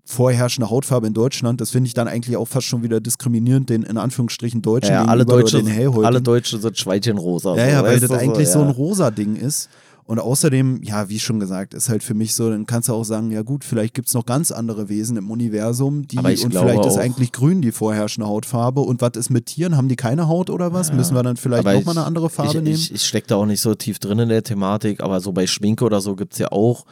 vorherrschende 0.04 0.70
Hautfarbe 0.70 1.08
in 1.08 1.14
Deutschland. 1.14 1.62
Das 1.62 1.72
finde 1.72 1.88
ich 1.88 1.94
dann 1.94 2.08
eigentlich 2.08 2.38
auch 2.38 2.48
fast 2.48 2.68
schon 2.68 2.84
wieder 2.84 3.00
diskriminierend 3.00 3.70
den 3.70 3.84
in 3.84 3.98
Anführungsstrichen 3.98 4.62
Deutschen 4.62 4.94
ja, 4.94 5.06
alle, 5.06 5.26
gegenüber 5.26 5.44
oder 5.44 5.52
Deutsche, 5.52 5.64
den 5.64 6.06
alle 6.06 6.22
Deutsche 6.22 6.58
sind 6.58 6.78
Schweinchenrosa. 6.78 7.56
Ja, 7.56 7.66
so, 7.66 7.72
ja, 7.72 7.84
weil 7.84 8.00
das 8.00 8.10
du, 8.10 8.16
eigentlich 8.16 8.50
so 8.50 8.60
ein 8.62 8.68
ja. 8.68 8.74
rosa 8.74 9.12
Ding 9.12 9.36
ist. 9.36 9.70
Und 10.08 10.20
außerdem, 10.20 10.84
ja, 10.84 11.10
wie 11.10 11.20
schon 11.20 11.40
gesagt, 11.40 11.74
ist 11.74 11.90
halt 11.90 12.04
für 12.04 12.14
mich 12.14 12.36
so, 12.36 12.52
dann 12.52 12.68
kannst 12.68 12.90
du 12.90 12.94
auch 12.94 13.04
sagen, 13.04 13.32
ja 13.32 13.42
gut, 13.42 13.64
vielleicht 13.64 13.96
gibt 13.96 14.08
es 14.08 14.14
noch 14.14 14.28
ganz 14.28 14.52
andere 14.52 14.88
Wesen 14.88 15.18
im 15.18 15.32
Universum, 15.32 16.08
die 16.08 16.18
und 16.20 16.26
vielleicht 16.26 16.86
ist 16.86 16.94
auch- 16.94 16.98
eigentlich 16.98 17.32
grün 17.32 17.64
die 17.64 17.72
vorherrschende 17.72 18.28
Hautfarbe. 18.30 18.82
Und 18.82 19.02
was 19.02 19.14
ist 19.16 19.32
mit 19.32 19.48
Tieren? 19.48 19.76
Haben 19.76 19.88
die 19.88 19.96
keine 19.96 20.28
Haut 20.28 20.52
oder 20.52 20.74
was? 20.74 20.90
Ja. 20.90 20.94
Müssen 20.96 21.16
wir 21.16 21.24
dann 21.24 21.38
vielleicht 21.38 21.66
Aber 21.66 21.74
noch 21.74 21.86
mal 21.86 21.92
eine 21.98 22.06
andere 22.06 22.30
Farbe 22.30 22.50
ich, 22.60 22.64
nehmen? 22.64 22.76
Ich, 22.76 22.94
ich 22.94 23.04
stecke 23.04 23.26
da 23.28 23.36
auch 23.38 23.48
nicht 23.48 23.62
so 23.62 23.74
tief 23.74 23.98
drin 23.98 24.20
in 24.20 24.30
der 24.30 24.44
Thematik, 24.44 25.02
aber 25.02 25.20
so 25.22 25.32
bei 25.32 25.48
Schminke 25.48 25.84
oder 25.84 26.00
so 26.02 26.16
gibt 26.16 26.34
es 26.34 26.40
ja 26.40 26.52
auch 26.52 26.86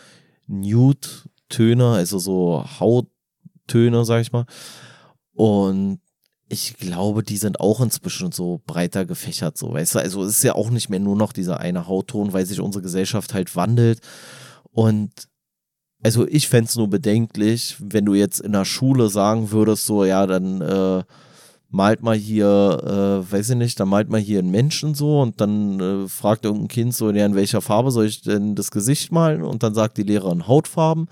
Nude-Töne, 0.47 1.91
also 1.91 2.17
so 2.17 2.65
Hauttöne, 2.79 4.05
sag 4.05 4.21
ich 4.21 4.31
mal. 4.31 4.45
Und 5.33 5.99
ich 6.53 6.77
glaube, 6.77 7.23
die 7.23 7.37
sind 7.37 7.59
auch 7.59 7.81
inzwischen 7.81 8.31
so 8.31 8.61
breiter 8.65 9.05
gefächert, 9.05 9.57
so, 9.57 9.73
weißt 9.73 9.95
du? 9.95 9.99
Also 9.99 10.23
es 10.23 10.37
ist 10.37 10.43
ja 10.43 10.55
auch 10.55 10.69
nicht 10.69 10.89
mehr 10.89 10.99
nur 10.99 11.15
noch 11.15 11.33
dieser 11.33 11.59
eine 11.59 11.87
Hautton, 11.87 12.31
weil 12.31 12.45
sich 12.45 12.61
unsere 12.61 12.81
Gesellschaft 12.81 13.33
halt 13.33 13.55
wandelt. 13.55 13.99
Und 14.71 15.11
also 16.03 16.27
ich 16.27 16.47
fände 16.47 16.69
es 16.69 16.75
nur 16.75 16.89
bedenklich, 16.89 17.75
wenn 17.79 18.05
du 18.05 18.13
jetzt 18.13 18.39
in 18.39 18.51
der 18.51 18.65
Schule 18.65 19.09
sagen 19.09 19.51
würdest, 19.51 19.85
so, 19.85 20.05
ja, 20.05 20.27
dann 20.27 20.61
äh, 20.61 21.03
malt 21.69 22.03
mal 22.03 22.15
hier, 22.15 22.45
äh, 23.27 23.31
weiß 23.31 23.51
ich 23.51 23.55
nicht, 23.55 23.79
dann 23.79 23.89
malt 23.89 24.09
mal 24.09 24.19
hier 24.19 24.39
einen 24.39 24.51
Menschen 24.51 24.93
so 24.93 25.21
und 25.21 25.41
dann 25.41 25.79
äh, 25.79 26.07
fragt 26.07 26.45
irgendein 26.45 26.67
Kind 26.67 26.95
so, 26.95 27.09
ja, 27.09 27.25
in 27.25 27.35
welcher 27.35 27.61
Farbe 27.61 27.91
soll 27.91 28.05
ich 28.05 28.21
denn 28.21 28.55
das 28.55 28.69
Gesicht 28.69 29.11
malen? 29.11 29.43
Und 29.43 29.63
dann 29.63 29.73
sagt 29.73 29.97
die 29.97 30.03
Lehrerin 30.03 30.47
Hautfarben 30.47 31.07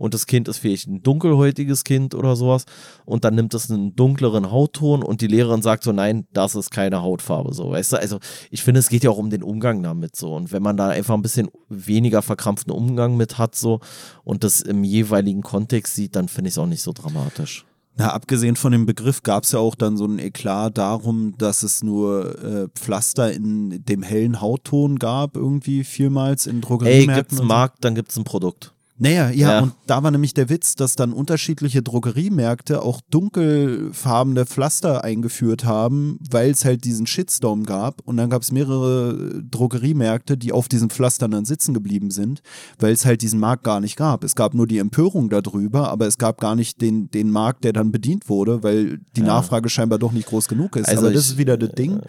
und 0.00 0.14
das 0.14 0.26
Kind 0.26 0.48
ist 0.48 0.58
vielleicht 0.58 0.88
ein 0.88 1.02
dunkelhäutiges 1.02 1.84
Kind 1.84 2.14
oder 2.14 2.34
sowas 2.34 2.64
und 3.04 3.24
dann 3.24 3.34
nimmt 3.34 3.52
es 3.52 3.70
einen 3.70 3.94
dunkleren 3.94 4.50
Hautton 4.50 5.02
und 5.02 5.20
die 5.20 5.26
Lehrerin 5.26 5.60
sagt 5.60 5.84
so, 5.84 5.92
nein, 5.92 6.26
das 6.32 6.54
ist 6.54 6.70
keine 6.70 7.02
Hautfarbe, 7.02 7.52
so, 7.52 7.70
weißt 7.70 7.92
du, 7.92 7.96
also 7.98 8.18
ich 8.50 8.62
finde, 8.62 8.80
es 8.80 8.88
geht 8.88 9.04
ja 9.04 9.10
auch 9.10 9.18
um 9.18 9.28
den 9.28 9.42
Umgang 9.42 9.82
damit 9.82 10.16
so 10.16 10.34
und 10.34 10.52
wenn 10.52 10.62
man 10.62 10.78
da 10.78 10.88
einfach 10.88 11.14
ein 11.14 11.22
bisschen 11.22 11.50
weniger 11.68 12.22
verkrampften 12.22 12.72
Umgang 12.72 13.18
mit 13.18 13.36
hat 13.36 13.54
so 13.54 13.80
und 14.24 14.42
das 14.42 14.62
im 14.62 14.84
jeweiligen 14.84 15.42
Kontext 15.42 15.94
sieht, 15.94 16.16
dann 16.16 16.28
finde 16.28 16.48
ich 16.48 16.54
es 16.54 16.58
auch 16.58 16.66
nicht 16.66 16.82
so 16.82 16.92
dramatisch. 16.94 17.66
Na, 17.96 18.14
abgesehen 18.14 18.56
von 18.56 18.72
dem 18.72 18.86
Begriff 18.86 19.22
gab 19.22 19.44
es 19.44 19.52
ja 19.52 19.58
auch 19.58 19.74
dann 19.74 19.98
so 19.98 20.06
ein 20.06 20.18
Eklat 20.18 20.78
darum, 20.78 21.34
dass 21.36 21.62
es 21.62 21.82
nur 21.82 22.42
äh, 22.42 22.68
Pflaster 22.74 23.30
in 23.30 23.84
dem 23.84 24.02
hellen 24.02 24.40
Hautton 24.40 24.98
gab, 24.98 25.36
irgendwie 25.36 25.84
vielmals 25.84 26.46
in 26.46 26.56
Ey, 26.56 26.60
Drogeriemärkten. 26.62 27.14
gibt's 27.14 27.32
einen 27.32 27.40
und 27.40 27.48
so. 27.48 27.54
Markt, 27.54 27.84
dann 27.84 27.94
gibt's 27.94 28.16
ein 28.16 28.24
Produkt. 28.24 28.72
Naja, 29.02 29.30
ja, 29.30 29.50
Ja. 29.52 29.60
und 29.60 29.72
da 29.86 30.02
war 30.02 30.10
nämlich 30.10 30.34
der 30.34 30.50
Witz, 30.50 30.74
dass 30.74 30.94
dann 30.94 31.14
unterschiedliche 31.14 31.82
Drogeriemärkte 31.82 32.82
auch 32.82 33.00
dunkelfarbene 33.10 34.44
Pflaster 34.44 35.02
eingeführt 35.04 35.64
haben, 35.64 36.18
weil 36.30 36.50
es 36.50 36.64
halt 36.66 36.84
diesen 36.84 37.06
Shitstorm 37.06 37.64
gab. 37.64 38.02
Und 38.06 38.18
dann 38.18 38.28
gab 38.28 38.42
es 38.42 38.52
mehrere 38.52 39.42
Drogeriemärkte, 39.50 40.36
die 40.36 40.52
auf 40.52 40.68
diesen 40.68 40.90
Pflastern 40.90 41.30
dann 41.30 41.46
sitzen 41.46 41.72
geblieben 41.72 42.10
sind, 42.10 42.42
weil 42.78 42.92
es 42.92 43.06
halt 43.06 43.22
diesen 43.22 43.40
Markt 43.40 43.64
gar 43.64 43.80
nicht 43.80 43.96
gab. 43.96 44.22
Es 44.22 44.34
gab 44.34 44.52
nur 44.52 44.66
die 44.66 44.78
Empörung 44.78 45.30
darüber, 45.30 45.90
aber 45.90 46.06
es 46.06 46.18
gab 46.18 46.38
gar 46.38 46.54
nicht 46.54 46.80
den, 46.82 47.10
den 47.10 47.30
Markt, 47.30 47.64
der 47.64 47.72
dann 47.72 47.92
bedient 47.92 48.28
wurde, 48.28 48.62
weil 48.62 49.00
die 49.16 49.20
Ja. 49.20 49.26
Nachfrage 49.28 49.70
scheinbar 49.70 49.98
doch 49.98 50.12
nicht 50.12 50.28
groß 50.28 50.46
genug 50.46 50.76
ist. 50.76 50.88
Also 50.88 51.06
aber 51.06 51.14
das 51.14 51.26
ist 51.28 51.38
wieder 51.38 51.56
das 51.56 51.70
Ding 51.72 52.00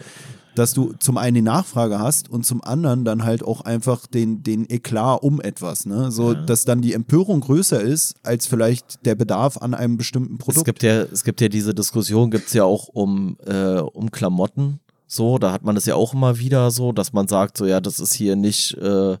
dass 0.54 0.74
du 0.74 0.92
zum 0.98 1.16
einen 1.16 1.34
die 1.34 1.42
Nachfrage 1.42 1.98
hast 1.98 2.28
und 2.28 2.44
zum 2.44 2.62
anderen 2.62 3.04
dann 3.04 3.24
halt 3.24 3.42
auch 3.42 3.62
einfach 3.62 4.06
den, 4.06 4.42
den 4.42 4.68
Eklat 4.68 5.22
um 5.22 5.40
etwas, 5.40 5.86
ne? 5.86 6.10
So, 6.10 6.34
dass 6.34 6.64
dann 6.64 6.82
die 6.82 6.92
Empörung 6.92 7.40
größer 7.40 7.80
ist 7.80 8.14
als 8.22 8.46
vielleicht 8.46 9.04
der 9.06 9.14
Bedarf 9.14 9.56
an 9.58 9.74
einem 9.74 9.96
bestimmten 9.96 10.34
Es 10.34 10.38
Produkt. 10.38 10.66
gibt 10.66 10.82
ja, 10.82 11.02
es 11.02 11.24
gibt 11.24 11.40
ja 11.40 11.48
diese 11.48 11.74
Diskussion, 11.74 12.30
gibt's 12.30 12.52
ja 12.52 12.64
auch 12.64 12.88
um, 12.88 13.36
äh, 13.46 13.78
um 13.78 14.10
Klamotten. 14.10 14.80
So, 15.06 15.38
da 15.38 15.52
hat 15.52 15.62
man 15.62 15.76
es 15.76 15.84
ja 15.84 15.94
auch 15.94 16.14
immer 16.14 16.38
wieder 16.38 16.70
so, 16.70 16.92
dass 16.92 17.12
man 17.12 17.28
sagt, 17.28 17.58
so 17.58 17.66
ja, 17.66 17.80
das 17.82 17.98
ist 18.00 18.14
hier 18.14 18.34
nicht 18.34 18.74
äh, 18.78 19.18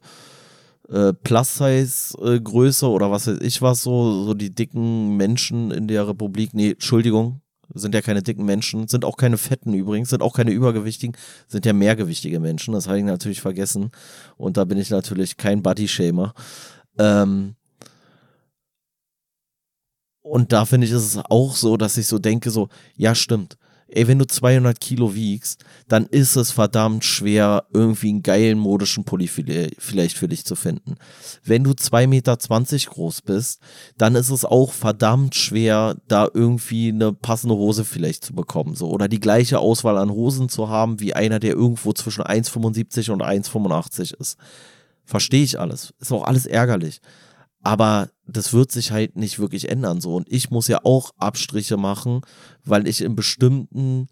äh, 0.88 1.12
Plus-Size-Größe 1.22 2.88
oder 2.88 3.10
was 3.10 3.26
weiß 3.26 3.38
ich 3.42 3.60
was, 3.60 3.82
so, 3.82 4.24
so 4.24 4.32
die 4.32 4.54
dicken 4.54 5.18
Menschen 5.18 5.70
in 5.70 5.88
der 5.88 6.08
Republik. 6.08 6.54
Nee, 6.54 6.70
Entschuldigung, 6.70 7.41
sind 7.74 7.94
ja 7.94 8.02
keine 8.02 8.22
dicken 8.22 8.44
Menschen, 8.44 8.88
sind 8.88 9.04
auch 9.04 9.16
keine 9.16 9.38
fetten 9.38 9.74
übrigens, 9.74 10.10
sind 10.10 10.22
auch 10.22 10.34
keine 10.34 10.50
übergewichtigen, 10.50 11.16
sind 11.48 11.66
ja 11.66 11.72
mehrgewichtige 11.72 12.40
Menschen, 12.40 12.74
das 12.74 12.86
habe 12.86 12.98
ich 12.98 13.04
natürlich 13.04 13.40
vergessen. 13.40 13.90
Und 14.36 14.56
da 14.56 14.64
bin 14.64 14.78
ich 14.78 14.90
natürlich 14.90 15.36
kein 15.36 15.62
Body-Shamer. 15.62 16.34
Ähm, 16.98 17.54
und 20.22 20.52
da 20.52 20.64
finde 20.64 20.86
ich, 20.86 20.92
ist 20.92 21.16
es 21.16 21.22
auch 21.28 21.54
so, 21.56 21.76
dass 21.76 21.96
ich 21.96 22.06
so 22.06 22.18
denke, 22.18 22.50
so, 22.50 22.68
ja, 22.96 23.14
stimmt. 23.14 23.58
Ey, 23.94 24.08
wenn 24.08 24.18
du 24.18 24.26
200 24.26 24.80
Kilo 24.80 25.14
wiegst, 25.14 25.64
dann 25.86 26.06
ist 26.06 26.36
es 26.36 26.50
verdammt 26.50 27.04
schwer, 27.04 27.66
irgendwie 27.72 28.08
einen 28.08 28.22
geilen 28.22 28.58
modischen 28.58 29.04
Pulli 29.04 29.28
vielleicht 29.28 30.16
für 30.16 30.28
dich 30.28 30.44
zu 30.44 30.56
finden. 30.56 30.94
Wenn 31.44 31.64
du 31.64 31.72
2,20 31.72 32.06
Meter 32.06 32.36
groß 32.36 33.22
bist, 33.22 33.60
dann 33.98 34.14
ist 34.14 34.30
es 34.30 34.44
auch 34.44 34.72
verdammt 34.72 35.34
schwer, 35.34 35.96
da 36.08 36.26
irgendwie 36.32 36.88
eine 36.88 37.12
passende 37.12 37.54
Hose 37.54 37.84
vielleicht 37.84 38.24
zu 38.24 38.34
bekommen. 38.34 38.74
So. 38.74 38.88
Oder 38.90 39.08
die 39.08 39.20
gleiche 39.20 39.58
Auswahl 39.58 39.98
an 39.98 40.10
Hosen 40.10 40.48
zu 40.48 40.68
haben, 40.68 40.98
wie 41.00 41.14
einer, 41.14 41.38
der 41.38 41.52
irgendwo 41.52 41.92
zwischen 41.92 42.24
1,75 42.24 43.10
und 43.10 43.22
1,85 43.22 44.18
ist. 44.18 44.38
Verstehe 45.04 45.42
ich 45.44 45.60
alles. 45.60 45.92
Ist 46.00 46.12
auch 46.12 46.24
alles 46.24 46.46
ärgerlich. 46.46 47.00
Aber 47.62 48.10
das 48.26 48.52
wird 48.52 48.72
sich 48.72 48.90
halt 48.90 49.16
nicht 49.16 49.38
wirklich 49.38 49.68
ändern 49.70 50.00
so. 50.00 50.14
Und 50.14 50.30
ich 50.30 50.50
muss 50.50 50.68
ja 50.68 50.80
auch 50.84 51.12
Abstriche 51.16 51.76
machen, 51.76 52.22
weil 52.64 52.88
ich 52.88 53.00
in 53.02 53.14
bestimmten 53.14 54.08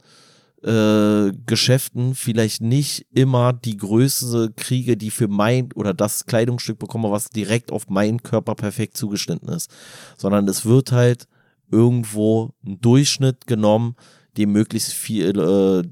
äh, 0.63 1.33
Geschäften 1.47 2.15
vielleicht 2.15 2.61
nicht 2.61 3.07
immer 3.13 3.53
die 3.53 3.77
Größe 3.77 4.53
kriege, 4.57 4.97
die 4.97 5.11
für 5.11 5.29
mein 5.29 5.73
oder 5.75 5.95
das 5.95 6.27
Kleidungsstück 6.27 6.79
bekomme, 6.79 7.11
was 7.11 7.31
direkt 7.31 7.73
auf 7.73 7.89
meinen 7.89 8.23
Körper 8.23 8.55
perfekt 8.55 8.97
zugeschnitten 8.97 9.49
ist. 9.49 9.71
Sondern 10.17 10.47
es 10.49 10.65
wird 10.65 10.93
halt 10.93 11.27
irgendwo 11.71 12.53
ein 12.65 12.81
Durchschnitt 12.81 13.47
genommen, 13.47 13.97
dem 14.37 14.53
möglichst 14.53 14.93
viel, 14.93 15.39
äh, 15.39 15.83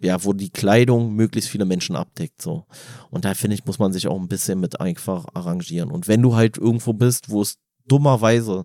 ja, 0.00 0.22
wo 0.24 0.32
die 0.32 0.50
Kleidung 0.50 1.14
möglichst 1.14 1.50
viele 1.50 1.64
Menschen 1.64 1.96
abdeckt, 1.96 2.40
so. 2.40 2.64
Und 3.10 3.24
da 3.24 3.34
finde 3.34 3.54
ich, 3.54 3.64
muss 3.64 3.78
man 3.78 3.92
sich 3.92 4.06
auch 4.06 4.18
ein 4.18 4.28
bisschen 4.28 4.60
mit 4.60 4.80
einfach 4.80 5.26
arrangieren. 5.34 5.90
Und 5.90 6.06
wenn 6.06 6.22
du 6.22 6.36
halt 6.36 6.56
irgendwo 6.56 6.92
bist, 6.92 7.30
wo 7.30 7.42
es 7.42 7.58
dummerweise, 7.86 8.64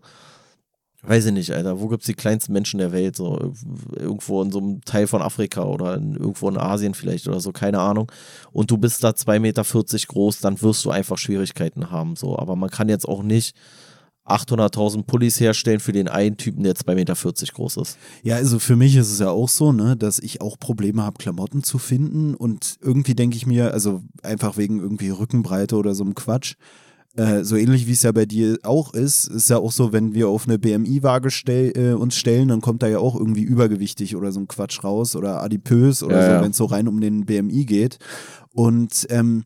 weiß 1.02 1.26
ich 1.26 1.34
nicht, 1.34 1.52
Alter, 1.52 1.80
wo 1.80 1.88
gibt's 1.88 2.06
die 2.06 2.14
kleinsten 2.14 2.54
Menschen 2.54 2.78
der 2.78 2.92
Welt, 2.92 3.16
so, 3.16 3.54
irgendwo 3.96 4.42
in 4.44 4.52
so 4.52 4.60
einem 4.60 4.82
Teil 4.82 5.08
von 5.08 5.22
Afrika 5.22 5.64
oder 5.64 5.96
in, 5.96 6.16
irgendwo 6.16 6.50
in 6.50 6.58
Asien 6.58 6.94
vielleicht 6.94 7.28
oder 7.28 7.40
so, 7.40 7.52
keine 7.52 7.80
Ahnung. 7.80 8.12
Und 8.52 8.70
du 8.70 8.78
bist 8.78 9.04
da 9.04 9.10
2,40 9.10 9.40
Meter 9.40 9.64
groß, 10.08 10.40
dann 10.40 10.62
wirst 10.62 10.86
du 10.86 10.92
einfach 10.92 11.18
Schwierigkeiten 11.18 11.90
haben, 11.90 12.16
so. 12.16 12.38
Aber 12.38 12.56
man 12.56 12.70
kann 12.70 12.90
jetzt 12.90 13.08
auch 13.08 13.24
nicht 13.24 13.56
800.000 14.26 15.04
Pullis 15.04 15.40
herstellen 15.40 15.80
für 15.80 15.92
den 15.92 16.08
einen 16.08 16.38
Typen, 16.38 16.64
der 16.64 16.76
2,40 16.76 16.96
Meter 16.96 17.16
groß 17.54 17.78
ist. 17.78 17.98
Ja, 18.24 18.36
also 18.38 18.60
für 18.60 18.76
mich 18.76 18.96
ist 18.96 19.12
es 19.12 19.20
ja 19.20 19.30
auch 19.30 19.50
so, 19.50 19.72
ne, 19.72 19.98
dass 19.98 20.20
ich 20.20 20.42
auch 20.42 20.58
Probleme 20.58 21.04
habe, 21.04 21.18
Klamotten 21.18 21.64
zu 21.64 21.78
finden. 21.78 22.34
Und 22.34 22.78
irgendwie 22.82 23.16
denke 23.16 23.36
ich 23.36 23.46
mir, 23.46 23.74
also 23.74 24.02
einfach 24.22 24.58
wegen 24.58 24.80
irgendwie 24.80 25.10
Rückenbreite 25.10 25.76
oder 25.76 25.94
so 25.94 26.04
einem 26.04 26.16
Quatsch, 26.16 26.56
äh, 27.16 27.44
so 27.44 27.56
ähnlich 27.56 27.86
wie 27.86 27.92
es 27.92 28.02
ja 28.02 28.12
bei 28.12 28.26
dir 28.26 28.58
auch 28.64 28.94
ist, 28.94 29.26
ist 29.26 29.50
ja 29.50 29.58
auch 29.58 29.72
so, 29.72 29.94
wenn 29.94 30.14
wir 30.14 30.30
auf 30.30 30.48
eine 30.48 30.58
BMI-Waage 30.58 31.30
stell, 31.30 31.72
äh, 31.76 31.94
uns 31.94 32.16
stellen, 32.16 32.48
dann 32.48 32.62
kommt 32.62 32.82
da 32.82 32.88
ja 32.88 33.00
auch 33.00 33.16
irgendwie 33.16 33.44
übergewichtig 33.44 34.16
oder 34.16 34.32
so 34.32 34.40
ein 34.40 34.48
Quatsch 34.48 34.84
raus 34.84 35.16
oder 35.16 35.44
adipös 35.44 36.02
oder 36.02 36.16
Ja, 36.20 36.26
so, 36.26 36.32
ja. 36.32 36.42
wenn 36.42 36.52
es 36.52 36.58
so 36.58 36.66
rein 36.66 36.88
um 36.88 37.00
den 37.02 37.26
BMI 37.26 37.66
geht. 37.66 38.00
Und 38.52 39.06
ähm, 39.10 39.44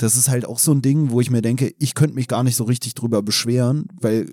das 0.00 0.16
ist 0.16 0.28
halt 0.28 0.46
auch 0.46 0.58
so 0.58 0.72
ein 0.72 0.82
Ding, 0.82 1.10
wo 1.10 1.20
ich 1.20 1.30
mir 1.30 1.42
denke, 1.42 1.72
ich 1.78 1.94
könnte 1.94 2.14
mich 2.14 2.26
gar 2.28 2.42
nicht 2.42 2.56
so 2.56 2.64
richtig 2.64 2.94
drüber 2.94 3.20
beschweren, 3.22 3.86
weil 4.00 4.30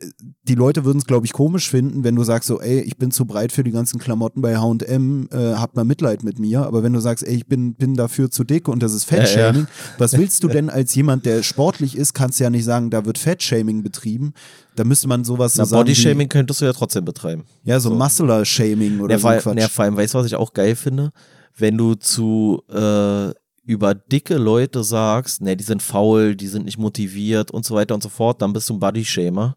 äh, 0.00 0.06
die 0.48 0.54
Leute 0.54 0.84
würden 0.84 0.98
es, 0.98 1.06
glaube 1.06 1.24
ich, 1.26 1.32
komisch 1.32 1.70
finden, 1.70 2.04
wenn 2.04 2.16
du 2.16 2.22
sagst 2.24 2.48
so, 2.48 2.60
ey, 2.60 2.80
ich 2.80 2.96
bin 2.98 3.10
zu 3.10 3.24
breit 3.24 3.50
für 3.52 3.64
die 3.64 3.70
ganzen 3.70 3.98
Klamotten 3.98 4.42
bei 4.42 4.58
H&M, 4.58 5.28
äh, 5.32 5.54
habt 5.54 5.76
mal 5.76 5.84
Mitleid 5.84 6.22
mit 6.24 6.38
mir. 6.38 6.62
Aber 6.66 6.82
wenn 6.82 6.92
du 6.92 7.00
sagst, 7.00 7.26
ey, 7.26 7.34
ich 7.34 7.46
bin, 7.46 7.74
bin 7.74 7.94
dafür 7.94 8.30
zu 8.30 8.44
dick 8.44 8.68
und 8.68 8.82
das 8.82 8.92
ist 8.92 9.04
Fettshaming, 9.04 9.66
was 9.98 10.16
willst 10.18 10.42
du 10.44 10.48
denn 10.56 10.68
als 10.68 10.94
jemand, 10.94 11.24
der 11.24 11.42
sportlich 11.42 11.96
ist, 11.96 12.12
kannst 12.14 12.38
du 12.40 12.44
ja 12.44 12.50
nicht 12.50 12.64
sagen, 12.64 12.90
da 12.90 13.04
wird 13.06 13.16
Fettshaming 13.18 13.82
betrieben. 13.82 14.34
Da 14.76 14.84
müsste 14.84 15.08
man 15.08 15.24
sowas 15.24 15.54
so 15.54 15.62
Na, 15.62 15.66
sagen 15.66 15.80
Bodyshaming 15.84 16.28
könntest 16.28 16.60
du 16.60 16.66
ja 16.66 16.72
trotzdem 16.72 17.04
betreiben. 17.04 17.44
ja, 17.64 17.80
so, 17.80 17.88
so. 17.90 17.94
Muscular-Shaming 17.94 19.00
oder 19.00 19.14
Ja, 19.14 19.18
so 19.18 19.28
Quatsch. 19.28 19.58
ja, 19.58 19.68
vor 19.68 19.84
allem, 19.84 19.96
weißt 19.96 20.14
du, 20.14 20.18
was 20.18 20.26
ich 20.26 20.34
auch 20.34 20.52
geil 20.52 20.76
finde? 20.76 21.10
Wenn 21.56 21.76
du 21.76 21.94
zu 21.94 22.62
äh, 22.70 23.32
über 23.70 23.94
dicke 23.94 24.36
Leute 24.36 24.82
sagst, 24.82 25.42
ne, 25.42 25.56
die 25.56 25.62
sind 25.62 25.80
faul, 25.80 26.34
die 26.34 26.48
sind 26.48 26.64
nicht 26.64 26.76
motiviert 26.76 27.52
und 27.52 27.64
so 27.64 27.76
weiter 27.76 27.94
und 27.94 28.02
so 28.02 28.08
fort, 28.08 28.42
dann 28.42 28.52
bist 28.52 28.68
du 28.68 28.74
ein 28.74 28.80
Bodyshamer. 28.80 29.56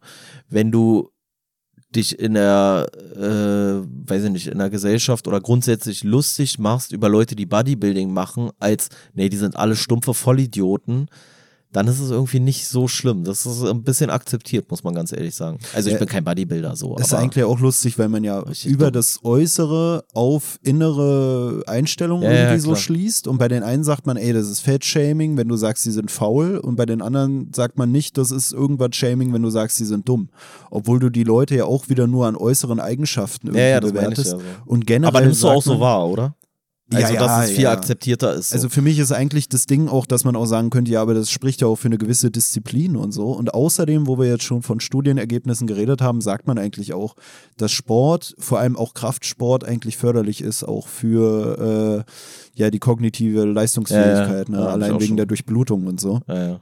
Wenn 0.50 0.72
du 0.72 1.10
dich 1.96 2.20
in 2.20 2.36
der, 2.36 2.86
äh, 3.16 4.08
weiß 4.08 4.26
ich 4.26 4.30
nicht, 4.30 4.48
in 4.48 4.60
der 4.60 4.70
Gesellschaft 4.70 5.28
oder 5.28 5.42
grundsätzlich 5.42 6.04
lustig 6.04 6.60
machst 6.60 6.92
über 6.92 7.10
Leute, 7.10 7.36
die 7.36 7.48
Bodybuilding 7.48 8.14
machen, 8.14 8.52
als, 8.60 8.90
nee, 9.16 9.30
die 9.30 9.38
sind 9.38 9.56
alle 9.56 9.76
stumpfe 9.76 10.14
Vollidioten, 10.14 11.08
dann 11.74 11.88
ist 11.88 12.00
es 12.00 12.10
irgendwie 12.12 12.40
nicht 12.40 12.68
so 12.68 12.88
schlimm. 12.88 13.24
Das 13.26 13.46
ist 13.46 13.64
ein 13.64 13.84
bisschen 13.84 14.10
akzeptiert, 14.10 14.70
muss 14.72 14.84
man 14.84 14.94
ganz 14.96 15.12
ehrlich 15.12 15.36
sagen. 15.36 15.58
Also 15.74 15.90
ich 15.90 15.94
Ja. 15.94 16.00
bin 16.00 16.08
kein 16.08 16.24
Bodybuilder 16.24 16.76
so. 16.76 16.96
Ist 16.98 17.14
eigentlich 17.14 17.44
auch 17.44 17.60
lustig, 17.60 18.00
weil 18.00 18.08
man 18.10 18.24
ja 18.24 18.44
über 18.66 18.90
das 18.92 19.20
Äußere 19.24 20.06
auf 20.14 20.60
innere 20.64 21.64
Einstellungen 21.68 22.24
Ja, 22.24 22.32
ja, 22.32 22.40
irgendwie 22.44 22.60
so 22.60 22.70
klar. 22.70 22.78
schließt. 22.80 23.28
Und 23.28 23.38
bei 23.38 23.48
den 23.48 23.64
einen 23.64 23.84
sagt 23.84 24.06
man, 24.06 24.18
ey, 24.18 24.34
das 24.34 24.48
ist 24.48 24.62
Fettshaming, 24.62 25.36
wenn 25.38 25.48
du 25.48 25.58
sagst, 25.58 25.84
sie 25.84 25.92
sind 25.92 26.12
faul. 26.12 26.58
Und 26.58 26.76
bei 26.76 26.86
den 26.86 27.02
anderen 27.02 27.52
sagt 27.54 27.78
man 27.78 27.92
nicht, 27.92 28.18
das 28.18 28.32
ist 28.32 28.54
irgendwas 28.54 28.96
Shaming, 28.96 29.34
wenn 29.34 29.42
du 29.42 29.50
sagst, 29.50 29.78
sie 29.78 29.86
sind 29.86 30.08
dumm. 30.08 30.30
Obwohl 30.70 31.00
du 31.00 31.10
die 31.10 31.24
Leute 31.24 31.56
ja 31.56 31.66
auch 31.66 31.90
wieder 31.90 32.08
nur 32.08 32.28
an 32.28 32.36
äußeren 32.36 32.80
Eigenschaften 32.80 33.48
irgendwie 33.48 33.62
Ja, 33.62 33.68
ja, 33.70 33.78
ich 33.80 33.84
bewertest. 33.94 34.32
ja 34.34 34.38
so. 34.38 34.44
Und 34.66 34.86
generell 34.86 35.08
Aber 35.16 35.22
nimmst 35.26 35.42
du 35.44 35.48
auch 35.50 35.64
so 35.64 35.72
man- 35.74 35.80
wahr, 35.82 36.08
oder? 36.08 36.36
Also, 36.92 37.14
ja, 37.14 37.20
dass 37.20 37.46
es 37.46 37.52
viel 37.52 37.64
ja. 37.64 37.72
akzeptierter 37.72 38.34
ist. 38.34 38.50
So. 38.50 38.56
Also 38.56 38.70
für 38.70 38.82
mich 38.82 39.00
ist 39.00 39.12
eigentlich 39.12 39.48
das 39.50 39.66
Ding 39.66 39.88
auch, 39.88 40.06
dass 40.06 40.26
man 40.26 40.36
auch 40.36 40.46
sagen 40.46 40.70
könnte, 40.70 40.92
ja, 40.92 41.02
aber 41.02 41.14
das 41.14 41.32
spricht 41.32 41.62
ja 41.62 41.68
auch 41.68 41.78
für 41.78 41.88
eine 41.88 41.98
gewisse 41.98 42.30
Disziplin 42.30 42.98
und 42.98 43.14
so. 43.14 43.32
Und 43.32 43.54
außerdem, 43.54 44.06
wo 44.06 44.20
wir 44.20 44.28
jetzt 44.28 44.44
schon 44.44 44.62
von 44.62 44.80
Studienergebnissen 44.80 45.66
geredet 45.66 46.02
haben, 46.02 46.22
sagt 46.22 46.46
man 46.46 46.58
eigentlich 46.58 46.94
auch, 46.94 47.16
dass 47.58 47.72
Sport, 47.72 48.36
vor 48.38 48.60
allem 48.60 48.76
auch 48.76 48.94
Kraftsport, 48.94 49.64
eigentlich 49.64 49.98
förderlich 49.98 50.42
ist, 50.42 50.64
auch 50.64 50.88
für 50.88 52.06
äh, 52.06 52.60
ja 52.62 52.70
die 52.70 52.80
kognitive 52.80 53.46
Leistungsfähigkeit, 53.46 54.50
Ja, 54.50 54.56
ja. 54.56 54.60
ne? 54.60 54.66
Ja, 54.66 54.72
allein 54.74 54.94
wegen 54.96 55.08
schon. 55.08 55.18
der 55.18 55.26
Durchblutung 55.26 55.88
und 55.88 56.00
so. 56.00 56.20
ja, 56.28 56.48
ja. 56.48 56.62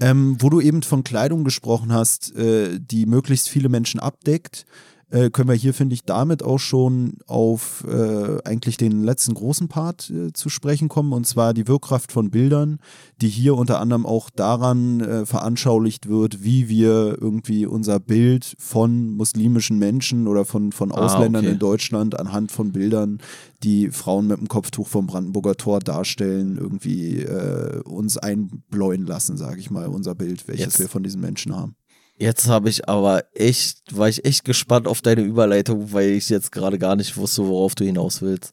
Ähm, 0.00 0.36
wo 0.40 0.48
du 0.48 0.60
eben 0.60 0.82
von 0.82 1.04
Kleidung 1.04 1.44
gesprochen 1.44 1.92
hast, 1.92 2.34
äh, 2.34 2.80
die 2.80 3.06
möglichst 3.06 3.48
viele 3.48 3.68
Menschen 3.68 4.00
abdeckt, 4.00 4.64
äh, 5.12 5.30
können 5.30 5.48
wir 5.48 5.54
hier, 5.54 5.74
finde 5.74 5.94
ich, 5.94 6.04
damit 6.04 6.42
auch 6.42 6.58
schon 6.58 7.18
auf 7.26 7.84
äh, 7.86 8.38
eigentlich 8.44 8.78
den 8.78 9.04
letzten 9.04 9.34
großen 9.34 9.68
Part 9.68 10.10
äh, 10.10 10.32
zu 10.32 10.48
sprechen 10.48 10.88
kommen, 10.88 11.12
und 11.12 11.26
zwar 11.26 11.52
die 11.52 11.68
Wirkkraft 11.68 12.12
von 12.12 12.30
Bildern, 12.30 12.78
die 13.20 13.28
hier 13.28 13.54
unter 13.54 13.78
anderem 13.78 14.06
auch 14.06 14.30
daran 14.30 15.00
äh, 15.00 15.26
veranschaulicht 15.26 16.08
wird, 16.08 16.42
wie 16.42 16.68
wir 16.68 17.18
irgendwie 17.20 17.66
unser 17.66 18.00
Bild 18.00 18.54
von 18.58 19.10
muslimischen 19.10 19.78
Menschen 19.78 20.26
oder 20.26 20.44
von, 20.44 20.72
von 20.72 20.90
Ah, 20.92 21.04
Ausländern 21.04 21.44
okay. 21.44 21.52
in 21.52 21.58
Deutschland 21.58 22.18
anhand 22.18 22.50
von 22.50 22.72
Bildern, 22.72 23.18
die 23.62 23.90
Frauen 23.90 24.26
mit 24.28 24.38
dem 24.38 24.48
Kopftuch 24.48 24.88
vom 24.88 25.06
Brandenburger 25.06 25.56
Tor 25.56 25.80
darstellen, 25.80 26.56
irgendwie 26.56 27.18
äh, 27.20 27.80
uns 27.82 28.16
einbläuen 28.16 29.06
lassen, 29.06 29.36
sage 29.36 29.60
ich 29.60 29.70
mal, 29.70 29.88
unser 29.88 30.14
Bild, 30.14 30.48
welches 30.48 30.64
Jetzt. 30.64 30.78
wir 30.80 30.88
von 30.88 31.02
diesen 31.02 31.20
Menschen 31.20 31.54
haben. 31.54 31.76
Jetzt 32.16 32.48
habe 32.48 32.68
ich 32.68 32.88
aber 32.88 33.24
echt, 33.34 33.96
war 33.96 34.08
ich 34.08 34.24
echt 34.24 34.44
gespannt 34.44 34.86
auf 34.86 35.02
deine 35.02 35.22
Überleitung, 35.22 35.92
weil 35.92 36.10
ich 36.10 36.28
jetzt 36.28 36.52
gerade 36.52 36.78
gar 36.78 36.96
nicht 36.96 37.16
wusste, 37.16 37.46
worauf 37.46 37.74
du 37.74 37.84
hinaus 37.84 38.22
willst. 38.22 38.52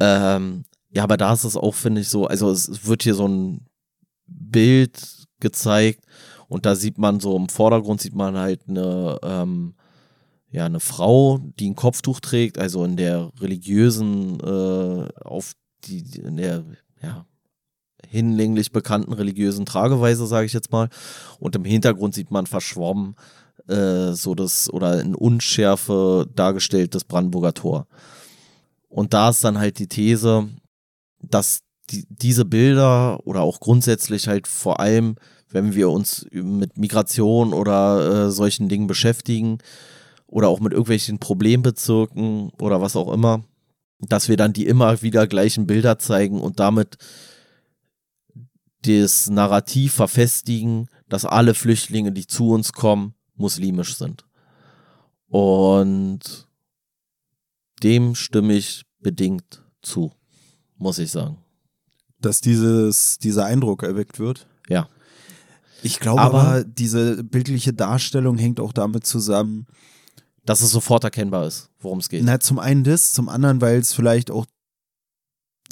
Ähm, 0.00 0.64
ja, 0.90 1.02
aber 1.02 1.16
da 1.16 1.32
ist 1.32 1.44
es 1.44 1.56
auch, 1.56 1.74
finde 1.74 2.02
ich, 2.02 2.08
so, 2.08 2.26
also 2.26 2.50
es 2.50 2.86
wird 2.86 3.02
hier 3.02 3.14
so 3.14 3.26
ein 3.26 3.66
Bild 4.26 5.26
gezeigt 5.40 6.04
und 6.48 6.66
da 6.66 6.76
sieht 6.76 6.98
man 6.98 7.20
so 7.20 7.36
im 7.36 7.48
Vordergrund 7.48 8.00
sieht 8.00 8.14
man 8.14 8.36
halt 8.36 8.62
eine, 8.68 9.18
ähm, 9.22 9.74
ja, 10.50 10.66
eine 10.66 10.80
Frau, 10.80 11.38
die 11.58 11.70
ein 11.70 11.74
Kopftuch 11.74 12.20
trägt, 12.20 12.58
also 12.58 12.84
in 12.84 12.96
der 12.96 13.32
religiösen, 13.40 14.38
äh, 14.40 15.08
auf 15.24 15.54
die, 15.84 16.04
in 16.20 16.36
der, 16.36 16.64
ja, 17.02 17.26
hinlänglich 18.14 18.70
bekannten 18.70 19.12
religiösen 19.12 19.66
Trageweise, 19.66 20.26
sage 20.26 20.46
ich 20.46 20.52
jetzt 20.52 20.72
mal. 20.72 20.88
Und 21.40 21.56
im 21.56 21.64
Hintergrund 21.64 22.14
sieht 22.14 22.30
man 22.30 22.46
verschwommen 22.46 23.16
äh, 23.68 24.12
so 24.12 24.34
das 24.34 24.72
oder 24.72 25.00
in 25.00 25.14
Unschärfe 25.14 26.28
dargestellt 26.34 26.94
das 26.94 27.04
Brandenburger 27.04 27.54
Tor. 27.54 27.86
Und 28.88 29.12
da 29.12 29.30
ist 29.30 29.42
dann 29.42 29.58
halt 29.58 29.78
die 29.78 29.88
These, 29.88 30.48
dass 31.20 31.60
die, 31.90 32.06
diese 32.08 32.44
Bilder 32.44 33.18
oder 33.26 33.40
auch 33.42 33.60
grundsätzlich 33.60 34.28
halt 34.28 34.46
vor 34.46 34.80
allem, 34.80 35.16
wenn 35.50 35.74
wir 35.74 35.90
uns 35.90 36.26
mit 36.30 36.78
Migration 36.78 37.52
oder 37.52 38.26
äh, 38.26 38.30
solchen 38.30 38.68
Dingen 38.68 38.86
beschäftigen 38.86 39.58
oder 40.26 40.48
auch 40.48 40.60
mit 40.60 40.72
irgendwelchen 40.72 41.18
Problembezirken 41.18 42.50
oder 42.60 42.80
was 42.80 42.96
auch 42.96 43.12
immer, 43.12 43.44
dass 44.00 44.28
wir 44.28 44.36
dann 44.36 44.52
die 44.52 44.66
immer 44.66 45.02
wieder 45.02 45.26
gleichen 45.26 45.66
Bilder 45.66 45.98
zeigen 45.98 46.40
und 46.40 46.60
damit 46.60 46.96
das 48.86 49.30
Narrativ 49.30 49.94
verfestigen, 49.94 50.88
dass 51.08 51.24
alle 51.24 51.54
Flüchtlinge, 51.54 52.12
die 52.12 52.26
zu 52.26 52.50
uns 52.50 52.72
kommen, 52.72 53.14
muslimisch 53.36 53.96
sind. 53.96 54.24
Und 55.28 56.48
dem 57.82 58.14
stimme 58.14 58.54
ich 58.54 58.84
bedingt 59.00 59.62
zu, 59.82 60.12
muss 60.76 60.98
ich 60.98 61.10
sagen. 61.10 61.38
Dass 62.20 62.40
dieses, 62.40 63.18
dieser 63.18 63.44
Eindruck 63.46 63.82
erweckt 63.82 64.18
wird? 64.18 64.46
Ja. 64.68 64.88
Ich 65.82 66.00
glaube 66.00 66.22
aber, 66.22 66.42
aber 66.42 66.64
diese 66.64 67.22
bildliche 67.24 67.74
Darstellung 67.74 68.38
hängt 68.38 68.60
auch 68.60 68.72
damit 68.72 69.06
zusammen, 69.06 69.66
dass 70.44 70.62
es 70.62 70.70
sofort 70.70 71.04
erkennbar 71.04 71.46
ist, 71.46 71.70
worum 71.80 71.98
es 71.98 72.08
geht. 72.08 72.24
Na, 72.24 72.40
zum 72.40 72.58
einen 72.58 72.84
das, 72.84 73.12
zum 73.12 73.28
anderen, 73.28 73.60
weil 73.60 73.78
es 73.78 73.92
vielleicht 73.92 74.30
auch 74.30 74.46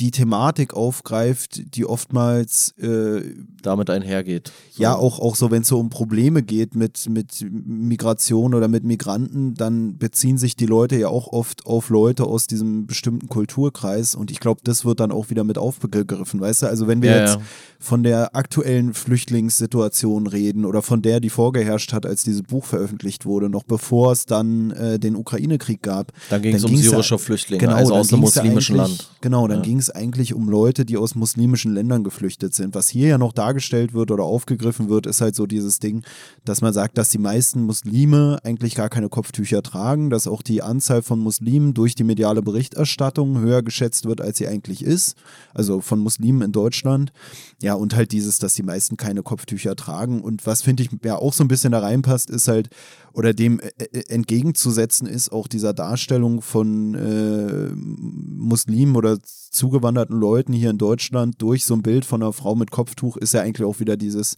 die 0.03 0.11
Thematik 0.11 0.75
aufgreift, 0.75 1.77
die 1.77 1.87
oftmals 1.87 2.77
äh, 2.79 3.23
damit 3.63 3.89
einhergeht. 3.89 4.51
So. 4.73 4.83
Ja, 4.83 4.97
auch, 4.97 5.21
auch 5.21 5.37
so, 5.37 5.53
wenn 5.53 5.63
es 5.63 5.69
so 5.69 5.79
um 5.79 5.91
Probleme 5.91 6.43
geht 6.43 6.75
mit, 6.75 7.09
mit 7.09 7.47
Migration 7.49 8.55
oder 8.55 8.67
mit 8.67 8.83
Migranten, 8.83 9.55
dann 9.55 9.99
beziehen 9.99 10.39
sich 10.39 10.57
die 10.57 10.67
Leute 10.67 10.97
ja 10.97 11.07
auch 11.07 11.29
oft 11.29 11.67
auf 11.67 11.89
Leute 11.89 12.25
aus 12.25 12.49
diesem 12.49 12.89
bestimmten 12.89 13.29
Kulturkreis 13.29 14.17
und 14.17 14.33
ich 14.33 14.41
glaube, 14.41 14.61
das 14.65 14.85
wird 14.85 14.99
dann 14.99 15.13
auch 15.13 15.31
wieder 15.31 15.45
mit 15.45 15.57
aufgegriffen, 15.57 16.41
weißt 16.41 16.63
du? 16.63 16.67
Also 16.67 16.89
wenn 16.89 17.01
wir 17.01 17.13
ja, 17.13 17.21
jetzt 17.21 17.37
ja. 17.37 17.43
von 17.79 18.03
der 18.03 18.35
aktuellen 18.35 18.95
Flüchtlingssituation 18.95 20.27
reden 20.27 20.65
oder 20.65 20.83
von 20.83 21.01
der, 21.01 21.21
die 21.21 21.31
vorgeherrscht 21.31 21.93
hat, 21.93 22.07
als 22.07 22.25
dieses 22.25 22.43
Buch 22.43 22.65
veröffentlicht 22.65 23.25
wurde, 23.25 23.49
noch 23.49 23.63
bevor 23.63 24.11
es 24.11 24.27
dann 24.27 24.73
äh, 24.73 24.99
den 24.99 25.15
Ukraine-Krieg 25.15 25.81
gab. 25.81 26.13
Dann 26.29 26.43
ging 26.43 26.57
es 26.57 26.65
um 26.65 26.77
syrische 26.77 27.21
Flüchtlinge, 27.21 27.61
genau, 27.61 27.77
also 27.77 27.95
aus 27.95 28.13
einem 28.13 28.23
muslimischen 28.23 28.75
Land. 28.75 29.09
Genau, 29.21 29.47
dann 29.47 29.59
ja. 29.59 29.63
ging 29.63 29.79
es 29.79 29.92
eigentlich 29.95 30.35
um 30.35 30.49
Leute, 30.49 30.85
die 30.85 30.97
aus 30.97 31.15
muslimischen 31.15 31.75
Ländern 31.75 32.05
geflüchtet 32.05 32.55
sind. 32.55 32.75
Was 32.75 32.89
hier 32.89 33.09
ja 33.09 33.19
noch 33.19 33.33
dargestellt 33.33 33.95
wird 33.95 34.11
oder 34.11 34.25
aufgegriffen 34.25 34.89
wird, 34.89 35.07
ist 35.07 35.21
halt 35.21 35.35
so 35.35 35.47
dieses 35.47 35.79
Ding, 35.79 36.05
dass 36.45 36.61
man 36.61 36.73
sagt, 36.73 36.99
dass 36.99 37.11
die 37.11 37.19
meisten 37.19 37.63
Muslime 37.63 38.39
eigentlich 38.45 38.75
gar 38.75 38.89
keine 38.89 39.09
Kopftücher 39.09 39.63
tragen, 39.63 40.11
dass 40.11 40.27
auch 40.27 40.43
die 40.43 40.63
Anzahl 40.63 41.03
von 41.03 41.19
Muslimen 41.19 41.75
durch 41.75 41.95
die 41.95 42.05
mediale 42.05 42.43
Berichterstattung 42.43 43.39
höher 43.39 43.63
geschätzt 43.63 44.07
wird, 44.07 44.21
als 44.21 44.39
sie 44.39 44.49
eigentlich 44.49 44.85
ist. 44.85 45.17
Also 45.55 45.81
von 45.81 45.99
Muslimen 45.99 46.43
in 46.43 46.53
Deutschland. 46.53 47.13
Ja, 47.61 47.75
und 47.75 47.95
halt 47.95 48.13
dieses, 48.13 48.39
dass 48.39 48.55
die 48.55 48.63
meisten 48.63 48.97
keine 48.97 49.23
Kopftücher 49.23 49.77
tragen. 49.77 50.21
Und 50.21 50.47
was 50.47 50.63
finde 50.63 50.83
ich 50.83 50.91
ja 51.05 51.17
auch 51.17 51.33
so 51.33 51.45
ein 51.45 51.49
bisschen 51.49 51.73
da 51.73 51.81
reinpasst, 51.81 52.31
ist 52.31 52.49
halt, 52.49 52.71
oder 53.13 53.35
dem 53.35 53.61
äh, 53.61 53.71
äh, 53.93 54.09
entgegenzusetzen 54.09 55.07
ist 55.07 55.33
auch 55.33 55.47
dieser 55.47 55.73
Darstellung 55.75 56.43
von 56.43 56.95
äh, 56.95 57.71
Muslimen 57.75 58.97
oder 58.97 59.19
zugewanderten 59.53 60.19
Leuten 60.19 60.53
hier 60.53 60.71
in 60.71 60.79
Deutschland 60.79 61.41
durch 61.41 61.65
so 61.65 61.75
ein 61.75 61.83
Bild 61.83 62.05
von 62.05 62.23
einer 62.23 62.33
Frau 62.33 62.55
mit 62.55 62.71
Kopftuch 62.71 63.17
ist 63.17 63.35
ja 63.35 63.43
eigentlich 63.43 63.67
auch 63.67 63.81
wieder 63.81 63.97
dieses, 63.97 64.37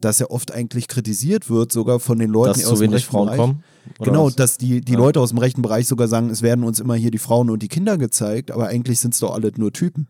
dass 0.00 0.18
ja 0.18 0.30
oft 0.30 0.52
eigentlich 0.52 0.88
kritisiert 0.88 1.50
wird, 1.50 1.72
sogar 1.72 2.00
von 2.00 2.18
den 2.18 2.30
Leuten, 2.30 2.60
dass 2.60 2.66
aus 2.66 2.78
dem 2.78 2.90
rechten 2.92 3.10
Frauen 3.10 3.26
Bereich. 3.26 3.38
Kommen, 3.38 3.64
genau, 3.98 4.26
was? 4.26 4.36
dass 4.36 4.58
die, 4.58 4.80
die 4.80 4.92
ja. 4.92 4.98
Leute 4.98 5.20
aus 5.20 5.30
dem 5.30 5.38
rechten 5.38 5.62
Bereich 5.62 5.86
sogar 5.86 6.08
sagen, 6.08 6.30
es 6.30 6.42
werden 6.42 6.64
uns 6.64 6.80
immer 6.80 6.94
hier 6.94 7.10
die 7.10 7.18
Frauen 7.18 7.50
und 7.50 7.62
die 7.62 7.68
Kinder 7.68 7.98
gezeigt, 7.98 8.50
aber 8.50 8.68
eigentlich 8.68 9.00
sind 9.00 9.14
es 9.14 9.20
doch 9.20 9.34
alle 9.34 9.50
nur 9.56 9.72
Typen. 9.72 10.08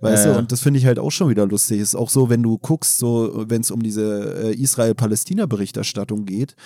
Weißt 0.00 0.24
ja, 0.24 0.32
du, 0.32 0.38
und 0.38 0.50
das 0.50 0.60
finde 0.60 0.78
ich 0.78 0.86
halt 0.86 0.98
auch 0.98 1.10
schon 1.10 1.28
wieder 1.28 1.46
lustig. 1.46 1.78
Ist 1.78 1.94
auch 1.94 2.08
so, 2.08 2.30
wenn 2.30 2.42
du 2.42 2.56
guckst, 2.56 2.98
so, 2.98 3.44
wenn 3.48 3.60
es 3.60 3.70
um 3.70 3.82
diese 3.82 4.50
äh, 4.50 4.54
Israel-Palästina-Berichterstattung 4.54 6.24
geht. 6.24 6.56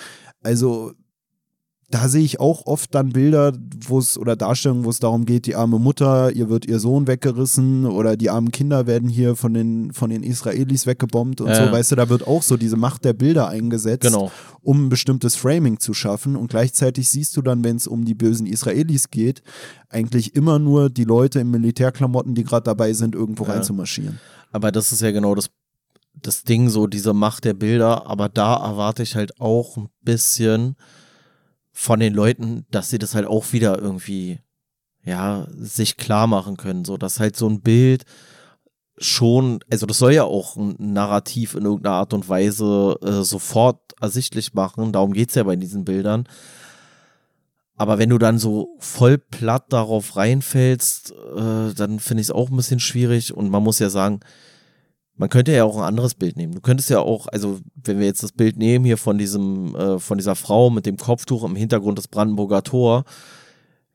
Also, 0.43 0.93
da 1.91 2.09
sehe 2.09 2.25
ich 2.25 2.41
auch 2.41 2.67
oft 2.67 2.95
dann 2.95 3.11
Bilder, 3.11 3.53
wo 3.87 3.99
es 3.99 4.17
oder 4.17 4.37
Darstellungen, 4.37 4.85
wo 4.85 4.91
es 4.91 5.01
darum 5.01 5.27
geht, 5.27 5.47
die 5.47 5.55
arme 5.55 5.79
Mutter, 5.79 6.33
ihr 6.33 6.49
wird 6.49 6.67
ihr 6.67 6.79
Sohn 6.79 7.07
weggerissen 7.07 7.85
oder 7.87 8.17
die 8.17 8.31
armen 8.31 8.51
Kinder 8.53 8.87
werden 8.87 9.09
hier 9.09 9.37
von 9.37 9.55
den, 9.55 9.93
von 9.93 10.11
den 10.11 10.23
Israelis 10.23 10.87
weggebombt 10.87 11.41
und 11.41 11.49
ja. 11.49 11.67
so, 11.67 11.73
weißt 11.73 11.93
du, 11.93 11.97
da 11.97 12.09
wird 12.09 12.27
auch 12.27 12.43
so 12.43 12.57
diese 12.57 12.77
Macht 12.77 13.05
der 13.05 13.13
Bilder 13.13 13.49
eingesetzt, 13.49 14.03
genau. 14.03 14.33
um 14.63 14.87
ein 14.87 14.89
bestimmtes 14.89 15.37
Framing 15.37 15.79
zu 15.79 15.95
schaffen 15.95 16.37
und 16.37 16.49
gleichzeitig 16.49 17.09
siehst 17.09 17.37
du 17.37 17.43
dann, 17.43 17.63
wenn 17.63 17.77
es 17.77 17.87
um 17.87 18.05
die 18.05 18.15
bösen 18.15 18.47
Israelis 18.47 19.11
geht, 19.11 19.43
eigentlich 19.91 20.35
immer 20.35 20.59
nur 20.59 20.91
die 20.91 21.05
Leute 21.05 21.41
in 21.41 21.51
Militärklamotten, 21.51 22.35
die 22.35 22.45
gerade 22.45 22.65
dabei 22.65 22.93
sind, 22.95 23.15
irgendwo 23.15 23.45
ja. 23.45 23.53
reinzumarschieren. 23.53 24.19
Aber 24.53 24.73
das 24.73 24.93
ist 24.93 25.03
ja 25.03 25.11
genau 25.11 25.35
das 25.35 25.51
das 26.23 26.45
Ding, 26.45 26.69
so 26.71 26.87
diese 26.87 27.13
Macht 27.13 27.45
der 27.45 27.55
Bilder, 27.55 28.07
aber 28.07 28.29
da 28.29 28.55
erwarte 28.57 29.03
ich 29.03 29.17
halt 29.17 29.41
auch 29.41 29.77
ein 29.77 29.89
bisschen, 30.03 30.77
von 31.77 31.99
den 31.99 32.15
Leuten, 32.15 32.67
dass 32.71 32.89
sie 32.89 32.99
das 32.99 33.17
halt 33.17 33.27
auch 33.27 33.53
wieder 33.53 33.79
irgendwie, 33.79 34.39
ja, 35.05 35.49
sich 35.59 35.97
klar 35.97 36.29
machen 36.29 36.57
können. 36.57 36.85
So, 36.85 36.97
dass 36.97 37.19
halt 37.19 37.37
so 37.37 37.49
ein 37.49 37.61
Bild 37.61 38.05
schon, 38.97 39.59
also 39.71 39.85
das 39.85 39.99
soll 39.99 40.15
ja 40.15 40.23
auch 40.23 40.57
ein 40.57 40.77
Narrativ 40.79 41.57
in 41.57 41.65
irgendeiner 41.65 41.97
Art 41.97 42.15
und 42.15 42.29
Weise 42.29 42.97
äh, 43.03 43.25
sofort 43.25 43.81
ersichtlich 44.01 44.55
machen. 44.55 44.93
Darum 44.93 45.13
geht's 45.13 45.35
ja 45.35 45.43
bei 45.43 45.57
diesen 45.57 45.85
Bildern. 45.85 46.29
Aber 47.77 47.99
wenn 47.99 48.11
du 48.11 48.19
dann 48.19 48.39
so 48.39 48.77
voll 48.79 49.19
platt 49.19 49.73
darauf 49.73 50.17
reinfällst, 50.17 51.11
äh, 51.11 51.75
dann 51.75 51.99
finde 51.99 52.21
ich 52.21 52.29
es 52.29 52.31
auch 52.31 52.51
ein 52.51 52.57
bisschen 52.57 52.79
schwierig. 52.79 53.35
Und 53.35 53.51
man 53.51 53.65
muss 53.65 53.81
ja 53.81 53.91
sagen, 53.91 54.21
man 55.17 55.29
könnte 55.29 55.53
ja 55.53 55.65
auch 55.65 55.77
ein 55.77 55.85
anderes 55.85 56.15
Bild 56.15 56.37
nehmen. 56.37 56.55
Du 56.55 56.61
könntest 56.61 56.91
ja 56.91 57.01
auch, 57.01 57.29
also 57.29 57.61
wenn 57.75 57.99
wir 57.99 58.07
jetzt 58.07 58.23
das 58.23 58.33
Bild 58.33 58.57
nehmen 58.57 58.85
hier 58.85 58.97
von 58.99 59.19
diesem, 59.19 59.75
äh, 59.77 59.99
von 59.99 60.19
dieser 60.19 60.35
Frau 60.35 60.71
mit 60.71 60.87
dem 60.87 60.97
Kopftuch 60.97 61.45
im 61.45 61.57
Hintergrund 61.57 61.99
des 61.99 62.09
Brandenburger 62.09 62.63
Tor, 62.63 63.05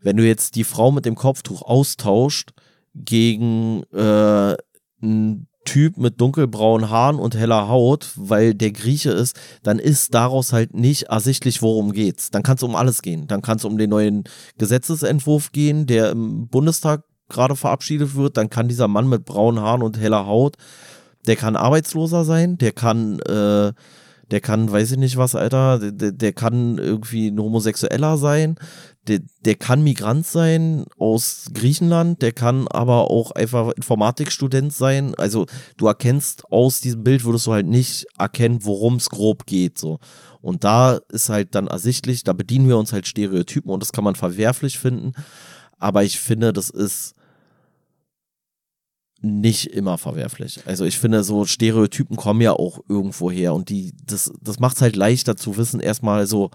wenn 0.02 0.16
du 0.16 0.26
jetzt 0.26 0.56
die 0.56 0.64
Frau 0.64 0.92
mit 0.92 1.06
dem 1.06 1.16
Kopftuch 1.16 1.62
austauscht 1.62 2.52
gegen 2.96 3.84
äh, 3.94 4.56
einen 5.02 5.48
Typ 5.66 5.98
mit 5.98 6.20
dunkelbraunen 6.22 6.90
Haaren 6.90 7.20
und 7.20 7.36
heller 7.36 7.68
Haut, 7.68 8.12
weil 8.16 8.56
der 8.56 8.72
Grieche 8.72 9.12
ist, 9.12 9.38
dann 9.62 9.78
ist 9.78 10.14
daraus 10.14 10.54
halt 10.54 10.74
nicht 10.74 11.04
ersichtlich, 11.04 11.62
worum 11.62 11.92
geht's. 11.92 12.32
Dann 12.32 12.44
kann 12.44 12.56
es 12.56 12.64
um 12.64 12.76
alles 12.76 13.02
gehen. 13.02 13.28
Dann 13.28 13.42
kann 13.42 13.58
es 13.58 13.66
um 13.66 13.78
den 13.78 13.90
neuen 13.90 14.24
Gesetzesentwurf 14.58 15.52
gehen, 15.52 15.86
der 15.86 16.12
im 16.12 16.48
Bundestag 16.48 17.04
gerade 17.28 17.58
verabschiedet 17.58 18.16
wird. 18.16 18.38
Dann 18.38 18.50
kann 18.50 18.70
dieser 18.70 18.88
Mann 18.88 19.10
mit 19.10 19.26
braunen 19.26 19.62
Haaren 19.62 19.84
und 19.84 20.00
heller 20.00 20.26
Haut 20.26 20.56
der 21.28 21.36
kann 21.36 21.56
Arbeitsloser 21.56 22.26
sein, 22.26 22.58
der 22.58 22.72
kann, 22.72 23.20
äh, 23.20 23.74
der 24.32 24.42
kann, 24.42 24.72
weiß 24.72 24.92
ich 24.92 24.98
nicht 24.98 25.18
was, 25.18 25.36
Alter, 25.36 25.80
der, 25.80 26.12
der 26.12 26.34
kann 26.34 26.78
irgendwie 26.78 27.30
ein 27.30 27.40
Homosexueller 27.40 28.18
sein, 28.18 28.56
der, 29.08 29.22
der 29.44 29.56
kann 29.56 29.84
Migrant 29.84 30.26
sein 30.26 30.86
aus 30.98 31.50
Griechenland, 31.54 32.22
der 32.22 32.32
kann 32.32 32.68
aber 32.68 33.10
auch 33.10 33.32
einfach 33.32 33.72
Informatikstudent 33.72 34.72
sein. 34.72 35.16
Also 35.16 35.48
du 35.78 35.88
erkennst 35.88 36.46
aus 36.52 36.80
diesem 36.80 37.04
Bild, 37.04 37.26
würdest 37.26 37.48
du 37.48 37.54
halt 37.54 37.66
nicht 37.66 38.06
erkennen, 38.18 38.60
worum 38.62 38.98
es 38.98 39.10
grob 39.10 39.48
geht. 39.48 39.80
So. 39.80 40.00
Und 40.42 40.64
da 40.64 41.00
ist 41.10 41.30
halt 41.30 41.56
dann 41.56 41.68
ersichtlich, 41.68 42.24
da 42.24 42.34
bedienen 42.34 42.68
wir 42.68 42.78
uns 42.78 42.94
halt 42.94 43.08
Stereotypen 43.08 43.72
und 43.72 43.82
das 43.82 43.92
kann 43.92 44.04
man 44.04 44.16
verwerflich 44.16 44.78
finden. 44.78 45.14
Aber 45.80 46.04
ich 46.04 46.20
finde, 46.20 46.54
das 46.54 46.70
ist 46.70 47.16
nicht 49.22 49.68
immer 49.68 49.98
verwerflich. 49.98 50.62
Also 50.66 50.86
ich 50.86 50.98
finde, 50.98 51.24
so 51.24 51.46
Stereotypen 51.46 52.16
kommen 52.16 52.42
ja 52.42 52.54
auch 52.54 52.80
irgendwo 52.88 53.30
her 53.32 53.54
und 53.54 53.70
die, 53.70 53.94
das, 54.06 54.32
das 54.42 54.60
macht 54.60 54.78
es 54.78 54.82
halt 54.82 54.96
leichter 54.96 55.36
zu 55.36 55.58
wissen, 55.58 55.80
erstmal 55.80 56.26
so, 56.26 56.52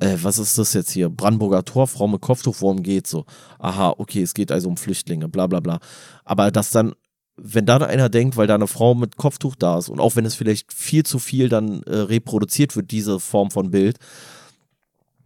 äh, 0.00 0.16
was 0.22 0.38
ist 0.38 0.58
das 0.58 0.74
jetzt 0.74 0.90
hier? 0.90 1.08
Brandenburger 1.08 1.64
Tor, 1.64 1.86
Frau 1.86 2.08
mit 2.08 2.20
Kopftuch, 2.20 2.56
worum 2.60 2.82
geht 2.82 3.06
so? 3.06 3.24
Aha, 3.58 3.94
okay, 3.98 4.22
es 4.22 4.34
geht 4.34 4.52
also 4.52 4.68
um 4.68 4.76
Flüchtlinge, 4.76 5.28
bla 5.28 5.46
bla 5.46 5.60
bla. 5.60 5.80
Aber 6.24 6.50
dass 6.50 6.70
dann 6.70 6.94
wenn 7.36 7.64
dann 7.64 7.82
einer 7.82 8.08
denkt, 8.08 8.36
weil 8.36 8.46
da 8.46 8.54
eine 8.54 8.66
Frau 8.66 8.94
mit 8.94 9.16
Kopftuch 9.16 9.56
da 9.56 9.78
ist 9.78 9.88
und 9.88 10.00
auch 10.00 10.16
wenn 10.16 10.26
es 10.26 10.34
vielleicht 10.34 10.72
viel 10.72 11.04
zu 11.04 11.18
viel 11.18 11.48
dann 11.48 11.82
äh, 11.84 11.96
reproduziert 11.96 12.76
wird, 12.76 12.90
diese 12.90 13.20
Form 13.20 13.50
von 13.50 13.70
Bild, 13.70 13.98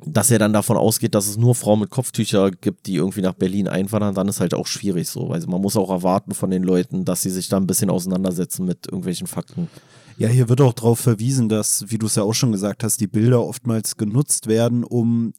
dass 0.07 0.31
er 0.31 0.39
dann 0.39 0.53
davon 0.53 0.77
ausgeht, 0.77 1.15
dass 1.15 1.27
es 1.27 1.37
nur 1.37 1.55
Frauen 1.55 1.81
mit 1.81 1.91
Kopftücher 1.91 2.53
gibt, 2.53 2.87
die 2.87 2.95
irgendwie 2.95 3.23
nach 3.23 3.35
Berlin 3.35 3.67
einwandern, 3.67 4.15
dann 4.15 4.29
ist 4.29 4.41
halt 4.41 4.55
auch 4.55 4.67
schwierig 4.67 5.09
so. 5.09 5.31
Also 5.31 5.49
man 5.49 5.61
muss 5.61 5.77
auch 5.77 5.91
erwarten 5.91 6.33
von 6.33 6.51
den 6.51 6.63
Leuten, 6.63 7.05
dass 7.05 7.23
sie 7.23 7.31
sich 7.31 7.49
da 7.49 7.57
ein 7.57 7.67
bisschen 7.67 7.91
auseinandersetzen 7.91 8.65
mit 8.65 8.87
irgendwelchen 8.87 9.27
Fakten. 9.27 9.69
Ja, 10.17 10.29
hier 10.29 10.49
wird 10.49 10.61
auch 10.61 10.73
darauf 10.73 11.01
verwiesen, 11.01 11.49
dass, 11.49 11.85
wie 11.89 11.99
du 11.99 12.07
es 12.07 12.15
ja 12.15 12.23
auch 12.23 12.33
schon 12.35 12.53
gesagt 12.53 12.85
hast, 12.85 13.01
die 13.01 13.09
Bilder 13.09 13.45
oftmals 13.45 13.97
genutzt 13.97 14.47
werden, 14.47 14.85
um 14.85 15.35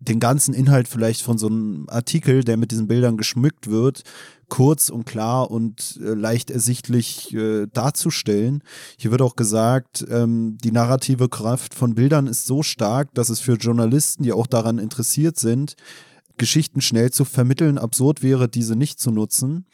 den 0.00 0.18
ganzen 0.18 0.54
Inhalt 0.54 0.88
vielleicht 0.88 1.22
von 1.22 1.38
so 1.38 1.48
einem 1.48 1.86
Artikel, 1.88 2.42
der 2.42 2.56
mit 2.56 2.70
diesen 2.70 2.88
Bildern 2.88 3.16
geschmückt 3.16 3.70
wird, 3.70 4.02
kurz 4.48 4.88
und 4.88 5.04
klar 5.04 5.50
und 5.50 5.98
äh, 6.02 6.14
leicht 6.14 6.50
ersichtlich 6.50 7.34
äh, 7.34 7.66
darzustellen. 7.72 8.62
Hier 8.98 9.10
wird 9.10 9.22
auch 9.22 9.36
gesagt, 9.36 10.06
ähm, 10.08 10.58
die 10.62 10.72
narrative 10.72 11.28
Kraft 11.28 11.74
von 11.74 11.94
Bildern 11.94 12.26
ist 12.26 12.46
so 12.46 12.62
stark, 12.62 13.12
dass 13.14 13.28
es 13.28 13.40
für 13.40 13.54
Journalisten, 13.54 14.22
die 14.22 14.32
auch 14.32 14.46
daran 14.46 14.78
interessiert 14.78 15.38
sind, 15.38 15.74
Geschichten 16.38 16.80
schnell 16.80 17.10
zu 17.10 17.24
vermitteln, 17.24 17.78
absurd 17.78 18.22
wäre, 18.22 18.48
diese 18.48 18.76
nicht 18.76 19.00
zu 19.00 19.10
nutzen. 19.10 19.66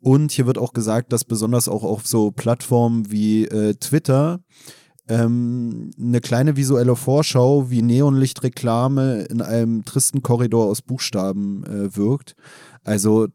Und 0.00 0.32
hier 0.32 0.46
wird 0.46 0.58
auch 0.58 0.72
gesagt, 0.72 1.12
dass 1.12 1.24
besonders 1.24 1.68
auch 1.68 1.82
auf 1.82 2.06
so 2.06 2.30
Plattformen 2.30 3.10
wie 3.10 3.46
äh, 3.46 3.74
Twitter 3.74 4.40
ähm, 5.08 5.90
eine 5.98 6.20
kleine 6.20 6.56
visuelle 6.56 6.96
Vorschau 6.96 7.70
wie 7.70 7.82
Neonlichtreklame 7.82 9.22
in 9.22 9.42
einem 9.42 9.84
tristen 9.84 10.22
Korridor 10.22 10.66
aus 10.66 10.82
Buchstaben 10.82 11.64
äh, 11.64 11.96
wirkt. 11.96 12.34
Also 12.84 13.28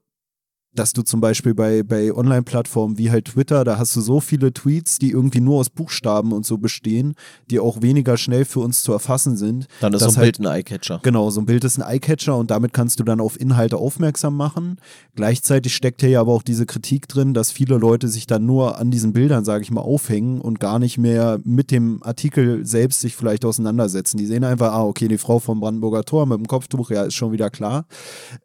dass 0.74 0.94
du 0.94 1.02
zum 1.02 1.20
Beispiel 1.20 1.56
bei, 1.56 1.84
bei 1.84 2.14
Online-Plattformen 2.14 2.98
wie 2.98 3.10
halt 3.10 3.26
Twitter, 3.26 3.64
da 3.64 3.78
hast 3.78 3.96
du 3.96 4.02
so 4.02 4.20
viele 4.20 4.54
Tweets, 4.54 5.00
die 5.00 5.12
irgendwie 5.12 5.42
nur 5.42 5.60
aus 5.60 5.70
Buchstaben 5.70 6.32
und 6.32 6.46
so 6.46 6.58
bestehen, 6.58 7.16
die 7.50 7.60
auch 7.60 7.82
weniger 7.82 8.18
schnell 8.18 8.46
für 8.46 8.60
uns 8.60 8.84
zu 8.84 8.94
erfassen 8.94 9.36
sind. 9.36 9.68
Dann 9.82 9.94
ist 9.94 10.02
so 10.02 10.10
ein 10.10 10.18
halt, 10.18 10.38
Bild 10.38 10.48
ein 10.48 10.56
Eyecatcher. 10.56 11.00
Genau, 11.04 11.30
so 11.32 11.42
ein 11.42 11.46
Bild 11.46 11.64
ist 11.64 11.78
ein 11.78 11.84
Eyecatcher 11.84 12.38
und 12.38 12.52
damit 12.52 12.74
kannst 12.74 13.00
du 13.00 13.04
dann 13.04 13.20
auf 13.20 13.40
Inhalte 13.40 13.78
aufmerksam 13.78 14.38
machen. 14.38 14.78
Gleichzeitig 15.16 15.76
steckt 15.76 16.02
hier 16.02 16.10
ja 16.10 16.22
aber 16.22 16.34
auch 16.34 16.44
diese 16.44 16.66
Kritik 16.66 17.08
drin, 17.08 17.34
dass 17.34 17.52
viele 17.52 17.78
Leute 17.78 18.08
sich 18.08 18.28
dann 18.28 18.46
nur 18.46 18.78
an 18.78 18.92
diesen 18.92 19.12
Bildern, 19.14 19.46
sage 19.46 19.64
ich 19.64 19.72
mal, 19.72 19.82
aufhängen 19.82 20.40
und 20.40 20.60
gar 20.60 20.78
nicht 20.78 20.98
mehr 20.98 21.40
mit 21.44 21.72
dem 21.72 22.04
Artikel 22.04 22.66
selbst 22.66 23.02
sich 23.02 23.16
vielleicht 23.16 23.44
auseinandersetzen. 23.44 24.18
Die 24.18 24.28
sehen 24.28 24.44
einfach, 24.44 24.72
ah, 24.72 24.84
okay, 24.84 25.08
die 25.08 25.18
Frau 25.18 25.40
vom 25.40 25.60
Brandenburger 25.60 26.04
Tor 26.04 26.28
mit 26.28 26.38
dem 26.38 26.48
Kopftuch, 26.48 26.92
ja, 26.92 27.04
ist 27.04 27.16
schon 27.16 27.32
wieder 27.32 27.50
klar. 27.50 27.86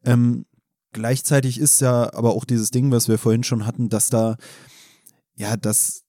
Ähm, 0.04 0.46
gleichzeitig 0.94 1.60
ist 1.60 1.80
ja 1.80 2.14
aber 2.14 2.30
auch 2.30 2.46
dieses 2.46 2.70
Ding, 2.70 2.90
was 2.90 3.08
wir 3.08 3.18
vorhin 3.18 3.44
schon 3.44 3.66
hatten, 3.66 3.90
dass 3.90 4.08
da, 4.08 4.36
ja, 5.36 5.58
das, 5.58 6.04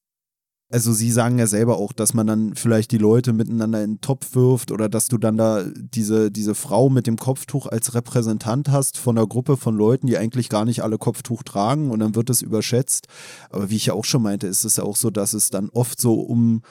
also 0.72 0.94
sie 0.94 1.12
sagen 1.12 1.38
ja 1.38 1.48
selber 1.48 1.78
auch, 1.78 1.91
dass 1.91 2.14
man 2.14 2.26
dann 2.26 2.56
vielleicht 2.56 2.91
die 2.91 2.98
Leute 2.98 3.34
miteinander 3.34 3.84
in 3.84 3.95
den 3.95 4.02
Topf 4.02 4.34
wirft 4.36 4.72
oder 4.72 4.88
dass 4.88 5.07
du 5.07 5.18
dann 5.18 5.38
da 5.38 5.66
diese, 5.76 6.32
diese 6.32 6.56
Frau 6.56 6.90
mit 6.90 7.07
dem 7.07 7.18
Kopftuch 7.18 7.68
als 7.68 7.94
Repräsentant 7.94 8.70
hast 8.70 8.98
von 8.98 9.18
einer 9.18 9.28
Gruppe 9.28 9.57
von 9.57 9.76
Leuten, 9.76 10.07
die 10.07 10.18
eigentlich 10.18 10.48
gar 10.48 10.64
nicht 10.64 10.82
alle 10.82 10.98
Kopftuch 10.98 11.44
tragen 11.44 11.91
und 11.91 11.99
dann 11.99 12.16
wird 12.16 12.30
es 12.30 12.41
überschätzt. 12.41 13.07
Aber 13.49 13.70
wie 13.70 13.76
ich 13.76 13.88
ja 13.88 13.94
auch 13.94 14.06
schon 14.06 14.22
meinte, 14.22 14.48
ist 14.48 14.64
es 14.64 14.78
ja 14.78 14.84
auch 14.84 14.95
so, 14.95 15.10
dass 15.10 15.34
es 15.34 15.49
dann 15.49 15.70
oft 15.70 15.99
so 15.99 16.22
um 16.22 16.62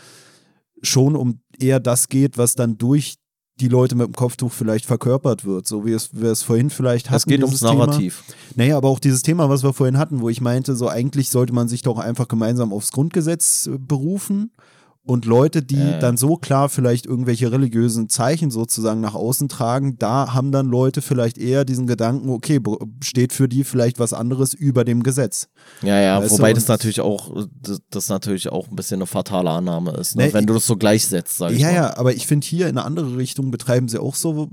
schon 0.83 1.17
um 1.17 1.41
eher 1.59 1.81
das 1.81 2.09
geht, 2.09 2.39
was 2.39 2.55
dann 2.55 2.79
durch 2.79 3.17
die 3.61 3.69
Leute 3.69 3.95
mit 3.95 4.07
dem 4.07 4.15
Kopftuch 4.15 4.53
vielleicht 4.53 4.85
verkörpert 4.85 5.45
wird, 5.45 5.67
so 5.67 5.87
wie 5.87 5.93
es, 5.93 6.11
wir 6.13 6.31
es 6.31 6.43
vorhin 6.43 6.71
vielleicht 6.71 7.07
hatten. 7.11 7.17
Es 7.17 7.27
geht 7.27 7.43
ums 7.43 7.61
Narrativ. 7.61 8.25
Thema. 8.27 8.39
Naja, 8.57 8.77
aber 8.77 8.89
auch 8.89 8.99
dieses 8.99 9.23
Thema, 9.23 9.49
was 9.49 9.63
wir 9.63 9.73
vorhin 9.73 9.97
hatten, 9.97 10.21
wo 10.21 10.29
ich 10.29 10.41
meinte, 10.41 10.75
so 10.75 10.89
eigentlich 10.89 11.31
sollte 11.31 11.53
man 11.53 11.69
sich 11.69 11.83
doch 11.83 11.99
einfach 11.99 12.27
gemeinsam 12.27 12.73
aufs 12.73 12.91
Grundgesetz 12.91 13.67
äh, 13.67 13.79
berufen 13.79 14.51
und 15.07 15.25
Leute, 15.25 15.63
die 15.63 15.77
äh. 15.77 15.99
dann 16.01 16.17
so 16.17 16.37
klar 16.37 16.69
vielleicht 16.69 17.07
irgendwelche 17.07 17.53
religiösen 17.53 18.09
Zeichen 18.09 18.51
sozusagen 18.51 19.01
nach 19.01 19.15
außen 19.15 19.49
tragen, 19.49 19.99
da 19.99 20.35
haben 20.35 20.51
dann 20.51 20.67
Leute 20.67 21.01
vielleicht 21.01 21.39
eher 21.39 21.65
diesen 21.65 21.87
Gedanken, 21.87 22.31
okay, 22.31 22.61
steht 23.03 23.33
für 23.33 23.49
die 23.49 23.65
vielleicht 23.65 23.99
was 23.99 24.13
anderes 24.13 24.55
über 24.55 24.85
dem 24.85 25.03
Gesetz. 25.03 25.49
Ja, 25.83 26.01
ja, 26.01 26.21
weißt 26.21 26.33
wobei 26.33 26.53
das 26.53 26.69
natürlich 26.69 27.01
auch, 27.01 27.47
das 27.91 28.09
natürlich 28.09 28.51
auch 28.51 28.69
ein 28.69 28.77
bisschen 28.77 28.97
eine 28.97 29.07
fatale 29.07 29.51
Annahme 29.51 29.93
ist, 29.93 30.17
ne? 30.17 30.25
Ne, 30.27 30.35
wenn 30.35 30.47
du 30.47 30.55
das 30.55 30.67
so 30.67 30.77
gleichsetzt, 30.77 31.39
sag 31.39 31.53
ich 31.53 31.61
ja, 31.61 31.69
mal. 31.69 31.75
Ja, 31.75 31.97
aber 31.97 32.15
ich 32.15 32.27
finde 32.27 32.47
hier 32.47 32.69
in 32.69 32.79
eine 32.79 32.87
andere 32.87 33.17
Richtung 33.17 33.51
betreiben 33.51 33.89
sie 33.89 34.01
auch 34.01 34.15
so 34.15 34.51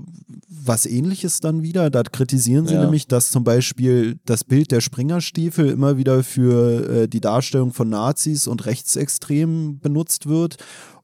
was 0.48 0.86
ähnliches 0.86 1.40
dann 1.40 1.62
wieder. 1.62 1.90
Da 1.90 2.02
kritisieren 2.02 2.66
sie 2.66 2.74
ja. 2.74 2.82
nämlich, 2.82 3.06
dass 3.06 3.30
zum 3.30 3.44
Beispiel 3.44 4.18
das 4.24 4.44
Bild 4.44 4.70
der 4.70 4.80
Springerstiefel 4.80 5.68
immer 5.68 5.96
wieder 5.96 6.22
für 6.22 6.88
äh, 6.88 7.08
die 7.08 7.20
Darstellung 7.20 7.72
von 7.72 7.88
Nazis 7.88 8.46
und 8.46 8.66
Rechtsextremen 8.66 9.80
benutzt 9.80 10.28
wird 10.28 10.41
wird 10.42 10.56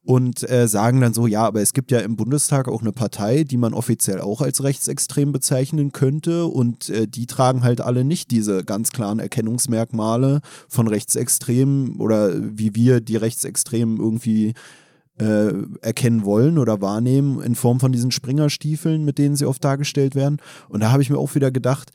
und 0.05 0.49
äh, 0.49 0.67
sagen 0.69 1.01
dann 1.01 1.13
so, 1.13 1.27
ja, 1.27 1.45
aber 1.45 1.61
es 1.61 1.73
gibt 1.73 1.91
ja 1.91 2.01
im 2.01 2.17
Bundestag 2.17 2.69
auch 2.69 2.81
eine 2.81 2.93
Partei, 2.93 3.45
die 3.45 3.59
man 3.59 3.75
offiziell 3.75 4.21
auch 4.21 4.41
als 4.41 4.63
rechtsextrem 4.63 5.33
bezeichnen 5.33 5.93
könnte 5.93 6.47
und 6.47 6.89
äh, 6.89 7.07
die 7.07 7.27
tragen 7.27 7.63
halt 7.63 7.81
alle 7.81 8.05
nicht 8.05 8.31
diese 8.31 8.65
ganz 8.65 8.91
klaren 8.91 9.19
Erkennungsmerkmale 9.19 10.41
von 10.69 10.89
Rechtsextremen 10.89 11.97
oder 11.97 12.33
wie 12.35 12.75
wir 12.75 13.01
die 13.01 13.17
Rechtsextremen 13.17 13.99
irgendwie 13.99 14.55
äh, 15.21 15.53
erkennen 15.83 16.25
wollen 16.25 16.59
oder 16.59 16.81
wahrnehmen 16.81 17.43
in 17.43 17.55
Form 17.55 17.81
von 17.81 17.93
diesen 17.93 18.11
Springerstiefeln, 18.11 19.05
mit 19.05 19.19
denen 19.19 19.37
sie 19.37 19.47
oft 19.47 19.63
dargestellt 19.63 20.15
werden. 20.15 20.39
Und 20.69 20.81
da 20.81 20.91
habe 20.91 21.03
ich 21.03 21.11
mir 21.11 21.19
auch 21.19 21.35
wieder 21.35 21.51
gedacht, 21.51 21.91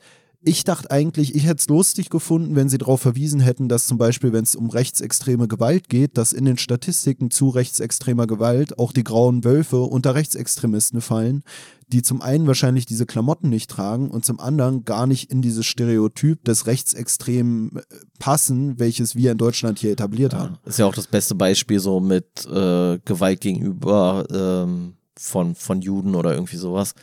ich 0.46 0.64
dachte 0.64 0.90
eigentlich, 0.90 1.34
ich 1.34 1.46
hätte 1.46 1.60
es 1.60 1.68
lustig 1.68 2.10
gefunden, 2.10 2.54
wenn 2.54 2.68
sie 2.68 2.76
darauf 2.76 3.00
verwiesen 3.00 3.40
hätten, 3.40 3.68
dass 3.68 3.86
zum 3.86 3.96
Beispiel, 3.96 4.32
wenn 4.32 4.44
es 4.44 4.54
um 4.54 4.68
rechtsextreme 4.68 5.48
Gewalt 5.48 5.88
geht, 5.88 6.18
dass 6.18 6.32
in 6.32 6.44
den 6.44 6.58
Statistiken 6.58 7.30
zu 7.30 7.48
rechtsextremer 7.48 8.26
Gewalt 8.26 8.78
auch 8.78 8.92
die 8.92 9.04
grauen 9.04 9.42
Wölfe 9.44 9.80
unter 9.80 10.14
Rechtsextremisten 10.14 11.00
fallen, 11.00 11.44
die 11.88 12.02
zum 12.02 12.20
einen 12.20 12.46
wahrscheinlich 12.46 12.84
diese 12.84 13.06
Klamotten 13.06 13.48
nicht 13.48 13.70
tragen 13.70 14.10
und 14.10 14.26
zum 14.26 14.38
anderen 14.38 14.84
gar 14.84 15.06
nicht 15.06 15.30
in 15.30 15.40
dieses 15.40 15.64
Stereotyp 15.64 16.44
des 16.44 16.66
Rechtsextremen 16.66 17.76
äh, 17.76 17.82
passen, 18.18 18.78
welches 18.78 19.16
wir 19.16 19.32
in 19.32 19.38
Deutschland 19.38 19.78
hier 19.78 19.92
etabliert 19.92 20.34
ja, 20.34 20.40
haben. 20.40 20.58
Ist 20.66 20.78
ja 20.78 20.86
auch 20.86 20.94
das 20.94 21.06
beste 21.06 21.34
Beispiel 21.34 21.80
so 21.80 22.00
mit 22.00 22.46
äh, 22.46 22.98
Gewalt 23.04 23.40
gegenüber 23.40 24.26
ähm, 24.30 24.94
von, 25.16 25.54
von 25.54 25.80
Juden 25.80 26.14
oder 26.14 26.34
irgendwie 26.34 26.56
sowas 26.56 26.94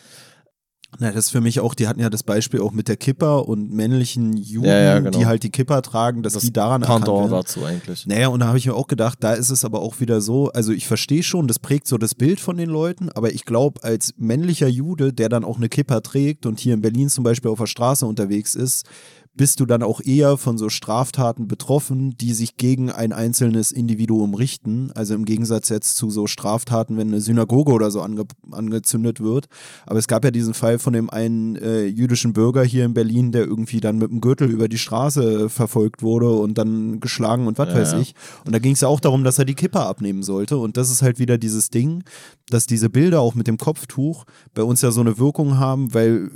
na, 1.00 1.12
das 1.12 1.26
ist 1.26 1.30
für 1.32 1.42
mich 1.42 1.60
auch, 1.62 1.74
die 1.74 1.88
hatten 1.88 2.02
ja 2.02 2.10
das 2.10 2.24
Beispiel 2.24 2.60
auch 2.60 2.74
mit 2.74 2.88
der 2.88 2.98
Kipper 2.98 3.48
und 3.48 3.72
männlichen 3.72 4.36
Juden, 4.36 4.68
ja, 4.68 4.80
ja, 4.80 5.00
genau. 5.00 5.18
die 5.18 5.26
halt 5.26 5.44
die 5.44 5.50
Kipper 5.50 5.82
tragen, 5.82 6.22
dass 6.22 6.34
das 6.34 6.44
die 6.44 6.52
daran 6.52 6.82
erkannt 6.82 7.08
werden. 7.08 7.32
dazu 7.32 7.64
eigentlich. 7.64 8.06
Naja, 8.06 8.28
und 8.28 8.42
da 8.42 8.48
habe 8.48 8.58
ich 8.58 8.66
mir 8.66 8.76
auch 8.76 8.88
gedacht, 8.88 9.18
da 9.22 9.34
ist 9.34 9.50
es 9.50 9.64
aber 9.64 9.82
auch 9.82 10.00
wieder 10.02 10.20
so, 10.20 10.50
also 10.52 10.74
ich 10.74 10.88
verstehe 10.88 11.24
schon, 11.24 11.48
das 11.48 11.60
prägt 11.60 11.88
so 11.88 11.98
das 11.98 12.14
Bild 12.14 12.40
von 12.40 12.58
den 12.58 12.70
Leuten, 12.70 13.10
aber 13.10 13.34
ich 13.34 13.46
glaube, 13.46 13.84
als 13.84 14.14
männlicher 14.18 14.68
Jude, 14.68 15.14
der 15.14 15.30
dann 15.30 15.46
auch 15.46 15.58
eine 15.58 15.70
Kipper 15.70 16.04
trägt 16.04 16.46
und 16.46 16.60
hier 16.60 16.74
in 16.74 16.82
Berlin 16.82 17.10
zum 17.10 17.24
Beispiel 17.24 17.50
auf 17.52 17.60
der 17.60 17.68
Straße 17.68 18.06
unterwegs 18.06 18.54
ist, 18.56 18.86
bist 19.34 19.62
du 19.62 19.66
dann 19.66 19.82
auch 19.82 20.02
eher 20.02 20.38
von 20.38 20.58
so 20.58 20.68
Straftaten 20.70 21.48
betroffen, 21.48 22.18
die 22.18 22.34
sich 22.34 22.58
gegen 22.58 22.92
ein 22.92 23.14
einzelnes 23.14 23.72
Individuum 23.72 24.34
richten. 24.34 24.92
Also 24.94 25.14
im 25.14 25.24
Gegensatz 25.24 25.70
jetzt 25.70 25.96
zu 25.96 26.10
so 26.10 26.28
Straftaten, 26.28 26.98
wenn 26.98 27.08
eine 27.08 27.22
Synagoge 27.22 27.72
oder 27.72 27.92
so 27.92 28.02
ange 28.02 28.26
angezündet 28.52 29.22
wird. 29.22 29.48
Aber 29.86 30.00
es 30.00 30.08
gab 30.08 30.26
ja 30.26 30.32
diesen 30.32 30.54
Fall 30.54 30.80
von 30.80 30.92
dem 30.92 31.10
einen 31.10 31.56
äh, 31.56 31.86
jüdischen 31.86 32.34
Bürger 32.34 32.64
hier 32.64 32.84
in 32.84 32.94
Berlin, 32.94 33.32
der 33.32 33.46
irgendwie 33.46 33.80
dann 33.80 33.98
mit 33.98 34.12
dem 34.12 34.20
Gürtel 34.20 34.50
über 34.50 34.68
die 34.68 34.78
Straße 34.78 35.50
verfolgt 35.50 36.04
wurde 36.04 36.30
und 36.30 36.58
dann 36.58 37.00
geschlagen 37.00 37.48
und 37.48 37.58
was 37.58 37.70
ja, 37.70 37.76
weiß 37.76 37.94
ich. 37.94 38.16
Und 38.46 38.52
da 38.54 38.60
ging 38.60 38.74
es 38.74 38.82
ja 38.82 38.90
auch 38.90 39.00
darum, 39.00 39.24
dass 39.24 39.40
er 39.40 39.46
die 39.46 39.56
Kipper 39.56 39.86
abnehmen 39.86 40.24
sollte. 40.24 40.58
Und 40.58 40.76
das 40.76 40.92
ist 40.92 41.02
halt 41.02 41.20
wieder 41.20 41.38
dieses 41.38 41.70
Ding, 41.70 42.04
dass 42.50 42.66
diese 42.66 42.90
Bilder 42.90 43.22
auch 43.22 43.36
mit 43.36 43.48
dem 43.48 43.58
Kopftuch 43.58 44.26
bei 44.54 44.64
uns 44.64 44.82
ja 44.82 44.92
so 44.92 45.00
eine 45.00 45.18
Wirkung 45.18 45.58
haben, 45.58 45.94
weil 45.94 46.30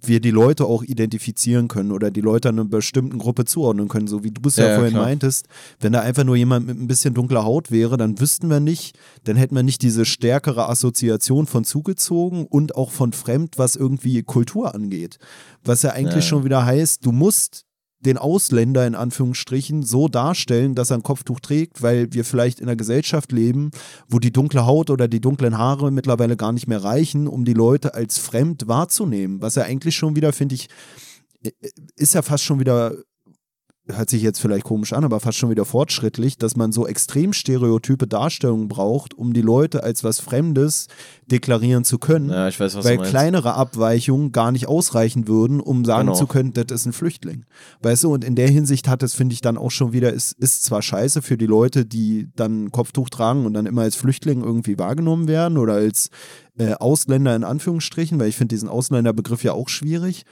wir 0.00 0.20
die 0.20 0.30
Leute 0.30 0.64
auch 0.64 0.82
identifizieren 0.82 1.68
können 1.68 1.92
oder 1.92 2.10
die 2.10 2.20
Leute 2.20 2.48
einer 2.48 2.64
bestimmten 2.64 3.18
Gruppe 3.18 3.44
zuordnen 3.44 3.88
können, 3.88 4.06
so 4.06 4.24
wie 4.24 4.30
du 4.30 4.48
es 4.48 4.56
ja, 4.56 4.68
ja, 4.68 4.74
vorhin 4.76 4.94
klar. 4.94 5.04
meintest. 5.04 5.46
Wenn 5.80 5.92
da 5.92 6.00
einfach 6.00 6.24
nur 6.24 6.36
jemand 6.36 6.66
mit 6.66 6.78
ein 6.78 6.86
bisschen 6.86 7.14
dunkler 7.14 7.44
Haut 7.44 7.70
wäre, 7.70 7.96
dann 7.96 8.18
wüssten 8.18 8.48
wir 8.48 8.60
nicht, 8.60 8.98
dann 9.24 9.36
hätten 9.36 9.54
wir 9.54 9.62
nicht 9.62 9.82
diese 9.82 10.04
stärkere 10.04 10.68
Assoziation 10.68 11.46
von 11.46 11.64
zugezogen 11.64 12.46
und 12.46 12.76
auch 12.76 12.90
von 12.90 13.12
fremd, 13.12 13.58
was 13.58 13.76
irgendwie 13.76 14.22
Kultur 14.22 14.74
angeht. 14.74 15.18
Was 15.64 15.82
ja 15.82 15.90
eigentlich 15.90 16.24
ja. 16.24 16.30
schon 16.30 16.44
wieder 16.44 16.64
heißt, 16.64 17.04
du 17.04 17.12
musst 17.12 17.66
den 18.04 18.18
Ausländer 18.18 18.86
in 18.86 18.94
Anführungsstrichen 18.94 19.82
so 19.82 20.08
darstellen, 20.08 20.74
dass 20.74 20.90
er 20.90 20.98
ein 20.98 21.02
Kopftuch 21.02 21.40
trägt, 21.40 21.82
weil 21.82 22.12
wir 22.12 22.24
vielleicht 22.24 22.60
in 22.60 22.68
einer 22.68 22.76
Gesellschaft 22.76 23.32
leben, 23.32 23.70
wo 24.08 24.18
die 24.18 24.32
dunkle 24.32 24.66
Haut 24.66 24.90
oder 24.90 25.08
die 25.08 25.20
dunklen 25.20 25.58
Haare 25.58 25.90
mittlerweile 25.90 26.36
gar 26.36 26.52
nicht 26.52 26.66
mehr 26.66 26.82
reichen, 26.82 27.26
um 27.26 27.44
die 27.44 27.54
Leute 27.54 27.94
als 27.94 28.18
fremd 28.18 28.68
wahrzunehmen. 28.68 29.40
Was 29.40 29.54
ja 29.54 29.64
eigentlich 29.64 29.96
schon 29.96 30.16
wieder, 30.16 30.32
finde 30.32 30.54
ich, 30.54 30.68
ist 31.96 32.14
ja 32.14 32.22
fast 32.22 32.44
schon 32.44 32.60
wieder 32.60 32.94
hört 33.86 34.08
sich 34.08 34.22
jetzt 34.22 34.40
vielleicht 34.40 34.64
komisch 34.64 34.94
an, 34.94 35.04
aber 35.04 35.20
fast 35.20 35.36
schon 35.36 35.50
wieder 35.50 35.66
fortschrittlich, 35.66 36.38
dass 36.38 36.56
man 36.56 36.72
so 36.72 36.86
extrem 36.86 37.34
stereotype 37.34 38.06
Darstellungen 38.06 38.66
braucht, 38.68 39.12
um 39.12 39.34
die 39.34 39.42
Leute 39.42 39.82
als 39.84 40.02
was 40.02 40.20
Fremdes 40.20 40.86
deklarieren 41.26 41.84
zu 41.84 41.98
können. 41.98 42.30
Ja, 42.30 42.48
ich 42.48 42.58
weiß, 42.58 42.76
was 42.76 42.84
weil 42.84 42.94
du 42.94 43.00
meinst. 43.00 43.10
kleinere 43.10 43.54
Abweichungen 43.54 44.32
gar 44.32 44.52
nicht 44.52 44.68
ausreichen 44.68 45.28
würden, 45.28 45.60
um 45.60 45.84
sagen 45.84 46.06
Genau. 46.06 46.18
zu 46.18 46.26
können, 46.26 46.54
das 46.54 46.64
ist 46.70 46.86
ein 46.86 46.92
Flüchtling. 46.94 47.44
Weißt 47.82 48.04
du, 48.04 48.12
und 48.14 48.24
in 48.24 48.36
der 48.36 48.48
Hinsicht 48.48 48.88
hat 48.88 49.02
es, 49.02 49.14
finde 49.14 49.34
ich, 49.34 49.42
dann 49.42 49.58
auch 49.58 49.70
schon 49.70 49.92
wieder, 49.92 50.14
es 50.14 50.32
ist 50.32 50.62
zwar 50.64 50.80
scheiße 50.80 51.20
für 51.20 51.36
die 51.36 51.46
Leute, 51.46 51.84
die 51.84 52.28
dann 52.36 52.64
ein 52.64 52.72
Kopftuch 52.72 53.10
tragen 53.10 53.44
und 53.44 53.52
dann 53.52 53.66
immer 53.66 53.82
als 53.82 53.96
Flüchtling 53.96 54.42
irgendwie 54.42 54.78
wahrgenommen 54.78 55.28
werden 55.28 55.58
oder 55.58 55.74
als 55.74 56.08
äh, 56.56 56.72
Ausländer 56.74 57.36
in 57.36 57.44
Anführungsstrichen, 57.44 58.18
weil 58.18 58.28
ich 58.28 58.36
finde 58.36 58.54
diesen 58.54 58.68
Ausländerbegriff 58.68 59.44
ja 59.44 59.52
auch 59.52 59.68
schwierig. 59.68 60.24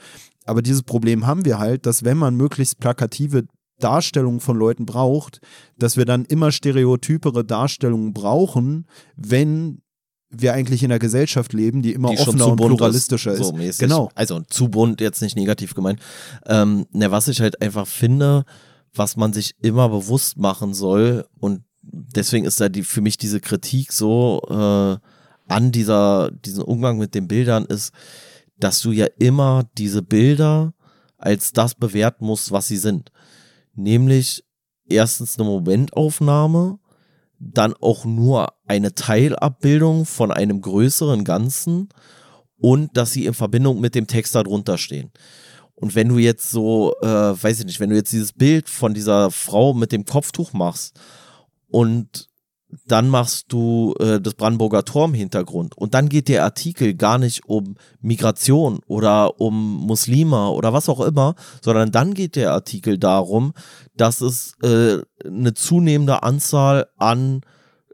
Aber 0.45 0.61
dieses 0.61 0.83
Problem 0.83 1.25
haben 1.25 1.45
wir 1.45 1.59
halt, 1.59 1.85
dass 1.85 2.03
wenn 2.03 2.17
man 2.17 2.35
möglichst 2.35 2.79
plakative 2.79 3.45
Darstellungen 3.79 4.39
von 4.39 4.57
Leuten 4.57 4.85
braucht, 4.85 5.39
dass 5.77 5.97
wir 5.97 6.05
dann 6.05 6.25
immer 6.25 6.51
stereotypere 6.51 7.43
Darstellungen 7.43 8.13
brauchen, 8.13 8.87
wenn 9.15 9.81
wir 10.29 10.53
eigentlich 10.53 10.83
in 10.83 10.91
einer 10.91 10.99
Gesellschaft 10.99 11.53
leben, 11.53 11.81
die 11.81 11.93
immer 11.93 12.09
die 12.09 12.17
offener 12.17 12.47
und 12.47 12.57
pluralistischer 12.57 13.33
ist. 13.33 13.41
ist. 13.41 13.47
So 13.47 13.53
mäßig. 13.53 13.79
Genau. 13.79 14.09
Also 14.15 14.41
zu 14.41 14.69
bunt, 14.69 14.99
jetzt 14.99 15.21
nicht 15.21 15.35
negativ 15.35 15.75
gemeint. 15.75 15.99
Ähm, 16.47 16.85
ne, 16.91 17.11
was 17.11 17.27
ich 17.27 17.39
halt 17.39 17.61
einfach 17.61 17.87
finde, 17.87 18.45
was 18.95 19.15
man 19.15 19.33
sich 19.33 19.55
immer 19.61 19.89
bewusst 19.89 20.37
machen 20.37 20.73
soll 20.73 21.25
und 21.39 21.61
deswegen 21.81 22.45
ist 22.45 22.59
da 22.61 22.69
die, 22.69 22.83
für 22.83 23.01
mich 23.01 23.17
diese 23.17 23.39
Kritik 23.39 23.91
so 23.91 24.41
äh, 24.49 24.97
an 25.53 25.71
dieser, 25.71 26.31
diesen 26.31 26.63
Umgang 26.63 26.97
mit 26.97 27.13
den 27.13 27.27
Bildern 27.27 27.65
ist, 27.65 27.91
dass 28.63 28.81
du 28.81 28.91
ja 28.91 29.07
immer 29.19 29.65
diese 29.77 30.01
Bilder 30.01 30.73
als 31.17 31.51
das 31.51 31.75
bewerten 31.75 32.25
musst, 32.25 32.51
was 32.51 32.67
sie 32.67 32.77
sind. 32.77 33.11
Nämlich 33.75 34.43
erstens 34.87 35.37
eine 35.37 35.47
Momentaufnahme, 35.47 36.79
dann 37.39 37.73
auch 37.73 38.05
nur 38.05 38.53
eine 38.65 38.95
Teilabbildung 38.95 40.05
von 40.05 40.31
einem 40.31 40.61
größeren 40.61 41.25
Ganzen 41.25 41.89
und 42.57 42.95
dass 42.95 43.11
sie 43.11 43.25
in 43.25 43.33
Verbindung 43.33 43.81
mit 43.81 43.95
dem 43.95 44.07
Text 44.07 44.33
darunter 44.35 44.77
stehen. 44.77 45.11
Und 45.75 45.95
wenn 45.95 46.07
du 46.07 46.17
jetzt 46.17 46.49
so, 46.49 46.93
äh, 47.01 47.05
weiß 47.07 47.59
ich 47.59 47.65
nicht, 47.65 47.81
wenn 47.81 47.89
du 47.89 47.97
jetzt 47.97 48.13
dieses 48.13 48.31
Bild 48.31 48.69
von 48.69 48.93
dieser 48.93 49.31
Frau 49.31 49.73
mit 49.73 49.91
dem 49.91 50.05
Kopftuch 50.05 50.53
machst 50.53 50.97
und 51.67 52.29
dann 52.85 53.09
machst 53.09 53.45
du 53.49 53.93
äh, 53.99 54.19
das 54.19 54.33
Brandenburger 54.33 54.85
Tor 54.85 55.05
im 55.05 55.13
Hintergrund. 55.13 55.77
Und 55.77 55.93
dann 55.93 56.09
geht 56.09 56.27
der 56.27 56.43
Artikel 56.43 56.93
gar 56.93 57.17
nicht 57.17 57.45
um 57.45 57.75
Migration 58.01 58.79
oder 58.87 59.39
um 59.39 59.85
Muslime 59.85 60.49
oder 60.49 60.73
was 60.73 60.89
auch 60.89 61.01
immer, 61.01 61.35
sondern 61.61 61.91
dann 61.91 62.13
geht 62.13 62.35
der 62.35 62.51
Artikel 62.51 62.97
darum, 62.97 63.53
dass 63.95 64.21
es 64.21 64.55
äh, 64.61 64.97
eine 65.25 65.53
zunehmende 65.53 66.23
Anzahl 66.23 66.87
an 66.97 67.41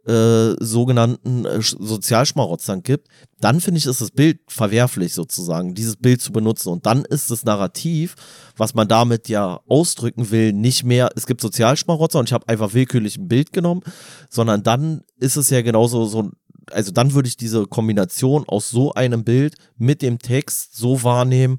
äh, 0.05 0.55
sogenannten 0.59 1.45
äh, 1.45 1.57
Sch- 1.57 1.77
Sozialschmarotzern 1.79 2.83
gibt, 2.83 3.07
dann 3.39 3.61
finde 3.61 3.79
ich, 3.79 3.85
ist 3.85 4.01
das 4.01 4.11
Bild 4.11 4.39
verwerflich 4.47 5.13
sozusagen, 5.13 5.75
dieses 5.75 5.95
Bild 5.95 6.21
zu 6.21 6.31
benutzen. 6.31 6.69
Und 6.69 6.85
dann 6.85 7.05
ist 7.05 7.31
das 7.31 7.45
Narrativ, 7.45 8.15
was 8.57 8.73
man 8.73 8.87
damit 8.87 9.29
ja 9.29 9.59
ausdrücken 9.67 10.31
will, 10.31 10.53
nicht 10.53 10.83
mehr, 10.83 11.09
es 11.15 11.25
gibt 11.25 11.41
Sozialschmarotzer 11.41 12.19
und 12.19 12.29
ich 12.29 12.33
habe 12.33 12.47
einfach 12.47 12.73
willkürlich 12.73 13.17
ein 13.17 13.27
Bild 13.27 13.53
genommen, 13.53 13.81
sondern 14.29 14.63
dann 14.63 15.03
ist 15.19 15.35
es 15.35 15.49
ja 15.49 15.61
genauso 15.61 16.05
so, 16.05 16.31
also 16.71 16.91
dann 16.91 17.13
würde 17.13 17.27
ich 17.27 17.37
diese 17.37 17.65
Kombination 17.65 18.45
aus 18.47 18.69
so 18.69 18.93
einem 18.93 19.23
Bild 19.23 19.55
mit 19.77 20.01
dem 20.01 20.19
Text 20.19 20.75
so 20.75 21.03
wahrnehmen, 21.03 21.57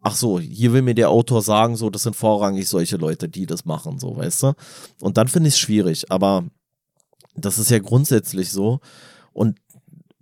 ach 0.00 0.14
so, 0.14 0.38
hier 0.38 0.72
will 0.72 0.82
mir 0.82 0.94
der 0.94 1.10
Autor 1.10 1.42
sagen, 1.42 1.74
so, 1.74 1.90
das 1.90 2.04
sind 2.04 2.14
vorrangig 2.14 2.68
solche 2.68 2.96
Leute, 2.96 3.28
die 3.28 3.44
das 3.44 3.64
machen, 3.64 3.98
so, 3.98 4.16
weißt 4.16 4.44
du? 4.44 4.52
Und 5.00 5.16
dann 5.16 5.26
finde 5.26 5.48
ich 5.48 5.54
es 5.54 5.58
schwierig, 5.58 6.12
aber 6.12 6.44
das 7.36 7.58
ist 7.58 7.70
ja 7.70 7.78
grundsätzlich 7.78 8.50
so. 8.50 8.80
Und 9.32 9.58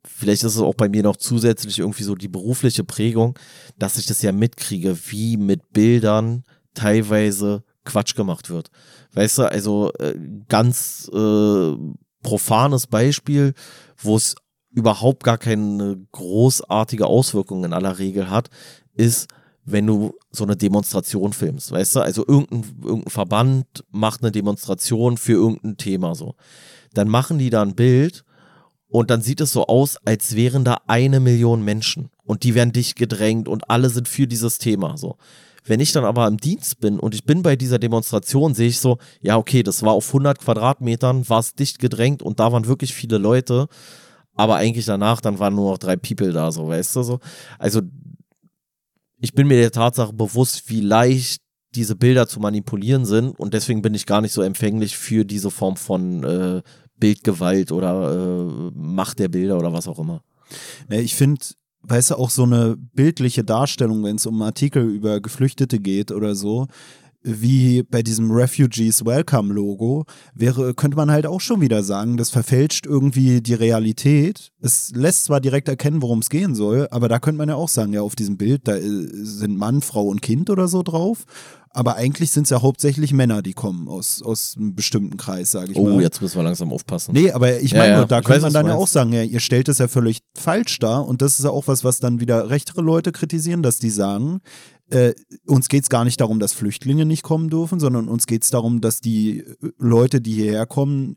vielleicht 0.04 0.44
ist 0.44 0.56
es 0.56 0.60
auch 0.60 0.74
bei 0.74 0.88
mir 0.88 1.02
noch 1.02 1.16
zusätzlich 1.16 1.78
irgendwie 1.78 2.02
so 2.02 2.14
die 2.14 2.28
berufliche 2.28 2.84
Prägung, 2.84 3.38
dass 3.78 3.98
ich 3.98 4.06
das 4.06 4.22
ja 4.22 4.32
mitkriege, 4.32 4.96
wie 5.08 5.36
mit 5.36 5.72
Bildern 5.72 6.44
teilweise 6.74 7.62
Quatsch 7.84 8.14
gemacht 8.14 8.50
wird. 8.50 8.70
Weißt 9.12 9.38
du, 9.38 9.50
also 9.50 9.92
äh, 9.98 10.14
ganz 10.48 11.10
äh, 11.12 11.74
profanes 12.22 12.86
Beispiel, 12.86 13.54
wo 13.96 14.16
es 14.16 14.34
überhaupt 14.70 15.22
gar 15.22 15.38
keine 15.38 16.04
großartige 16.12 17.06
Auswirkung 17.06 17.64
in 17.64 17.72
aller 17.72 17.98
Regel 17.98 18.28
hat, 18.28 18.50
ist, 18.94 19.28
wenn 19.64 19.86
du 19.86 20.14
so 20.30 20.44
eine 20.44 20.56
Demonstration 20.56 21.32
filmst, 21.32 21.70
weißt 21.70 21.96
du? 21.96 22.00
Also 22.00 22.26
irgendein, 22.26 22.64
irgendein 22.82 23.10
Verband 23.10 23.66
macht 23.90 24.22
eine 24.22 24.32
Demonstration 24.32 25.16
für 25.16 25.32
irgendein 25.32 25.76
Thema 25.76 26.14
so. 26.14 26.34
Dann 26.94 27.08
machen 27.08 27.38
die 27.38 27.50
da 27.50 27.62
ein 27.62 27.74
Bild 27.74 28.24
und 28.88 29.10
dann 29.10 29.22
sieht 29.22 29.40
es 29.40 29.52
so 29.52 29.66
aus, 29.66 29.98
als 30.04 30.36
wären 30.36 30.64
da 30.64 30.78
eine 30.86 31.20
Million 31.20 31.64
Menschen 31.64 32.10
und 32.24 32.42
die 32.44 32.54
werden 32.54 32.72
dicht 32.72 32.96
gedrängt 32.96 33.48
und 33.48 33.68
alle 33.68 33.90
sind 33.90 34.08
für 34.08 34.26
dieses 34.26 34.58
Thema 34.58 34.96
so. 34.96 35.16
Wenn 35.66 35.80
ich 35.80 35.92
dann 35.92 36.04
aber 36.04 36.26
im 36.26 36.36
Dienst 36.36 36.80
bin 36.80 37.00
und 37.00 37.14
ich 37.14 37.24
bin 37.24 37.42
bei 37.42 37.56
dieser 37.56 37.78
Demonstration, 37.78 38.54
sehe 38.54 38.68
ich 38.68 38.78
so, 38.78 38.98
ja, 39.22 39.38
okay, 39.38 39.62
das 39.62 39.82
war 39.82 39.92
auf 39.94 40.08
100 40.08 40.38
Quadratmetern, 40.38 41.28
war 41.28 41.40
es 41.40 41.54
dicht 41.54 41.78
gedrängt 41.78 42.22
und 42.22 42.38
da 42.38 42.52
waren 42.52 42.66
wirklich 42.66 42.94
viele 42.94 43.16
Leute, 43.16 43.66
aber 44.34 44.56
eigentlich 44.56 44.84
danach, 44.84 45.20
dann 45.22 45.38
waren 45.38 45.54
nur 45.54 45.70
noch 45.70 45.78
drei 45.78 45.96
People 45.96 46.32
da, 46.32 46.52
so, 46.52 46.68
weißt 46.68 46.96
du, 46.96 47.02
so. 47.02 47.20
Also, 47.58 47.80
ich 49.20 49.32
bin 49.32 49.46
mir 49.46 49.56
der 49.58 49.72
Tatsache 49.72 50.12
bewusst, 50.12 50.68
wie 50.68 50.80
leicht 50.80 51.40
diese 51.74 51.96
Bilder 51.96 52.28
zu 52.28 52.40
manipulieren 52.40 53.06
sind 53.06 53.38
und 53.38 53.54
deswegen 53.54 53.80
bin 53.80 53.94
ich 53.94 54.06
gar 54.06 54.20
nicht 54.20 54.32
so 54.32 54.42
empfänglich 54.42 54.96
für 54.96 55.24
diese 55.24 55.50
Form 55.50 55.76
von 55.76 56.24
äh, 56.24 56.62
Bildgewalt 56.98 57.72
oder 57.72 58.12
äh, 58.12 58.70
Macht 58.74 59.18
der 59.18 59.28
Bilder 59.28 59.58
oder 59.58 59.72
was 59.72 59.88
auch 59.88 59.98
immer. 59.98 60.22
Ich 60.88 61.14
finde, 61.14 61.40
weißt 61.82 62.12
du, 62.12 62.14
auch 62.16 62.30
so 62.30 62.44
eine 62.44 62.76
bildliche 62.76 63.44
Darstellung, 63.44 64.04
wenn 64.04 64.16
es 64.16 64.26
um 64.26 64.40
Artikel 64.42 64.82
über 64.88 65.20
Geflüchtete 65.20 65.80
geht 65.80 66.12
oder 66.12 66.34
so, 66.34 66.66
wie 67.24 67.82
bei 67.82 68.02
diesem 68.02 68.30
Refugees 68.30 69.04
Welcome 69.04 69.52
Logo, 69.52 70.04
wäre, 70.34 70.74
könnte 70.74 70.96
man 70.96 71.10
halt 71.10 71.26
auch 71.26 71.40
schon 71.40 71.62
wieder 71.62 71.82
sagen, 71.82 72.18
das 72.18 72.28
verfälscht 72.28 72.84
irgendwie 72.84 73.40
die 73.40 73.54
Realität. 73.54 74.52
Es 74.60 74.92
lässt 74.94 75.24
zwar 75.24 75.40
direkt 75.40 75.68
erkennen, 75.68 76.02
worum 76.02 76.18
es 76.18 76.28
gehen 76.28 76.54
soll, 76.54 76.86
aber 76.90 77.08
da 77.08 77.18
könnte 77.18 77.38
man 77.38 77.48
ja 77.48 77.54
auch 77.54 77.70
sagen, 77.70 77.94
ja, 77.94 78.02
auf 78.02 78.14
diesem 78.14 78.36
Bild, 78.36 78.68
da 78.68 78.76
äh, 78.76 78.82
sind 78.82 79.56
Mann, 79.56 79.80
Frau 79.80 80.04
und 80.04 80.20
Kind 80.20 80.50
oder 80.50 80.68
so 80.68 80.82
drauf. 80.82 81.24
Aber 81.74 81.96
eigentlich 81.96 82.30
sind 82.30 82.44
es 82.44 82.50
ja 82.50 82.62
hauptsächlich 82.62 83.12
Männer, 83.12 83.42
die 83.42 83.52
kommen 83.52 83.88
aus, 83.88 84.22
aus 84.22 84.54
einem 84.56 84.74
bestimmten 84.76 85.16
Kreis, 85.16 85.50
sage 85.50 85.72
ich 85.72 85.78
mal. 85.78 85.92
Oh, 85.92 86.00
jetzt 86.00 86.22
müssen 86.22 86.36
wir 86.36 86.44
langsam 86.44 86.72
aufpassen. 86.72 87.12
Nee, 87.12 87.32
aber 87.32 87.60
ich 87.60 87.72
Ja, 87.72 87.78
meine, 87.78 87.92
ja, 87.92 88.04
da 88.04 88.20
ich 88.20 88.24
könnte 88.24 88.42
weiß, 88.44 88.52
man 88.52 88.52
dann 88.52 88.66
ja 88.68 88.74
auch 88.76 88.86
sagen, 88.86 89.12
ja, 89.12 89.22
ihr 89.22 89.40
stellt 89.40 89.68
es 89.68 89.78
ja 89.78 89.88
völlig 89.88 90.20
falsch 90.38 90.78
dar 90.78 91.06
und 91.06 91.20
das 91.20 91.38
ist 91.38 91.44
ja 91.44 91.50
auch 91.50 91.66
was, 91.66 91.82
was 91.82 91.98
dann 91.98 92.20
wieder 92.20 92.48
rechtere 92.48 92.80
Leute 92.80 93.10
kritisieren, 93.10 93.62
dass 93.64 93.78
die 93.80 93.90
sagen, 93.90 94.40
äh, 94.90 95.14
uns 95.46 95.68
geht 95.68 95.82
es 95.82 95.88
gar 95.88 96.04
nicht 96.04 96.20
darum, 96.20 96.38
dass 96.38 96.52
Flüchtlinge 96.52 97.06
nicht 97.06 97.22
kommen 97.24 97.50
dürfen, 97.50 97.80
sondern 97.80 98.06
uns 98.08 98.26
geht 98.26 98.44
es 98.44 98.50
darum, 98.50 98.80
dass 98.80 99.00
die 99.00 99.40
äh, 99.40 99.54
Leute, 99.78 100.20
die 100.20 100.34
hierher 100.34 100.66
kommen, 100.66 101.16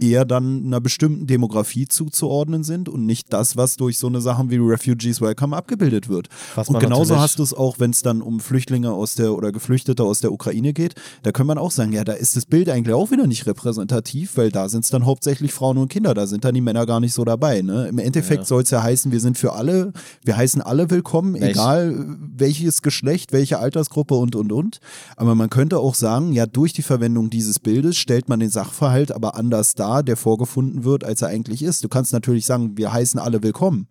eher 0.00 0.24
dann 0.24 0.64
einer 0.64 0.80
bestimmten 0.80 1.26
Demografie 1.26 1.86
zuzuordnen 1.86 2.64
sind 2.64 2.88
und 2.88 3.04
nicht 3.06 3.32
das, 3.32 3.56
was 3.56 3.76
durch 3.76 3.98
so 3.98 4.06
eine 4.06 4.20
Sachen 4.20 4.50
wie 4.50 4.56
Refugees 4.56 5.20
Welcome 5.20 5.54
abgebildet 5.56 6.08
wird. 6.08 6.28
Und 6.66 6.80
genauso 6.80 7.18
hast 7.20 7.38
du 7.38 7.42
es 7.42 7.52
auch, 7.54 7.78
wenn 7.78 7.90
es 7.90 8.02
dann 8.02 8.22
um 8.22 8.40
Flüchtlinge 8.40 8.90
aus 8.92 9.14
der 9.16 9.34
oder 9.34 9.52
Geflüchtete 9.52 10.02
aus 10.02 10.20
der 10.20 10.32
Ukraine 10.32 10.72
geht. 10.72 10.94
Da 11.22 11.30
kann 11.30 11.46
man 11.46 11.58
auch 11.58 11.70
sagen, 11.70 11.92
ja, 11.92 12.04
da 12.04 12.14
ist 12.14 12.36
das 12.36 12.46
Bild 12.46 12.68
eigentlich 12.70 12.94
auch 12.94 13.10
wieder 13.10 13.26
nicht 13.26 13.46
repräsentativ, 13.46 14.36
weil 14.36 14.50
da 14.50 14.68
sind 14.68 14.84
es 14.84 14.90
dann 14.90 15.04
hauptsächlich 15.04 15.52
Frauen 15.52 15.76
und 15.78 15.88
Kinder, 15.88 16.14
da 16.14 16.26
sind 16.26 16.44
dann 16.44 16.54
die 16.54 16.60
Männer 16.62 16.86
gar 16.86 16.98
nicht 17.00 17.12
so 17.12 17.24
dabei. 17.24 17.60
Ne? 17.62 17.86
Im 17.88 17.98
Endeffekt 17.98 18.40
Ja. 18.40 18.46
soll 18.46 18.62
es 18.62 18.70
ja 18.70 18.82
heißen, 18.82 19.12
wir 19.12 19.20
sind 19.20 19.36
für 19.38 19.52
alle, 19.52 19.92
wir 20.24 20.36
heißen 20.36 20.62
alle 20.62 20.90
willkommen, 20.90 21.36
ich- 21.36 21.42
egal 21.42 22.16
welches 22.34 22.80
Geschlecht, 22.82 23.32
welche 23.32 23.58
Altersgruppe 23.58 24.14
und 24.14 24.34
und 24.36 24.52
und. 24.52 24.78
Aber 25.16 25.34
man 25.34 25.50
könnte 25.50 25.78
auch 25.78 25.94
sagen, 25.94 26.32
ja, 26.32 26.46
durch 26.46 26.72
die 26.72 26.82
Verwendung 26.82 27.28
dieses 27.30 27.58
Bildes 27.60 27.96
stellt 27.98 28.28
man 28.28 28.40
den 28.40 28.50
Sachverhalt 28.50 29.12
aber 29.12 29.36
anders 29.36 29.74
dar, 29.74 29.81
der 30.02 30.16
vorgefunden 30.16 30.84
wird, 30.84 31.04
als 31.04 31.22
er 31.22 31.28
eigentlich 31.28 31.62
ist. 31.62 31.84
Du 31.84 31.88
kannst 31.88 32.12
natürlich 32.12 32.46
sagen, 32.46 32.76
wir 32.76 32.92
heißen 32.92 33.20
alle 33.20 33.42
willkommen. 33.42 33.88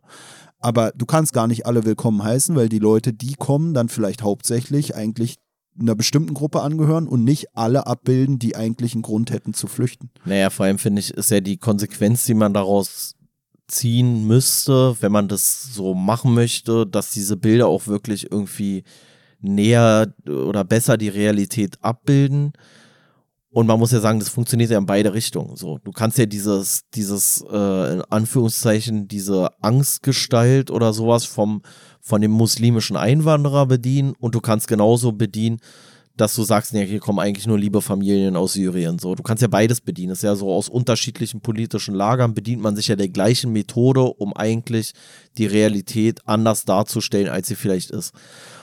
Aber 0.60 0.92
du 0.92 1.06
kannst 1.06 1.34
gar 1.34 1.48
nicht 1.48 1.66
alle 1.66 1.86
willkommen 1.86 2.24
heißen, 2.24 2.56
weil 2.56 2.70
die 2.70 2.80
Leute, 2.80 3.14
die 3.14 3.34
kommen, 3.34 3.74
dann 3.74 3.90
vielleicht 3.90 4.22
hauptsächlich 4.22 4.96
eigentlich 4.96 5.38
einer 5.80 5.96
bestimmten 5.96 6.34
Gruppe 6.34 6.62
angehören 6.62 7.08
und 7.08 7.24
nicht 7.24 7.56
alle 7.56 7.88
abbilden, 7.88 8.40
die 8.40 8.56
eigentlich 8.56 8.94
einen 8.94 9.02
Grund 9.02 9.32
hätten 9.32 9.54
zu 9.54 9.68
flüchten. 9.68 10.12
Naja, 10.26 10.50
vor 10.50 10.66
allem 10.66 10.78
finde 10.78 11.00
ich, 11.00 11.12
ist 11.12 11.32
ja 11.32 11.40
die 11.40 11.58
Konsequenz, 11.58 12.26
die 12.26 12.34
man 12.34 12.54
daraus 12.54 13.16
ziehen 13.68 14.28
müsste, 14.28 14.98
wenn 15.00 15.12
man 15.12 15.28
das 15.28 15.74
so 15.74 15.94
machen 15.94 16.34
möchte, 16.34 16.86
dass 16.86 17.12
diese 17.12 17.38
Bilder 17.38 17.68
auch 17.68 17.88
wirklich 17.88 18.32
irgendwie 18.32 18.84
näher 19.40 20.14
oder 20.28 20.64
besser 20.64 20.98
die 20.98 21.10
Realität 21.10 21.78
abbilden. 21.82 22.54
Und 23.54 23.68
man 23.68 23.80
muss 23.80 23.92
ja 23.92 24.00
sagen, 24.00 24.20
das 24.20 24.30
funktioniert 24.30 24.72
ja 24.72 24.78
in 24.78 24.86
beide 24.86 25.14
Richtungen. 25.14 25.58
So, 25.58 25.78
du 25.78 25.92
kannst 25.92 26.18
ja 26.18 26.26
dieses, 26.26 26.84
dieses, 26.94 27.44
äh, 27.52 27.94
in 27.94 28.02
Anführungszeichen, 28.10 29.10
diese 29.10 29.50
Angstgestalt 29.62 30.72
oder 30.72 30.94
sowas 30.94 31.26
vom, 31.26 31.62
von 32.00 32.22
dem 32.22 32.32
muslimischen 32.32 32.96
Einwanderer 32.96 33.66
bedienen 33.66 34.14
und 34.20 34.36
du 34.36 34.40
kannst 34.40 34.70
genauso 34.70 35.12
bedienen, 35.12 35.60
dass 36.16 36.36
du 36.36 36.44
sagst, 36.44 36.74
nee, 36.74 36.86
hier 36.86 37.00
kommen 37.00 37.20
eigentlich 37.20 37.48
nur 37.48 37.60
liebe 37.60 37.82
Familien 37.82 38.38
aus 38.38 38.54
Syrien. 38.54 39.00
So, 39.00 39.16
du 39.16 39.24
kannst 39.24 39.42
ja 39.42 39.50
beides 39.50 39.82
bedienen. 39.82 40.10
Das 40.10 40.20
ist 40.20 40.24
ja 40.24 40.36
so 40.36 40.52
aus 40.54 40.70
unterschiedlichen 40.70 41.42
politischen 41.42 41.96
Lagern 41.96 42.34
bedient 42.34 42.62
man 42.62 42.76
sich 42.76 42.88
ja 42.88 42.96
der 42.96 43.10
gleichen 43.10 43.52
Methode, 43.52 44.02
um 44.02 44.34
eigentlich 44.34 44.94
die 45.38 45.46
Realität 45.46 46.20
anders 46.26 46.64
darzustellen, 46.64 47.30
als 47.30 47.48
sie 47.48 47.56
vielleicht 47.56 47.92
ist. 47.92 48.14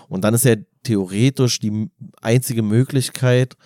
Und 0.09 0.25
dann 0.25 0.35
ist 0.35 0.45
ja 0.45 0.57
theoretisch 0.83 1.59
die 1.59 1.91
einzige 2.23 2.63
Möglichkeit, 2.63 3.57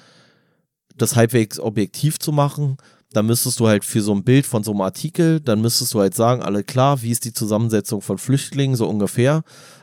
das 0.96 1.16
halbwegs 1.16 1.58
objektiv 1.58 2.18
zu 2.18 2.32
machen, 2.32 2.76
dann 3.12 3.26
müsstest 3.26 3.60
du 3.60 3.68
halt 3.68 3.84
für 3.84 4.00
so 4.00 4.14
ein 4.14 4.24
Bild 4.24 4.46
von 4.46 4.64
so 4.64 4.70
einem 4.70 4.80
Artikel, 4.80 5.40
dann 5.40 5.60
müsstest 5.60 5.92
du 5.94 6.00
halt 6.00 6.14
sagen, 6.14 6.42
alle 6.42 6.64
klar, 6.64 7.02
wie 7.02 7.10
ist 7.10 7.24
die 7.24 7.32
Zusammensetzung 7.32 8.00
von 8.00 8.18
Flüchtlingen 8.18 8.76
so 8.76 8.88
ungefähr 8.88 9.42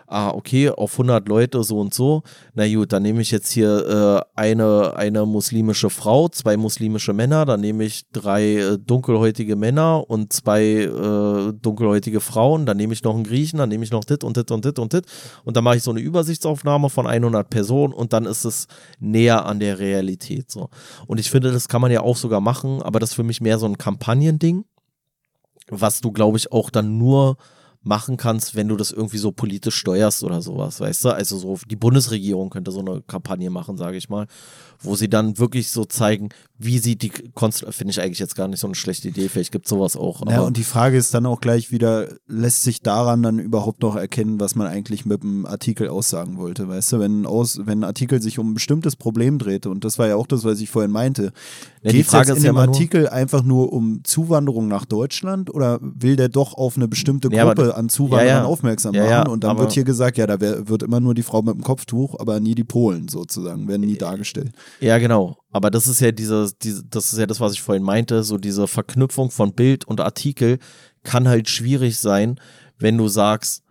ah, 0.10 0.31
okay, 0.31 0.69
auf 0.69 0.94
100 0.94 1.27
Leute 1.27 1.64
so 1.64 1.80
und 1.80 1.94
so, 1.94 2.23
na 2.53 2.68
gut, 2.68 2.91
dann 2.91 3.03
nehme 3.03 3.22
ich 3.22 3.31
jetzt 3.31 3.52
hier 3.52 4.26
äh, 4.36 4.40
eine, 4.40 4.95
eine 4.95 5.26
muslimische 5.26 5.90
Frau, 5.90 6.27
zwei 6.30 6.57
muslimische 6.57 7.14
Männer, 7.14 7.45
dann 7.45 7.61
nehme 7.61 7.84
ich 7.84 8.10
drei 8.11 8.56
äh, 8.56 8.77
dunkelhäutige 8.77 9.56
Männer 9.56 10.10
und 10.10 10.34
zwei 10.34 10.64
äh, 10.64 11.53
dunkelhäutige 11.53 12.19
Frauen, 12.19 12.65
dann 12.65 12.77
nehme 12.77 12.94
ich 12.94 13.03
noch 13.03 13.15
einen 13.15 13.23
Griechen, 13.23 13.60
dann 13.60 13.69
nehme 13.69 13.84
ich 13.84 13.91
noch 13.91 14.03
dit 14.03 14.23
und 14.23 14.36
dit 14.36 14.49
und 14.52 14.65
dit 14.65 14.80
und 14.80 14.94
dit 14.94 15.06
und 15.45 15.56
dann 15.56 15.64
mache 15.64 15.77
ich 15.77 15.84
so 15.84 15.91
eine 15.91 15.99
Übersichtsaufnahme 15.99 16.90
von 16.90 17.06
100 17.06 17.49
Personen 17.49 17.94
und 17.94 18.14
dann 18.14 18.26
ist 18.26 18.45
es 18.45 18.68
näher 18.99 19.45
an 19.45 19.60
der 19.60 19.80
Realität 19.80 20.49
so. 20.49 20.69
Und 21.07 21.19
ich 21.19 21.30
finde, 21.30 21.52
das 21.52 21.68
kann 21.68 21.81
man 21.81 21.91
ja 21.91 22.02
auch 22.02 22.18
sogar 22.18 22.41
machen, 22.41 22.81
aber 22.81 22.99
das 22.99 23.11
ist 23.11 23.15
für 23.15 23.23
mich 23.23 23.41
mehr 23.41 23.60
so 23.60 23.68
ein 23.68 23.77
Kampagnending, 23.77 24.65
was 25.69 26.02
du, 26.02 26.11
glaube 26.11 26.38
ich, 26.38 26.52
auch 26.52 26.72
dann 26.72 26.98
nur 26.98 27.38
machen 27.82 28.18
kannst, 28.18 28.56
wenn 28.56 28.68
du 28.68 28.76
das 28.76 28.92
irgendwie 28.92 29.18
so 29.18 29.32
politisch 29.32 29.76
steuerst 29.76 30.24
oder 30.24 30.42
sowas, 30.42 30.82
weißt 30.82 31.06
du? 31.06 31.10
Also 31.10 31.38
so 31.38 31.58
die 31.70 31.78
Bundesregierung 31.78 32.50
könnte 32.50 32.72
so 32.72 32.82
eine 32.82 33.02
Kampagne 33.02 33.50
machen, 33.50 33.78
sage 33.78 33.96
ich 33.96 34.10
mal, 34.10 34.28
wo 34.82 34.96
sie 34.96 35.10
dann 35.10 35.38
wirklich 35.38 35.72
so 35.72 35.86
zeigen, 35.86 36.30
wie 36.58 36.80
sieht 36.80 37.02
die 37.02 37.10
Konstellation, 37.10 37.78
finde 37.78 37.92
ich 37.92 38.02
eigentlich 38.02 38.20
jetzt 38.20 38.36
gar 38.36 38.50
nicht 38.50 38.60
so 38.60 38.68
eine 38.68 38.76
schlechte 38.76 39.08
Idee, 39.08 39.30
vielleicht 39.30 39.54
gibt 39.54 39.66
es 39.66 39.70
sowas 39.70 39.96
auch. 39.96 40.30
Ja, 40.30 40.42
und 40.42 40.58
die 40.58 40.64
Frage 40.64 40.98
ist 40.98 41.14
dann 41.14 41.26
auch 41.26 41.40
gleich 41.40 41.72
wieder, 41.72 42.10
lässt 42.28 42.64
sich 42.64 42.82
daran 42.82 43.24
dann 43.24 43.40
überhaupt 43.40 43.82
noch 43.82 43.96
erkennen, 43.96 44.42
was 44.42 44.56
man 44.56 44.68
eigentlich 44.68 45.06
mit 45.06 45.24
dem 45.24 45.46
Artikel 45.46 45.88
aussagen 45.88 46.38
wollte, 46.38 46.68
weißt 46.68 46.94
du? 46.94 47.00
Wenn, 47.00 47.26
aus, 47.26 47.62
wenn 47.64 47.80
ein 47.80 47.84
Artikel 47.86 48.22
sich 48.22 48.40
um 48.40 48.52
ein 48.52 48.54
bestimmtes 48.56 48.98
Problem 48.98 49.40
drehte, 49.40 49.70
und 49.70 49.86
das 49.86 50.00
war 50.00 50.08
ja 50.08 50.18
auch 50.18 50.28
das, 50.28 50.44
was 50.44 50.60
ich 50.60 50.70
vorhin 50.70 50.92
meinte, 50.92 51.32
ja, 51.82 51.92
geht 51.92 52.14
es 52.14 52.30
in 52.30 52.44
dem 52.44 52.56
ja 52.56 52.62
Artikel 52.62 53.08
einfach 53.08 53.44
nur 53.44 53.72
um 53.72 54.02
Zuwanderung 54.04 54.68
nach 54.68 54.84
Deutschland 54.84 55.54
oder 55.54 55.80
will 55.82 56.18
der 56.18 56.28
doch 56.28 56.54
auf 56.54 56.76
eine 56.76 56.90
bestimmte 56.90 57.30
Gruppe 57.30 57.68
ja, 57.68 57.76
an 57.80 57.90
Zuwanderern 57.90 58.46
aufmerksam 58.46 58.96
machen? 58.96 59.32
und 59.32 59.44
dann 59.44 59.58
wird 59.58 59.72
hier 59.72 59.84
gesagt, 59.84 60.18
ja, 60.18 60.28
da 60.28 60.40
wär, 60.40 60.68
wird 60.68 60.84
immer 60.84 61.00
nur 61.00 61.14
die 61.14 61.24
Frau 61.24 61.42
mit 61.42 61.56
dem 61.56 61.64
Kopftuch, 61.64 62.20
aber 62.20 62.40
nie 62.40 62.56
die 62.56 62.64
Polen 62.64 63.08
sozusagen, 63.08 63.68
werden 63.68 63.82
nie 63.82 63.98
dargestellt. 63.98 64.52
Ja, 64.80 64.98
genau. 64.98 65.38
Aber 65.52 65.72
das 65.72 65.88
ist 65.88 66.02
ja 66.02 66.12
diese, 66.12 66.52
diese, 66.62 66.84
das 66.84 67.12
ist 67.12 67.20
ja 67.20 67.26
das, 67.26 67.40
was 67.40 67.54
ich 67.54 67.62
vorhin 67.62 67.84
meinte, 67.84 68.24
so 68.24 68.38
diese 68.38 68.68
Verknüpfung 68.68 69.32
von 69.32 69.54
Bild 69.54 69.86
und 69.86 70.02
Artikel 70.02 70.60
kann 71.04 71.28
halt 71.28 71.50
schwierig 71.50 71.98
sein, 71.98 72.40
wenn 72.78 72.98
du 72.98 73.08
sagst, 73.08 73.64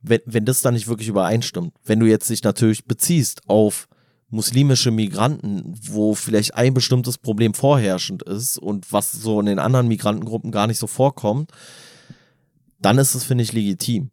wenn, 0.00 0.20
wenn 0.24 0.44
das 0.44 0.62
dann 0.62 0.74
nicht 0.74 0.88
wirklich 0.88 1.08
übereinstimmt. 1.08 1.74
Wenn 1.84 2.00
du 2.00 2.06
jetzt 2.06 2.30
dich 2.30 2.42
natürlich 2.44 2.84
beziehst 2.84 3.42
auf 3.48 3.88
muslimische 4.28 4.90
Migranten, 4.90 5.74
wo 5.82 6.14
vielleicht 6.14 6.54
ein 6.54 6.74
bestimmtes 6.74 7.18
Problem 7.18 7.54
vorherrschend 7.54 8.22
ist 8.22 8.58
und 8.58 8.92
was 8.92 9.12
so 9.12 9.40
in 9.40 9.46
den 9.46 9.58
anderen 9.58 9.88
Migrantengruppen 9.88 10.50
gar 10.50 10.66
nicht 10.66 10.78
so 10.78 10.86
vorkommt, 10.86 11.52
dann 12.86 12.98
ist 12.98 13.16
es, 13.16 13.24
finde 13.24 13.42
ich, 13.42 13.52
legitim. 13.52 14.10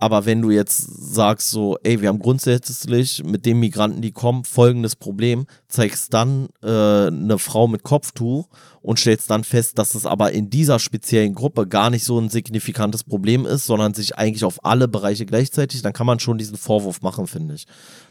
Aber 0.00 0.26
wenn 0.26 0.42
du 0.42 0.50
jetzt 0.50 0.78
sagst 1.14 1.50
so, 1.50 1.76
ey, 1.84 2.00
wir 2.00 2.08
haben 2.08 2.18
grundsätzlich 2.18 3.22
mit 3.22 3.46
den 3.46 3.60
Migranten, 3.60 4.02
die 4.02 4.10
kommen, 4.10 4.44
folgendes 4.44 4.96
Problem, 4.96 5.46
zeigst 5.68 6.12
dann 6.14 6.48
äh, 6.62 7.06
eine 7.06 7.38
Frau 7.38 7.68
mit 7.68 7.84
Kopftuch 7.84 8.48
und 8.82 8.98
stellst 8.98 9.30
dann 9.30 9.44
fest, 9.44 9.78
dass 9.78 9.94
es 9.94 10.04
aber 10.04 10.32
in 10.32 10.50
dieser 10.50 10.80
speziellen 10.80 11.32
Gruppe 11.32 11.68
gar 11.68 11.90
nicht 11.90 12.04
so 12.04 12.18
ein 12.18 12.28
signifikantes 12.28 13.04
Problem 13.04 13.46
ist, 13.46 13.66
sondern 13.66 13.94
sich 13.94 14.18
eigentlich 14.18 14.44
auf 14.44 14.64
alle 14.64 14.88
Bereiche 14.88 15.24
gleichzeitig, 15.24 15.82
dann 15.82 15.92
kann 15.92 16.06
man 16.06 16.18
schon 16.18 16.38
diesen 16.38 16.56
Vorwurf 16.56 17.02
machen, 17.02 17.28
finde 17.28 17.54
ich. 17.54 17.66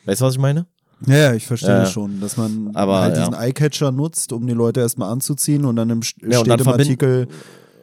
Weißt 0.05 0.21
du, 0.21 0.25
was 0.25 0.35
ich 0.35 0.41
meine? 0.41 0.67
Ja, 1.05 1.33
ich 1.33 1.45
verstehe 1.45 1.83
äh, 1.83 1.85
schon, 1.85 2.21
dass 2.21 2.37
man 2.37 2.71
aber, 2.73 3.01
halt 3.01 3.17
diesen 3.17 3.33
ja. 3.33 3.41
Eyecatcher 3.41 3.91
nutzt, 3.91 4.31
um 4.31 4.47
die 4.47 4.53
Leute 4.53 4.79
erstmal 4.79 5.11
anzuziehen 5.11 5.65
und 5.65 5.75
dann 5.75 5.89
im, 5.89 6.01
ja, 6.21 6.39
steht 6.39 6.49
dann 6.49 6.59
im 6.59 6.67
Artikel 6.67 7.27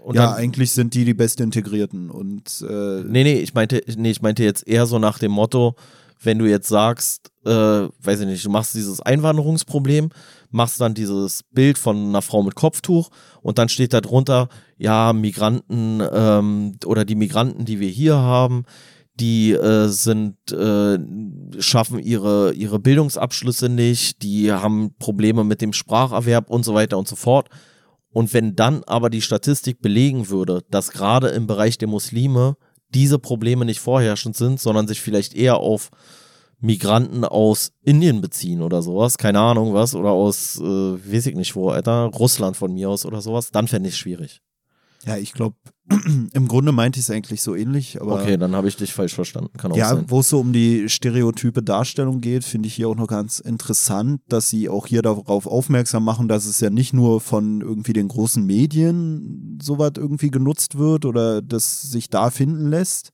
und 0.05 0.17
ja, 0.17 0.27
dann, 0.27 0.35
eigentlich 0.35 0.73
sind 0.73 0.93
die 0.93 1.07
die 1.07 1.15
Bestintegrierten 1.15 2.11
und 2.11 2.63
äh 2.69 3.03
Nee, 3.05 3.25
nee, 3.25 3.39
ich 3.39 3.55
meinte, 3.55 3.83
nee, 3.97 4.11
ich 4.11 4.21
meinte 4.21 4.45
jetzt 4.45 4.69
eher 4.69 4.85
so 4.85 4.99
nach 4.99 5.19
dem 5.19 5.33
Motto, 5.33 5.77
wenn 6.21 6.39
du 6.39 6.45
jetzt 6.45 6.69
sagst, 6.69 7.31
äh, 7.47 7.51
weiß 7.51 8.21
ich 8.21 8.27
nicht, 8.27 8.45
du 8.45 8.51
machst 8.51 8.75
dieses 8.75 9.01
Einwanderungsproblem, 9.01 10.11
machst 10.51 10.79
dann 10.81 10.93
dieses 10.93 11.43
Bild 11.53 11.79
von 11.79 12.09
einer 12.09 12.21
Frau 12.21 12.43
mit 12.43 12.55
Kopftuch 12.55 13.09
und 13.41 13.57
dann 13.57 13.71
steht 13.71 13.95
da 13.95 14.03
drunter, 14.03 14.49
ja, 14.77 15.15
Migranten 15.15 16.03
ähm, 16.13 16.77
oder 16.85 17.07
die 17.07 17.15
Migranten, 17.17 17.65
die 17.65 17.81
wir 17.81 17.89
hier 17.89 18.17
haben, 18.17 18.65
die 19.15 19.53
äh, 19.53 19.89
sind, 19.89 20.37
äh, 20.53 20.99
schaffen 21.61 21.99
ihre, 21.99 22.53
ihre 22.53 22.79
Bildungsabschlüsse 22.79 23.71
nicht, 23.71 24.23
die 24.23 24.53
haben 24.53 24.95
Probleme 24.99 25.45
mit 25.45 25.63
dem 25.63 25.73
Spracherwerb 25.73 26.51
und 26.51 26.65
so 26.65 26.75
weiter 26.75 26.99
und 26.99 27.09
so 27.09 27.17
fort. 27.17 27.49
Und 28.15 28.32
wenn 28.32 28.55
dann 28.55 28.85
aber 28.85 29.11
die 29.11 29.20
Statistik 29.20 29.82
belegen 29.82 30.28
würde, 30.28 30.62
dass 30.70 30.93
gerade 30.93 31.28
im 31.28 31.49
Bereich 31.49 31.78
der 31.78 31.89
Muslime 31.89 32.57
diese 32.91 33.19
Probleme 33.19 33.65
nicht 33.65 33.81
vorherrschend 33.81 34.36
sind, 34.36 34.61
sondern 34.61 34.86
sich 34.86 35.01
vielleicht 35.01 35.35
eher 35.35 35.57
auf 35.57 35.91
Migranten 36.61 37.24
aus 37.24 37.73
Indien 37.82 38.20
beziehen 38.20 38.62
oder 38.62 38.82
sowas, 38.82 39.19
keine 39.19 39.41
Ahnung 39.41 39.74
was, 39.74 39.97
oder 39.97 40.11
aus, 40.11 40.61
äh, 40.61 40.62
weiß 40.65 41.27
ich 41.27 41.35
nicht 41.35 41.57
wo, 41.57 41.70
Alter, 41.70 42.05
Russland 42.05 42.57
von 42.57 42.73
mir 42.73 42.89
aus 42.89 43.05
oder 43.05 43.20
sowas, 43.20 43.51
dann 43.51 43.66
fände 43.66 43.89
ich 43.89 43.97
es 43.97 43.99
schwierig. 43.99 44.41
Ja, 45.07 45.17
ich 45.17 45.33
glaube, 45.33 45.57
im 46.33 46.49
Grunde 46.49 46.73
meinte 46.73 46.99
ich 46.99 47.07
es 47.07 47.11
eigentlich 47.11 47.43
so 47.43 47.55
ähnlich, 47.55 48.01
aber. 48.01 48.15
Okay, 48.15 48.39
dann 48.39 48.55
habe 48.57 48.69
ich 48.69 48.77
dich 48.77 48.95
falsch 48.95 49.15
verstanden. 49.15 49.57
Kann 49.57 49.73
auch 49.73 49.77
ja, 49.77 50.03
wo 50.09 50.21
es 50.21 50.31
so 50.31 50.41
um 50.41 50.53
die 50.53 50.89
stereotype 50.89 51.63
Darstellung 51.63 52.21
geht, 52.21 52.45
finde 52.45 52.69
ich 52.69 52.75
hier 52.75 52.89
auch 52.89 52.97
noch 52.97 53.07
ganz 53.07 53.39
interessant, 53.39 54.23
dass 54.29 54.49
sie 54.49 54.69
auch 54.69 54.87
hier 54.87 55.03
darauf 55.03 55.47
aufmerksam 55.47 56.05
machen, 56.05 56.29
dass 56.29 56.47
es 56.47 56.61
ja 56.61 56.71
nicht 56.71 56.95
nur 56.95 57.21
von 57.21 57.61
irgendwie 57.61 57.93
den 57.93 58.09
großen 58.09 58.45
Medien 58.45 59.59
sowas 59.63 59.93
irgendwie 59.97 60.31
genutzt 60.31 60.79
wird 60.79 61.05
oder 61.05 61.43
das 61.43 61.83
sich 61.83 62.09
da 62.09 62.31
finden 62.31 62.69
lässt, 62.69 63.13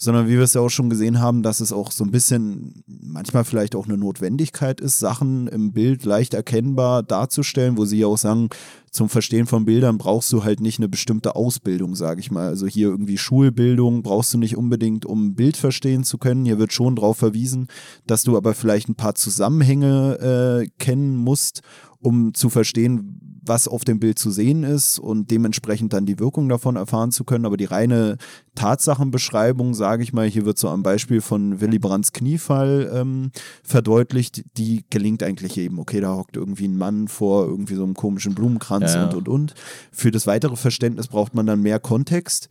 sondern 0.00 0.28
wie 0.28 0.36
wir 0.36 0.42
es 0.42 0.54
ja 0.54 0.60
auch 0.60 0.68
schon 0.70 0.88
gesehen 0.88 1.20
haben, 1.20 1.42
dass 1.42 1.58
es 1.58 1.72
auch 1.72 1.90
so 1.90 2.04
ein 2.04 2.12
bisschen 2.12 2.84
manchmal 2.86 3.44
vielleicht 3.44 3.74
auch 3.74 3.86
eine 3.86 3.98
Notwendigkeit 3.98 4.80
ist, 4.80 5.00
Sachen 5.00 5.48
im 5.48 5.72
Bild 5.72 6.04
leicht 6.04 6.34
erkennbar 6.34 7.02
darzustellen, 7.02 7.76
wo 7.76 7.84
sie 7.84 7.98
ja 7.98 8.06
auch 8.06 8.16
sagen, 8.16 8.48
zum 8.90 9.08
Verstehen 9.08 9.46
von 9.46 9.64
Bildern 9.64 9.98
brauchst 9.98 10.32
du 10.32 10.44
halt 10.44 10.60
nicht 10.60 10.78
eine 10.78 10.88
bestimmte 10.88 11.36
Ausbildung, 11.36 11.94
sage 11.94 12.20
ich 12.20 12.30
mal. 12.30 12.48
Also 12.48 12.66
hier 12.66 12.88
irgendwie 12.88 13.18
Schulbildung 13.18 14.02
brauchst 14.02 14.32
du 14.32 14.38
nicht 14.38 14.56
unbedingt, 14.56 15.04
um 15.04 15.26
ein 15.26 15.34
Bild 15.34 15.56
verstehen 15.56 16.04
zu 16.04 16.16
können. 16.16 16.44
Hier 16.44 16.58
wird 16.58 16.72
schon 16.72 16.96
darauf 16.96 17.18
verwiesen, 17.18 17.66
dass 18.06 18.22
du 18.22 18.36
aber 18.36 18.54
vielleicht 18.54 18.88
ein 18.88 18.94
paar 18.94 19.14
Zusammenhänge 19.14 20.62
äh, 20.64 20.68
kennen 20.78 21.16
musst, 21.16 21.62
um 22.00 22.34
zu 22.34 22.48
verstehen, 22.48 23.20
was 23.48 23.66
auf 23.66 23.84
dem 23.84 23.98
Bild 23.98 24.18
zu 24.18 24.30
sehen 24.30 24.62
ist 24.62 24.98
und 24.98 25.30
dementsprechend 25.30 25.92
dann 25.92 26.06
die 26.06 26.18
Wirkung 26.18 26.48
davon 26.48 26.76
erfahren 26.76 27.10
zu 27.10 27.24
können. 27.24 27.46
Aber 27.46 27.56
die 27.56 27.64
reine 27.64 28.18
Tatsachenbeschreibung, 28.54 29.74
sage 29.74 30.02
ich 30.02 30.12
mal, 30.12 30.28
hier 30.28 30.44
wird 30.44 30.58
so 30.58 30.68
am 30.68 30.82
Beispiel 30.82 31.20
von 31.20 31.60
Willy 31.60 31.78
Brandts 31.78 32.12
Kniefall 32.12 32.90
ähm, 32.94 33.30
verdeutlicht, 33.62 34.44
die 34.56 34.84
gelingt 34.90 35.22
eigentlich 35.22 35.56
eben. 35.56 35.78
Okay, 35.78 36.00
da 36.00 36.14
hockt 36.14 36.36
irgendwie 36.36 36.68
ein 36.68 36.76
Mann 36.76 37.08
vor 37.08 37.46
irgendwie 37.46 37.74
so 37.74 37.84
einem 37.84 37.94
komischen 37.94 38.34
Blumenkranz 38.34 38.94
ja, 38.94 39.00
ja. 39.00 39.06
und 39.06 39.14
und 39.14 39.28
und. 39.28 39.54
Für 39.90 40.10
das 40.10 40.26
weitere 40.26 40.56
Verständnis 40.56 41.08
braucht 41.08 41.34
man 41.34 41.46
dann 41.46 41.62
mehr 41.62 41.80
Kontext 41.80 42.48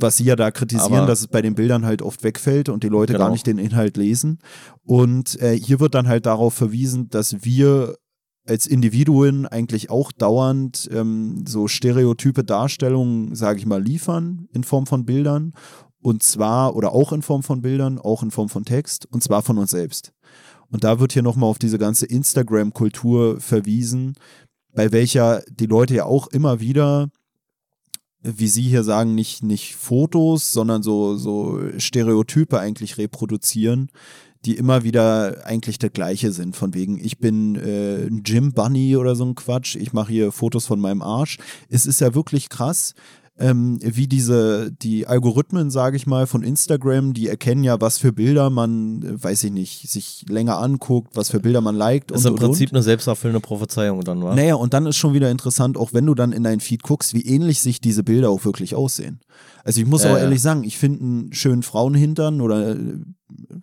was 0.00 0.18
sie 0.18 0.24
ja 0.24 0.36
da 0.36 0.50
kritisieren, 0.50 0.98
Aber 0.98 1.06
dass 1.06 1.20
es 1.20 1.26
bei 1.28 1.42
den 1.42 1.54
Bildern 1.54 1.84
halt 1.84 2.02
oft 2.02 2.22
wegfällt 2.22 2.68
und 2.68 2.84
die 2.84 2.88
Leute 2.88 3.14
genau. 3.14 3.24
gar 3.24 3.32
nicht 3.32 3.46
den 3.46 3.58
Inhalt 3.58 3.96
lesen. 3.96 4.38
Und 4.84 5.40
äh, 5.40 5.58
hier 5.58 5.80
wird 5.80 5.94
dann 5.94 6.06
halt 6.06 6.26
darauf 6.26 6.54
verwiesen, 6.54 7.08
dass 7.08 7.42
wir 7.42 7.96
als 8.48 8.66
Individuen 8.66 9.46
eigentlich 9.46 9.90
auch 9.90 10.10
dauernd 10.10 10.88
ähm, 10.92 11.44
so 11.46 11.68
stereotype 11.68 12.44
Darstellungen, 12.44 13.34
sage 13.34 13.58
ich 13.58 13.66
mal, 13.66 13.82
liefern 13.82 14.48
in 14.52 14.64
Form 14.64 14.86
von 14.86 15.04
Bildern. 15.04 15.52
Und 16.00 16.22
zwar, 16.22 16.74
oder 16.74 16.92
auch 16.92 17.12
in 17.12 17.22
Form 17.22 17.42
von 17.42 17.60
Bildern, 17.60 17.98
auch 17.98 18.22
in 18.22 18.30
Form 18.30 18.48
von 18.48 18.64
Text, 18.64 19.06
und 19.06 19.22
zwar 19.22 19.42
von 19.42 19.58
uns 19.58 19.72
selbst. 19.72 20.12
Und 20.70 20.84
da 20.84 21.00
wird 21.00 21.12
hier 21.12 21.22
nochmal 21.22 21.50
auf 21.50 21.58
diese 21.58 21.78
ganze 21.78 22.06
Instagram-Kultur 22.06 23.40
verwiesen, 23.40 24.14
bei 24.74 24.92
welcher 24.92 25.42
die 25.50 25.66
Leute 25.66 25.94
ja 25.94 26.04
auch 26.04 26.28
immer 26.28 26.60
wieder, 26.60 27.08
wie 28.22 28.48
Sie 28.48 28.62
hier 28.62 28.84
sagen, 28.84 29.14
nicht, 29.14 29.42
nicht 29.42 29.76
Fotos, 29.76 30.52
sondern 30.52 30.82
so, 30.82 31.16
so 31.16 31.60
Stereotype 31.78 32.58
eigentlich 32.58 32.98
reproduzieren, 32.98 33.90
die 34.44 34.56
immer 34.56 34.84
wieder 34.84 35.44
eigentlich 35.44 35.78
der 35.78 35.90
gleiche 35.90 36.32
sind. 36.32 36.56
Von 36.56 36.74
wegen, 36.74 36.98
ich 36.98 37.18
bin 37.18 37.56
äh, 37.56 38.06
ein 38.06 38.22
Gym 38.22 38.52
Bunny 38.52 38.96
oder 38.96 39.16
so 39.16 39.24
ein 39.24 39.34
Quatsch, 39.34 39.76
ich 39.76 39.92
mache 39.92 40.12
hier 40.12 40.32
Fotos 40.32 40.66
von 40.66 40.80
meinem 40.80 41.02
Arsch. 41.02 41.38
Es 41.68 41.86
ist 41.86 42.00
ja 42.00 42.14
wirklich 42.14 42.48
krass. 42.48 42.94
ähm, 43.38 43.78
wie 43.80 44.08
diese, 44.08 44.72
die 44.72 45.06
Algorithmen, 45.06 45.70
sage 45.70 45.96
ich 45.96 46.06
mal, 46.06 46.26
von 46.26 46.42
Instagram, 46.42 47.14
die 47.14 47.28
erkennen 47.28 47.62
ja, 47.62 47.80
was 47.80 47.98
für 47.98 48.12
Bilder 48.12 48.50
man, 48.50 49.02
äh, 49.02 49.22
weiß 49.22 49.44
ich 49.44 49.52
nicht, 49.52 49.88
sich 49.88 50.24
länger 50.28 50.58
anguckt, 50.58 51.16
was 51.16 51.30
für 51.30 51.40
Bilder 51.40 51.60
man 51.60 51.76
liked. 51.76 52.10
Das 52.10 52.20
ist 52.20 52.26
und, 52.26 52.32
im 52.32 52.38
Prinzip 52.38 52.70
und. 52.70 52.76
eine 52.76 52.82
selbsterfüllende 52.82 53.40
Prophezeiung 53.40 54.00
dann, 54.00 54.22
wa? 54.22 54.34
Naja, 54.34 54.56
und 54.56 54.74
dann 54.74 54.86
ist 54.86 54.96
schon 54.96 55.14
wieder 55.14 55.30
interessant, 55.30 55.76
auch 55.76 55.92
wenn 55.92 56.06
du 56.06 56.14
dann 56.14 56.32
in 56.32 56.42
deinen 56.42 56.60
Feed 56.60 56.82
guckst, 56.82 57.14
wie 57.14 57.22
ähnlich 57.22 57.60
sich 57.60 57.80
diese 57.80 58.02
Bilder 58.02 58.30
auch 58.30 58.44
wirklich 58.44 58.74
aussehen. 58.74 59.20
Also 59.68 59.82
ich 59.82 59.86
muss 59.86 60.02
Ja, 60.02 60.12
auch 60.12 60.16
ja. 60.16 60.22
ehrlich 60.22 60.40
sagen, 60.40 60.64
ich 60.64 60.78
finde 60.78 61.00
einen 61.04 61.32
schönen 61.34 61.62
Frauenhintern 61.62 62.40
oder 62.40 62.70
äh, 62.70 63.00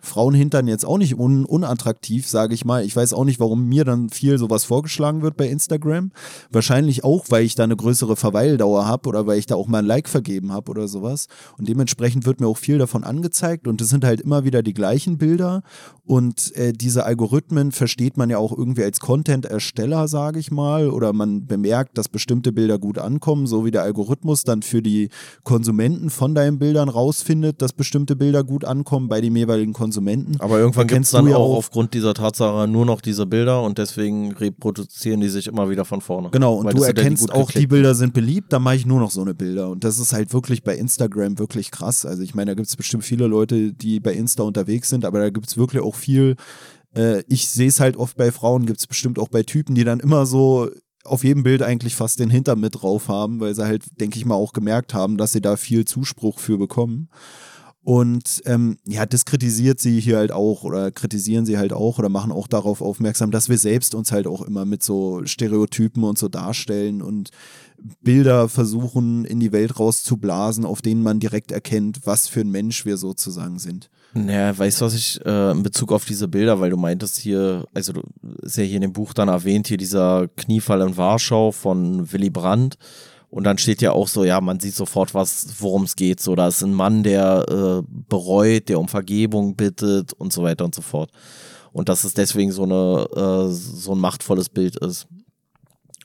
Frauenhintern 0.00 0.68
jetzt 0.68 0.86
auch 0.86 0.98
nicht 0.98 1.18
un 1.18 1.44
unattraktiv, 1.44 2.28
sage 2.28 2.54
ich 2.54 2.64
mal. 2.64 2.84
Ich 2.84 2.94
weiß 2.94 3.12
auch 3.12 3.24
nicht, 3.24 3.40
warum 3.40 3.66
mir 3.66 3.84
dann 3.84 4.10
viel 4.10 4.38
sowas 4.38 4.64
vorgeschlagen 4.64 5.22
wird 5.22 5.36
bei 5.36 5.48
Instagram. 5.48 6.12
Wahrscheinlich 6.52 7.02
auch, 7.02 7.26
weil 7.30 7.44
ich 7.44 7.56
da 7.56 7.64
eine 7.64 7.74
größere 7.74 8.14
Verweildauer 8.14 8.86
habe 8.86 9.08
oder 9.08 9.26
weil 9.26 9.38
ich 9.40 9.46
da 9.46 9.56
auch 9.56 9.66
mal 9.66 9.78
ein 9.78 9.84
Like 9.84 10.08
vergeben 10.08 10.52
habe 10.52 10.70
oder 10.70 10.86
sowas. 10.86 11.26
Und 11.58 11.68
dementsprechend 11.68 12.26
wird 12.26 12.40
mir 12.40 12.46
auch 12.46 12.58
viel 12.58 12.78
davon 12.78 13.02
angezeigt 13.02 13.66
und 13.66 13.80
es 13.80 13.88
sind 13.88 14.04
halt 14.04 14.20
immer 14.20 14.44
wieder 14.44 14.62
die 14.62 14.74
gleichen 14.74 15.18
Bilder. 15.18 15.62
Und 16.04 16.54
äh, 16.54 16.72
diese 16.72 17.04
Algorithmen 17.04 17.72
versteht 17.72 18.16
man 18.16 18.30
ja 18.30 18.38
auch 18.38 18.56
irgendwie 18.56 18.84
als 18.84 19.00
Content-Ersteller, 19.00 20.06
sage 20.06 20.38
ich 20.38 20.52
mal, 20.52 20.88
oder 20.88 21.12
man 21.12 21.46
bemerkt, 21.46 21.98
dass 21.98 22.08
bestimmte 22.08 22.52
Bilder 22.52 22.78
gut 22.78 22.98
ankommen, 22.98 23.48
so 23.48 23.64
wie 23.64 23.72
der 23.72 23.82
Algorithmus 23.82 24.44
dann 24.44 24.62
für 24.62 24.82
die 24.82 25.08
Konsumenten 25.42 25.95
von 26.10 26.34
deinen 26.34 26.58
Bildern 26.58 26.88
rausfindet, 26.88 27.60
dass 27.62 27.72
bestimmte 27.72 28.16
Bilder 28.16 28.44
gut 28.44 28.64
ankommen 28.64 29.08
bei 29.08 29.20
dem 29.20 29.36
jeweiligen 29.36 29.72
Konsumenten. 29.72 30.40
Aber 30.40 30.58
irgendwann 30.58 30.86
gibt 30.86 31.04
es 31.04 31.10
dann 31.10 31.26
auch 31.32 31.34
auch- 31.40 31.56
aufgrund 31.56 31.94
dieser 31.94 32.14
Tatsache 32.14 32.68
nur 32.68 32.86
noch 32.86 33.00
diese 33.00 33.26
Bilder 33.26 33.62
und 33.62 33.78
deswegen 33.78 34.32
reproduzieren 34.32 35.20
die 35.20 35.28
sich 35.28 35.46
immer 35.46 35.68
wieder 35.70 35.84
von 35.84 36.00
vorne. 36.00 36.30
Genau, 36.30 36.54
und 36.56 36.72
du 36.76 36.82
erkennst 36.82 37.22
gut 37.22 37.32
auch, 37.32 37.50
die. 37.50 37.66
Bilder 37.66 37.94
sind 37.94 38.14
beliebt, 38.14 38.52
dann 38.52 38.62
mache 38.62 38.76
ich 38.76 38.86
nur 38.86 39.00
noch 39.00 39.10
so 39.10 39.20
eine 39.22 39.34
Bilder. 39.34 39.70
Und 39.70 39.84
das 39.84 39.98
ist 39.98 40.12
halt 40.12 40.32
wirklich 40.32 40.62
bei 40.62 40.76
Instagram 40.76 41.38
wirklich 41.38 41.70
krass. 41.70 42.06
Also 42.06 42.22
ich 42.22 42.34
meine, 42.34 42.52
da 42.52 42.54
gibt 42.54 42.68
es 42.68 42.76
bestimmt 42.76 43.04
viele 43.04 43.26
Leute, 43.26 43.72
die 43.72 44.00
bei 44.00 44.12
Insta 44.14 44.42
unterwegs 44.42 44.88
sind, 44.88 45.04
aber 45.04 45.18
da 45.20 45.30
gibt 45.30 45.46
es 45.48 45.56
wirklich 45.56 45.82
auch 45.82 45.94
viel. 45.94 46.36
Äh, 46.94 47.22
ich 47.28 47.48
sehe 47.48 47.68
es 47.68 47.80
halt 47.80 47.96
oft 47.96 48.16
bei 48.16 48.30
Frauen, 48.32 48.66
gibt 48.66 48.78
es 48.80 48.86
bestimmt 48.86 49.18
auch 49.18 49.28
bei 49.28 49.42
Typen, 49.42 49.74
die 49.74 49.84
dann 49.84 50.00
immer 50.00 50.26
so 50.26 50.68
auf 51.06 51.24
jedem 51.24 51.42
Bild 51.42 51.62
eigentlich 51.62 51.94
fast 51.94 52.20
den 52.20 52.30
Hintern 52.30 52.60
mit 52.60 52.82
drauf 52.82 53.08
haben, 53.08 53.40
weil 53.40 53.54
sie 53.54 53.64
halt, 53.64 53.84
denke 54.00 54.18
ich 54.18 54.24
mal, 54.24 54.34
auch 54.34 54.52
gemerkt 54.52 54.94
haben, 54.94 55.16
dass 55.16 55.32
sie 55.32 55.40
da 55.40 55.56
viel 55.56 55.84
Zuspruch 55.84 56.38
für 56.38 56.58
bekommen. 56.58 57.08
Und 57.86 58.42
ähm, 58.46 58.78
ja, 58.84 59.06
das 59.06 59.24
kritisiert 59.24 59.78
sie 59.78 60.00
hier 60.00 60.16
halt 60.16 60.32
auch 60.32 60.64
oder 60.64 60.90
kritisieren 60.90 61.46
sie 61.46 61.56
halt 61.56 61.72
auch 61.72 62.00
oder 62.00 62.08
machen 62.08 62.32
auch 62.32 62.48
darauf 62.48 62.82
aufmerksam, 62.82 63.30
dass 63.30 63.48
wir 63.48 63.58
selbst 63.58 63.94
uns 63.94 64.10
halt 64.10 64.26
auch 64.26 64.42
immer 64.42 64.64
mit 64.64 64.82
so 64.82 65.24
Stereotypen 65.24 66.02
und 66.02 66.18
so 66.18 66.28
darstellen 66.28 67.00
und 67.00 67.30
Bilder 68.02 68.48
versuchen 68.48 69.24
in 69.24 69.38
die 69.38 69.52
Welt 69.52 69.78
rauszublasen, 69.78 70.64
auf 70.64 70.82
denen 70.82 71.04
man 71.04 71.20
direkt 71.20 71.52
erkennt, 71.52 72.00
was 72.04 72.26
für 72.26 72.40
ein 72.40 72.50
Mensch 72.50 72.86
wir 72.86 72.96
sozusagen 72.96 73.60
sind. 73.60 73.88
Naja, 74.16 74.56
weißt 74.56 74.80
du, 74.80 74.84
was 74.86 74.94
ich 74.94 75.20
äh, 75.26 75.50
in 75.50 75.62
Bezug 75.62 75.92
auf 75.92 76.06
diese 76.06 76.26
Bilder, 76.26 76.58
weil 76.58 76.70
du 76.70 76.78
meintest 76.78 77.18
hier, 77.18 77.66
also 77.74 77.92
du 77.92 78.02
ist 78.40 78.56
ja 78.56 78.64
hier 78.64 78.76
in 78.76 78.82
dem 78.82 78.94
Buch 78.94 79.12
dann 79.12 79.28
erwähnt, 79.28 79.66
hier 79.66 79.76
dieser 79.76 80.28
Kniefall 80.36 80.80
in 80.80 80.96
Warschau 80.96 81.52
von 81.52 82.10
Willy 82.10 82.30
Brandt. 82.30 82.76
Und 83.28 83.44
dann 83.44 83.58
steht 83.58 83.82
ja 83.82 83.92
auch 83.92 84.08
so, 84.08 84.24
ja, 84.24 84.40
man 84.40 84.58
sieht 84.58 84.74
sofort, 84.74 85.12
was, 85.12 85.48
worum 85.60 85.82
es 85.82 85.96
geht. 85.96 86.20
So, 86.20 86.34
da 86.34 86.48
ist 86.48 86.62
ein 86.62 86.72
Mann, 86.72 87.02
der 87.02 87.44
äh, 87.48 87.82
bereut, 88.08 88.70
der 88.70 88.80
um 88.80 88.88
Vergebung 88.88 89.54
bittet 89.54 90.14
und 90.14 90.32
so 90.32 90.42
weiter 90.42 90.64
und 90.64 90.74
so 90.74 90.80
fort. 90.80 91.10
Und 91.72 91.90
dass 91.90 92.04
es 92.04 92.14
deswegen 92.14 92.52
so 92.52 92.62
eine, 92.62 93.06
äh, 93.14 93.52
so 93.52 93.92
ein 93.92 94.00
machtvolles 94.00 94.48
Bild 94.48 94.76
ist. 94.76 95.08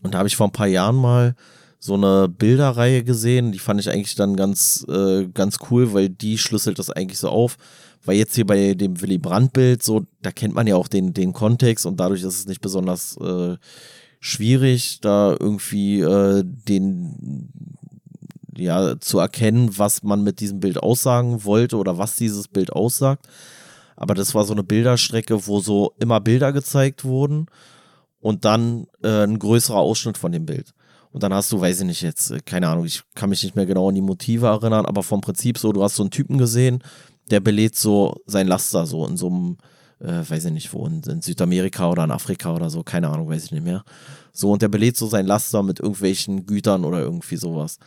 Und 0.03 0.13
da 0.13 0.17
habe 0.17 0.27
ich 0.27 0.35
vor 0.35 0.47
ein 0.47 0.51
paar 0.51 0.67
Jahren 0.67 0.97
mal 0.97 1.35
so 1.79 1.93
eine 1.93 2.27
Bilderreihe 2.27 3.03
gesehen, 3.03 3.51
die 3.51 3.59
fand 3.59 3.79
ich 3.79 3.89
eigentlich 3.89 4.15
dann 4.15 4.35
ganz, 4.35 4.85
äh, 4.87 5.27
ganz 5.33 5.57
cool, 5.69 5.93
weil 5.93 6.09
die 6.09 6.37
schlüsselt 6.37 6.77
das 6.77 6.91
eigentlich 6.91 7.17
so 7.17 7.29
auf. 7.29 7.57
Weil 8.03 8.17
jetzt 8.17 8.35
hier 8.35 8.45
bei 8.45 8.73
dem 8.73 8.99
Willy 9.01 9.17
Brandt-Bild, 9.17 9.83
so, 9.83 10.05
da 10.21 10.31
kennt 10.31 10.55
man 10.55 10.67
ja 10.67 10.75
auch 10.75 10.87
den, 10.87 11.13
den 11.13 11.33
Kontext 11.33 11.85
und 11.85 11.99
dadurch 11.99 12.21
ist 12.21 12.39
es 12.39 12.47
nicht 12.47 12.61
besonders 12.61 13.15
äh, 13.17 13.57
schwierig, 14.19 15.01
da 15.01 15.35
irgendwie 15.39 16.01
äh, 16.01 16.43
den 16.45 17.49
ja 18.57 18.99
zu 18.99 19.19
erkennen, 19.19 19.77
was 19.77 20.03
man 20.03 20.23
mit 20.23 20.39
diesem 20.39 20.59
Bild 20.59 20.81
aussagen 20.81 21.43
wollte 21.43 21.77
oder 21.77 21.97
was 21.97 22.15
dieses 22.15 22.47
Bild 22.47 22.73
aussagt. 22.73 23.27
Aber 23.95 24.13
das 24.15 24.33
war 24.33 24.45
so 24.45 24.53
eine 24.53 24.63
Bilderstrecke, 24.63 25.47
wo 25.47 25.59
so 25.59 25.93
immer 25.99 26.19
Bilder 26.19 26.51
gezeigt 26.53 27.03
wurden 27.03 27.45
und 28.19 28.45
dann 28.45 28.87
äh, 29.03 29.23
ein 29.23 29.37
größerer 29.37 29.77
Ausschnitt 29.77 30.17
von 30.17 30.31
dem 30.31 30.45
Bild. 30.45 30.73
Und 31.11 31.23
dann 31.23 31.33
hast 31.33 31.51
du, 31.51 31.59
weiß 31.59 31.81
ich 31.81 31.85
nicht 31.85 32.01
jetzt, 32.01 32.31
äh, 32.31 32.39
keine 32.43 32.67
Ahnung, 32.69 32.85
ich 32.85 33.03
kann 33.15 33.29
mich 33.29 33.43
nicht 33.43 33.55
mehr 33.55 33.65
genau 33.65 33.89
an 33.89 33.95
die 33.95 34.01
Motive 34.01 34.47
erinnern, 34.47 34.85
aber 34.85 35.03
vom 35.03 35.21
Prinzip 35.21 35.57
so, 35.57 35.71
du 35.71 35.83
hast 35.83 35.95
so 35.95 36.03
einen 36.03 36.11
Typen 36.11 36.37
gesehen, 36.37 36.83
der 37.31 37.39
belädt 37.39 37.75
so 37.75 38.15
sein 38.25 38.47
Laster 38.47 38.85
so 38.85 39.05
in 39.07 39.17
so 39.17 39.27
einem, 39.27 39.57
äh, 39.99 40.29
weiß 40.29 40.45
ich 40.45 40.51
nicht 40.51 40.73
wo, 40.73 40.85
in, 40.85 41.01
in 41.03 41.21
Südamerika 41.21 41.89
oder 41.89 42.03
in 42.03 42.11
Afrika 42.11 42.53
oder 42.53 42.69
so, 42.69 42.83
keine 42.83 43.09
Ahnung, 43.09 43.29
weiß 43.29 43.45
ich 43.45 43.51
nicht 43.51 43.63
mehr. 43.63 43.83
So, 44.33 44.51
und 44.51 44.61
der 44.61 44.69
belädt 44.69 44.97
so 44.97 45.07
sein 45.07 45.25
Laster 45.25 45.63
mit 45.63 45.79
irgendwelchen 45.79 46.45
Gütern 46.45 46.85
oder 46.85 46.99
irgendwie 46.99 47.37
sowas. 47.37 47.77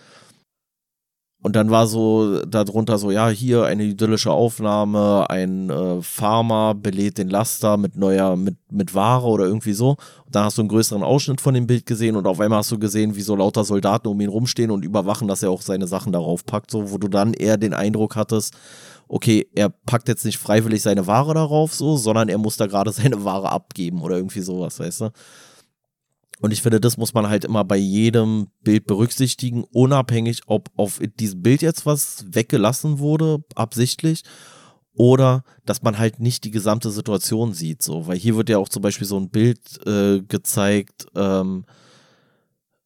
Und 1.44 1.56
dann 1.56 1.70
war 1.70 1.86
so 1.86 2.42
darunter 2.46 2.96
so, 2.96 3.10
ja, 3.10 3.28
hier 3.28 3.64
eine 3.66 3.84
idyllische 3.84 4.30
Aufnahme, 4.30 5.28
ein 5.28 5.68
äh, 5.68 6.00
Farmer 6.00 6.74
belädt 6.74 7.18
den 7.18 7.28
Laster 7.28 7.76
mit 7.76 7.96
neuer, 7.98 8.34
mit, 8.34 8.56
mit 8.72 8.94
Ware 8.94 9.26
oder 9.26 9.44
irgendwie 9.44 9.74
so. 9.74 9.90
Und 9.90 10.34
dann 10.34 10.44
hast 10.44 10.56
du 10.56 10.62
einen 10.62 10.70
größeren 10.70 11.02
Ausschnitt 11.02 11.42
von 11.42 11.52
dem 11.52 11.66
Bild 11.66 11.84
gesehen 11.84 12.16
und 12.16 12.26
auf 12.26 12.40
einmal 12.40 12.60
hast 12.60 12.72
du 12.72 12.78
gesehen, 12.78 13.14
wie 13.14 13.20
so 13.20 13.36
lauter 13.36 13.62
Soldaten 13.62 14.08
um 14.08 14.18
ihn 14.22 14.30
rumstehen 14.30 14.70
und 14.70 14.86
überwachen, 14.86 15.28
dass 15.28 15.42
er 15.42 15.50
auch 15.50 15.60
seine 15.60 15.86
Sachen 15.86 16.12
darauf 16.12 16.46
packt, 16.46 16.70
so, 16.70 16.90
wo 16.90 16.96
du 16.96 17.08
dann 17.08 17.34
eher 17.34 17.58
den 17.58 17.74
Eindruck 17.74 18.16
hattest, 18.16 18.54
okay, 19.08 19.46
er 19.54 19.68
packt 19.68 20.08
jetzt 20.08 20.24
nicht 20.24 20.38
freiwillig 20.38 20.82
seine 20.82 21.06
Ware 21.06 21.34
darauf, 21.34 21.74
so, 21.74 21.96
sondern 21.96 22.28
er 22.28 22.38
muss 22.38 22.56
da 22.56 22.66
gerade 22.66 22.92
seine 22.92 23.24
Ware 23.24 23.50
abgeben 23.50 24.02
oder 24.02 24.16
irgendwie 24.16 24.40
sowas, 24.40 24.78
weißt 24.78 25.02
du? 25.02 25.10
Und 26.40 26.52
ich 26.52 26.62
finde, 26.62 26.80
das 26.80 26.96
muss 26.96 27.14
man 27.14 27.28
halt 27.28 27.44
immer 27.44 27.64
bei 27.64 27.76
jedem 27.76 28.48
Bild 28.62 28.86
berücksichtigen, 28.86 29.64
unabhängig, 29.72 30.42
ob 30.46 30.68
auf 30.76 31.00
diesem 31.18 31.42
Bild 31.42 31.62
jetzt 31.62 31.86
was 31.86 32.24
weggelassen 32.28 32.98
wurde, 32.98 33.44
absichtlich, 33.54 34.24
oder 34.94 35.44
dass 35.64 35.82
man 35.82 35.98
halt 35.98 36.20
nicht 36.20 36.44
die 36.44 36.50
gesamte 36.50 36.90
Situation 36.90 37.52
sieht, 37.52 37.82
so, 37.82 38.06
weil 38.06 38.18
hier 38.18 38.36
wird 38.36 38.48
ja 38.48 38.58
auch 38.58 38.68
zum 38.68 38.82
Beispiel 38.82 39.06
so 39.06 39.16
ein 39.16 39.30
Bild 39.30 39.60
äh, 39.86 40.20
gezeigt, 40.22 41.06
ähm, 41.16 41.64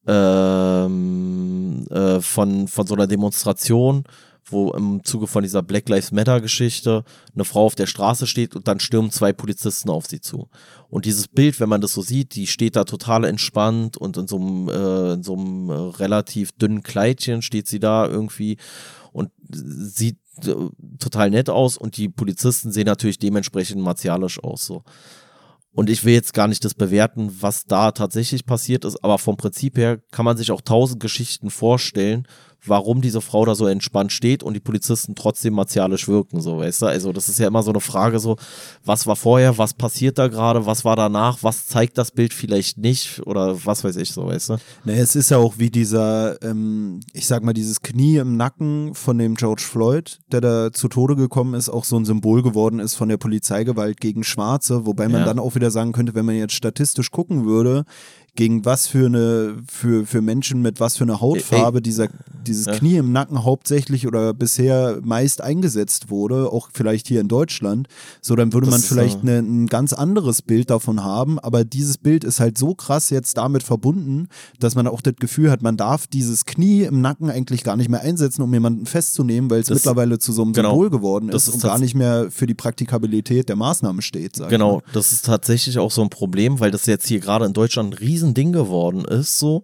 ähm, 0.07 1.85
äh, 1.89 2.19
von, 2.21 2.67
von 2.67 2.87
so 2.87 2.95
einer 2.95 3.07
Demonstration, 3.07 4.03
wo 4.51 4.71
im 4.71 5.03
Zuge 5.03 5.27
von 5.27 5.43
dieser 5.43 5.61
Black 5.61 5.89
Lives 5.89 6.11
Matter 6.11 6.41
Geschichte 6.41 7.03
eine 7.33 7.45
Frau 7.45 7.65
auf 7.65 7.75
der 7.75 7.87
Straße 7.87 8.27
steht 8.27 8.55
und 8.55 8.67
dann 8.67 8.79
stürmen 8.79 9.11
zwei 9.11 9.33
Polizisten 9.33 9.89
auf 9.89 10.07
sie 10.07 10.21
zu. 10.21 10.49
Und 10.89 11.05
dieses 11.05 11.27
Bild, 11.27 11.59
wenn 11.59 11.69
man 11.69 11.81
das 11.81 11.93
so 11.93 12.01
sieht, 12.01 12.35
die 12.35 12.47
steht 12.47 12.75
da 12.75 12.83
total 12.83 13.23
entspannt 13.23 13.97
und 13.97 14.17
in 14.17 14.27
so 14.27 14.37
einem, 14.37 14.69
äh, 14.69 15.13
in 15.13 15.23
so 15.23 15.35
einem 15.35 15.69
äh, 15.69 15.73
relativ 15.73 16.51
dünnen 16.53 16.83
Kleidchen 16.83 17.41
steht 17.41 17.67
sie 17.67 17.79
da 17.79 18.07
irgendwie 18.07 18.57
und 19.11 19.31
sieht 19.49 20.17
äh, 20.45 20.55
total 20.99 21.29
nett 21.29 21.49
aus 21.49 21.77
und 21.77 21.97
die 21.97 22.09
Polizisten 22.09 22.71
sehen 22.71 22.85
natürlich 22.85 23.19
dementsprechend 23.19 23.81
martialisch 23.81 24.43
aus 24.43 24.65
so. 24.65 24.83
Und 25.71 25.89
ich 25.89 26.03
will 26.03 26.13
jetzt 26.13 26.33
gar 26.33 26.47
nicht 26.47 26.65
das 26.65 26.73
bewerten, 26.73 27.37
was 27.41 27.65
da 27.65 27.91
tatsächlich 27.91 28.45
passiert 28.45 28.85
ist, 28.85 29.03
aber 29.03 29.19
vom 29.19 29.37
Prinzip 29.37 29.77
her 29.77 29.99
kann 30.11 30.25
man 30.25 30.35
sich 30.35 30.51
auch 30.51 30.61
tausend 30.61 30.99
Geschichten 30.99 31.51
vorstellen, 31.51 32.27
warum 32.65 33.01
diese 33.01 33.21
Frau 33.21 33.45
da 33.45 33.55
so 33.55 33.65
entspannt 33.67 34.11
steht 34.11 34.43
und 34.43 34.53
die 34.53 34.59
Polizisten 34.59 35.15
trotzdem 35.15 35.53
martialisch 35.53 36.07
wirken, 36.07 36.41
so, 36.41 36.57
weißt 36.57 36.81
du? 36.81 36.85
Also, 36.87 37.13
das 37.13 37.29
ist 37.29 37.39
ja 37.39 37.47
immer 37.47 37.63
so 37.63 37.71
eine 37.71 37.79
Frage, 37.79 38.19
so, 38.19 38.35
was 38.83 39.07
war 39.07 39.15
vorher, 39.15 39.57
was 39.57 39.73
passiert 39.73 40.17
da 40.17 40.27
gerade, 40.27 40.65
was 40.65 40.83
war 40.85 40.95
danach, 40.95 41.39
was 41.41 41.65
zeigt 41.67 41.97
das 41.97 42.11
Bild 42.11 42.33
vielleicht 42.33 42.77
nicht 42.77 43.21
oder 43.25 43.65
was 43.65 43.83
weiß 43.83 43.95
ich, 43.97 44.11
so, 44.11 44.25
weißt 44.27 44.49
du? 44.49 44.57
Naja, 44.85 45.01
es 45.01 45.15
ist 45.15 45.29
ja 45.29 45.37
auch 45.37 45.55
wie 45.57 45.69
dieser, 45.69 46.41
ähm, 46.43 46.99
ich 47.13 47.27
sag 47.27 47.43
mal, 47.43 47.53
dieses 47.53 47.81
Knie 47.81 48.17
im 48.17 48.37
Nacken 48.37 48.93
von 48.93 49.17
dem 49.17 49.35
George 49.35 49.63
Floyd, 49.65 50.19
der 50.31 50.41
da 50.41 50.71
zu 50.73 50.87
Tode 50.87 51.15
gekommen 51.15 51.53
ist, 51.53 51.69
auch 51.69 51.83
so 51.85 51.97
ein 51.97 52.05
Symbol 52.05 52.43
geworden 52.43 52.79
ist 52.79 52.95
von 52.95 53.09
der 53.09 53.17
Polizeigewalt 53.17 54.01
gegen 54.01 54.23
Schwarze, 54.23 54.85
wobei 54.85 55.07
man 55.07 55.21
Ja. 55.21 55.25
dann 55.25 55.39
auch 55.39 55.55
wieder 55.55 55.71
sagen 55.71 55.91
könnte, 55.91 56.13
wenn 56.15 56.25
man 56.25 56.35
jetzt 56.35 56.53
statistisch 56.53 57.11
gucken 57.11 57.45
würde, 57.45 57.85
gegen 58.35 58.65
was 58.65 58.87
für 58.87 59.05
eine, 59.05 59.57
für, 59.67 60.05
für 60.05 60.21
Menschen 60.21 60.61
mit 60.61 60.79
was 60.79 60.97
für 60.97 61.03
einer 61.03 61.21
Hautfarbe 61.21 61.81
dieser, 61.81 62.07
dieses 62.45 62.65
Ja. 62.65 62.75
Knie 62.75 62.97
im 62.97 63.11
Nacken 63.11 63.43
hauptsächlich 63.43 64.07
oder 64.07 64.33
bisher 64.33 64.99
meist 65.03 65.41
eingesetzt 65.41 66.09
wurde, 66.09 66.51
auch 66.51 66.69
vielleicht 66.73 67.07
hier 67.07 67.21
in 67.21 67.27
Deutschland, 67.27 67.87
so 68.21 68.35
dann 68.35 68.53
würde 68.53 68.67
Das 68.67 68.75
man 68.75 68.81
vielleicht 68.81 69.21
eine, 69.21 69.39
ein 69.39 69.67
ganz 69.67 69.93
anderes 69.93 70.41
Bild 70.41 70.69
davon 70.69 71.03
haben, 71.03 71.39
aber 71.39 71.63
dieses 71.63 71.97
Bild 71.97 72.23
ist 72.23 72.39
halt 72.39 72.57
so 72.57 72.75
krass 72.75 73.09
jetzt 73.09 73.37
damit 73.37 73.63
verbunden, 73.63 74.27
dass 74.59 74.75
man 74.75 74.87
auch 74.87 75.01
das 75.01 75.15
Gefühl 75.15 75.51
hat, 75.51 75.61
man 75.61 75.77
darf 75.77 76.07
dieses 76.07 76.45
Knie 76.45 76.83
im 76.83 77.01
Nacken 77.01 77.29
eigentlich 77.29 77.63
gar 77.63 77.75
nicht 77.75 77.89
mehr 77.89 78.01
einsetzen, 78.01 78.41
um 78.41 78.53
jemanden 78.53 78.85
festzunehmen, 78.85 79.49
weil 79.49 79.61
es 79.61 79.69
mittlerweile 79.69 80.19
zu 80.19 80.31
so 80.31 80.43
einem 80.43 80.53
genau. 80.53 80.71
Symbol 80.71 80.89
geworden 80.89 81.29
ist, 81.29 81.47
ist 81.47 81.55
und 81.55 81.63
gar 81.63 81.79
nicht 81.79 81.95
mehr 81.95 82.27
für 82.31 82.47
die 82.47 82.53
Praktikabilität 82.53 83.49
der 83.49 83.55
Maßnahme 83.55 84.01
steht. 84.01 84.39
Genau, 84.49 84.81
das 84.93 85.11
ist 85.11 85.25
tatsächlich 85.25 85.77
auch 85.77 85.91
so 85.91 86.01
ein 86.01 86.09
Problem, 86.09 86.59
weil 86.59 86.71
das 86.71 86.85
jetzt 86.85 87.07
hier 87.07 87.19
gerade 87.19 87.45
in 87.45 87.53
Deutschland 87.53 87.93
ein 87.93 87.97
Riesending 88.19 88.51
geworden 88.51 89.05
ist, 89.05 89.39
so, 89.39 89.63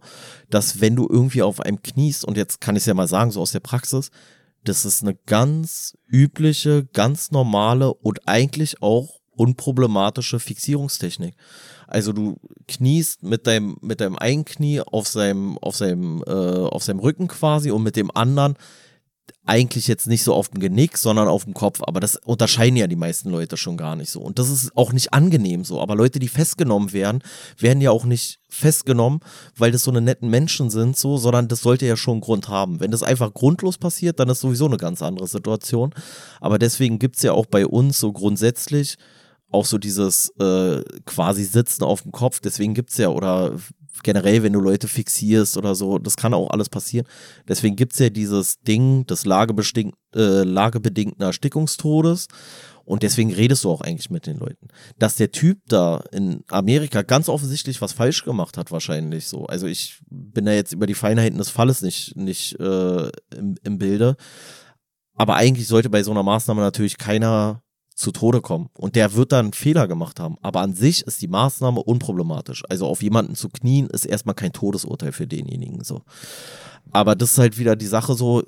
dass 0.50 0.82
wenn 0.82 0.96
du 0.96 1.08
irgendwie 1.10 1.42
auf 1.42 1.60
einem 1.60 1.82
kniest 1.82 2.26
und 2.26 2.38
jetzt 2.38 2.62
kann 2.62 2.76
ich 2.76 2.82
es 2.84 2.88
ja 2.88 2.94
mal 2.94 3.08
sagen, 3.08 3.32
so 3.32 3.42
aus 3.42 3.52
der 3.52 3.60
Praxis, 3.60 4.12
das 4.64 4.86
ist 4.86 5.04
eine 5.04 5.16
ganz 5.26 5.98
übliche, 6.08 6.88
ganz 6.94 7.32
normale 7.32 7.94
und 7.94 8.28
eigentlich 8.28 8.82
auch 8.82 9.20
unproblematische 9.36 10.40
Fixierungstechnik. 10.40 11.36
Also 11.88 12.14
du 12.14 12.38
kniest 12.68 13.22
mit 13.22 13.46
deinem 13.46 13.78
mit 13.82 14.02
deinem 14.02 14.18
einen 14.18 14.46
Knie 14.46 14.82
auf 14.82 15.08
seinem 15.08 15.58
auf 15.60 15.76
seinem 15.76 16.24
äh, 16.26 16.32
auf 16.32 16.84
seinem 16.84 17.00
Rücken 17.00 17.28
quasi 17.28 17.70
und 17.70 17.84
mit 17.84 17.96
dem 17.96 18.10
anderen 18.16 18.56
eigentlich 19.46 19.88
jetzt 19.88 20.08
nicht 20.08 20.24
so 20.24 20.34
auf 20.34 20.50
dem 20.50 20.60
Genick, 20.60 20.98
sondern 20.98 21.28
auf 21.28 21.46
dem 21.46 21.54
Kopf. 21.54 21.82
Aber 21.84 22.00
das 22.00 22.16
unterscheiden 22.16 22.78
ja 22.78 22.88
die 22.88 22.96
meisten 22.96 23.30
Leute 23.30 23.58
schon 23.58 23.78
gar 23.78 23.96
nicht 23.96 24.10
so. 24.10 24.22
Und 24.22 24.40
das 24.40 24.50
ist 24.50 24.76
auch 24.76 24.92
nicht 24.92 25.14
angenehm 25.14 25.64
so. 25.64 25.80
Aber 25.82 25.96
Leute, 25.96 26.20
die 26.20 26.28
festgenommen 26.28 26.94
werden, 26.94 27.22
werden 27.60 27.82
ja 27.82 27.92
auch 27.92 28.06
nicht 28.06 28.40
festgenommen, 28.50 29.20
weil 29.56 29.72
das 29.72 29.84
so 29.84 29.92
eine 29.92 30.02
netten 30.02 30.30
Menschen 30.30 30.70
sind, 30.70 30.98
so, 30.98 31.18
sondern 31.18 31.48
das 31.48 31.62
sollte 31.62 31.86
ja 31.86 31.96
schon 31.96 32.16
einen 32.16 32.22
Grund 32.22 32.50
haben. 32.50 32.80
Wenn 32.80 32.92
das 32.92 33.04
einfach 33.04 33.34
grundlos 33.34 33.78
passiert, 33.78 34.20
dann 34.20 34.30
ist 34.30 34.40
sowieso 34.40 34.66
eine 34.66 34.78
ganz 34.78 35.02
andere 35.04 35.28
Situation. 35.28 35.94
Aber 36.42 36.58
deswegen 36.58 36.98
gibt's 36.98 37.22
ja 37.22 37.34
auch 37.34 37.46
bei 37.46 37.68
uns 37.68 38.00
so 38.00 38.12
grundsätzlich 38.14 38.98
auch 39.52 39.66
so 39.66 39.78
dieses 39.78 40.30
äh, 40.40 40.82
quasi 41.06 41.44
Sitzen 41.44 41.84
auf 41.84 42.02
dem 42.02 42.12
Kopf. 42.12 42.40
Deswegen 42.40 42.74
gibt's 42.74 42.98
ja, 42.98 43.10
oder 43.10 43.56
generell, 44.04 44.44
wenn 44.44 44.54
du 44.54 44.60
Leute 44.60 44.88
fixierst 44.88 45.58
oder 45.58 45.76
so, 45.76 45.98
das 46.00 46.18
kann 46.18 46.34
auch 46.34 46.50
alles 46.50 46.70
passieren. 46.70 47.08
Deswegen 47.48 47.76
gibt 47.76 47.94
es 47.94 48.00
ja 48.00 48.10
dieses 48.10 48.60
Ding 48.62 49.06
des 49.08 49.26
äh, 49.26 50.44
lagebedingten 50.44 51.22
Erstickungstodes. 51.22 52.28
Und 52.86 53.02
deswegen 53.02 53.34
redest 53.34 53.64
du 53.64 53.72
auch 53.72 53.82
eigentlich 53.82 54.12
mit 54.12 54.28
den 54.28 54.38
Leuten. 54.38 54.68
Dass 55.00 55.16
der 55.16 55.32
Typ 55.32 55.58
da 55.68 56.04
in 56.12 56.44
Amerika 56.50 57.02
ganz 57.02 57.30
offensichtlich 57.30 57.82
was 57.82 57.94
falsch 57.94 58.24
gemacht 58.24 58.58
hat, 58.58 58.72
wahrscheinlich 58.72 59.28
so. 59.28 59.48
Also 59.48 59.66
ich 59.66 60.00
bin 60.10 60.46
da 60.46 60.52
jetzt 60.52 60.72
über 60.72 60.86
die 60.86 60.94
Feinheiten 60.94 61.40
des 61.40 61.50
Falles 61.50 61.82
nicht, 61.82 62.16
nicht 62.16 62.60
äh, 62.60 63.10
im, 63.36 63.56
im 63.64 63.80
Bilde. 63.80 64.16
Aber 65.16 65.36
eigentlich 65.36 65.68
sollte 65.68 65.90
bei 65.90 66.04
so 66.04 66.12
einer 66.12 66.24
Maßnahme 66.24 66.62
natürlich 66.62 66.98
keiner 66.98 67.64
zu 67.96 68.12
Tode 68.12 68.42
kommen. 68.42 68.70
Und 68.78 68.96
der 68.96 69.14
wird 69.14 69.32
dann 69.32 69.54
Fehler 69.54 69.88
gemacht 69.88 70.20
haben. 70.20 70.38
Aber 70.42 70.62
an 70.62 70.76
sich 70.76 71.08
ist 71.08 71.22
die 71.22 71.28
Maßnahme 71.28 71.82
unproblematisch. 71.82 72.64
Also 72.70 72.88
auf 72.88 73.02
jemanden 73.02 73.36
zu 73.36 73.50
knien 73.50 73.88
ist 73.88 74.06
erstmal 74.06 74.36
kein 74.36 74.54
Todesurteil 74.54 75.14
für 75.14 75.26
denjenigen 75.26 75.84
so. 75.84 76.02
Aber 76.92 77.16
das 77.16 77.32
ist 77.32 77.38
halt 77.38 77.58
wieder 77.58 77.76
die 77.76 77.88
Sache 77.88 78.14
so, 78.14 78.44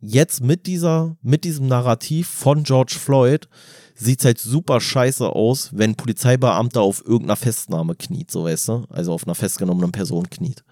jetzt 0.00 0.42
mit 0.42 0.66
dieser, 0.66 1.16
mit 1.22 1.44
diesem 1.44 1.66
Narrativ 1.66 2.28
von 2.28 2.62
George 2.62 2.96
Floyd 2.98 3.48
sieht 3.94 4.20
es 4.20 4.24
halt 4.24 4.38
super 4.38 4.80
scheiße 4.80 5.28
aus, 5.28 5.70
wenn 5.72 5.94
Polizeibeamter 5.94 6.80
auf 6.80 7.02
irgendeiner 7.04 7.36
Festnahme 7.36 7.94
kniet, 7.94 8.30
so 8.30 8.44
weißt 8.44 8.68
du? 8.68 8.84
Also 8.90 9.12
auf 9.12 9.26
einer 9.26 9.34
festgenommenen 9.34 9.92
Person 9.92 10.28
kniet. 10.28 10.64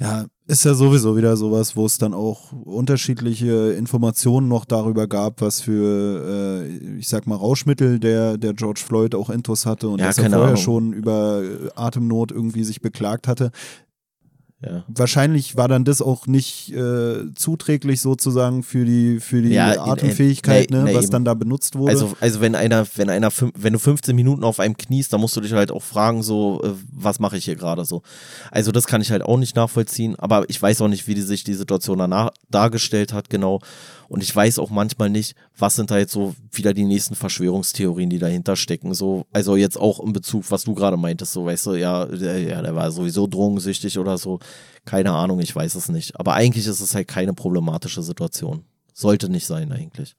Ja, 0.00 0.24
ist 0.46 0.64
ja 0.64 0.72
sowieso 0.72 1.14
wieder 1.16 1.36
sowas, 1.36 1.76
wo 1.76 1.84
es 1.84 1.98
dann 1.98 2.14
auch 2.14 2.52
unterschiedliche 2.52 3.72
Informationen 3.72 4.48
noch 4.48 4.64
darüber 4.64 5.06
gab, 5.06 5.42
was 5.42 5.60
für, 5.60 6.64
äh, 6.64 6.96
ich 6.98 7.06
sag 7.06 7.26
mal, 7.26 7.36
Rauschmittel 7.36 8.00
der, 8.00 8.38
der 8.38 8.54
George 8.54 8.80
Floyd 8.84 9.14
auch 9.14 9.28
Intus 9.28 9.66
hatte 9.66 9.88
und 9.88 10.00
ja, 10.00 10.06
dass 10.06 10.16
er 10.16 10.30
vorher 10.30 10.46
Ahnung. 10.48 10.56
schon 10.56 10.92
über 10.94 11.42
Atemnot 11.76 12.32
irgendwie 12.32 12.64
sich 12.64 12.80
beklagt 12.80 13.28
hatte. 13.28 13.50
Ja. 14.62 14.84
Wahrscheinlich 14.88 15.56
war 15.56 15.68
dann 15.68 15.84
das 15.86 16.02
auch 16.02 16.26
nicht 16.26 16.70
äh, 16.72 17.32
zuträglich 17.34 18.02
sozusagen 18.02 18.62
für 18.62 18.84
die 18.84 19.18
für 19.18 19.40
die 19.40 19.54
ja, 19.54 19.80
Atemfähigkeit, 19.80 20.70
ne, 20.70 20.84
was 20.92 21.04
eben. 21.04 21.12
dann 21.12 21.24
da 21.24 21.32
benutzt 21.32 21.76
wurde. 21.76 21.92
Also, 21.92 22.12
also 22.20 22.42
wenn 22.42 22.54
einer, 22.54 22.86
wenn 22.96 23.08
einer, 23.08 23.30
wenn 23.54 23.72
du 23.72 23.78
15 23.78 24.14
Minuten 24.14 24.44
auf 24.44 24.60
einem 24.60 24.76
kniest, 24.76 25.14
dann 25.14 25.20
musst 25.22 25.34
du 25.34 25.40
dich 25.40 25.54
halt 25.54 25.70
auch 25.70 25.82
fragen, 25.82 26.22
so, 26.22 26.60
äh, 26.62 26.72
was 26.92 27.20
mache 27.20 27.38
ich 27.38 27.46
hier 27.46 27.56
gerade 27.56 27.86
so. 27.86 28.02
Also 28.50 28.70
das 28.70 28.86
kann 28.86 29.00
ich 29.00 29.10
halt 29.10 29.22
auch 29.22 29.38
nicht 29.38 29.56
nachvollziehen, 29.56 30.16
aber 30.16 30.44
ich 30.48 30.60
weiß 30.60 30.82
auch 30.82 30.88
nicht, 30.88 31.06
wie 31.06 31.14
die 31.14 31.22
sich 31.22 31.42
die 31.42 31.54
Situation 31.54 31.98
danach 31.98 32.30
dargestellt 32.50 33.14
hat, 33.14 33.30
genau. 33.30 33.60
Und 34.10 34.24
ich 34.24 34.34
weiß 34.34 34.58
auch 34.58 34.70
manchmal 34.70 35.08
nicht, 35.08 35.36
was 35.56 35.76
sind 35.76 35.92
da 35.92 35.96
jetzt 35.96 36.10
so 36.10 36.34
wieder 36.50 36.74
die 36.74 36.84
nächsten 36.84 37.14
Verschwörungstheorien, 37.14 38.10
die 38.10 38.18
dahinter 38.18 38.56
stecken. 38.56 38.92
So, 38.92 39.24
also 39.32 39.54
jetzt 39.54 39.78
auch 39.78 40.00
in 40.00 40.12
Bezug, 40.12 40.50
was 40.50 40.64
du 40.64 40.74
gerade 40.74 40.96
meintest, 40.96 41.32
so, 41.32 41.46
weißt 41.46 41.66
du, 41.66 41.74
ja, 41.76 42.06
der, 42.06 42.40
ja, 42.40 42.60
der 42.60 42.74
war 42.74 42.90
sowieso 42.90 43.28
drogensüchtig 43.28 44.00
oder 44.00 44.18
so. 44.18 44.40
Keine 44.84 45.12
Ahnung, 45.12 45.38
ich 45.38 45.54
weiß 45.54 45.76
es 45.76 45.88
nicht. 45.90 46.18
Aber 46.18 46.34
eigentlich 46.34 46.66
ist 46.66 46.80
es 46.80 46.92
halt 46.92 47.06
keine 47.06 47.34
problematische 47.34 48.02
Situation. 48.02 48.64
Sollte 48.92 49.28
nicht 49.28 49.46
sein, 49.46 49.70
eigentlich. 49.70 50.16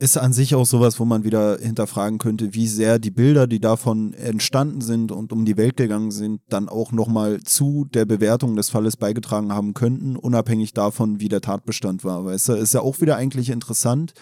Ist 0.00 0.18
an 0.18 0.32
sich 0.32 0.56
auch 0.56 0.66
sowas, 0.66 0.98
wo 0.98 1.04
man 1.04 1.22
wieder 1.22 1.58
hinterfragen 1.58 2.18
könnte, 2.18 2.52
wie 2.52 2.66
sehr 2.66 2.98
die 2.98 3.12
Bilder, 3.12 3.46
die 3.46 3.60
davon 3.60 4.12
entstanden 4.12 4.80
sind 4.80 5.12
und 5.12 5.32
um 5.32 5.44
die 5.44 5.56
Welt 5.56 5.76
gegangen 5.76 6.10
sind, 6.10 6.40
dann 6.48 6.68
auch 6.68 6.90
nochmal 6.90 7.40
zu 7.44 7.86
der 7.94 8.04
Bewertung 8.04 8.56
des 8.56 8.70
Falles 8.70 8.96
beigetragen 8.96 9.52
haben 9.52 9.72
könnten, 9.72 10.16
unabhängig 10.16 10.72
davon, 10.72 11.20
wie 11.20 11.28
der 11.28 11.40
Tatbestand 11.40 12.02
war. 12.02 12.24
Weißt 12.24 12.48
du, 12.48 12.52
ist 12.54 12.74
ja 12.74 12.80
auch 12.80 13.00
wieder 13.00 13.16
eigentlich 13.16 13.50
interessant, 13.50 14.14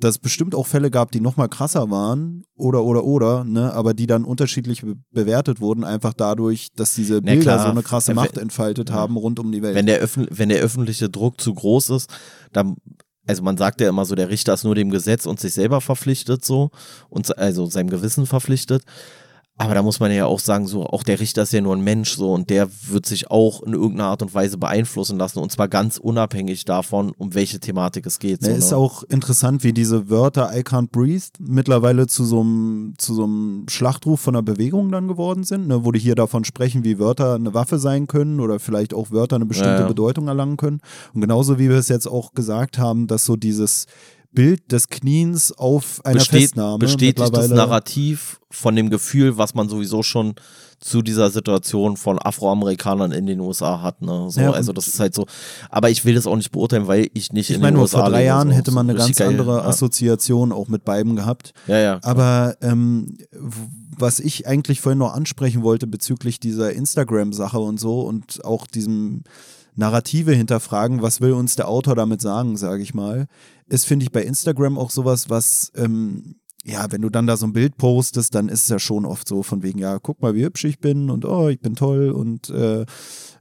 dass 0.00 0.16
es 0.16 0.18
bestimmt 0.18 0.54
auch 0.54 0.66
Fälle 0.66 0.90
gab, 0.90 1.12
die 1.12 1.20
nochmal 1.20 1.48
krasser 1.48 1.90
waren 1.90 2.44
oder 2.56 2.82
oder 2.82 3.04
oder, 3.04 3.44
ne, 3.44 3.72
aber 3.72 3.94
die 3.94 4.08
dann 4.08 4.24
unterschiedlich 4.24 4.82
be 4.82 4.96
bewertet 5.12 5.60
wurden, 5.60 5.84
einfach 5.84 6.12
dadurch, 6.12 6.68
dass 6.74 6.94
diese 6.94 7.22
Bilder 7.22 7.42
klar, 7.42 7.62
so 7.62 7.70
eine 7.70 7.82
krasse 7.82 8.14
Macht 8.14 8.36
entfaltet 8.36 8.90
ja. 8.90 8.96
haben 8.96 9.16
rund 9.16 9.38
um 9.38 9.52
die 9.52 9.62
Welt. 9.62 9.76
Wenn 9.76 9.86
der, 9.86 10.08
wenn 10.30 10.48
der 10.48 10.60
öffentliche 10.60 11.08
Druck 11.08 11.40
zu 11.40 11.54
groß 11.54 11.90
ist, 11.90 12.10
dann 12.52 12.76
also 13.26 13.42
man 13.42 13.56
sagt 13.56 13.80
ja 13.80 13.88
immer 13.88 14.04
so, 14.04 14.14
der 14.14 14.28
Richter 14.28 14.54
ist 14.54 14.64
nur 14.64 14.74
dem 14.74 14.90
Gesetz 14.90 15.26
und 15.26 15.40
sich 15.40 15.54
selber 15.54 15.80
verpflichtet 15.80 16.44
so 16.44 16.70
und 17.08 17.36
also 17.38 17.66
seinem 17.66 17.90
Gewissen 17.90 18.26
verpflichtet. 18.26 18.82
Aber 19.60 19.74
da 19.74 19.82
muss 19.82 20.00
man 20.00 20.10
ja 20.10 20.24
auch 20.24 20.40
sagen, 20.40 20.66
so 20.66 20.86
auch 20.86 21.02
der 21.02 21.20
Richter 21.20 21.42
ist 21.42 21.52
ja 21.52 21.60
nur 21.60 21.76
ein 21.76 21.84
Mensch 21.84 22.16
so 22.16 22.32
und 22.32 22.48
der 22.48 22.70
wird 22.88 23.04
sich 23.04 23.30
auch 23.30 23.62
in 23.62 23.74
irgendeiner 23.74 24.08
Art 24.08 24.22
und 24.22 24.32
Weise 24.32 24.56
beeinflussen 24.56 25.18
lassen 25.18 25.38
und 25.38 25.52
zwar 25.52 25.68
ganz 25.68 25.98
unabhängig 25.98 26.64
davon, 26.64 27.12
um 27.18 27.34
welche 27.34 27.60
Thematik 27.60 28.06
es 28.06 28.18
geht. 28.18 28.42
So, 28.42 28.50
ist 28.50 28.70
ne? 28.70 28.78
auch 28.78 29.02
interessant, 29.02 29.62
wie 29.62 29.74
diese 29.74 30.08
Wörter 30.08 30.56
I 30.56 30.60
can't 30.60 30.88
breathe 30.90 31.26
mittlerweile 31.38 32.06
zu 32.06 32.24
so 32.24 32.40
einem 32.40 32.94
zu 32.96 33.12
so 33.12 33.24
einem 33.24 33.66
Schlachtruf 33.68 34.20
von 34.20 34.34
einer 34.34 34.42
Bewegung 34.42 34.90
dann 34.90 35.08
geworden 35.08 35.44
sind, 35.44 35.68
ne, 35.68 35.84
wo 35.84 35.92
die 35.92 36.00
hier 36.00 36.14
davon 36.14 36.44
sprechen, 36.44 36.82
wie 36.82 36.98
Wörter 36.98 37.34
eine 37.34 37.52
Waffe 37.52 37.78
sein 37.78 38.06
können 38.06 38.40
oder 38.40 38.60
vielleicht 38.60 38.94
auch 38.94 39.10
Wörter 39.10 39.36
eine 39.36 39.44
bestimmte 39.44 39.72
ja, 39.72 39.80
ja. 39.80 39.88
Bedeutung 39.88 40.28
erlangen 40.28 40.56
können. 40.56 40.80
Und 41.12 41.20
genauso 41.20 41.58
wie 41.58 41.68
wir 41.68 41.76
es 41.76 41.88
jetzt 41.88 42.06
auch 42.06 42.32
gesagt 42.32 42.78
haben, 42.78 43.08
dass 43.08 43.26
so 43.26 43.36
dieses 43.36 43.84
Bild 44.32 44.70
des 44.70 44.88
Kniens 44.88 45.52
auf 45.52 46.00
einer 46.04 46.20
Besteht, 46.20 46.40
Festnahme. 46.42 46.78
Bestätigt 46.78 47.36
das 47.36 47.48
Narrativ 47.48 48.40
von 48.50 48.76
dem 48.76 48.90
Gefühl, 48.90 49.36
was 49.38 49.54
man 49.54 49.68
sowieso 49.68 50.02
schon 50.02 50.34
zu 50.80 51.02
dieser 51.02 51.30
Situation 51.30 51.96
von 51.96 52.18
Afroamerikanern 52.18 53.12
in 53.12 53.26
den 53.26 53.40
USA 53.40 53.82
hat. 53.82 54.00
Ne? 54.00 54.26
So, 54.30 54.40
ja, 54.40 54.50
also 54.50 54.72
das 54.72 54.88
ist 54.88 54.98
halt 54.98 55.14
so. 55.14 55.26
Aber 55.68 55.90
ich 55.90 56.04
will 56.04 56.14
das 56.14 56.26
auch 56.26 56.36
nicht 56.36 56.52
beurteilen, 56.52 56.86
weil 56.86 57.08
ich 57.12 57.32
nicht 57.32 57.50
ich 57.50 57.56
in 57.56 57.62
meine, 57.62 57.76
den 57.76 57.82
USA 57.82 58.00
vor 58.00 58.10
drei 58.10 58.24
Jahren 58.24 58.48
so. 58.48 58.54
hätte 58.54 58.70
man 58.70 58.88
eine 58.88 58.98
ganz 58.98 59.16
geil, 59.16 59.28
andere 59.28 59.58
ja. 59.58 59.64
Assoziation 59.66 60.52
auch 60.52 60.68
mit 60.68 60.84
beiden 60.84 61.16
gehabt. 61.16 61.52
Ja, 61.66 61.78
ja. 61.78 62.00
Aber 62.02 62.56
ähm, 62.62 63.18
was 63.98 64.20
ich 64.20 64.46
eigentlich 64.46 64.80
vorhin 64.80 64.98
noch 64.98 65.12
ansprechen 65.12 65.62
wollte 65.62 65.86
bezüglich 65.86 66.40
dieser 66.40 66.72
Instagram-Sache 66.72 67.58
und 67.58 67.78
so 67.78 68.00
und 68.00 68.42
auch 68.44 68.66
diesem 68.66 69.24
Narrative 69.76 70.32
hinterfragen, 70.32 71.02
was 71.02 71.20
will 71.20 71.32
uns 71.32 71.56
der 71.56 71.68
Autor 71.68 71.94
damit 71.94 72.20
sagen, 72.22 72.56
sage 72.56 72.82
ich 72.82 72.94
mal, 72.94 73.26
ist, 73.70 73.86
finde 73.86 74.04
ich, 74.04 74.12
bei 74.12 74.22
Instagram 74.22 74.78
auch 74.78 74.90
sowas, 74.90 75.30
was, 75.30 75.72
ähm, 75.76 76.36
ja, 76.64 76.86
wenn 76.90 77.00
du 77.00 77.08
dann 77.08 77.26
da 77.26 77.36
so 77.36 77.46
ein 77.46 77.52
Bild 77.52 77.76
postest, 77.78 78.34
dann 78.34 78.48
ist 78.48 78.64
es 78.64 78.68
ja 78.68 78.78
schon 78.78 79.06
oft 79.06 79.26
so 79.26 79.42
von 79.42 79.62
wegen, 79.62 79.78
ja, 79.78 79.98
guck 79.98 80.20
mal, 80.20 80.34
wie 80.34 80.44
hübsch 80.44 80.64
ich 80.64 80.78
bin 80.78 81.08
und 81.08 81.24
oh, 81.24 81.48
ich 81.48 81.60
bin 81.60 81.74
toll 81.74 82.10
und 82.10 82.50
äh, 82.50 82.84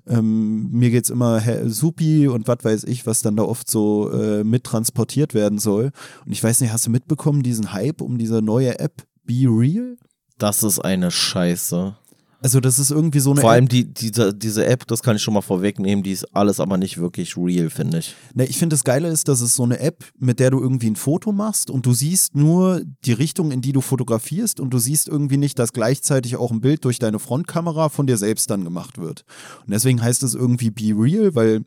ähm, 0.08 0.72
mir 0.72 0.90
geht's 0.90 1.10
immer 1.10 1.42
supi 1.70 2.28
und 2.28 2.48
was 2.48 2.64
weiß 2.64 2.84
ich, 2.86 3.06
was 3.06 3.22
dann 3.22 3.36
da 3.36 3.44
oft 3.44 3.70
so 3.70 4.10
äh, 4.12 4.44
mittransportiert 4.44 5.34
werden 5.34 5.60
soll. 5.60 5.92
Und 6.26 6.32
ich 6.32 6.44
weiß 6.44 6.62
nicht, 6.62 6.72
hast 6.72 6.88
du 6.88 6.92
mitbekommen, 6.92 7.44
diesen 7.44 7.74
Hype 7.74 8.02
um 8.02 8.18
diese 8.18 8.42
neue 8.42 8.80
App 8.80 9.04
Be 9.26 9.46
Real? 9.48 9.98
Das 10.38 10.64
ist 10.64 10.80
eine 10.80 11.12
Scheiße. 11.12 11.96
Also 12.42 12.62
das 12.62 12.80
ist 12.80 12.92
irgendwie 12.92 13.20
so 13.20 13.32
eine 13.32 13.42
Vor 13.42 13.52
allem 13.52 13.68
die, 13.68 13.86
diese, 13.94 14.34
diese 14.34 14.66
App, 14.66 14.88
das 14.88 15.04
kann 15.04 15.18
ich 15.18 15.22
schon 15.22 15.34
mal 15.34 15.42
vorwegnehmen, 15.42 16.04
die 16.04 16.12
ist 16.12 16.24
alles 16.36 16.60
aber 16.60 16.78
nicht 16.78 16.98
wirklich 16.98 17.36
real, 17.36 17.70
finde 17.70 18.00
ich. 18.00 18.16
Ne, 18.34 18.46
ich 18.46 18.58
finde 18.58 18.76
das 18.76 18.86
Geile 18.86 19.10
ist, 19.10 19.28
dass 19.28 19.42
es 19.42 19.56
so 19.56 19.64
eine 19.64 19.80
App, 19.80 20.06
mit 20.18 20.40
der 20.40 20.52
du 20.52 20.62
irgendwie 20.62 20.90
ein 20.90 20.96
Foto 20.96 21.34
machst 21.34 21.70
und 21.70 21.86
du 21.86 21.94
siehst 21.94 22.36
nur 22.36 22.82
die 23.04 23.12
Richtung, 23.12 23.52
in 23.52 23.62
die 23.62 23.74
du 23.74 23.82
fotografierst 23.82 24.60
und 24.62 24.70
du 24.74 24.80
siehst 24.80 25.10
irgendwie 25.10 25.38
nicht, 25.38 25.60
dass 25.60 25.74
gleichzeitig 25.74 26.38
auch 26.38 26.52
ein 26.52 26.62
Bild 26.62 26.86
durch 26.86 26.98
deine 27.00 27.20
Frontkamera 27.20 27.90
von 27.90 28.08
dir 28.08 28.18
selbst 28.18 28.50
dann 28.50 28.64
gemacht 28.64 28.98
wird. 28.98 29.26
Und 29.66 29.74
deswegen 29.74 30.02
heißt 30.02 30.24
es 30.24 30.34
irgendwie 30.34 30.72
Be 30.72 30.94
Real, 30.98 31.36
weil 31.36 31.66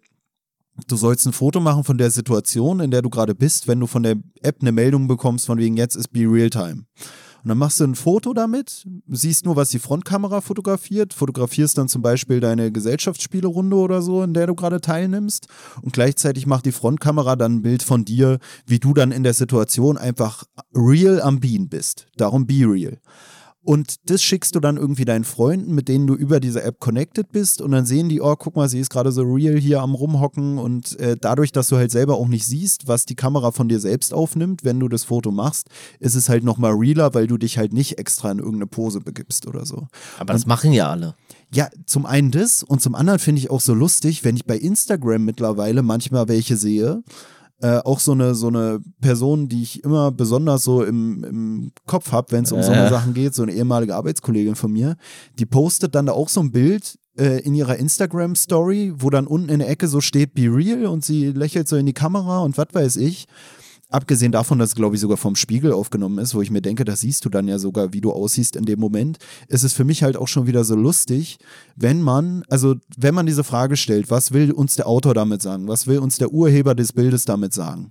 Du 0.88 0.96
sollst 0.96 1.26
ein 1.26 1.34
Foto 1.34 1.60
machen 1.60 1.84
von 1.84 1.98
der 1.98 2.10
Situation, 2.10 2.80
in 2.80 2.90
der 2.90 3.02
du 3.02 3.10
gerade 3.10 3.34
bist, 3.34 3.68
wenn 3.68 3.78
du 3.78 3.86
von 3.86 4.02
der 4.02 4.16
App 4.40 4.56
eine 4.62 4.72
Meldung 4.72 5.06
bekommst, 5.06 5.46
von 5.46 5.58
wegen 5.58 5.76
jetzt 5.76 5.96
ist 5.96 6.08
Be 6.08 6.20
Real 6.20 6.48
Time. 6.48 6.84
Und 7.42 7.48
dann 7.48 7.58
machst 7.58 7.80
du 7.80 7.84
ein 7.84 7.94
Foto 7.94 8.32
damit, 8.32 8.86
siehst 9.08 9.44
nur, 9.44 9.56
was 9.56 9.70
die 9.70 9.80
Frontkamera 9.80 10.40
fotografiert, 10.40 11.12
fotografierst 11.12 11.76
dann 11.76 11.88
zum 11.88 12.00
Beispiel 12.00 12.40
deine 12.40 12.70
Gesellschaftsspielerunde 12.70 13.76
oder 13.76 14.00
so, 14.00 14.22
in 14.22 14.32
der 14.32 14.46
du 14.46 14.54
gerade 14.54 14.80
teilnimmst. 14.80 15.48
Und 15.82 15.92
gleichzeitig 15.92 16.46
macht 16.46 16.66
die 16.66 16.72
Frontkamera 16.72 17.34
dann 17.34 17.56
ein 17.56 17.62
Bild 17.62 17.82
von 17.82 18.04
dir, 18.04 18.38
wie 18.66 18.78
du 18.78 18.94
dann 18.94 19.10
in 19.10 19.24
der 19.24 19.34
Situation 19.34 19.98
einfach 19.98 20.44
real 20.74 21.20
am 21.20 21.40
Bean 21.40 21.68
bist. 21.68 22.06
Darum 22.16 22.46
be 22.46 22.64
real. 22.64 22.98
Und 23.64 24.10
das 24.10 24.22
schickst 24.22 24.56
du 24.56 24.60
dann 24.60 24.76
irgendwie 24.76 25.04
deinen 25.04 25.24
Freunden, 25.24 25.74
mit 25.74 25.88
denen 25.88 26.06
du 26.08 26.14
über 26.14 26.40
diese 26.40 26.62
App 26.62 26.80
connected 26.80 27.30
bist. 27.30 27.62
Und 27.62 27.70
dann 27.70 27.86
sehen 27.86 28.08
die, 28.08 28.20
oh, 28.20 28.34
guck 28.36 28.56
mal, 28.56 28.68
sie 28.68 28.80
ist 28.80 28.90
gerade 28.90 29.12
so 29.12 29.22
real 29.22 29.56
hier 29.56 29.80
am 29.80 29.94
Rumhocken. 29.94 30.58
Und 30.58 30.98
äh, 30.98 31.16
dadurch, 31.20 31.52
dass 31.52 31.68
du 31.68 31.76
halt 31.76 31.92
selber 31.92 32.16
auch 32.16 32.26
nicht 32.26 32.44
siehst, 32.44 32.88
was 32.88 33.06
die 33.06 33.14
Kamera 33.14 33.52
von 33.52 33.68
dir 33.68 33.78
selbst 33.78 34.12
aufnimmt, 34.12 34.64
wenn 34.64 34.80
du 34.80 34.88
das 34.88 35.04
Foto 35.04 35.30
machst, 35.30 35.68
ist 36.00 36.16
es 36.16 36.28
halt 36.28 36.42
nochmal 36.42 36.72
realer, 36.72 37.14
weil 37.14 37.28
du 37.28 37.38
dich 37.38 37.56
halt 37.56 37.72
nicht 37.72 37.98
extra 37.98 38.32
in 38.32 38.38
irgendeine 38.38 38.66
Pose 38.66 39.00
begibst 39.00 39.46
oder 39.46 39.64
so. 39.64 39.86
Aber 40.18 40.32
das 40.32 40.46
machen 40.46 40.72
ja 40.72 40.90
alle. 40.90 41.14
Ja, 41.54 41.68
zum 41.86 42.06
einen 42.06 42.30
das 42.30 42.62
und 42.62 42.80
zum 42.80 42.94
anderen 42.94 43.18
finde 43.18 43.40
ich 43.40 43.50
auch 43.50 43.60
so 43.60 43.74
lustig, 43.74 44.24
wenn 44.24 44.36
ich 44.36 44.46
bei 44.46 44.56
Instagram 44.56 45.24
mittlerweile 45.24 45.82
manchmal 45.82 46.26
welche 46.26 46.56
sehe, 46.56 47.02
äh, 47.62 47.78
auch 47.84 48.00
so 48.00 48.12
eine, 48.12 48.34
so 48.34 48.48
eine 48.48 48.80
Person, 49.00 49.48
die 49.48 49.62
ich 49.62 49.84
immer 49.84 50.10
besonders 50.10 50.64
so 50.64 50.82
im, 50.82 51.24
im 51.24 51.72
Kopf 51.86 52.10
habe, 52.10 52.32
wenn 52.32 52.44
es 52.44 52.52
um 52.52 52.58
äh. 52.58 52.62
so 52.64 52.72
eine 52.72 52.88
Sachen 52.88 53.14
geht, 53.14 53.34
so 53.34 53.44
eine 53.44 53.52
ehemalige 53.52 53.94
Arbeitskollegin 53.94 54.56
von 54.56 54.72
mir, 54.72 54.96
die 55.38 55.46
postet 55.46 55.94
dann 55.94 56.06
da 56.06 56.12
auch 56.12 56.28
so 56.28 56.40
ein 56.40 56.50
Bild 56.50 56.98
äh, 57.16 57.40
in 57.42 57.54
ihrer 57.54 57.76
Instagram-Story, 57.76 58.94
wo 58.96 59.10
dann 59.10 59.28
unten 59.28 59.48
in 59.48 59.60
der 59.60 59.68
Ecke 59.68 59.86
so 59.86 60.00
steht, 60.00 60.34
be 60.34 60.52
real 60.52 60.86
und 60.86 61.04
sie 61.04 61.28
lächelt 61.28 61.68
so 61.68 61.76
in 61.76 61.86
die 61.86 61.92
Kamera 61.92 62.40
und 62.40 62.58
was 62.58 62.68
weiß 62.72 62.96
ich. 62.96 63.26
Abgesehen 63.92 64.32
davon, 64.32 64.58
dass 64.58 64.70
es, 64.70 64.74
glaube 64.74 64.94
ich, 64.94 65.02
sogar 65.02 65.18
vom 65.18 65.36
Spiegel 65.36 65.70
aufgenommen 65.70 66.18
ist, 66.18 66.34
wo 66.34 66.40
ich 66.40 66.50
mir 66.50 66.62
denke, 66.62 66.84
das 66.84 67.00
siehst 67.00 67.26
du 67.26 67.28
dann 67.28 67.46
ja 67.46 67.58
sogar, 67.58 67.92
wie 67.92 68.00
du 68.00 68.10
aussiehst 68.10 68.56
in 68.56 68.64
dem 68.64 68.80
Moment, 68.80 69.18
ist 69.48 69.64
es 69.64 69.74
für 69.74 69.84
mich 69.84 70.02
halt 70.02 70.16
auch 70.16 70.28
schon 70.28 70.46
wieder 70.46 70.64
so 70.64 70.74
lustig, 70.74 71.38
wenn 71.76 72.00
man, 72.00 72.42
also 72.48 72.76
wenn 72.96 73.14
man 73.14 73.26
diese 73.26 73.44
Frage 73.44 73.76
stellt, 73.76 74.10
was 74.10 74.32
will 74.32 74.50
uns 74.52 74.76
der 74.76 74.86
Autor 74.86 75.12
damit 75.12 75.42
sagen? 75.42 75.68
Was 75.68 75.86
will 75.86 75.98
uns 75.98 76.16
der 76.16 76.32
Urheber 76.32 76.74
des 76.74 76.94
Bildes 76.94 77.26
damit 77.26 77.52
sagen? 77.52 77.90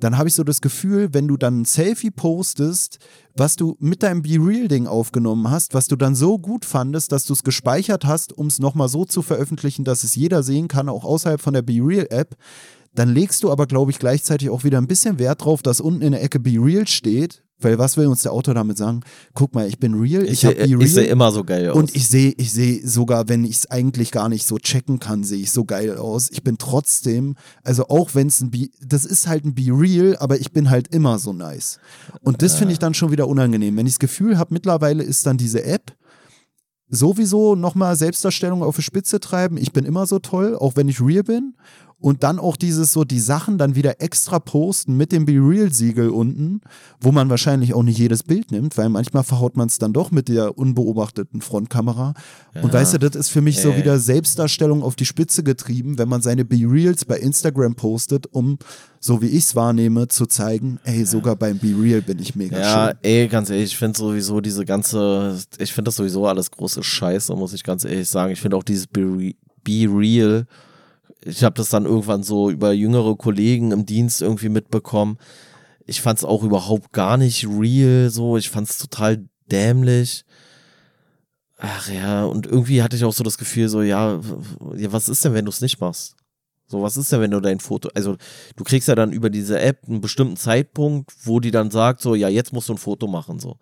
Dann 0.00 0.16
habe 0.16 0.28
ich 0.28 0.34
so 0.34 0.42
das 0.42 0.62
Gefühl, 0.62 1.10
wenn 1.12 1.28
du 1.28 1.36
dann 1.36 1.60
ein 1.60 1.64
Selfie 1.66 2.10
postest, 2.10 2.98
was 3.36 3.54
du 3.54 3.76
mit 3.78 4.02
deinem 4.02 4.22
Be 4.22 4.38
Real-Ding 4.40 4.86
aufgenommen 4.86 5.50
hast, 5.50 5.74
was 5.74 5.86
du 5.86 5.96
dann 5.96 6.14
so 6.14 6.38
gut 6.38 6.64
fandest, 6.64 7.12
dass 7.12 7.24
du 7.26 7.34
es 7.34 7.44
gespeichert 7.44 8.04
hast, 8.04 8.36
um 8.36 8.46
es 8.46 8.58
nochmal 8.58 8.88
so 8.88 9.04
zu 9.04 9.22
veröffentlichen, 9.22 9.84
dass 9.84 10.02
es 10.02 10.16
jeder 10.16 10.42
sehen 10.42 10.66
kann, 10.66 10.88
auch 10.88 11.04
außerhalb 11.04 11.40
von 11.40 11.54
der 11.54 11.62
Be 11.62 11.74
Real-App, 11.74 12.36
dann 12.94 13.08
legst 13.08 13.42
du 13.42 13.50
aber, 13.50 13.66
glaube 13.66 13.90
ich, 13.90 13.98
gleichzeitig 13.98 14.50
auch 14.50 14.64
wieder 14.64 14.78
ein 14.78 14.86
bisschen 14.86 15.18
Wert 15.18 15.44
drauf, 15.44 15.62
dass 15.62 15.80
unten 15.80 16.02
in 16.02 16.12
der 16.12 16.22
Ecke 16.22 16.40
Be 16.40 16.56
Real 16.58 16.86
steht. 16.86 17.42
Weil 17.62 17.78
was 17.78 17.96
will 17.96 18.08
uns 18.08 18.22
der 18.22 18.32
Autor 18.32 18.54
damit 18.54 18.76
sagen? 18.76 19.02
Guck 19.34 19.54
mal, 19.54 19.68
ich 19.68 19.78
bin 19.78 19.94
real, 19.94 20.24
ich, 20.24 20.32
ich 20.32 20.44
habe 20.44 20.56
Be 20.56 20.62
Real. 20.62 20.82
Ich 20.82 20.94
sehe 20.94 21.04
immer 21.04 21.30
so 21.30 21.44
geil 21.44 21.70
aus. 21.70 21.76
Und 21.76 21.94
ich 21.94 22.08
sehe, 22.08 22.34
ich 22.36 22.52
sehe 22.52 22.86
sogar, 22.86 23.28
wenn 23.28 23.44
ich 23.44 23.56
es 23.56 23.70
eigentlich 23.70 24.10
gar 24.10 24.28
nicht 24.28 24.44
so 24.44 24.58
checken 24.58 24.98
kann, 24.98 25.22
sehe 25.22 25.38
ich 25.38 25.52
so 25.52 25.64
geil 25.64 25.96
aus. 25.96 26.28
Ich 26.32 26.42
bin 26.42 26.58
trotzdem, 26.58 27.36
also 27.62 27.86
auch 27.88 28.14
wenn 28.14 28.26
es 28.26 28.40
ein 28.40 28.50
Be, 28.50 28.68
das 28.84 29.04
ist 29.04 29.28
halt 29.28 29.44
ein 29.44 29.54
Be 29.54 29.68
Real, 29.68 30.16
aber 30.18 30.40
ich 30.40 30.52
bin 30.52 30.70
halt 30.70 30.88
immer 30.88 31.20
so 31.20 31.32
nice. 31.32 31.78
Und 32.22 32.42
das 32.42 32.56
finde 32.56 32.72
ich 32.72 32.80
dann 32.80 32.94
schon 32.94 33.12
wieder 33.12 33.28
unangenehm. 33.28 33.76
Wenn 33.76 33.86
ich 33.86 33.92
das 33.94 34.00
Gefühl 34.00 34.38
habe, 34.38 34.52
mittlerweile 34.52 35.04
ist 35.04 35.24
dann 35.24 35.36
diese 35.38 35.62
App, 35.64 35.92
sowieso 36.88 37.54
nochmal 37.54 37.96
Selbstdarstellung 37.96 38.62
auf 38.62 38.76
die 38.76 38.82
Spitze 38.82 39.18
treiben. 39.20 39.56
Ich 39.56 39.72
bin 39.72 39.84
immer 39.84 40.06
so 40.06 40.18
toll, 40.18 40.56
auch 40.56 40.76
wenn 40.76 40.88
ich 40.88 41.00
real 41.00 41.22
bin 41.22 41.54
und 42.02 42.24
dann 42.24 42.40
auch 42.40 42.56
dieses 42.56 42.92
so 42.92 43.04
die 43.04 43.20
Sachen 43.20 43.58
dann 43.58 43.76
wieder 43.76 44.02
extra 44.02 44.40
posten 44.40 44.96
mit 44.96 45.12
dem 45.12 45.24
Be 45.24 45.34
Real 45.34 45.72
Siegel 45.72 46.10
unten, 46.10 46.60
wo 47.00 47.12
man 47.12 47.30
wahrscheinlich 47.30 47.74
auch 47.74 47.84
nicht 47.84 47.98
jedes 47.98 48.24
Bild 48.24 48.50
nimmt, 48.50 48.76
weil 48.76 48.88
manchmal 48.88 49.22
verhaut 49.22 49.56
man 49.56 49.68
es 49.68 49.78
dann 49.78 49.92
doch 49.92 50.10
mit 50.10 50.28
der 50.28 50.58
unbeobachteten 50.58 51.40
Frontkamera. 51.40 52.14
Ja. 52.54 52.62
Und 52.62 52.72
weißt 52.72 52.94
du, 52.94 52.98
das 52.98 53.14
ist 53.14 53.28
für 53.28 53.40
mich 53.40 53.58
äh. 53.58 53.62
so 53.62 53.76
wieder 53.76 54.00
Selbstdarstellung 54.00 54.82
auf 54.82 54.96
die 54.96 55.06
Spitze 55.06 55.44
getrieben, 55.44 55.96
wenn 55.96 56.08
man 56.08 56.22
seine 56.22 56.44
Be 56.44 56.66
Reals 56.68 57.04
bei 57.04 57.18
Instagram 57.18 57.76
postet, 57.76 58.26
um 58.32 58.58
so 58.98 59.22
wie 59.22 59.26
ich 59.26 59.44
es 59.44 59.54
wahrnehme, 59.54 60.08
zu 60.08 60.26
zeigen, 60.26 60.80
ey, 60.82 61.04
sogar 61.06 61.36
beim 61.36 61.58
Be 61.58 61.72
Real 61.80 62.02
bin 62.02 62.18
ich 62.18 62.34
mega 62.34 62.58
ja, 62.58 62.88
schön. 62.88 62.98
ey, 63.02 63.28
ganz 63.28 63.48
ehrlich, 63.48 63.72
ich 63.72 63.76
finde 63.76 63.96
sowieso 63.96 64.40
diese 64.40 64.64
ganze, 64.64 65.38
ich 65.58 65.72
finde 65.72 65.88
das 65.88 65.96
sowieso 65.96 66.26
alles 66.26 66.50
große 66.50 66.82
Scheiße, 66.82 67.32
muss 67.36 67.52
ich 67.52 67.62
ganz 67.62 67.84
ehrlich 67.84 68.08
sagen. 68.08 68.32
Ich 68.32 68.40
finde 68.40 68.56
auch 68.56 68.64
dieses 68.64 68.88
Be, 68.88 69.02
Re 69.02 69.34
Be 69.64 69.86
Real 69.88 70.46
ich 71.24 71.44
habe 71.44 71.54
das 71.54 71.68
dann 71.68 71.86
irgendwann 71.86 72.22
so 72.22 72.50
über 72.50 72.72
jüngere 72.72 73.16
Kollegen 73.16 73.72
im 73.72 73.86
Dienst 73.86 74.22
irgendwie 74.22 74.48
mitbekommen. 74.48 75.18
Ich 75.86 76.00
fand 76.00 76.18
es 76.18 76.24
auch 76.24 76.42
überhaupt 76.42 76.92
gar 76.92 77.16
nicht 77.16 77.46
real 77.46 78.10
so. 78.10 78.36
Ich 78.36 78.50
fand 78.50 78.68
es 78.68 78.78
total 78.78 79.24
dämlich. 79.50 80.24
Ach 81.58 81.88
ja, 81.88 82.24
und 82.24 82.46
irgendwie 82.46 82.82
hatte 82.82 82.96
ich 82.96 83.04
auch 83.04 83.12
so 83.12 83.22
das 83.22 83.38
Gefühl, 83.38 83.68
so, 83.68 83.82
ja, 83.82 84.20
ja 84.76 84.92
was 84.92 85.08
ist 85.08 85.24
denn, 85.24 85.34
wenn 85.34 85.44
du 85.44 85.50
es 85.50 85.60
nicht 85.60 85.80
machst? 85.80 86.16
So, 86.66 86.82
was 86.82 86.96
ist 86.96 87.12
denn, 87.12 87.20
wenn 87.20 87.30
du 87.30 87.40
dein 87.40 87.60
Foto, 87.60 87.90
also 87.94 88.16
du 88.56 88.64
kriegst 88.64 88.88
ja 88.88 88.94
dann 88.94 89.12
über 89.12 89.30
diese 89.30 89.60
App 89.60 89.80
einen 89.86 90.00
bestimmten 90.00 90.36
Zeitpunkt, 90.36 91.12
wo 91.24 91.38
die 91.38 91.50
dann 91.50 91.70
sagt, 91.70 92.00
so, 92.00 92.14
ja, 92.14 92.28
jetzt 92.28 92.52
musst 92.52 92.68
du 92.68 92.74
ein 92.74 92.78
Foto 92.78 93.06
machen, 93.06 93.38
so. 93.38 93.58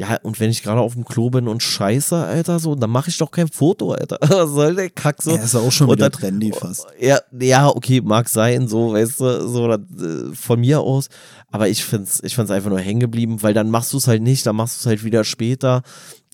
Ja, 0.00 0.16
und 0.22 0.40
wenn 0.40 0.48
ich 0.48 0.62
gerade 0.62 0.80
auf 0.80 0.94
dem 0.94 1.04
Klo 1.04 1.28
bin 1.28 1.46
und 1.46 1.62
scheiße, 1.62 2.16
Alter, 2.16 2.58
so, 2.58 2.74
dann 2.74 2.88
mache 2.88 3.10
ich 3.10 3.18
doch 3.18 3.30
kein 3.30 3.48
Foto, 3.48 3.92
Alter. 3.92 4.16
Was 4.22 4.48
soll 4.48 4.74
der 4.74 4.88
Kack 4.88 5.22
so? 5.22 5.32
Ja, 5.32 5.42
ist 5.42 5.54
auch 5.54 5.70
schon 5.70 5.90
und 5.90 5.96
wieder 5.96 6.08
dann, 6.08 6.18
trendy 6.18 6.52
fast. 6.52 6.86
Ja, 6.98 7.20
ja, 7.38 7.68
okay, 7.68 8.00
mag 8.00 8.30
sein, 8.30 8.66
so, 8.66 8.94
weißt 8.94 9.20
du, 9.20 9.46
so 9.46 9.70
äh, 9.70 9.78
von 10.32 10.58
mir 10.58 10.80
aus. 10.80 11.10
Aber 11.50 11.68
ich 11.68 11.84
find's, 11.84 12.22
ich 12.24 12.34
find's 12.34 12.50
einfach 12.50 12.70
nur 12.70 12.80
hängen 12.80 13.00
geblieben, 13.00 13.42
weil 13.42 13.52
dann 13.52 13.68
machst 13.68 13.92
du 13.92 13.98
es 13.98 14.08
halt 14.08 14.22
nicht, 14.22 14.46
dann 14.46 14.56
machst 14.56 14.76
du 14.76 14.80
es 14.80 14.86
halt 14.86 15.04
wieder 15.04 15.22
später. 15.22 15.82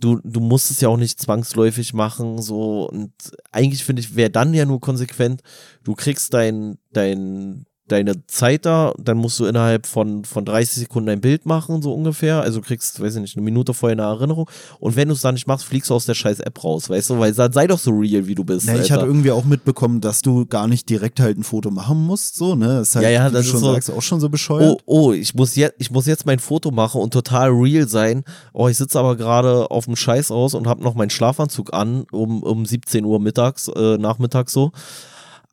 Du, 0.01 0.21
du 0.23 0.39
musst 0.39 0.71
es 0.71 0.81
ja 0.81 0.89
auch 0.89 0.97
nicht 0.97 1.19
zwangsläufig 1.19 1.93
machen, 1.93 2.41
so. 2.41 2.89
Und 2.89 3.11
eigentlich 3.51 3.83
finde 3.83 3.99
ich, 3.99 4.15
wäre 4.15 4.31
dann 4.31 4.55
ja 4.55 4.65
nur 4.65 4.81
konsequent, 4.81 5.41
du 5.83 5.97
kriegst 5.97 6.33
dein, 6.33 6.79
dein, 6.93 7.67
deine 7.89 8.27
Zeit 8.27 8.67
da, 8.67 8.93
dann 8.99 9.17
musst 9.17 9.39
du 9.39 9.47
innerhalb 9.47 9.87
von, 9.87 10.25
von 10.25 10.45
30 10.45 10.75
Sekunden 10.75 11.09
ein 11.09 11.21
Bild 11.21 11.47
machen, 11.47 11.83
so 11.83 11.93
ungefähr. 11.95 12.41
Also 12.41 12.61
kriegst, 12.61 13.01
weiß 13.01 13.17
ich 13.17 13.21
nicht, 13.21 13.37
eine 13.37 13.45
Minute 13.45 13.75
vorher 13.75 13.93
eine 13.93 14.03
Erinnerung. 14.03 14.51
Und 14.81 14.97
wenn 14.97 15.09
du 15.09 15.15
es 15.15 15.21
dann 15.21 15.35
nicht 15.35 15.47
machst, 15.47 15.65
fliegst 15.67 15.91
du 15.91 15.95
aus 15.95 16.07
der 16.07 16.15
scheiß 16.15 16.41
App 16.41 16.63
raus, 16.63 16.91
weißt 16.91 17.11
du? 17.11 17.19
Weil 17.19 17.35
sei 17.35 17.67
doch 17.67 17.79
so 17.79 17.93
real, 17.93 18.27
wie 18.27 18.35
du 18.35 18.45
bist. 18.45 18.67
Ja, 18.67 18.75
ich 18.75 18.91
hatte 18.91 19.07
irgendwie 19.07 19.31
auch 19.31 19.45
mitbekommen, 19.45 20.01
dass 20.01 20.23
du 20.23 20.47
gar 20.47 20.67
nicht 20.67 20.89
direkt 20.89 21.21
halt 21.21 21.39
ein 21.39 21.45
Foto 21.45 21.71
machen 21.71 22.05
musst, 22.05 22.37
so, 22.37 22.55
ne? 22.55 22.67
Das 22.67 22.89
ist 22.89 22.97
halt, 22.97 23.05
ja, 23.05 23.11
ja, 23.11 23.31
das 23.31 23.47
schon 23.47 23.61
so, 23.61 23.73
sagst, 23.73 23.91
auch 23.91 24.03
schon 24.03 24.21
so 24.21 24.29
bescheuert. 24.29 24.83
Oh, 24.87 25.09
oh, 25.09 25.13
ich 25.13 25.35
muss, 25.35 25.55
jetzt, 25.55 25.75
ich 25.79 25.91
muss 25.91 26.07
jetzt 26.07 26.27
mein 26.27 26.39
Foto 26.39 26.71
machen 26.71 27.01
und 27.01 27.13
total 27.13 27.51
real 27.51 27.89
sein. 27.89 28.25
Oh, 28.53 28.69
ich 28.69 28.77
sitze 28.77 28.99
aber 28.99 29.17
gerade 29.17 29.71
auf 29.71 29.85
dem 29.85 29.97
Scheiß 29.97 30.31
aus 30.31 30.55
und 30.55 30.67
habe 30.67 30.83
noch 30.83 30.95
meinen 30.95 31.11
Schlafanzug 31.11 31.73
an, 31.73 32.05
um, 32.11 32.43
um 32.43 32.67
17 32.67 33.05
Uhr 33.05 33.21
mittags, 33.21 33.69
äh, 33.69 33.99
nachmittags 33.99 34.53
so. 34.53 34.73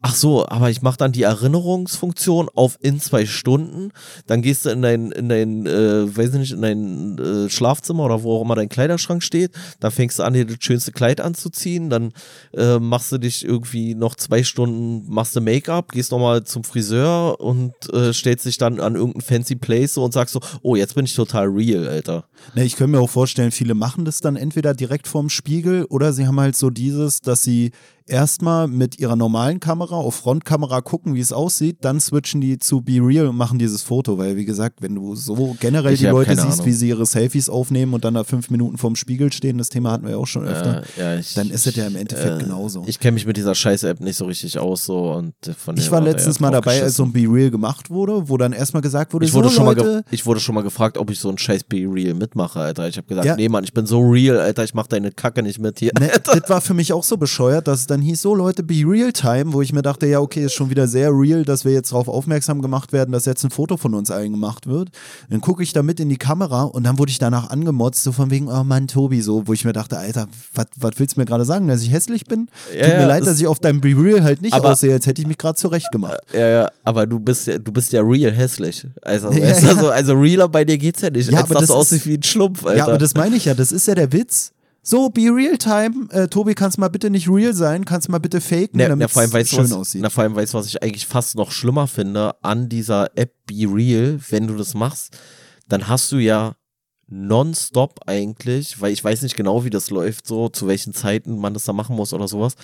Ach 0.05 0.15
so, 0.15 0.45
aber 0.45 0.69
ich 0.69 0.81
mache 0.81 0.97
dann 0.97 1.13
die 1.13 1.23
Erinnerungsfunktion 1.23 2.49
auf 2.53 2.77
in 2.81 2.99
zwei 2.99 3.25
Stunden. 3.25 3.91
Dann 4.27 4.41
gehst 4.41 4.65
du 4.65 4.69
in 4.69 4.81
dein, 4.81 5.13
in 5.13 5.29
dein, 5.29 5.65
äh, 5.65 6.17
weiß 6.17 6.33
ich 6.33 6.39
nicht, 6.39 6.51
in 6.51 6.61
dein 6.61 7.17
äh, 7.17 7.49
Schlafzimmer 7.49 8.03
oder 8.03 8.21
wo 8.21 8.35
auch 8.35 8.41
immer 8.41 8.55
dein 8.55 8.67
Kleiderschrank 8.67 9.23
steht. 9.23 9.51
Dann 9.79 9.91
fängst 9.91 10.19
du 10.19 10.23
an, 10.23 10.33
dir 10.33 10.45
das 10.45 10.57
schönste 10.59 10.91
Kleid 10.91 11.21
anzuziehen. 11.21 11.89
Dann 11.89 12.11
äh, 12.53 12.79
machst 12.79 13.13
du 13.13 13.17
dich 13.17 13.45
irgendwie 13.45 13.95
noch 13.95 14.15
zwei 14.15 14.43
Stunden, 14.43 15.05
machst 15.07 15.37
du 15.37 15.41
Make-up, 15.41 15.93
gehst 15.93 16.11
nochmal 16.11 16.43
zum 16.43 16.65
Friseur 16.65 17.39
und 17.39 17.73
äh, 17.93 18.11
stellst 18.11 18.45
dich 18.45 18.57
dann 18.57 18.81
an 18.81 18.95
irgendein 18.95 19.21
fancy 19.21 19.55
Place 19.55 19.97
und 19.97 20.11
sagst 20.11 20.33
so, 20.33 20.41
oh, 20.63 20.75
jetzt 20.75 20.95
bin 20.95 21.05
ich 21.05 21.15
total 21.15 21.47
real, 21.47 21.87
Alter. 21.87 22.25
Ne, 22.55 22.65
ich 22.65 22.75
könnte 22.75 22.97
mir 22.97 22.99
auch 22.99 23.09
vorstellen, 23.09 23.51
viele 23.51 23.73
machen 23.73 24.03
das 24.03 24.19
dann 24.19 24.35
entweder 24.35 24.73
direkt 24.73 25.07
vorm 25.07 25.29
Spiegel 25.29 25.85
oder 25.85 26.11
sie 26.11 26.27
haben 26.27 26.41
halt 26.41 26.57
so 26.57 26.69
dieses, 26.69 27.21
dass 27.21 27.41
sie 27.41 27.71
erstmal 28.07 28.67
mit 28.67 28.99
ihrer 28.99 29.15
normalen 29.15 29.59
Kamera 29.59 29.95
auf 29.95 30.15
Frontkamera 30.15 30.81
gucken, 30.81 31.15
wie 31.15 31.19
es 31.19 31.31
aussieht, 31.31 31.77
dann 31.81 31.99
switchen 31.99 32.41
die 32.41 32.59
zu 32.59 32.81
Be 32.81 32.99
Real 33.01 33.27
und 33.27 33.37
machen 33.37 33.59
dieses 33.59 33.81
Foto, 33.81 34.17
weil 34.17 34.35
wie 34.35 34.45
gesagt, 34.45 34.81
wenn 34.81 34.95
du 34.95 35.15
so 35.15 35.55
generell 35.59 35.93
ich 35.93 35.99
die 35.99 36.07
Leute 36.07 36.35
siehst, 36.35 36.45
Ahnung. 36.45 36.65
wie 36.65 36.71
sie 36.73 36.89
ihre 36.89 37.05
Selfies 37.05 37.49
aufnehmen 37.49 37.93
und 37.93 38.03
dann 38.05 38.13
da 38.13 38.23
fünf 38.23 38.49
Minuten 38.49 38.77
vorm 38.77 38.95
Spiegel 38.95 39.31
stehen, 39.31 39.57
das 39.57 39.69
Thema 39.69 39.91
hatten 39.91 40.03
wir 40.03 40.11
ja 40.11 40.17
auch 40.17 40.27
schon 40.27 40.45
öfter, 40.45 40.83
äh, 40.83 40.99
ja, 40.99 41.19
ich, 41.19 41.33
dann 41.33 41.49
ist 41.49 41.67
es 41.67 41.75
ja 41.75 41.87
im 41.87 41.95
Endeffekt 41.95 42.41
äh, 42.41 42.43
genauso. 42.43 42.83
Ich 42.87 42.99
kenne 42.99 43.13
mich 43.13 43.25
mit 43.25 43.37
dieser 43.37 43.55
Scheiß-App 43.55 43.99
nicht 44.01 44.17
so 44.17 44.25
richtig 44.25 44.57
aus 44.59 44.85
so 44.85 45.13
und 45.13 45.33
von 45.57 45.77
Ich 45.77 45.91
war 45.91 46.01
letztens 46.01 46.39
mal 46.39 46.51
dabei, 46.51 46.81
als 46.81 46.95
so 46.95 47.03
ein 47.03 47.13
Be 47.13 47.25
Real 47.27 47.51
gemacht 47.51 47.89
wurde, 47.89 48.29
wo 48.29 48.37
dann 48.37 48.53
erstmal 48.53 48.81
gesagt 48.81 49.13
wurde, 49.13 49.25
ich 49.25 49.33
wurde 49.33 49.49
so 49.49 49.55
schon 49.55 49.65
Leute, 49.65 49.83
mal 49.83 50.03
ich 50.11 50.25
wurde 50.25 50.39
schon 50.39 50.55
mal 50.55 50.63
gefragt, 50.63 50.97
ob 50.97 51.09
ich 51.09 51.19
so 51.19 51.29
ein 51.29 51.37
scheiß 51.37 51.63
Be 51.63 51.87
Real 51.87 52.13
mitmache, 52.13 52.59
Alter. 52.59 52.87
Ich 52.87 52.97
habe 52.97 53.07
gesagt, 53.07 53.25
ja. 53.25 53.35
nee 53.35 53.49
Mann, 53.49 53.63
ich 53.63 53.73
bin 53.73 53.85
so 53.85 54.01
real, 54.01 54.39
Alter, 54.39 54.63
ich 54.63 54.73
mach 54.73 54.87
deine 54.87 55.11
Kacke 55.11 55.43
nicht 55.43 55.59
mit 55.59 55.79
hier. 55.79 55.91
Ne, 55.99 56.11
das 56.23 56.49
war 56.49 56.61
für 56.61 56.73
mich 56.73 56.93
auch 56.93 57.03
so 57.03 57.17
bescheuert, 57.17 57.67
dass 57.67 57.87
dann 57.93 58.01
hieß, 58.01 58.21
so 58.21 58.33
Leute, 58.33 58.63
Be 58.63 58.83
Real 58.85 59.11
Time, 59.11 59.53
wo 59.53 59.61
ich 59.61 59.71
mir 59.71 59.83
dachte, 59.83 60.07
ja, 60.07 60.19
okay, 60.19 60.45
ist 60.45 60.53
schon 60.53 60.69
wieder 60.69 60.87
sehr 60.87 61.11
real, 61.11 61.45
dass 61.45 61.63
wir 61.63 61.71
jetzt 61.71 61.91
darauf 61.91 62.07
aufmerksam 62.07 62.61
gemacht 62.61 62.91
werden, 62.91 63.11
dass 63.11 63.25
jetzt 63.25 63.43
ein 63.43 63.51
Foto 63.51 63.77
von 63.77 63.93
uns 63.93 64.09
allen 64.09 64.31
gemacht 64.31 64.67
wird. 64.67 64.89
Dann 65.29 65.41
gucke 65.41 65.61
ich 65.61 65.73
da 65.73 65.83
mit 65.83 65.99
in 65.99 66.09
die 66.09 66.17
Kamera 66.17 66.63
und 66.63 66.83
dann 66.83 66.97
wurde 66.97 67.11
ich 67.11 67.19
danach 67.19 67.49
angemotzt, 67.49 68.03
so 68.03 68.11
von 68.11 68.31
wegen, 68.31 68.49
oh 68.49 68.63
Mann, 68.63 68.87
Tobi, 68.87 69.21
so, 69.21 69.47
wo 69.47 69.53
ich 69.53 69.63
mir 69.63 69.73
dachte, 69.73 69.97
Alter, 69.97 70.27
was 70.53 70.91
willst 70.97 71.15
du 71.15 71.21
mir 71.21 71.25
gerade 71.25 71.45
sagen, 71.45 71.67
dass 71.67 71.83
ich 71.83 71.91
hässlich 71.91 72.25
bin? 72.25 72.49
Ja, 72.75 72.85
Tut 72.85 72.93
mir 72.95 73.01
ja, 73.01 73.07
leid, 73.07 73.27
dass 73.27 73.39
ich 73.39 73.47
auf 73.47 73.59
deinem 73.59 73.79
Be 73.79 73.89
Real 73.89 74.23
halt 74.23 74.41
nicht 74.41 74.53
aber, 74.53 74.71
aussehe, 74.71 74.93
als 74.93 75.05
hätte 75.05 75.21
ich 75.21 75.27
mich 75.27 75.37
gerade 75.37 75.55
zurecht 75.55 75.91
gemacht. 75.91 76.19
Ja, 76.33 76.47
ja, 76.47 76.71
aber 76.83 77.05
du 77.05 77.19
bist 77.19 77.47
ja, 77.47 77.59
du 77.59 77.71
bist 77.71 77.93
ja 77.93 78.01
real 78.01 78.31
hässlich. 78.31 78.87
Also, 79.03 79.31
ja, 79.31 79.47
also, 79.47 79.89
also 79.89 80.13
realer 80.13 80.49
bei 80.49 80.65
dir 80.65 80.77
geht's 80.77 81.01
ja 81.01 81.11
nicht, 81.11 81.31
ja, 81.31 81.41
als 81.41 81.49
dass 81.49 81.67
du 81.67 81.73
aussiehst 81.73 82.07
wie 82.07 82.17
ein 82.17 82.23
Schlumpf, 82.23 82.65
Alter. 82.65 82.77
Ja, 82.77 82.87
aber 82.87 82.97
das 82.97 83.13
meine 83.13 83.35
ich 83.35 83.45
ja, 83.45 83.53
das 83.53 83.71
ist 83.71 83.87
ja 83.87 83.95
der 83.95 84.11
Witz 84.11 84.51
so, 84.83 85.09
be 85.09 85.29
real 85.33 85.57
time. 85.57 86.07
Äh, 86.11 86.27
Tobi, 86.27 86.53
kannst 86.53 86.77
mal 86.77 86.89
bitte 86.89 87.09
nicht 87.09 87.29
real 87.29 87.53
sein, 87.53 87.85
kannst 87.85 88.09
mal 88.09 88.19
bitte 88.19 88.41
faken, 88.41 88.77
ne, 88.77 88.89
damit 88.89 89.09
es 89.09 89.49
schön 89.49 89.63
was, 89.63 89.71
aussieht. 89.71 90.01
Na, 90.01 90.09
vor 90.09 90.23
allem 90.23 90.35
weißt 90.35 90.53
du, 90.53 90.57
was 90.57 90.67
ich 90.67 90.83
eigentlich 90.83 91.07
fast 91.07 91.35
noch 91.35 91.51
schlimmer 91.51 91.87
finde 91.87 92.35
an 92.43 92.67
dieser 92.69 93.09
App 93.17 93.33
Be 93.47 93.65
Real, 93.67 94.19
wenn 94.29 94.47
du 94.47 94.55
das 94.55 94.73
machst, 94.73 95.17
dann 95.69 95.87
hast 95.87 96.11
du 96.11 96.17
ja 96.17 96.55
nonstop 97.07 97.99
eigentlich, 98.07 98.81
weil 98.81 98.91
ich 98.91 99.03
weiß 99.03 99.21
nicht 99.21 99.35
genau, 99.35 99.63
wie 99.63 99.69
das 99.69 99.89
läuft, 99.89 100.27
so 100.27 100.49
zu 100.49 100.67
welchen 100.67 100.93
Zeiten 100.93 101.37
man 101.37 101.53
das 101.53 101.65
da 101.65 101.73
machen 101.73 101.95
muss 101.95 102.13
oder 102.13 102.27
sowas. 102.27 102.55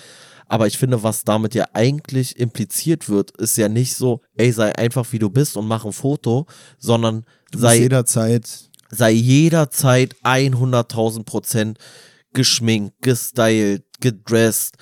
Aber 0.48 0.66
ich 0.66 0.78
finde, 0.78 1.04
was 1.04 1.24
damit 1.24 1.54
ja 1.54 1.66
eigentlich 1.74 2.40
impliziert 2.40 3.08
wird, 3.08 3.32
ist 3.38 3.58
ja 3.58 3.70
nicht 3.70 3.96
so, 3.96 4.22
ey, 4.36 4.52
sei 4.52 4.76
einfach 4.76 5.06
wie 5.12 5.20
du 5.20 5.30
bist 5.30 5.56
und 5.56 5.68
mach 5.68 5.86
ein 5.86 5.94
Foto, 5.94 6.48
sondern 6.80 7.26
Du 7.52 7.60
sei 7.60 7.78
jederzeit. 7.80 8.50
sei 8.90 9.12
jederzeit 9.12 10.16
100.000 10.24 11.24
Prozent 11.24 11.78
geschminkt, 12.34 13.02
gestylt, 13.02 13.84
gedressed. 14.00 14.76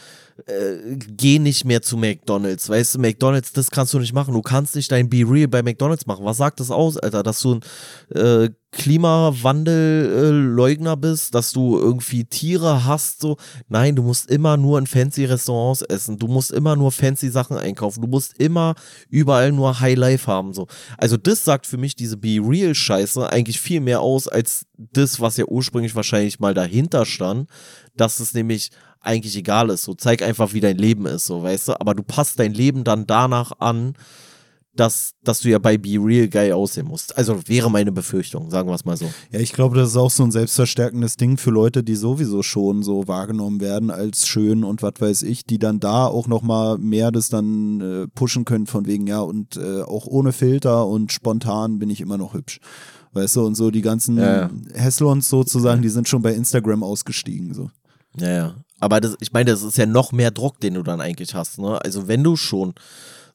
Äh, 0.46 0.98
geh 0.98 1.40
nicht 1.40 1.66
mehr 1.66 1.82
zu 1.82 1.98
McDonalds. 1.98 2.70
Weißt 2.70 2.96
du, 2.96 3.00
McDonalds, 3.00 3.54
das 3.54 3.72
kannst 3.72 3.94
du 3.94 4.00
nicht 4.00 4.14
machen. 4.14 4.34
Du 4.34 4.42
kannst 4.42 4.76
nicht 4.76 4.92
dein 4.92 5.10
Be 5.10 5.24
Real 5.28 5.48
bei 5.48 5.64
McDonalds 5.64 6.06
machen. 6.06 6.26
Was 6.26 6.38
sagt 6.38 6.60
das 6.60 6.70
aus, 6.70 6.98
Alter? 6.98 7.24
Dass 7.24 7.42
du 7.42 7.56
ein 7.56 7.62
äh, 8.16 8.50
Klimawandel-Leugner 8.78 10.96
bist, 10.98 11.34
dass 11.34 11.52
du 11.52 11.80
irgendwie 11.80 12.26
Tiere 12.26 12.86
hast, 12.86 13.22
so. 13.22 13.38
Nein, 13.68 13.96
du 13.96 14.04
musst 14.04 14.30
immer 14.30 14.56
nur 14.56 14.78
in 14.78 14.86
fancy 14.86 15.26
Restaurants 15.26 15.82
essen. 15.82 16.20
Du 16.20 16.28
musst 16.28 16.52
immer 16.52 16.76
nur 16.76 16.92
fancy 16.92 17.30
Sachen 17.30 17.58
einkaufen. 17.58 18.02
Du 18.02 18.08
musst 18.08 18.38
immer 18.38 18.76
überall 19.10 19.52
nur 19.52 19.80
High 19.80 19.98
Life 19.98 20.32
haben, 20.32 20.54
so. 20.54 20.68
Also, 20.98 21.18
das 21.18 21.44
sagt 21.44 21.66
für 21.66 21.78
mich 21.78 21.96
diese 21.96 22.18
Be 22.18 22.40
Real-Scheiße 22.40 23.28
eigentlich 23.28 23.60
viel 23.60 23.82
mehr 23.82 24.02
aus 24.02 24.28
als 24.28 24.68
das, 24.78 25.20
was 25.20 25.38
ja 25.38 25.46
ursprünglich 25.46 25.96
wahrscheinlich 25.96 26.40
mal 26.40 26.54
dahinter 26.54 27.08
stand, 27.08 27.50
dass 27.96 28.20
es 28.20 28.36
nämlich 28.36 28.70
eigentlich 29.02 29.36
egal 29.36 29.72
ist. 29.72 29.82
So, 29.84 29.96
zeig 29.96 30.22
einfach, 30.22 30.54
wie 30.54 30.62
dein 30.62 30.78
Leben 30.78 31.08
ist, 31.08 31.26
so, 31.26 31.42
weißt 31.42 31.70
du. 31.70 31.82
Aber 31.82 31.96
du 31.96 32.04
passt 32.04 32.40
dein 32.40 32.54
Leben 32.54 32.84
dann 32.84 33.08
danach 33.08 33.54
an, 33.58 33.96
dass, 34.80 35.12
dass 35.24 35.42
du 35.42 35.50
ja 35.50 35.60
bei 35.60 35.78
Be 35.78 35.98
Real 36.00 36.28
geil 36.28 36.54
aussehen 36.54 36.88
musst. 36.88 37.18
Also 37.18 37.40
wäre 37.48 37.70
meine 37.70 37.92
Befürchtung, 37.92 38.50
sagen 38.50 38.70
wir 38.70 38.76
es 38.76 38.86
mal 38.86 38.98
so. 38.98 39.10
Ja, 39.32 39.40
ich 39.40 39.54
glaube, 39.54 39.78
das 39.78 39.90
ist 39.90 39.98
auch 39.98 40.12
so 40.12 40.24
ein 40.24 40.32
selbstverstärkendes 40.32 41.18
Ding 41.18 41.38
für 41.38 41.52
Leute, 41.52 41.84
die 41.84 41.96
sowieso 41.96 42.44
schon 42.44 42.84
so 42.84 43.08
wahrgenommen 43.08 43.60
werden 43.62 43.92
als 43.92 44.28
schön 44.28 44.64
und 44.64 44.82
was 44.82 44.94
weiß 45.00 45.24
ich, 45.24 45.46
die 45.46 45.60
dann 45.60 45.80
da 45.80 46.08
auch 46.08 46.28
nochmal 46.28 46.78
mehr 46.78 47.12
das 47.12 47.30
dann 47.30 47.82
äh, 47.82 48.08
pushen 48.08 48.46
können 48.46 48.68
von 48.68 48.86
wegen, 48.86 49.08
ja, 49.08 49.20
und 49.20 49.58
äh, 49.58 49.82
auch 49.82 50.06
ohne 50.08 50.32
Filter 50.32 50.88
und 50.88 51.12
spontan 51.12 51.80
bin 51.80 51.90
ich 51.90 52.02
immer 52.02 52.18
noch 52.18 52.34
hübsch. 52.34 52.60
Weißt 53.14 53.36
du, 53.36 53.46
und 53.46 53.56
so 53.56 53.72
die 53.72 53.82
ganzen 53.82 54.18
Ja, 54.18 54.42
ja. 54.42 54.50
Häslons 54.74 55.30
sozusagen, 55.30 55.82
die 55.82 55.90
sind 55.90 56.08
schon 56.08 56.22
bei 56.22 56.34
Instagram 56.34 56.84
ausgestiegen. 56.84 57.54
So. 57.54 57.72
Ja, 58.20 58.30
ja. 58.30 58.56
Aber 58.80 59.02
das, 59.02 59.16
ich 59.22 59.34
meine, 59.34 59.52
das 59.52 59.64
ist 59.64 59.78
ja 59.78 59.86
noch 59.86 60.12
mehr 60.12 60.32
Druck, 60.32 60.60
den 60.60 60.76
du 60.76 60.84
dann 60.84 61.02
eigentlich 61.02 61.34
hast, 61.34 61.58
ne? 61.58 61.80
Also 61.84 62.08
wenn 62.08 62.24
du 62.24 62.36
schon 62.36 62.76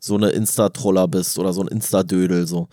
so 0.02 0.16
eine 0.16 0.30
Insta-Troller 0.30 1.06
bist 1.06 1.38
oder 1.38 1.52
so 1.52 1.62
ein 1.62 1.68
Insta-Dödel, 1.68 2.46
so. 2.46 2.68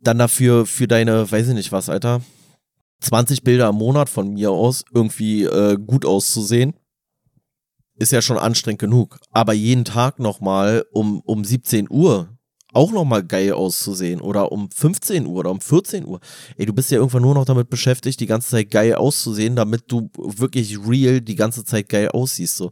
Dann 0.00 0.18
dafür 0.18 0.64
für 0.64 0.88
deine, 0.88 1.30
weiß 1.30 1.48
ich 1.48 1.54
nicht 1.54 1.70
was, 1.70 1.90
Alter, 1.90 2.22
20 3.00 3.44
Bilder 3.44 3.68
im 3.68 3.76
Monat 3.76 4.08
von 4.08 4.32
mir 4.32 4.50
aus 4.50 4.84
irgendwie 4.92 5.44
äh, 5.44 5.76
gut 5.76 6.06
auszusehen, 6.06 6.74
ist 7.96 8.12
ja 8.12 8.22
schon 8.22 8.38
anstrengend 8.38 8.80
genug. 8.80 9.18
Aber 9.30 9.52
jeden 9.52 9.84
Tag 9.84 10.18
nochmal 10.18 10.86
um, 10.92 11.20
um 11.20 11.44
17 11.44 11.88
Uhr 11.90 12.28
auch 12.72 12.92
nochmal 12.92 13.22
geil 13.22 13.52
auszusehen 13.52 14.20
oder 14.20 14.52
um 14.52 14.70
15 14.70 15.26
Uhr 15.26 15.40
oder 15.40 15.50
um 15.50 15.60
14 15.60 16.06
Uhr. 16.06 16.20
Ey, 16.56 16.66
du 16.66 16.72
bist 16.72 16.90
ja 16.90 16.98
irgendwann 16.98 17.22
nur 17.22 17.34
noch 17.34 17.44
damit 17.44 17.70
beschäftigt, 17.70 18.20
die 18.20 18.26
ganze 18.26 18.50
Zeit 18.50 18.70
geil 18.70 18.94
auszusehen, 18.94 19.56
damit 19.56 19.84
du 19.88 20.10
wirklich 20.16 20.78
real 20.86 21.20
die 21.20 21.36
ganze 21.36 21.64
Zeit 21.64 21.88
geil 21.88 22.08
aussiehst. 22.08 22.56
So. 22.56 22.70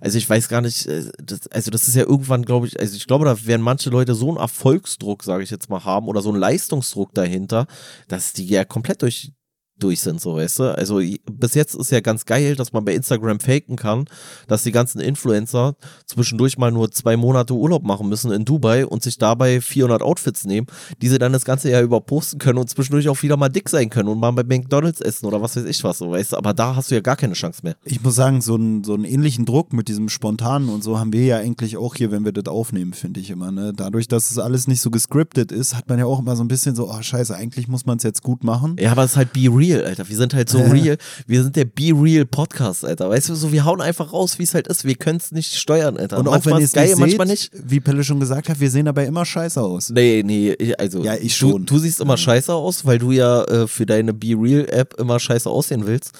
Also 0.00 0.18
ich 0.18 0.28
weiß 0.28 0.48
gar 0.48 0.60
nicht, 0.60 0.86
äh, 0.86 1.04
das, 1.22 1.46
also 1.48 1.70
das 1.70 1.88
ist 1.88 1.94
ja 1.94 2.02
irgendwann, 2.02 2.44
glaube 2.44 2.66
ich, 2.66 2.78
also 2.78 2.96
ich 2.96 3.06
glaube, 3.06 3.24
da 3.24 3.46
werden 3.46 3.62
manche 3.62 3.90
Leute 3.90 4.14
so 4.14 4.28
einen 4.28 4.38
Erfolgsdruck, 4.38 5.24
sage 5.24 5.42
ich 5.42 5.50
jetzt 5.50 5.70
mal, 5.70 5.84
haben 5.84 6.08
oder 6.08 6.22
so 6.22 6.30
einen 6.30 6.38
Leistungsdruck 6.38 7.14
dahinter, 7.14 7.66
dass 8.08 8.32
die 8.32 8.46
ja 8.46 8.64
komplett 8.64 9.02
durch 9.02 9.32
durch 9.78 10.00
sind, 10.00 10.20
so 10.20 10.36
weißt 10.36 10.58
du. 10.60 10.76
Also 10.76 11.00
bis 11.30 11.54
jetzt 11.54 11.74
ist 11.74 11.90
ja 11.90 12.00
ganz 12.00 12.24
geil, 12.24 12.56
dass 12.56 12.72
man 12.72 12.84
bei 12.84 12.94
Instagram 12.94 13.40
faken 13.40 13.76
kann, 13.76 14.06
dass 14.46 14.62
die 14.62 14.72
ganzen 14.72 15.00
Influencer 15.00 15.76
zwischendurch 16.06 16.58
mal 16.58 16.70
nur 16.70 16.90
zwei 16.90 17.16
Monate 17.16 17.54
Urlaub 17.54 17.84
machen 17.84 18.08
müssen 18.08 18.32
in 18.32 18.44
Dubai 18.44 18.86
und 18.86 19.02
sich 19.02 19.18
dabei 19.18 19.60
400 19.60 20.02
Outfits 20.02 20.44
nehmen, 20.44 20.66
die 21.00 21.08
sie 21.08 21.18
dann 21.18 21.32
das 21.32 21.44
ganze 21.44 21.70
Jahr 21.70 21.82
über 21.82 22.00
posten 22.00 22.38
können 22.38 22.58
und 22.58 22.68
zwischendurch 22.68 23.08
auch 23.08 23.22
wieder 23.22 23.36
mal 23.36 23.48
dick 23.48 23.68
sein 23.68 23.90
können 23.90 24.08
und 24.08 24.18
mal 24.18 24.30
bei 24.32 24.44
McDonalds 24.44 25.00
essen 25.00 25.26
oder 25.26 25.40
was 25.42 25.56
weiß 25.56 25.64
ich 25.64 25.82
was, 25.84 25.98
so 25.98 26.10
weißt 26.10 26.32
du. 26.32 26.36
Aber 26.36 26.54
da 26.54 26.76
hast 26.76 26.90
du 26.90 26.94
ja 26.94 27.00
gar 27.00 27.16
keine 27.16 27.34
Chance 27.34 27.60
mehr. 27.62 27.76
Ich 27.84 28.02
muss 28.02 28.14
sagen, 28.14 28.40
so, 28.40 28.54
einen 28.54 28.84
so 28.84 28.94
einen 28.94 29.04
ähnlichen 29.04 29.44
Druck 29.44 29.72
mit 29.72 29.88
diesem 29.88 30.08
Spontanen 30.08 30.68
und 30.68 30.82
so 30.82 30.98
haben 30.98 31.12
wir 31.12 31.24
ja 31.24 31.38
eigentlich 31.38 31.76
auch 31.76 31.94
hier, 31.94 32.10
wenn 32.10 32.24
wir 32.24 32.32
das 32.32 32.46
aufnehmen, 32.46 32.92
finde 32.92 33.20
ich 33.20 33.30
immer. 33.30 33.52
Ne? 33.52 33.72
Dadurch, 33.74 34.08
dass 34.08 34.30
es 34.30 34.38
alles 34.38 34.66
nicht 34.66 34.80
so 34.80 34.90
gescriptet 34.90 35.52
ist, 35.52 35.76
hat 35.76 35.88
man 35.88 35.98
ja 35.98 36.06
auch 36.06 36.18
immer 36.18 36.36
so 36.36 36.44
ein 36.44 36.48
bisschen 36.48 36.74
so, 36.74 36.90
oh 36.90 37.02
scheiße, 37.02 37.34
eigentlich 37.34 37.68
muss 37.68 37.86
man 37.86 37.98
es 37.98 38.02
jetzt 38.02 38.22
gut 38.22 38.44
machen. 38.44 38.76
Ja, 38.78 38.92
aber 38.92 39.04
es 39.04 39.12
ist 39.12 39.16
halt 39.16 39.32
Be 39.32 39.48
Real, 39.50 39.67
Alter. 39.76 40.08
Wir 40.08 40.16
sind 40.16 40.34
halt 40.34 40.48
so 40.48 40.58
real. 40.62 40.96
Wir 41.26 41.42
sind 41.42 41.56
der 41.56 41.64
Be 41.64 41.92
Real 41.94 42.24
Podcast, 42.26 42.84
Alter. 42.84 43.08
Weißt 43.10 43.28
du, 43.28 43.34
so 43.34 43.52
wir 43.52 43.64
hauen 43.64 43.80
einfach 43.80 44.12
raus, 44.12 44.38
wie 44.38 44.42
es 44.44 44.54
halt 44.54 44.68
ist. 44.68 44.84
Wir 44.84 44.94
können 44.94 45.18
es 45.18 45.32
nicht 45.32 45.54
steuern, 45.56 45.96
Alter. 45.96 46.18
Und 46.18 46.28
auch 46.28 46.32
manchmal 46.32 46.54
wenn 46.54 46.60
ihr 46.60 46.64
es 46.66 46.72
geil, 46.72 46.88
nicht 46.88 46.98
manchmal 46.98 47.26
seht, 47.28 47.52
nicht. 47.54 47.70
wie 47.70 47.80
Pelle 47.80 48.04
schon 48.04 48.20
gesagt 48.20 48.48
hat, 48.48 48.60
wir 48.60 48.70
sehen 48.70 48.86
dabei 48.86 49.04
immer 49.06 49.24
scheiße 49.24 49.60
aus. 49.60 49.90
Nee, 49.90 50.22
nee, 50.24 50.56
also 50.78 51.02
Ja, 51.04 51.14
ich 51.14 51.38
du, 51.38 51.50
schon. 51.50 51.66
du 51.66 51.78
siehst 51.78 52.00
immer 52.00 52.16
scheiße 52.16 52.52
aus, 52.52 52.84
weil 52.86 52.98
du 52.98 53.12
ja 53.12 53.44
äh, 53.44 53.66
für 53.66 53.86
deine 53.86 54.12
Be 54.14 54.34
Real 54.38 54.66
App 54.70 54.94
immer 54.98 55.18
scheiße 55.20 55.48
aussehen 55.48 55.86
willst. 55.86 56.12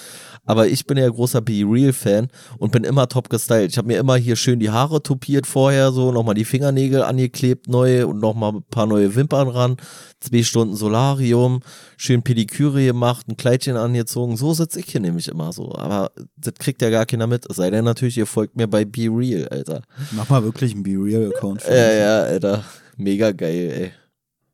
Aber 0.49 0.67
ich 0.67 0.87
bin 0.87 0.97
ja 0.97 1.07
großer 1.07 1.43
Be 1.43 1.63
Real 1.63 1.93
Fan 1.93 2.29
und 2.57 2.73
bin 2.73 2.83
immer 2.83 3.07
top 3.07 3.29
gestylt. 3.29 3.71
Ich 3.71 3.77
habe 3.77 3.89
mir 3.89 3.99
immer 3.99 4.17
hier 4.17 4.35
schön 4.35 4.59
die 4.59 4.71
Haare 4.71 5.03
topiert 5.03 5.47
vorher, 5.47 5.93
so 5.93 6.11
nochmal 6.11 6.35
die 6.35 6.47
Fingernägel 6.47 7.03
angeklebt 7.03 7.69
neu 7.69 8.07
und 8.07 8.19
nochmal 8.19 8.55
ein 8.55 8.63
paar 8.63 8.87
neue 8.87 9.15
Wimpern 9.15 9.49
ran. 9.49 9.77
Zwei 10.21 10.43
Stunden 10.43 10.75
Solarium, 10.75 11.61
schön 11.99 12.23
Pediküre 12.23 12.83
gemacht, 12.83 13.29
ein 13.29 13.37
Kleidchen 13.37 13.77
angezogen. 13.77 14.39
So 14.39 14.55
sitze 14.55 14.81
ich 14.81 14.87
hier 14.87 15.03
nämlich 15.03 15.29
immer 15.29 15.53
so. 15.53 15.75
Aber 15.75 16.13
das 16.39 16.55
kriegt 16.55 16.81
ja 16.81 16.89
gar 16.89 17.05
keiner 17.05 17.27
mit. 17.27 17.45
Es 17.45 17.57
sei 17.57 17.69
denn 17.69 17.85
natürlich, 17.85 18.17
ihr 18.17 18.27
folgt 18.27 18.57
mir 18.57 18.69
bei 18.69 18.87
Be 18.87 19.09
Real, 19.11 19.49
Alter. 19.49 19.83
Mach 20.13 20.31
mal 20.31 20.43
wirklich 20.43 20.73
einen 20.73 20.83
Be 20.83 20.93
Real 20.93 21.31
Account. 21.37 21.61
für 21.61 21.77
Ja, 21.77 21.93
ja, 21.93 22.21
Alter. 22.23 22.65
Mega 22.97 23.33
geil, 23.33 23.71
ey. 23.77 23.93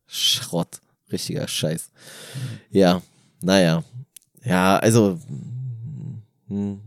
Schrott. 0.07 0.81
Richtiger 1.09 1.47
Scheiß. 1.47 1.89
Ja, 2.69 3.01
naja. 3.41 3.81
Ja, 4.43 4.75
also. 4.75 5.17
Hm, 6.47 6.79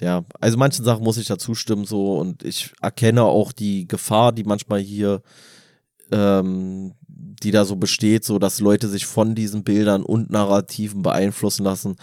Ja, 0.00 0.24
also 0.40 0.58
manchen 0.58 0.84
Sachen 0.84 1.04
muss 1.04 1.18
ich 1.18 1.26
dazu 1.26 1.54
stimmen 1.54 1.84
so 1.84 2.18
und 2.18 2.42
ich 2.42 2.72
erkenne 2.80 3.22
auch 3.22 3.52
die 3.52 3.86
Gefahr, 3.86 4.32
die 4.32 4.44
manchmal 4.44 4.80
hier, 4.80 5.22
ähm, 6.10 6.94
die 7.06 7.50
da 7.50 7.64
so 7.64 7.76
besteht, 7.76 8.24
so 8.24 8.38
dass 8.38 8.60
Leute 8.60 8.88
sich 8.88 9.06
von 9.06 9.34
diesen 9.34 9.64
Bildern 9.64 10.02
und 10.02 10.30
Narrativen 10.30 11.02
beeinflussen 11.02 11.64
lassen. 11.64 11.96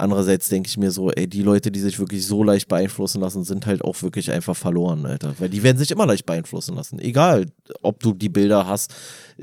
Andererseits 0.00 0.48
denke 0.48 0.66
ich 0.68 0.78
mir 0.78 0.90
so, 0.90 1.10
ey, 1.10 1.28
die 1.28 1.42
Leute, 1.42 1.70
die 1.70 1.80
sich 1.80 1.98
wirklich 1.98 2.26
so 2.26 2.42
leicht 2.42 2.68
beeinflussen 2.68 3.20
lassen, 3.20 3.44
sind 3.44 3.66
halt 3.66 3.82
auch 3.82 4.00
wirklich 4.00 4.32
einfach 4.32 4.56
verloren, 4.56 5.04
Alter. 5.04 5.34
Weil 5.38 5.50
die 5.50 5.62
werden 5.62 5.76
sich 5.76 5.90
immer 5.90 6.06
leicht 6.06 6.24
beeinflussen 6.24 6.74
lassen. 6.74 6.98
Egal, 6.98 7.46
ob 7.82 8.00
du 8.02 8.14
die 8.14 8.30
Bilder 8.30 8.66
hast. 8.66 8.94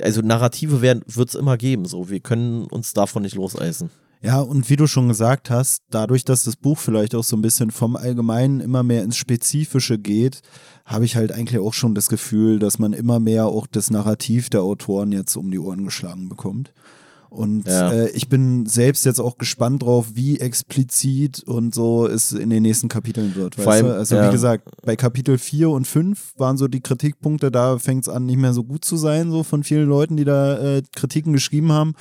Also 0.01 0.21
Narrative 0.21 0.81
wird 0.81 1.29
es 1.29 1.35
immer 1.35 1.57
geben, 1.57 1.85
so. 1.85 2.09
Wir 2.09 2.21
können 2.21 2.63
uns 2.65 2.93
davon 2.93 3.21
nicht 3.21 3.35
loseisen. 3.35 3.91
Ja, 4.21 4.39
und 4.39 4.69
wie 4.69 4.75
du 4.75 4.87
schon 4.87 5.07
gesagt 5.07 5.49
hast, 5.49 5.83
dadurch, 5.91 6.25
dass 6.25 6.43
das 6.43 6.55
Buch 6.55 6.77
vielleicht 6.79 7.13
auch 7.13 7.23
so 7.23 7.35
ein 7.35 7.41
bisschen 7.41 7.71
vom 7.71 7.95
Allgemeinen 7.95 8.59
immer 8.59 8.83
mehr 8.83 9.03
ins 9.03 9.17
Spezifische 9.17 9.99
geht, 9.99 10.41
habe 10.85 11.05
ich 11.05 11.15
halt 11.15 11.31
eigentlich 11.31 11.59
auch 11.61 11.73
schon 11.73 11.93
das 11.93 12.09
Gefühl, 12.09 12.59
dass 12.59 12.79
man 12.79 12.93
immer 12.93 13.19
mehr 13.19 13.45
auch 13.45 13.67
das 13.67 13.91
Narrativ 13.91 14.49
der 14.49 14.63
Autoren 14.63 15.11
jetzt 15.11 15.35
um 15.35 15.51
die 15.51 15.59
Ohren 15.59 15.85
geschlagen 15.85 16.29
bekommt. 16.29 16.73
Und 17.29 17.67
Ja. 17.67 17.91
äh, 17.91 18.09
ich 18.11 18.29
bin 18.29 18.65
selbst 18.65 19.05
jetzt 19.05 19.19
auch 19.19 19.37
gespannt 19.37 19.83
drauf, 19.83 20.07
wie 20.13 20.39
explizit 20.39 21.43
und 21.43 21.75
so 21.75 22.07
es 22.07 22.31
in 22.31 22.49
den 22.49 22.63
nächsten 22.63 22.87
Kapiteln 22.87 23.35
wird. 23.35 23.55
Vor 23.55 23.65
Weißt 23.65 23.83
allem, 23.83 23.87
du? 23.93 23.97
Also 23.97 24.15
ja. 24.15 24.27
wie 24.27 24.31
gesagt, 24.31 24.69
bei 24.83 24.95
Kapitel 24.95 25.37
4 25.37 25.69
und 25.69 25.85
5 25.85 26.33
waren 26.37 26.57
so 26.57 26.67
die 26.69 26.79
Kritikpunkte, 26.81 27.51
da 27.51 27.79
fängt 27.79 28.03
es 28.03 28.09
an, 28.09 28.25
nicht 28.25 28.37
mehr 28.39 28.53
so 28.53 28.63
gut 28.63 28.85
zu 28.85 28.95
sein, 28.95 29.29
so 29.29 29.43
von 29.43 29.63
vielen 29.63 29.89
Leuten, 29.89 30.15
die 30.15 30.23
da 30.23 30.57
äh, 30.57 30.83
Kritiken 30.95 31.33
geschrieben 31.33 31.71
haben. 31.73 31.93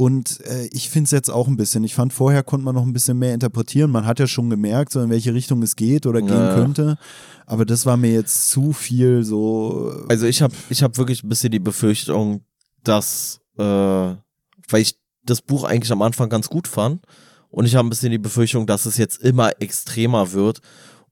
Und 0.00 0.40
äh, 0.46 0.64
ich 0.72 0.88
finde 0.88 1.04
es 1.04 1.10
jetzt 1.10 1.28
auch 1.30 1.46
ein 1.46 1.58
bisschen. 1.58 1.84
Ich 1.84 1.94
fand, 1.94 2.14
vorher 2.14 2.42
konnte 2.42 2.64
man 2.64 2.74
noch 2.74 2.86
ein 2.86 2.94
bisschen 2.94 3.18
mehr 3.18 3.34
interpretieren. 3.34 3.90
Man 3.90 4.06
hat 4.06 4.18
ja 4.18 4.26
schon 4.26 4.48
gemerkt, 4.48 4.92
so 4.92 5.00
in 5.02 5.10
welche 5.10 5.34
Richtung 5.34 5.62
es 5.62 5.76
geht 5.76 6.06
oder 6.06 6.22
gehen 6.22 6.30
Ja. 6.46 6.54
könnte. 6.54 6.96
Aber 7.44 7.66
das 7.66 7.84
war 7.84 7.98
mir 7.98 8.10
jetzt 8.10 8.48
zu 8.48 8.72
viel 8.72 9.24
so. 9.24 9.92
äh, 10.08 10.12
Also 10.12 10.24
ich 10.24 10.40
habe 10.40 10.54
ich 10.70 10.82
hab 10.82 10.96
wirklich 10.96 11.22
ein 11.22 11.28
bisschen 11.28 11.50
die 11.50 11.58
Befürchtung, 11.58 12.40
dass, 12.82 13.42
äh, 13.58 13.62
weil 13.62 14.80
ich 14.80 14.98
das 15.22 15.42
Buch 15.42 15.64
eigentlich 15.64 15.92
am 15.92 16.00
Anfang 16.00 16.30
ganz 16.30 16.48
gut 16.48 16.66
fand 16.66 17.02
und 17.50 17.66
ich 17.66 17.74
habe 17.76 17.86
ein 17.86 17.90
bisschen 17.90 18.10
die 18.10 18.16
Befürchtung, 18.16 18.66
dass 18.66 18.86
es 18.86 18.96
jetzt 18.96 19.20
immer 19.20 19.60
extremer 19.60 20.32
wird 20.32 20.62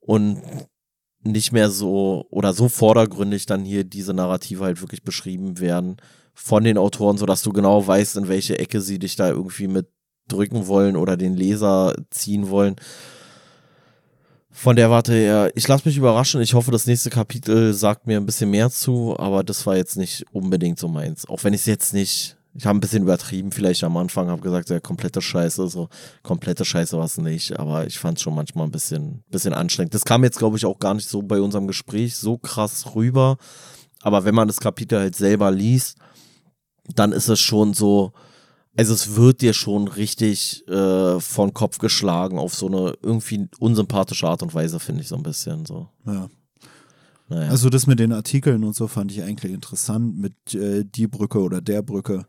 und 0.01 0.41
nicht 1.25 1.53
mehr 1.53 1.69
so 1.69 2.25
oder 2.31 2.55
so 2.55 2.71
vordergründig 2.71 3.45
dann 3.45 3.67
hier 3.67 3.85
diese 3.85 4.15
Narrative 4.15 4.65
halt 4.65 4.81
wirklich 4.81 5.03
beschrieben 5.03 5.59
werden 5.61 5.99
von 6.41 6.63
den 6.63 6.79
Autoren, 6.79 7.19
sodass 7.19 7.43
du 7.43 7.53
genau 7.53 7.85
weißt, 7.85 8.17
in 8.17 8.29
welche 8.29 8.59
Ecke 8.59 8.81
sie 8.81 9.01
dich 9.01 9.17
da 9.17 9.29
irgendwie 9.29 9.67
mit 9.67 9.89
drücken 10.29 10.69
wollen 10.69 10.97
oder 10.97 11.17
den 11.17 11.35
Leser 11.35 11.97
ziehen 12.11 12.49
wollen. 12.49 12.77
Von 14.51 14.77
der 14.77 14.89
Warte 14.89 15.13
her, 15.13 15.51
ich 15.57 15.67
lasse 15.67 15.87
mich 15.87 15.97
überraschen. 15.97 16.41
Ich 16.41 16.55
hoffe, 16.55 16.71
das 16.71 16.87
nächste 16.87 17.11
Kapitel 17.11 17.75
sagt 17.75 18.07
mir 18.07 18.19
ein 18.19 18.27
bisschen 18.27 18.51
mehr 18.51 18.71
zu, 18.71 19.19
aber 19.19 19.43
das 19.43 19.67
war 19.67 19.77
jetzt 19.77 19.97
nicht 19.97 20.25
unbedingt 20.33 20.79
so 20.79 20.87
meins. 20.89 21.29
Auch 21.29 21.43
wenn 21.43 21.55
ich 21.55 21.63
es 21.63 21.67
jetzt 21.67 21.93
nicht, 21.93 22.37
Ich 22.55 22.67
habe 22.67 22.77
ein 22.77 22.81
bisschen 22.81 23.03
übertrieben, 23.03 23.53
vielleicht 23.53 23.85
am 23.85 23.97
Anfang, 23.97 24.29
habe 24.29 24.41
gesagt, 24.41 24.71
ja, 24.71 24.81
komplette 24.81 25.21
Scheiße, 25.21 25.69
so 25.69 25.89
komplette 26.23 26.65
Scheiße 26.65 26.97
war 26.97 27.05
es 27.05 27.19
nicht, 27.19 27.59
aber 27.59 27.87
ich 27.87 27.99
fand 27.99 28.19
es 28.19 28.23
schon 28.23 28.35
manchmal 28.35 28.67
ein 28.67 28.73
bisschen, 28.73 29.23
bisschen 29.31 29.55
anstrengend. 29.55 29.95
Das 29.95 30.05
kam 30.05 30.25
jetzt, 30.25 30.39
glaube 30.39 30.57
ich, 30.57 30.67
auch 30.67 30.79
gar 30.79 30.95
nicht 30.95 31.09
so 31.09 31.23
bei 31.23 31.41
unserem 31.41 31.67
Gespräch 31.69 32.17
so 32.17 32.37
krass 32.39 32.95
rüber, 32.95 33.37
aber 34.03 34.25
wenn 34.25 34.35
man 34.35 34.49
das 34.49 34.61
Kapitel 34.61 34.99
halt 34.99 35.15
selber 35.15 35.51
liest, 35.51 35.99
dann 36.95 37.13
ist 37.13 37.29
es 37.29 37.41
schon 37.41 37.75
so, 37.75 38.13
also 38.77 38.95
es 38.95 39.17
wird 39.17 39.41
dir 39.41 39.53
schon 39.53 39.89
richtig 39.89 40.67
äh, 40.69 41.21
von 41.21 41.53
Kopf 41.53 41.79
geschlagen 41.79 42.39
auf 42.39 42.55
so 42.55 42.69
eine 42.69 42.97
irgendwie 43.03 43.49
unsympathische 43.59 44.29
Art 44.29 44.43
und 44.43 44.55
Weise, 44.55 44.81
finde 44.81 45.03
ich 45.03 45.09
so 45.09 45.17
ein 45.17 45.23
bisschen 45.23 45.67
so. 45.67 45.89
Ja. 46.07 46.29
Naja. 47.29 47.51
Also 47.51 47.69
das 47.69 47.87
mit 47.87 47.99
den 47.99 48.13
Artikeln 48.13 48.65
und 48.65 48.75
so 48.75 48.89
fand 48.89 49.13
ich 49.13 49.23
eigentlich 49.23 49.53
interessant 49.53 50.17
mit 50.19 50.55
äh, 50.55 50.85
die 50.85 51.07
Brücke 51.07 51.41
oder 51.41 51.61
der 51.61 51.83
Brücke. 51.83 52.25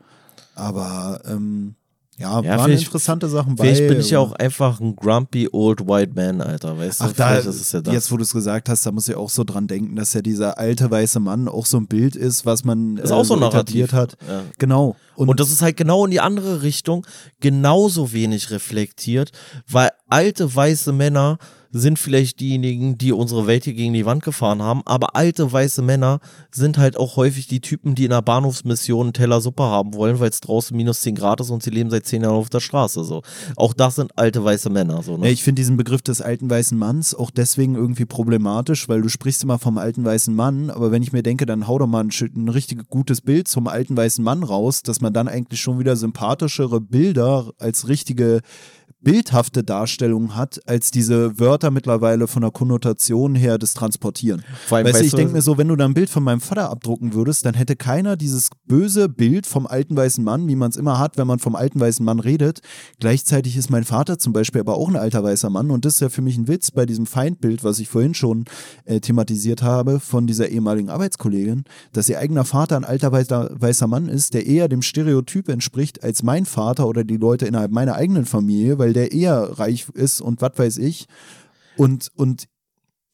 Aber 0.55 1.21
ähm, 1.25 1.75
ja, 2.19 2.41
ja 2.41 2.57
waren 2.57 2.71
interessante 2.71 3.29
Sachen 3.29 3.55
bei. 3.55 3.63
Vielleicht 3.63 3.87
bin 3.87 3.99
ich 3.99 4.09
ja 4.09 4.19
auch 4.19 4.33
einfach 4.33 4.81
ein 4.81 4.95
grumpy 4.95 5.47
old 5.51 5.87
white 5.87 6.11
man, 6.13 6.41
Alter, 6.41 6.77
weißt 6.77 6.99
du? 6.99 7.05
Ach, 7.05 7.13
da, 7.13 7.35
ist 7.37 7.73
ja 7.73 7.81
das. 7.81 7.93
Jetzt, 7.93 8.11
wo 8.11 8.17
du 8.17 8.23
es 8.23 8.33
gesagt 8.33 8.67
hast, 8.67 8.85
da 8.85 8.91
muss 8.91 9.07
ich 9.07 9.15
auch 9.15 9.29
so 9.29 9.45
dran 9.45 9.67
denken, 9.67 9.95
dass 9.95 10.13
ja 10.13 10.21
dieser 10.21 10.57
alte 10.57 10.91
weiße 10.91 11.21
Mann 11.21 11.47
auch 11.47 11.65
so 11.65 11.77
ein 11.77 11.87
Bild 11.87 12.17
ist, 12.17 12.45
was 12.45 12.65
man 12.65 12.97
ist 12.97 13.11
äh, 13.11 13.13
auch 13.13 13.23
so 13.23 13.37
etabliert 13.41 13.93
hat. 13.93 14.17
Ja. 14.27 14.43
Genau. 14.57 14.97
Und, 15.15 15.29
Und 15.29 15.39
das 15.39 15.49
ist 15.49 15.61
halt 15.61 15.77
genau 15.77 16.05
in 16.05 16.11
die 16.11 16.19
andere 16.19 16.61
Richtung 16.61 17.07
genauso 17.39 18.11
wenig 18.11 18.51
reflektiert, 18.51 19.31
weil 19.67 19.89
alte 20.09 20.53
weiße 20.53 20.91
Männer 20.91 21.37
sind 21.71 21.99
vielleicht 21.99 22.39
diejenigen, 22.39 22.97
die 22.97 23.11
unsere 23.11 23.47
Welt 23.47 23.63
hier 23.63 23.73
gegen 23.73 23.93
die 23.93 24.05
Wand 24.05 24.23
gefahren 24.23 24.61
haben, 24.61 24.81
aber 24.85 25.15
alte 25.15 25.51
weiße 25.51 25.81
Männer 25.81 26.19
sind 26.51 26.77
halt 26.77 26.97
auch 26.97 27.15
häufig 27.15 27.47
die 27.47 27.61
Typen, 27.61 27.95
die 27.95 28.05
in 28.05 28.11
einer 28.11 28.21
Bahnhofsmission 28.21 29.07
einen 29.07 29.13
Teller 29.13 29.41
Suppe 29.41 29.63
haben 29.63 29.93
wollen, 29.93 30.19
weil 30.19 30.29
es 30.29 30.41
draußen 30.41 30.75
minus 30.75 31.01
10 31.01 31.15
Grad 31.15 31.41
ist 31.41 31.49
und 31.49 31.61
sie 31.61 31.69
leben 31.69 31.89
seit 31.89 32.05
10 32.05 32.23
Jahren 32.23 32.35
auf 32.35 32.49
der 32.49 32.59
Straße. 32.59 33.03
So. 33.03 33.21
Auch 33.55 33.73
das 33.73 33.95
sind 33.95 34.17
alte 34.17 34.43
weiße 34.43 34.69
Männer. 34.69 35.03
So, 35.03 35.17
ne? 35.17 35.29
Ich 35.29 35.43
finde 35.43 35.59
diesen 35.59 35.77
Begriff 35.77 36.01
des 36.01 36.21
alten 36.21 36.49
weißen 36.49 36.77
Manns 36.77 37.13
auch 37.13 37.31
deswegen 37.31 37.75
irgendwie 37.75 38.05
problematisch, 38.05 38.89
weil 38.89 39.01
du 39.01 39.09
sprichst 39.09 39.43
immer 39.43 39.59
vom 39.59 39.77
alten 39.77 40.03
weißen 40.03 40.33
Mann, 40.33 40.69
aber 40.69 40.91
wenn 40.91 41.03
ich 41.03 41.13
mir 41.13 41.23
denke, 41.23 41.45
dann 41.45 41.67
hau 41.67 41.77
doch 41.77 41.87
mal 41.87 42.03
ein, 42.03 42.11
ein 42.35 42.49
richtig 42.49 42.87
gutes 42.89 43.21
Bild 43.21 43.47
zum 43.47 43.67
alten 43.67 43.95
weißen 43.95 44.23
Mann 44.23 44.43
raus, 44.43 44.81
dass 44.83 45.01
man 45.01 45.13
dann 45.13 45.27
eigentlich 45.27 45.61
schon 45.61 45.79
wieder 45.79 45.95
sympathischere 45.95 46.81
Bilder 46.81 47.51
als 47.59 47.87
richtige 47.87 48.41
bildhafte 49.01 49.63
Darstellung 49.63 50.35
hat, 50.35 50.59
als 50.65 50.91
diese 50.91 51.39
Wörter 51.39 51.71
mittlerweile 51.71 52.27
von 52.27 52.41
der 52.41 52.51
Konnotation 52.51 53.33
her 53.35 53.57
das 53.57 53.73
Transportieren. 53.73 54.43
Vor 54.67 54.77
allem, 54.77 54.87
weißt 54.87 55.01
du, 55.01 55.05
ich 55.05 55.13
denke 55.13 55.33
mir 55.33 55.41
so, 55.41 55.57
wenn 55.57 55.69
du 55.69 55.75
da 55.75 55.85
ein 55.85 55.93
Bild 55.93 56.09
von 56.09 56.23
meinem 56.23 56.41
Vater 56.41 56.69
abdrucken 56.69 57.13
würdest, 57.13 57.45
dann 57.45 57.53
hätte 57.53 57.75
keiner 57.75 58.17
dieses 58.17 58.49
böse 58.67 59.07
Bild 59.07 59.47
vom 59.47 59.67
alten 59.67 59.95
weißen 59.95 60.23
Mann, 60.23 60.47
wie 60.47 60.55
man 60.55 60.69
es 60.69 60.75
immer 60.75 60.99
hat, 60.99 61.17
wenn 61.17 61.27
man 61.27 61.39
vom 61.39 61.55
alten 61.55 61.79
weißen 61.79 62.05
Mann 62.05 62.19
redet. 62.19 62.59
Gleichzeitig 62.99 63.55
ist 63.55 63.69
mein 63.69 63.85
Vater 63.85 64.19
zum 64.19 64.33
Beispiel 64.33 64.61
aber 64.61 64.75
auch 64.75 64.89
ein 64.89 64.97
alter 64.97 65.23
weißer 65.23 65.49
Mann 65.49 65.71
und 65.71 65.85
das 65.85 65.95
ist 65.95 66.01
ja 66.01 66.09
für 66.09 66.21
mich 66.21 66.37
ein 66.37 66.47
Witz 66.47 66.71
bei 66.71 66.85
diesem 66.85 67.05
Feindbild, 67.05 67.63
was 67.63 67.79
ich 67.79 67.87
vorhin 67.87 68.13
schon 68.13 68.45
äh, 68.85 68.99
thematisiert 68.99 69.63
habe 69.63 69.99
von 69.99 70.27
dieser 70.27 70.49
ehemaligen 70.49 70.89
Arbeitskollegin, 70.89 71.63
dass 71.93 72.09
ihr 72.09 72.19
eigener 72.19 72.43
Vater 72.45 72.75
ein 72.75 72.83
alter 72.83 73.11
weißer, 73.11 73.51
weißer 73.53 73.87
Mann 73.87 74.09
ist, 74.09 74.33
der 74.33 74.45
eher 74.45 74.67
dem 74.67 74.81
Stereotyp 74.81 75.47
entspricht 75.49 76.03
als 76.03 76.23
mein 76.23 76.45
Vater 76.45 76.87
oder 76.87 77.03
die 77.03 77.17
Leute 77.17 77.45
innerhalb 77.45 77.71
meiner 77.71 77.95
eigenen 77.95 78.25
Familie, 78.25 78.77
weil 78.77 78.88
weil 78.89 78.93
der 78.93 79.11
eher 79.11 79.59
reich 79.59 79.87
ist 79.93 80.19
und 80.19 80.41
was 80.41 80.53
weiß 80.55 80.77
ich. 80.77 81.05
Und, 81.77 82.11
und 82.15 82.47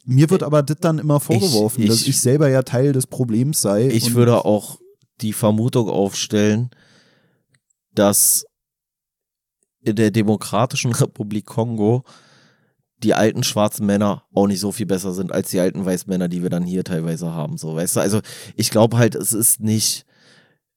mir 0.06 0.30
wird 0.30 0.42
aber 0.42 0.64
das 0.64 0.78
dann 0.80 1.00
immer 1.00 1.20
vorgeworfen, 1.20 1.82
ich, 1.82 1.90
ich, 1.90 1.90
dass 1.90 2.08
ich 2.08 2.20
selber 2.20 2.48
ja 2.50 2.64
Teil 2.64 2.94
des 2.94 3.08
Problems 3.08 3.62
sei. 3.62 3.88
Ich 3.88 4.14
würde 4.14 4.46
auch 4.46 4.80
die 5.20 5.34
Vermutung 5.34 5.90
aufstellen, 5.90 6.70
dass 7.94 8.46
in 9.82 9.98
der 9.98 10.12
Demokratischen 10.12 10.92
Republik 10.94 11.46
Kongo 11.46 12.06
die 13.04 13.14
alten 13.14 13.44
schwarzen 13.44 13.86
Männer 13.86 14.24
auch 14.34 14.48
nicht 14.48 14.62
so 14.62 14.72
viel 14.72 14.86
besser 14.86 15.14
sind 15.14 15.34
als 15.34 15.50
die 15.50 15.60
alten 15.60 15.86
weißen 15.86 16.10
Männer, 16.10 16.30
die 16.30 16.42
wir 16.42 16.50
dann 16.50 16.64
hier 16.64 16.86
teilweise 16.86 17.34
haben. 17.34 17.58
So, 17.58 17.76
weißt 17.76 17.98
du, 17.98 18.00
also 18.00 18.22
ich 18.56 18.70
glaube 18.72 18.98
halt, 18.98 19.16
es 19.16 19.34
ist 19.34 19.60
nicht. 19.60 20.06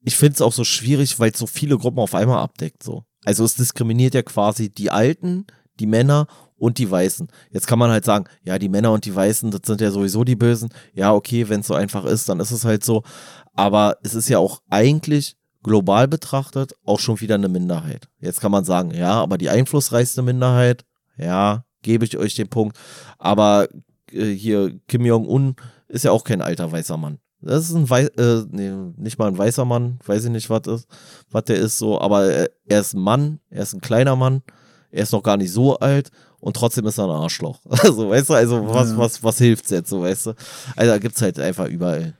Ich 0.01 0.16
finde 0.16 0.35
es 0.35 0.43
auch 0.43 0.53
so 0.53 0.65
schwierig, 0.65 1.20
weil 1.20 1.31
es 1.31 1.39
so 1.39 1.47
viele 1.47 1.79
Gruppen 1.79 2.01
auf 2.01 2.15
einmal 2.16 2.39
abdeckt. 2.39 2.83
So. 2.83 3.05
Also 3.28 3.44
es 3.44 3.56
diskriminiert 3.56 4.14
ja 4.14 4.22
quasi 4.22 4.70
die 4.70 4.90
Alten, 4.90 5.46
die 5.80 5.86
Männer 5.86 6.28
und 6.56 6.78
die 6.78 6.90
Weißen. 6.90 7.28
Jetzt 7.50 7.66
kann 7.66 7.78
man 7.78 7.90
halt 7.90 8.06
sagen, 8.06 8.24
ja, 8.42 8.59
die 8.59 8.70
Männer 8.70 8.90
und 8.90 9.05
die 9.05 9.14
Weißen, 9.14 9.50
das 9.50 9.60
sind 9.66 9.82
ja 9.82 9.90
sowieso 9.90 10.24
die 10.24 10.34
Bösen. 10.34 10.70
Ja, 10.94 11.12
okay, 11.12 11.46
wenn 11.50 11.60
es 11.60 11.66
so 11.66 11.74
einfach 11.74 12.06
ist, 12.06 12.30
dann 12.30 12.40
ist 12.40 12.52
es 12.52 12.64
halt 12.64 12.82
so. 12.82 13.02
Aber 13.52 13.98
es 14.02 14.14
ist 14.14 14.30
ja 14.30 14.38
auch 14.38 14.62
eigentlich 14.70 15.36
global 15.62 16.09
betrachtet 16.09 16.72
auch 16.86 17.00
schon 17.00 17.20
wieder 17.20 17.34
eine 17.34 17.50
Minderheit. 17.50 18.09
Jetzt 18.18 18.40
kann 18.40 18.50
man 18.50 18.64
sagen, 18.64 18.92
ja, 18.92 19.20
aber 19.20 19.36
die 19.36 19.50
einflussreichste 19.50 20.22
Minderheit, 20.22 20.86
ja, 21.18 21.66
gebe 21.82 22.06
ich 22.06 22.16
euch 22.16 22.34
den 22.34 22.48
Punkt. 22.48 22.78
Aber 23.18 23.68
äh, 24.10 24.32
hier 24.32 24.80
Kim 24.88 25.05
Jong-un 25.05 25.55
ist 25.88 26.06
ja 26.06 26.12
auch 26.12 26.24
kein 26.24 26.40
alter 26.40 26.72
weißer 26.72 26.96
Mann. 26.96 27.18
Das 27.40 27.69
ist 27.69 27.74
ein 27.74 27.89
Weiß, 27.89 28.09
äh, 28.09 28.44
nee, 28.51 28.70
nicht 28.97 29.19
mal 29.19 29.28
ein 29.28 29.39
weißer 29.39 29.65
Mann, 29.65 29.98
weiß 30.05 30.24
ich 30.24 30.31
nicht, 30.31 30.51
was 30.51 30.66
ist, 30.66 30.89
was 31.31 31.44
der 31.44 31.56
ist 31.56 31.78
so, 31.78 32.01
aber 32.01 32.24
er, 32.24 32.51
er, 32.66 32.81
ist 32.81 32.94
ein 32.94 33.01
Mann, 33.01 33.39
er 33.51 33.62
ist 33.62 33.74
ein 33.74 33.81
kleiner 33.81 34.16
Mann, 34.16 34.43
er 34.90 35.05
ist 35.05 35.12
noch 35.12 35.23
gar 35.23 35.36
nicht 35.36 35.52
so 35.52 35.78
alt 35.78 36.10
und 36.40 36.56
trotzdem 36.56 36.86
ist 36.86 36.98
er 36.98 37.05
ein 37.05 37.10
Arschloch. 37.10 37.60
Also, 37.69 38.10
weißt 38.10 38.31
du, 38.31 38.35
also 38.35 38.69
was, 38.69 38.90
ja. 38.90 38.98
was, 38.98 39.23
was 39.23 39.39
hilft's 39.39 39.70
jetzt, 39.70 39.90
so, 39.90 40.02
weißt 40.02 40.27
du? 40.27 40.35
Also 40.74 40.93
da 40.93 40.98
gibt's 40.98 41.23
halt 41.23 41.39
einfach 41.39 41.69
überall. 41.69 42.15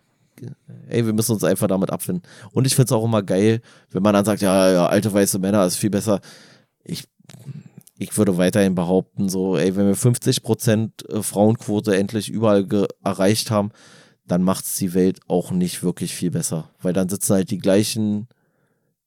Ey, 0.89 1.05
wir 1.05 1.13
müssen 1.13 1.33
uns 1.33 1.43
einfach 1.43 1.67
damit 1.67 1.91
abfinden. 1.91 2.23
Und 2.53 2.65
ich 2.65 2.77
find's 2.77 2.93
auch 2.93 3.05
immer 3.05 3.25
geil, 3.25 3.61
wenn 3.91 4.05
man 4.05 4.15
dann 4.15 4.25
sagt, 4.25 4.41
ja, 4.41 4.71
ja, 4.71 4.87
alte 4.87 5.13
weiße 5.13 5.41
Männer 5.41 5.67
ist 5.67 5.77
viel 5.77 5.91
besser. 5.91 6.21
Ich, 6.85 7.09
ich 7.99 8.17
würde 8.17 8.37
weiterhin 8.37 8.77
behaupten, 8.77 9.29
so, 9.29 9.57
ey, 9.57 9.75
wenn 9.75 9.89
wir 9.89 9.97
50% 9.97 11.09
äh, 11.09 11.23
Frauenquote 11.23 11.97
endlich 11.97 12.29
überall 12.29 12.67
erreicht 13.03 13.51
haben, 13.51 13.73
dann 14.29 14.43
macht 14.43 14.67
es 14.67 14.77
die 14.77 14.95
Welt 14.95 15.21
auch 15.27 15.51
nicht 15.51 15.83
wirklich 15.83 16.15
viel 16.15 16.31
besser. 16.31 16.71
Weil 16.81 16.93
dann 16.93 17.09
sitzen 17.09 17.35
halt 17.35 17.51
die 17.51 17.59
gleichen 17.59 18.29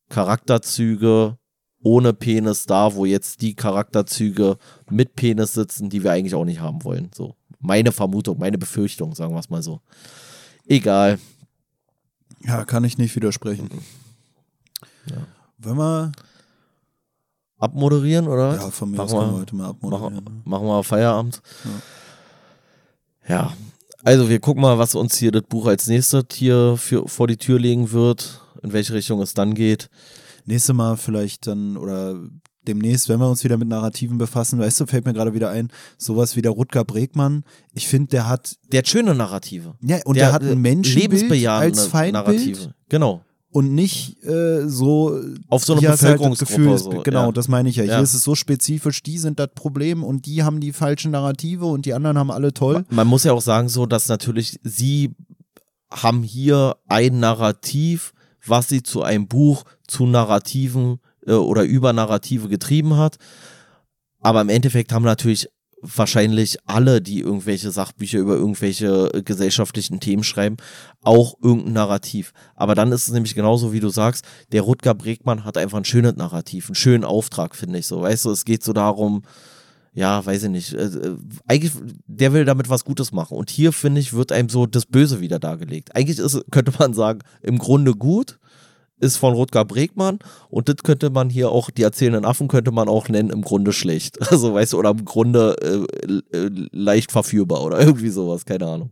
Charakterzüge 0.09 1.37
ohne 1.83 2.13
Penis 2.13 2.65
da, 2.65 2.93
wo 2.93 3.05
jetzt 3.05 3.41
die 3.41 3.55
Charakterzüge 3.55 4.57
mit 4.89 5.15
Penis 5.15 5.53
sitzen, 5.53 5.89
die 5.89 6.03
wir 6.03 6.11
eigentlich 6.11 6.35
auch 6.35 6.45
nicht 6.45 6.59
haben 6.59 6.83
wollen. 6.83 7.09
So, 7.15 7.35
meine 7.59 7.91
Vermutung, 7.91 8.37
meine 8.39 8.57
Befürchtung, 8.57 9.15
sagen 9.15 9.33
wir 9.33 9.39
es 9.39 9.49
mal 9.49 9.63
so. 9.63 9.81
Egal. 10.67 11.19
Ja, 12.43 12.65
kann 12.65 12.83
ich 12.83 12.97
nicht 12.97 13.15
widersprechen. 13.15 13.69
Ja. 15.07 15.17
Wenn 15.57 15.77
wir 15.77 16.11
abmoderieren, 17.57 18.27
oder? 18.27 18.55
Ja, 18.55 18.71
von 18.71 18.91
mir 18.91 18.97
machen 18.97 19.15
aus 19.15 19.31
wir 19.31 19.39
heute 19.39 19.55
mal 19.55 19.69
abmoderieren. 19.69 20.15
Machen, 20.15 20.41
machen 20.45 20.67
wir 20.67 20.83
Feierabend. 20.83 21.41
Ja. 23.27 23.35
ja. 23.35 23.53
Also 24.03 24.29
wir 24.29 24.39
gucken 24.39 24.61
mal, 24.61 24.77
was 24.77 24.95
uns 24.95 25.17
hier 25.17 25.31
das 25.31 25.43
Buch 25.43 25.67
als 25.67 25.87
nächstes 25.87 26.25
hier 26.33 26.75
für, 26.77 27.07
vor 27.07 27.27
die 27.27 27.37
Tür 27.37 27.59
legen 27.59 27.91
wird, 27.91 28.41
in 28.63 28.73
welche 28.73 28.93
Richtung 28.93 29.21
es 29.21 29.33
dann 29.33 29.53
geht. 29.53 29.89
Nächste 30.45 30.73
Mal 30.73 30.97
vielleicht 30.97 31.47
dann 31.47 31.77
oder 31.77 32.19
demnächst, 32.67 33.09
wenn 33.09 33.19
wir 33.19 33.29
uns 33.29 33.43
wieder 33.43 33.57
mit 33.57 33.67
Narrativen 33.67 34.17
befassen, 34.17 34.59
weißt 34.59 34.79
du, 34.79 34.85
fällt 34.85 35.05
mir 35.05 35.13
gerade 35.13 35.33
wieder 35.33 35.49
ein, 35.49 35.69
sowas 35.97 36.35
wie 36.35 36.41
der 36.41 36.51
Rutger 36.51 36.83
Bregmann. 36.83 37.43
Ich 37.73 37.87
finde, 37.87 38.09
der 38.09 38.27
hat. 38.27 38.55
Der 38.71 38.79
hat 38.79 38.87
schöne 38.87 39.13
Narrative. 39.13 39.75
Ja, 39.81 39.99
und 40.05 40.15
der, 40.15 40.25
der 40.25 40.33
hat 40.33 40.43
ein 40.43 40.59
Menschenbild 40.59 41.47
als 41.47 41.87
Feindbild. 41.87 42.13
Narrative. 42.13 42.73
Genau 42.89 43.23
und 43.51 43.73
nicht 43.73 44.23
äh, 44.23 44.67
so 44.67 45.19
auf 45.49 45.63
so 45.63 45.73
eine 45.73 45.87
halt 45.87 45.99
Bevölkerungsgruppe. 45.99 46.69
Halt 46.69 46.79
so, 46.79 46.89
genau, 46.89 47.25
ja. 47.25 47.31
das 47.31 47.47
meine 47.47 47.69
ich 47.69 47.75
ja. 47.75 47.83
ja. 47.83 47.95
Hier 47.95 48.03
ist 48.03 48.13
es 48.13 48.23
so 48.23 48.35
spezifisch, 48.35 49.03
die 49.03 49.17
sind 49.17 49.39
das 49.39 49.49
Problem 49.53 50.03
und 50.03 50.25
die 50.25 50.43
haben 50.43 50.59
die 50.59 50.71
falschen 50.71 51.11
Narrative 51.11 51.65
und 51.65 51.85
die 51.85 51.93
anderen 51.93 52.17
haben 52.17 52.31
alle 52.31 52.53
toll. 52.53 52.85
Man 52.89 53.07
muss 53.07 53.23
ja 53.23 53.33
auch 53.33 53.41
sagen, 53.41 53.69
so, 53.69 53.85
dass 53.85 54.07
natürlich 54.07 54.59
sie 54.63 55.13
haben 55.91 56.23
hier 56.23 56.77
ein 56.87 57.19
Narrativ, 57.19 58.13
was 58.45 58.69
sie 58.69 58.81
zu 58.83 59.03
einem 59.03 59.27
Buch 59.27 59.65
zu 59.85 60.05
Narrativen 60.05 60.99
äh, 61.27 61.33
oder 61.33 61.63
über 61.63 61.91
Narrative 61.91 62.47
getrieben 62.47 62.95
hat. 62.95 63.17
Aber 64.21 64.41
im 64.41 64.49
Endeffekt 64.49 64.93
haben 64.93 65.03
natürlich 65.03 65.49
wahrscheinlich 65.81 66.57
alle, 66.65 67.01
die 67.01 67.19
irgendwelche 67.19 67.71
Sachbücher 67.71 68.19
über 68.19 68.35
irgendwelche 68.35 69.11
äh, 69.13 69.21
gesellschaftlichen 69.23 69.99
Themen 69.99 70.23
schreiben, 70.23 70.57
auch 71.01 71.35
irgendein 71.41 71.73
Narrativ. 71.73 72.33
Aber 72.55 72.75
dann 72.75 72.91
ist 72.91 73.07
es 73.07 73.13
nämlich 73.13 73.35
genauso, 73.35 73.73
wie 73.73 73.79
du 73.79 73.89
sagst, 73.89 74.25
der 74.51 74.61
Rutger 74.61 74.93
Bregmann 74.93 75.43
hat 75.43 75.57
einfach 75.57 75.77
ein 75.77 75.85
schönes 75.85 76.15
Narrativ, 76.15 76.67
einen 76.67 76.75
schönen 76.75 77.03
Auftrag, 77.03 77.55
finde 77.55 77.79
ich 77.79 77.87
so. 77.87 78.01
Weißt 78.01 78.25
du, 78.25 78.31
es 78.31 78.45
geht 78.45 78.63
so 78.63 78.73
darum, 78.73 79.23
ja, 79.93 80.25
weiß 80.25 80.43
ich 80.43 80.49
nicht, 80.49 80.73
äh, 80.73 80.85
äh, 80.85 81.17
eigentlich, 81.47 81.73
der 82.07 82.31
will 82.33 82.45
damit 82.45 82.69
was 82.69 82.85
Gutes 82.85 83.11
machen. 83.11 83.35
Und 83.37 83.49
hier, 83.49 83.73
finde 83.73 83.99
ich, 83.99 84.13
wird 84.13 84.31
einem 84.31 84.49
so 84.49 84.65
das 84.65 84.85
Böse 84.85 85.19
wieder 85.19 85.39
dargelegt. 85.39 85.95
Eigentlich 85.95 86.19
ist, 86.19 86.45
könnte 86.51 86.73
man 86.79 86.93
sagen, 86.93 87.19
im 87.41 87.57
Grunde 87.57 87.93
gut, 87.93 88.39
ist 89.01 89.17
von 89.17 89.33
Rutger 89.33 89.65
Bregmann 89.65 90.19
und 90.49 90.69
das 90.69 90.77
könnte 90.83 91.09
man 91.09 91.29
hier 91.29 91.49
auch, 91.49 91.69
die 91.69 91.83
erzählenden 91.83 92.25
Affen 92.25 92.47
könnte 92.47 92.71
man 92.71 92.87
auch 92.87 93.09
nennen, 93.09 93.29
im 93.29 93.41
Grunde 93.41 93.73
schlecht. 93.73 94.17
Also, 94.31 94.53
weißt 94.53 94.73
du, 94.73 94.79
oder 94.79 94.91
im 94.91 95.03
Grunde 95.03 95.55
äh, 95.61 96.37
äh, 96.37 96.49
leicht 96.71 97.11
verführbar 97.11 97.63
oder 97.63 97.79
irgendwie 97.85 98.09
sowas, 98.09 98.45
keine 98.45 98.65
Ahnung. 98.65 98.91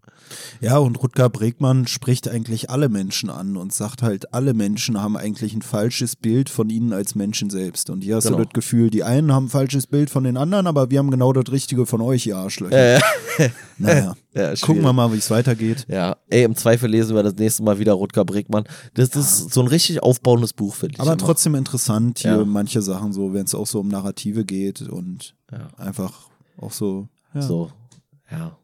Ja, 0.61 0.77
und 0.77 1.02
Rutger 1.02 1.30
Bregmann 1.30 1.88
spricht 1.88 2.27
eigentlich 2.27 2.69
alle 2.69 2.90
Menschen 2.90 3.30
an 3.30 3.56
und 3.57 3.73
sagt 3.73 4.03
halt, 4.03 4.34
alle 4.34 4.53
Menschen 4.53 5.02
haben 5.02 5.15
eigentlich 5.18 5.53
ein 5.53 5.61
falsches 5.61 6.15
Bild 6.15 6.49
von 6.49 6.69
ihnen 6.69 6.94
als 6.94 7.15
Menschen 7.15 7.49
selbst. 7.49 7.90
Und 7.90 8.03
hier 8.03 8.18
hast 8.18 8.26
Genau. 8.26 8.38
du 8.40 8.44
das 8.44 8.53
Gefühl, 8.53 8.90
die 8.90 9.03
einen 9.03 9.31
haben 9.31 9.45
ein 9.45 9.49
falsches 9.49 9.88
Bild 9.88 10.10
von 10.10 10.23
den 10.23 10.38
anderen, 10.38 10.68
aber 10.68 10.91
wir 10.91 10.99
haben 10.99 11.10
genau 11.10 11.34
das 11.34 11.52
Richtige 11.52 11.86
von 11.86 12.02
euch, 12.02 12.27
ihr 12.27 12.38
Arschlöcher. 12.38 12.98
Äh, 12.98 12.99
naja, 13.80 14.16
ja, 14.34 14.54
gucken 14.56 14.84
wir 14.84 14.94
mal, 14.94 15.12
wie 15.14 15.18
es 15.18 15.30
weitergeht. 15.32 15.86
Ja, 15.90 16.18
ey, 16.30 16.44
im 16.44 16.56
Zweifel 16.56 16.90
lesen 16.90 17.16
wir 17.16 17.24
das 17.24 17.36
nächste 17.36 17.64
Mal 17.64 17.80
wieder 17.80 17.94
Rutger 17.94 18.26
Bregmann. 18.26 18.66
Das 18.94 19.10
ist 19.16 19.52
so 19.54 19.62
ein 19.62 19.68
richtig 19.68 20.04
aufbauendes 20.04 20.54
Buch, 20.54 20.76
finde 20.76 20.96
ich. 20.96 21.00
Aber 21.00 21.14
immer. 21.14 21.18
trotzdem 21.18 21.56
interessant 21.56 22.20
hier 22.20 22.32
Ja. 22.38 22.46
manche 22.46 22.82
Sachen 22.82 23.14
so, 23.14 23.34
wenn 23.34 23.46
es 23.46 23.56
auch 23.56 23.68
so 23.68 23.80
um 23.80 23.88
Narrative 23.88 24.46
geht 24.46 24.82
und 24.82 25.36
Ja. 25.52 25.68
einfach 25.78 26.30
auch 26.58 26.72
so. 26.72 27.08
Ja. 27.34 27.42
So, 27.42 27.72
ja. 28.32 28.58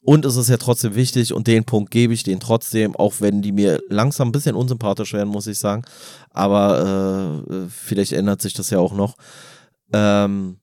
Und 0.00 0.24
es 0.24 0.36
ist 0.36 0.48
ja 0.48 0.56
trotzdem 0.56 0.94
wichtig 0.94 1.34
und 1.34 1.46
den 1.46 1.64
Punkt 1.64 1.90
gebe 1.90 2.14
ich 2.14 2.22
denen 2.22 2.40
trotzdem, 2.40 2.96
auch 2.96 3.14
wenn 3.20 3.42
die 3.42 3.52
mir 3.52 3.80
langsam 3.90 4.28
ein 4.28 4.32
bisschen 4.32 4.56
unsympathisch 4.56 5.12
werden, 5.12 5.28
muss 5.28 5.46
ich 5.46 5.58
sagen. 5.58 5.82
Aber 6.30 7.44
äh, 7.50 7.54
äh, 7.54 7.66
vielleicht 7.68 8.12
ändert 8.12 8.40
sich 8.40 8.54
das 8.54 8.70
ja 8.70 8.78
auch 8.78 8.94
noch. 8.94 9.16
Ähm, 9.92 10.58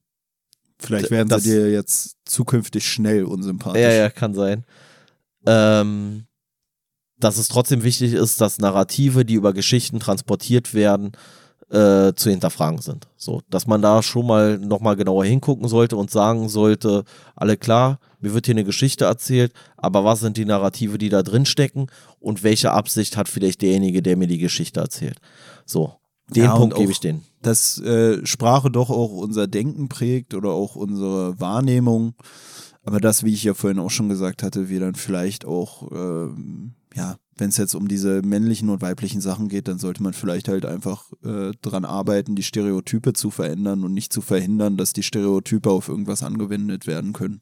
Vielleicht 0.78 1.10
werden 1.10 1.28
das- 1.28 1.42
sie 1.44 1.50
dir 1.50 1.70
jetzt 1.70 2.16
zukünftig 2.24 2.86
schnell 2.86 3.24
unsympathisch. 3.24 3.80
ja, 3.82 3.90
ja, 3.92 4.10
kann 4.10 4.34
sein. 4.34 4.64
Ähm, 5.46 6.26
dass 7.18 7.38
es 7.38 7.48
trotzdem 7.48 7.82
wichtig 7.82 8.12
ist, 8.12 8.40
dass 8.40 8.58
Narrative, 8.58 9.24
die 9.24 9.34
über 9.34 9.52
Geschichten 9.54 10.00
transportiert 10.00 10.74
werden, 10.74 11.12
äh, 11.70 12.12
zu 12.14 12.30
hinterfragen 12.30 12.80
sind. 12.80 13.08
So, 13.16 13.42
dass 13.50 13.66
man 13.66 13.82
da 13.82 14.02
schon 14.02 14.26
mal 14.26 14.58
nochmal 14.58 14.96
genauer 14.96 15.24
hingucken 15.24 15.66
sollte 15.66 15.96
und 15.96 16.10
sagen 16.10 16.48
sollte, 16.48 17.04
alle 17.34 17.56
klar, 17.56 17.98
mir 18.20 18.34
wird 18.34 18.46
hier 18.46 18.54
eine 18.54 18.64
Geschichte 18.64 19.06
erzählt, 19.06 19.52
aber 19.76 20.04
was 20.04 20.20
sind 20.20 20.36
die 20.36 20.44
Narrative, 20.44 20.98
die 20.98 21.08
da 21.08 21.22
drin 21.22 21.46
stecken 21.46 21.86
und 22.20 22.42
welche 22.44 22.70
Absicht 22.70 23.16
hat 23.16 23.28
vielleicht 23.28 23.62
derjenige, 23.62 24.02
der 24.02 24.16
mir 24.16 24.28
die 24.28 24.38
Geschichte 24.38 24.78
erzählt? 24.80 25.18
So, 25.64 25.94
den 26.34 26.44
Ja, 26.44 26.56
Punkt 26.56 26.76
gebe 26.76 26.90
ich 26.92 27.00
denen. 27.00 27.22
dass 27.42 27.78
äh, 27.80 28.24
Sprache 28.26 28.70
doch 28.70 28.90
auch 28.90 29.12
unser 29.12 29.46
Denken 29.46 29.88
prägt 29.88 30.34
oder 30.34 30.50
auch 30.50 30.76
unsere 30.76 31.38
Wahrnehmung. 31.40 32.14
Aber 32.82 33.00
das, 33.00 33.24
wie 33.24 33.32
ich 33.34 33.42
ja 33.44 33.54
vorhin 33.54 33.78
auch 33.80 33.90
schon 33.90 34.08
gesagt 34.08 34.42
hatte, 34.42 34.68
wir 34.68 34.78
dann 34.80 34.94
vielleicht 34.94 35.44
auch, 35.44 35.90
ähm, 35.92 36.74
ja, 36.94 37.16
wenn 37.36 37.50
es 37.50 37.56
jetzt 37.56 37.74
um 37.74 37.88
diese 37.88 38.22
männlichen 38.22 38.70
und 38.70 38.80
weiblichen 38.80 39.20
Sachen 39.20 39.48
geht, 39.48 39.68
dann 39.68 39.78
sollte 39.78 40.02
man 40.02 40.12
vielleicht 40.14 40.48
halt 40.48 40.64
einfach 40.64 41.12
äh, 41.24 41.50
dran 41.62 41.84
arbeiten, 41.84 42.34
die 42.36 42.42
Stereotype 42.44 43.12
zu 43.12 43.30
verändern 43.30 43.84
und 43.84 43.92
nicht 43.92 44.12
zu 44.12 44.20
verhindern, 44.22 44.76
dass 44.76 44.92
die 44.92 45.02
Stereotype 45.02 45.68
auf 45.70 45.88
irgendwas 45.88 46.22
angewendet 46.22 46.86
werden 46.86 47.12
können. 47.12 47.40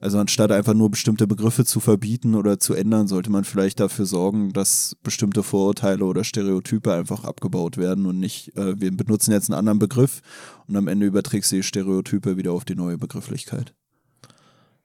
Also 0.00 0.18
anstatt 0.18 0.52
einfach 0.52 0.74
nur 0.74 0.90
bestimmte 0.90 1.26
Begriffe 1.26 1.64
zu 1.64 1.80
verbieten 1.80 2.34
oder 2.34 2.58
zu 2.58 2.74
ändern, 2.74 3.08
sollte 3.08 3.30
man 3.30 3.44
vielleicht 3.44 3.80
dafür 3.80 4.06
sorgen, 4.06 4.52
dass 4.52 4.96
bestimmte 5.02 5.42
Vorurteile 5.42 6.04
oder 6.04 6.24
Stereotype 6.24 6.92
einfach 6.92 7.24
abgebaut 7.24 7.76
werden 7.76 8.06
und 8.06 8.18
nicht, 8.18 8.56
äh, 8.56 8.78
wir 8.80 8.94
benutzen 8.94 9.32
jetzt 9.32 9.50
einen 9.50 9.58
anderen 9.58 9.78
Begriff 9.78 10.20
und 10.66 10.76
am 10.76 10.88
Ende 10.88 11.06
überträgst 11.06 11.52
du 11.52 11.56
die 11.56 11.62
Stereotype 11.62 12.36
wieder 12.36 12.52
auf 12.52 12.64
die 12.64 12.74
neue 12.74 12.98
Begrifflichkeit. 12.98 13.74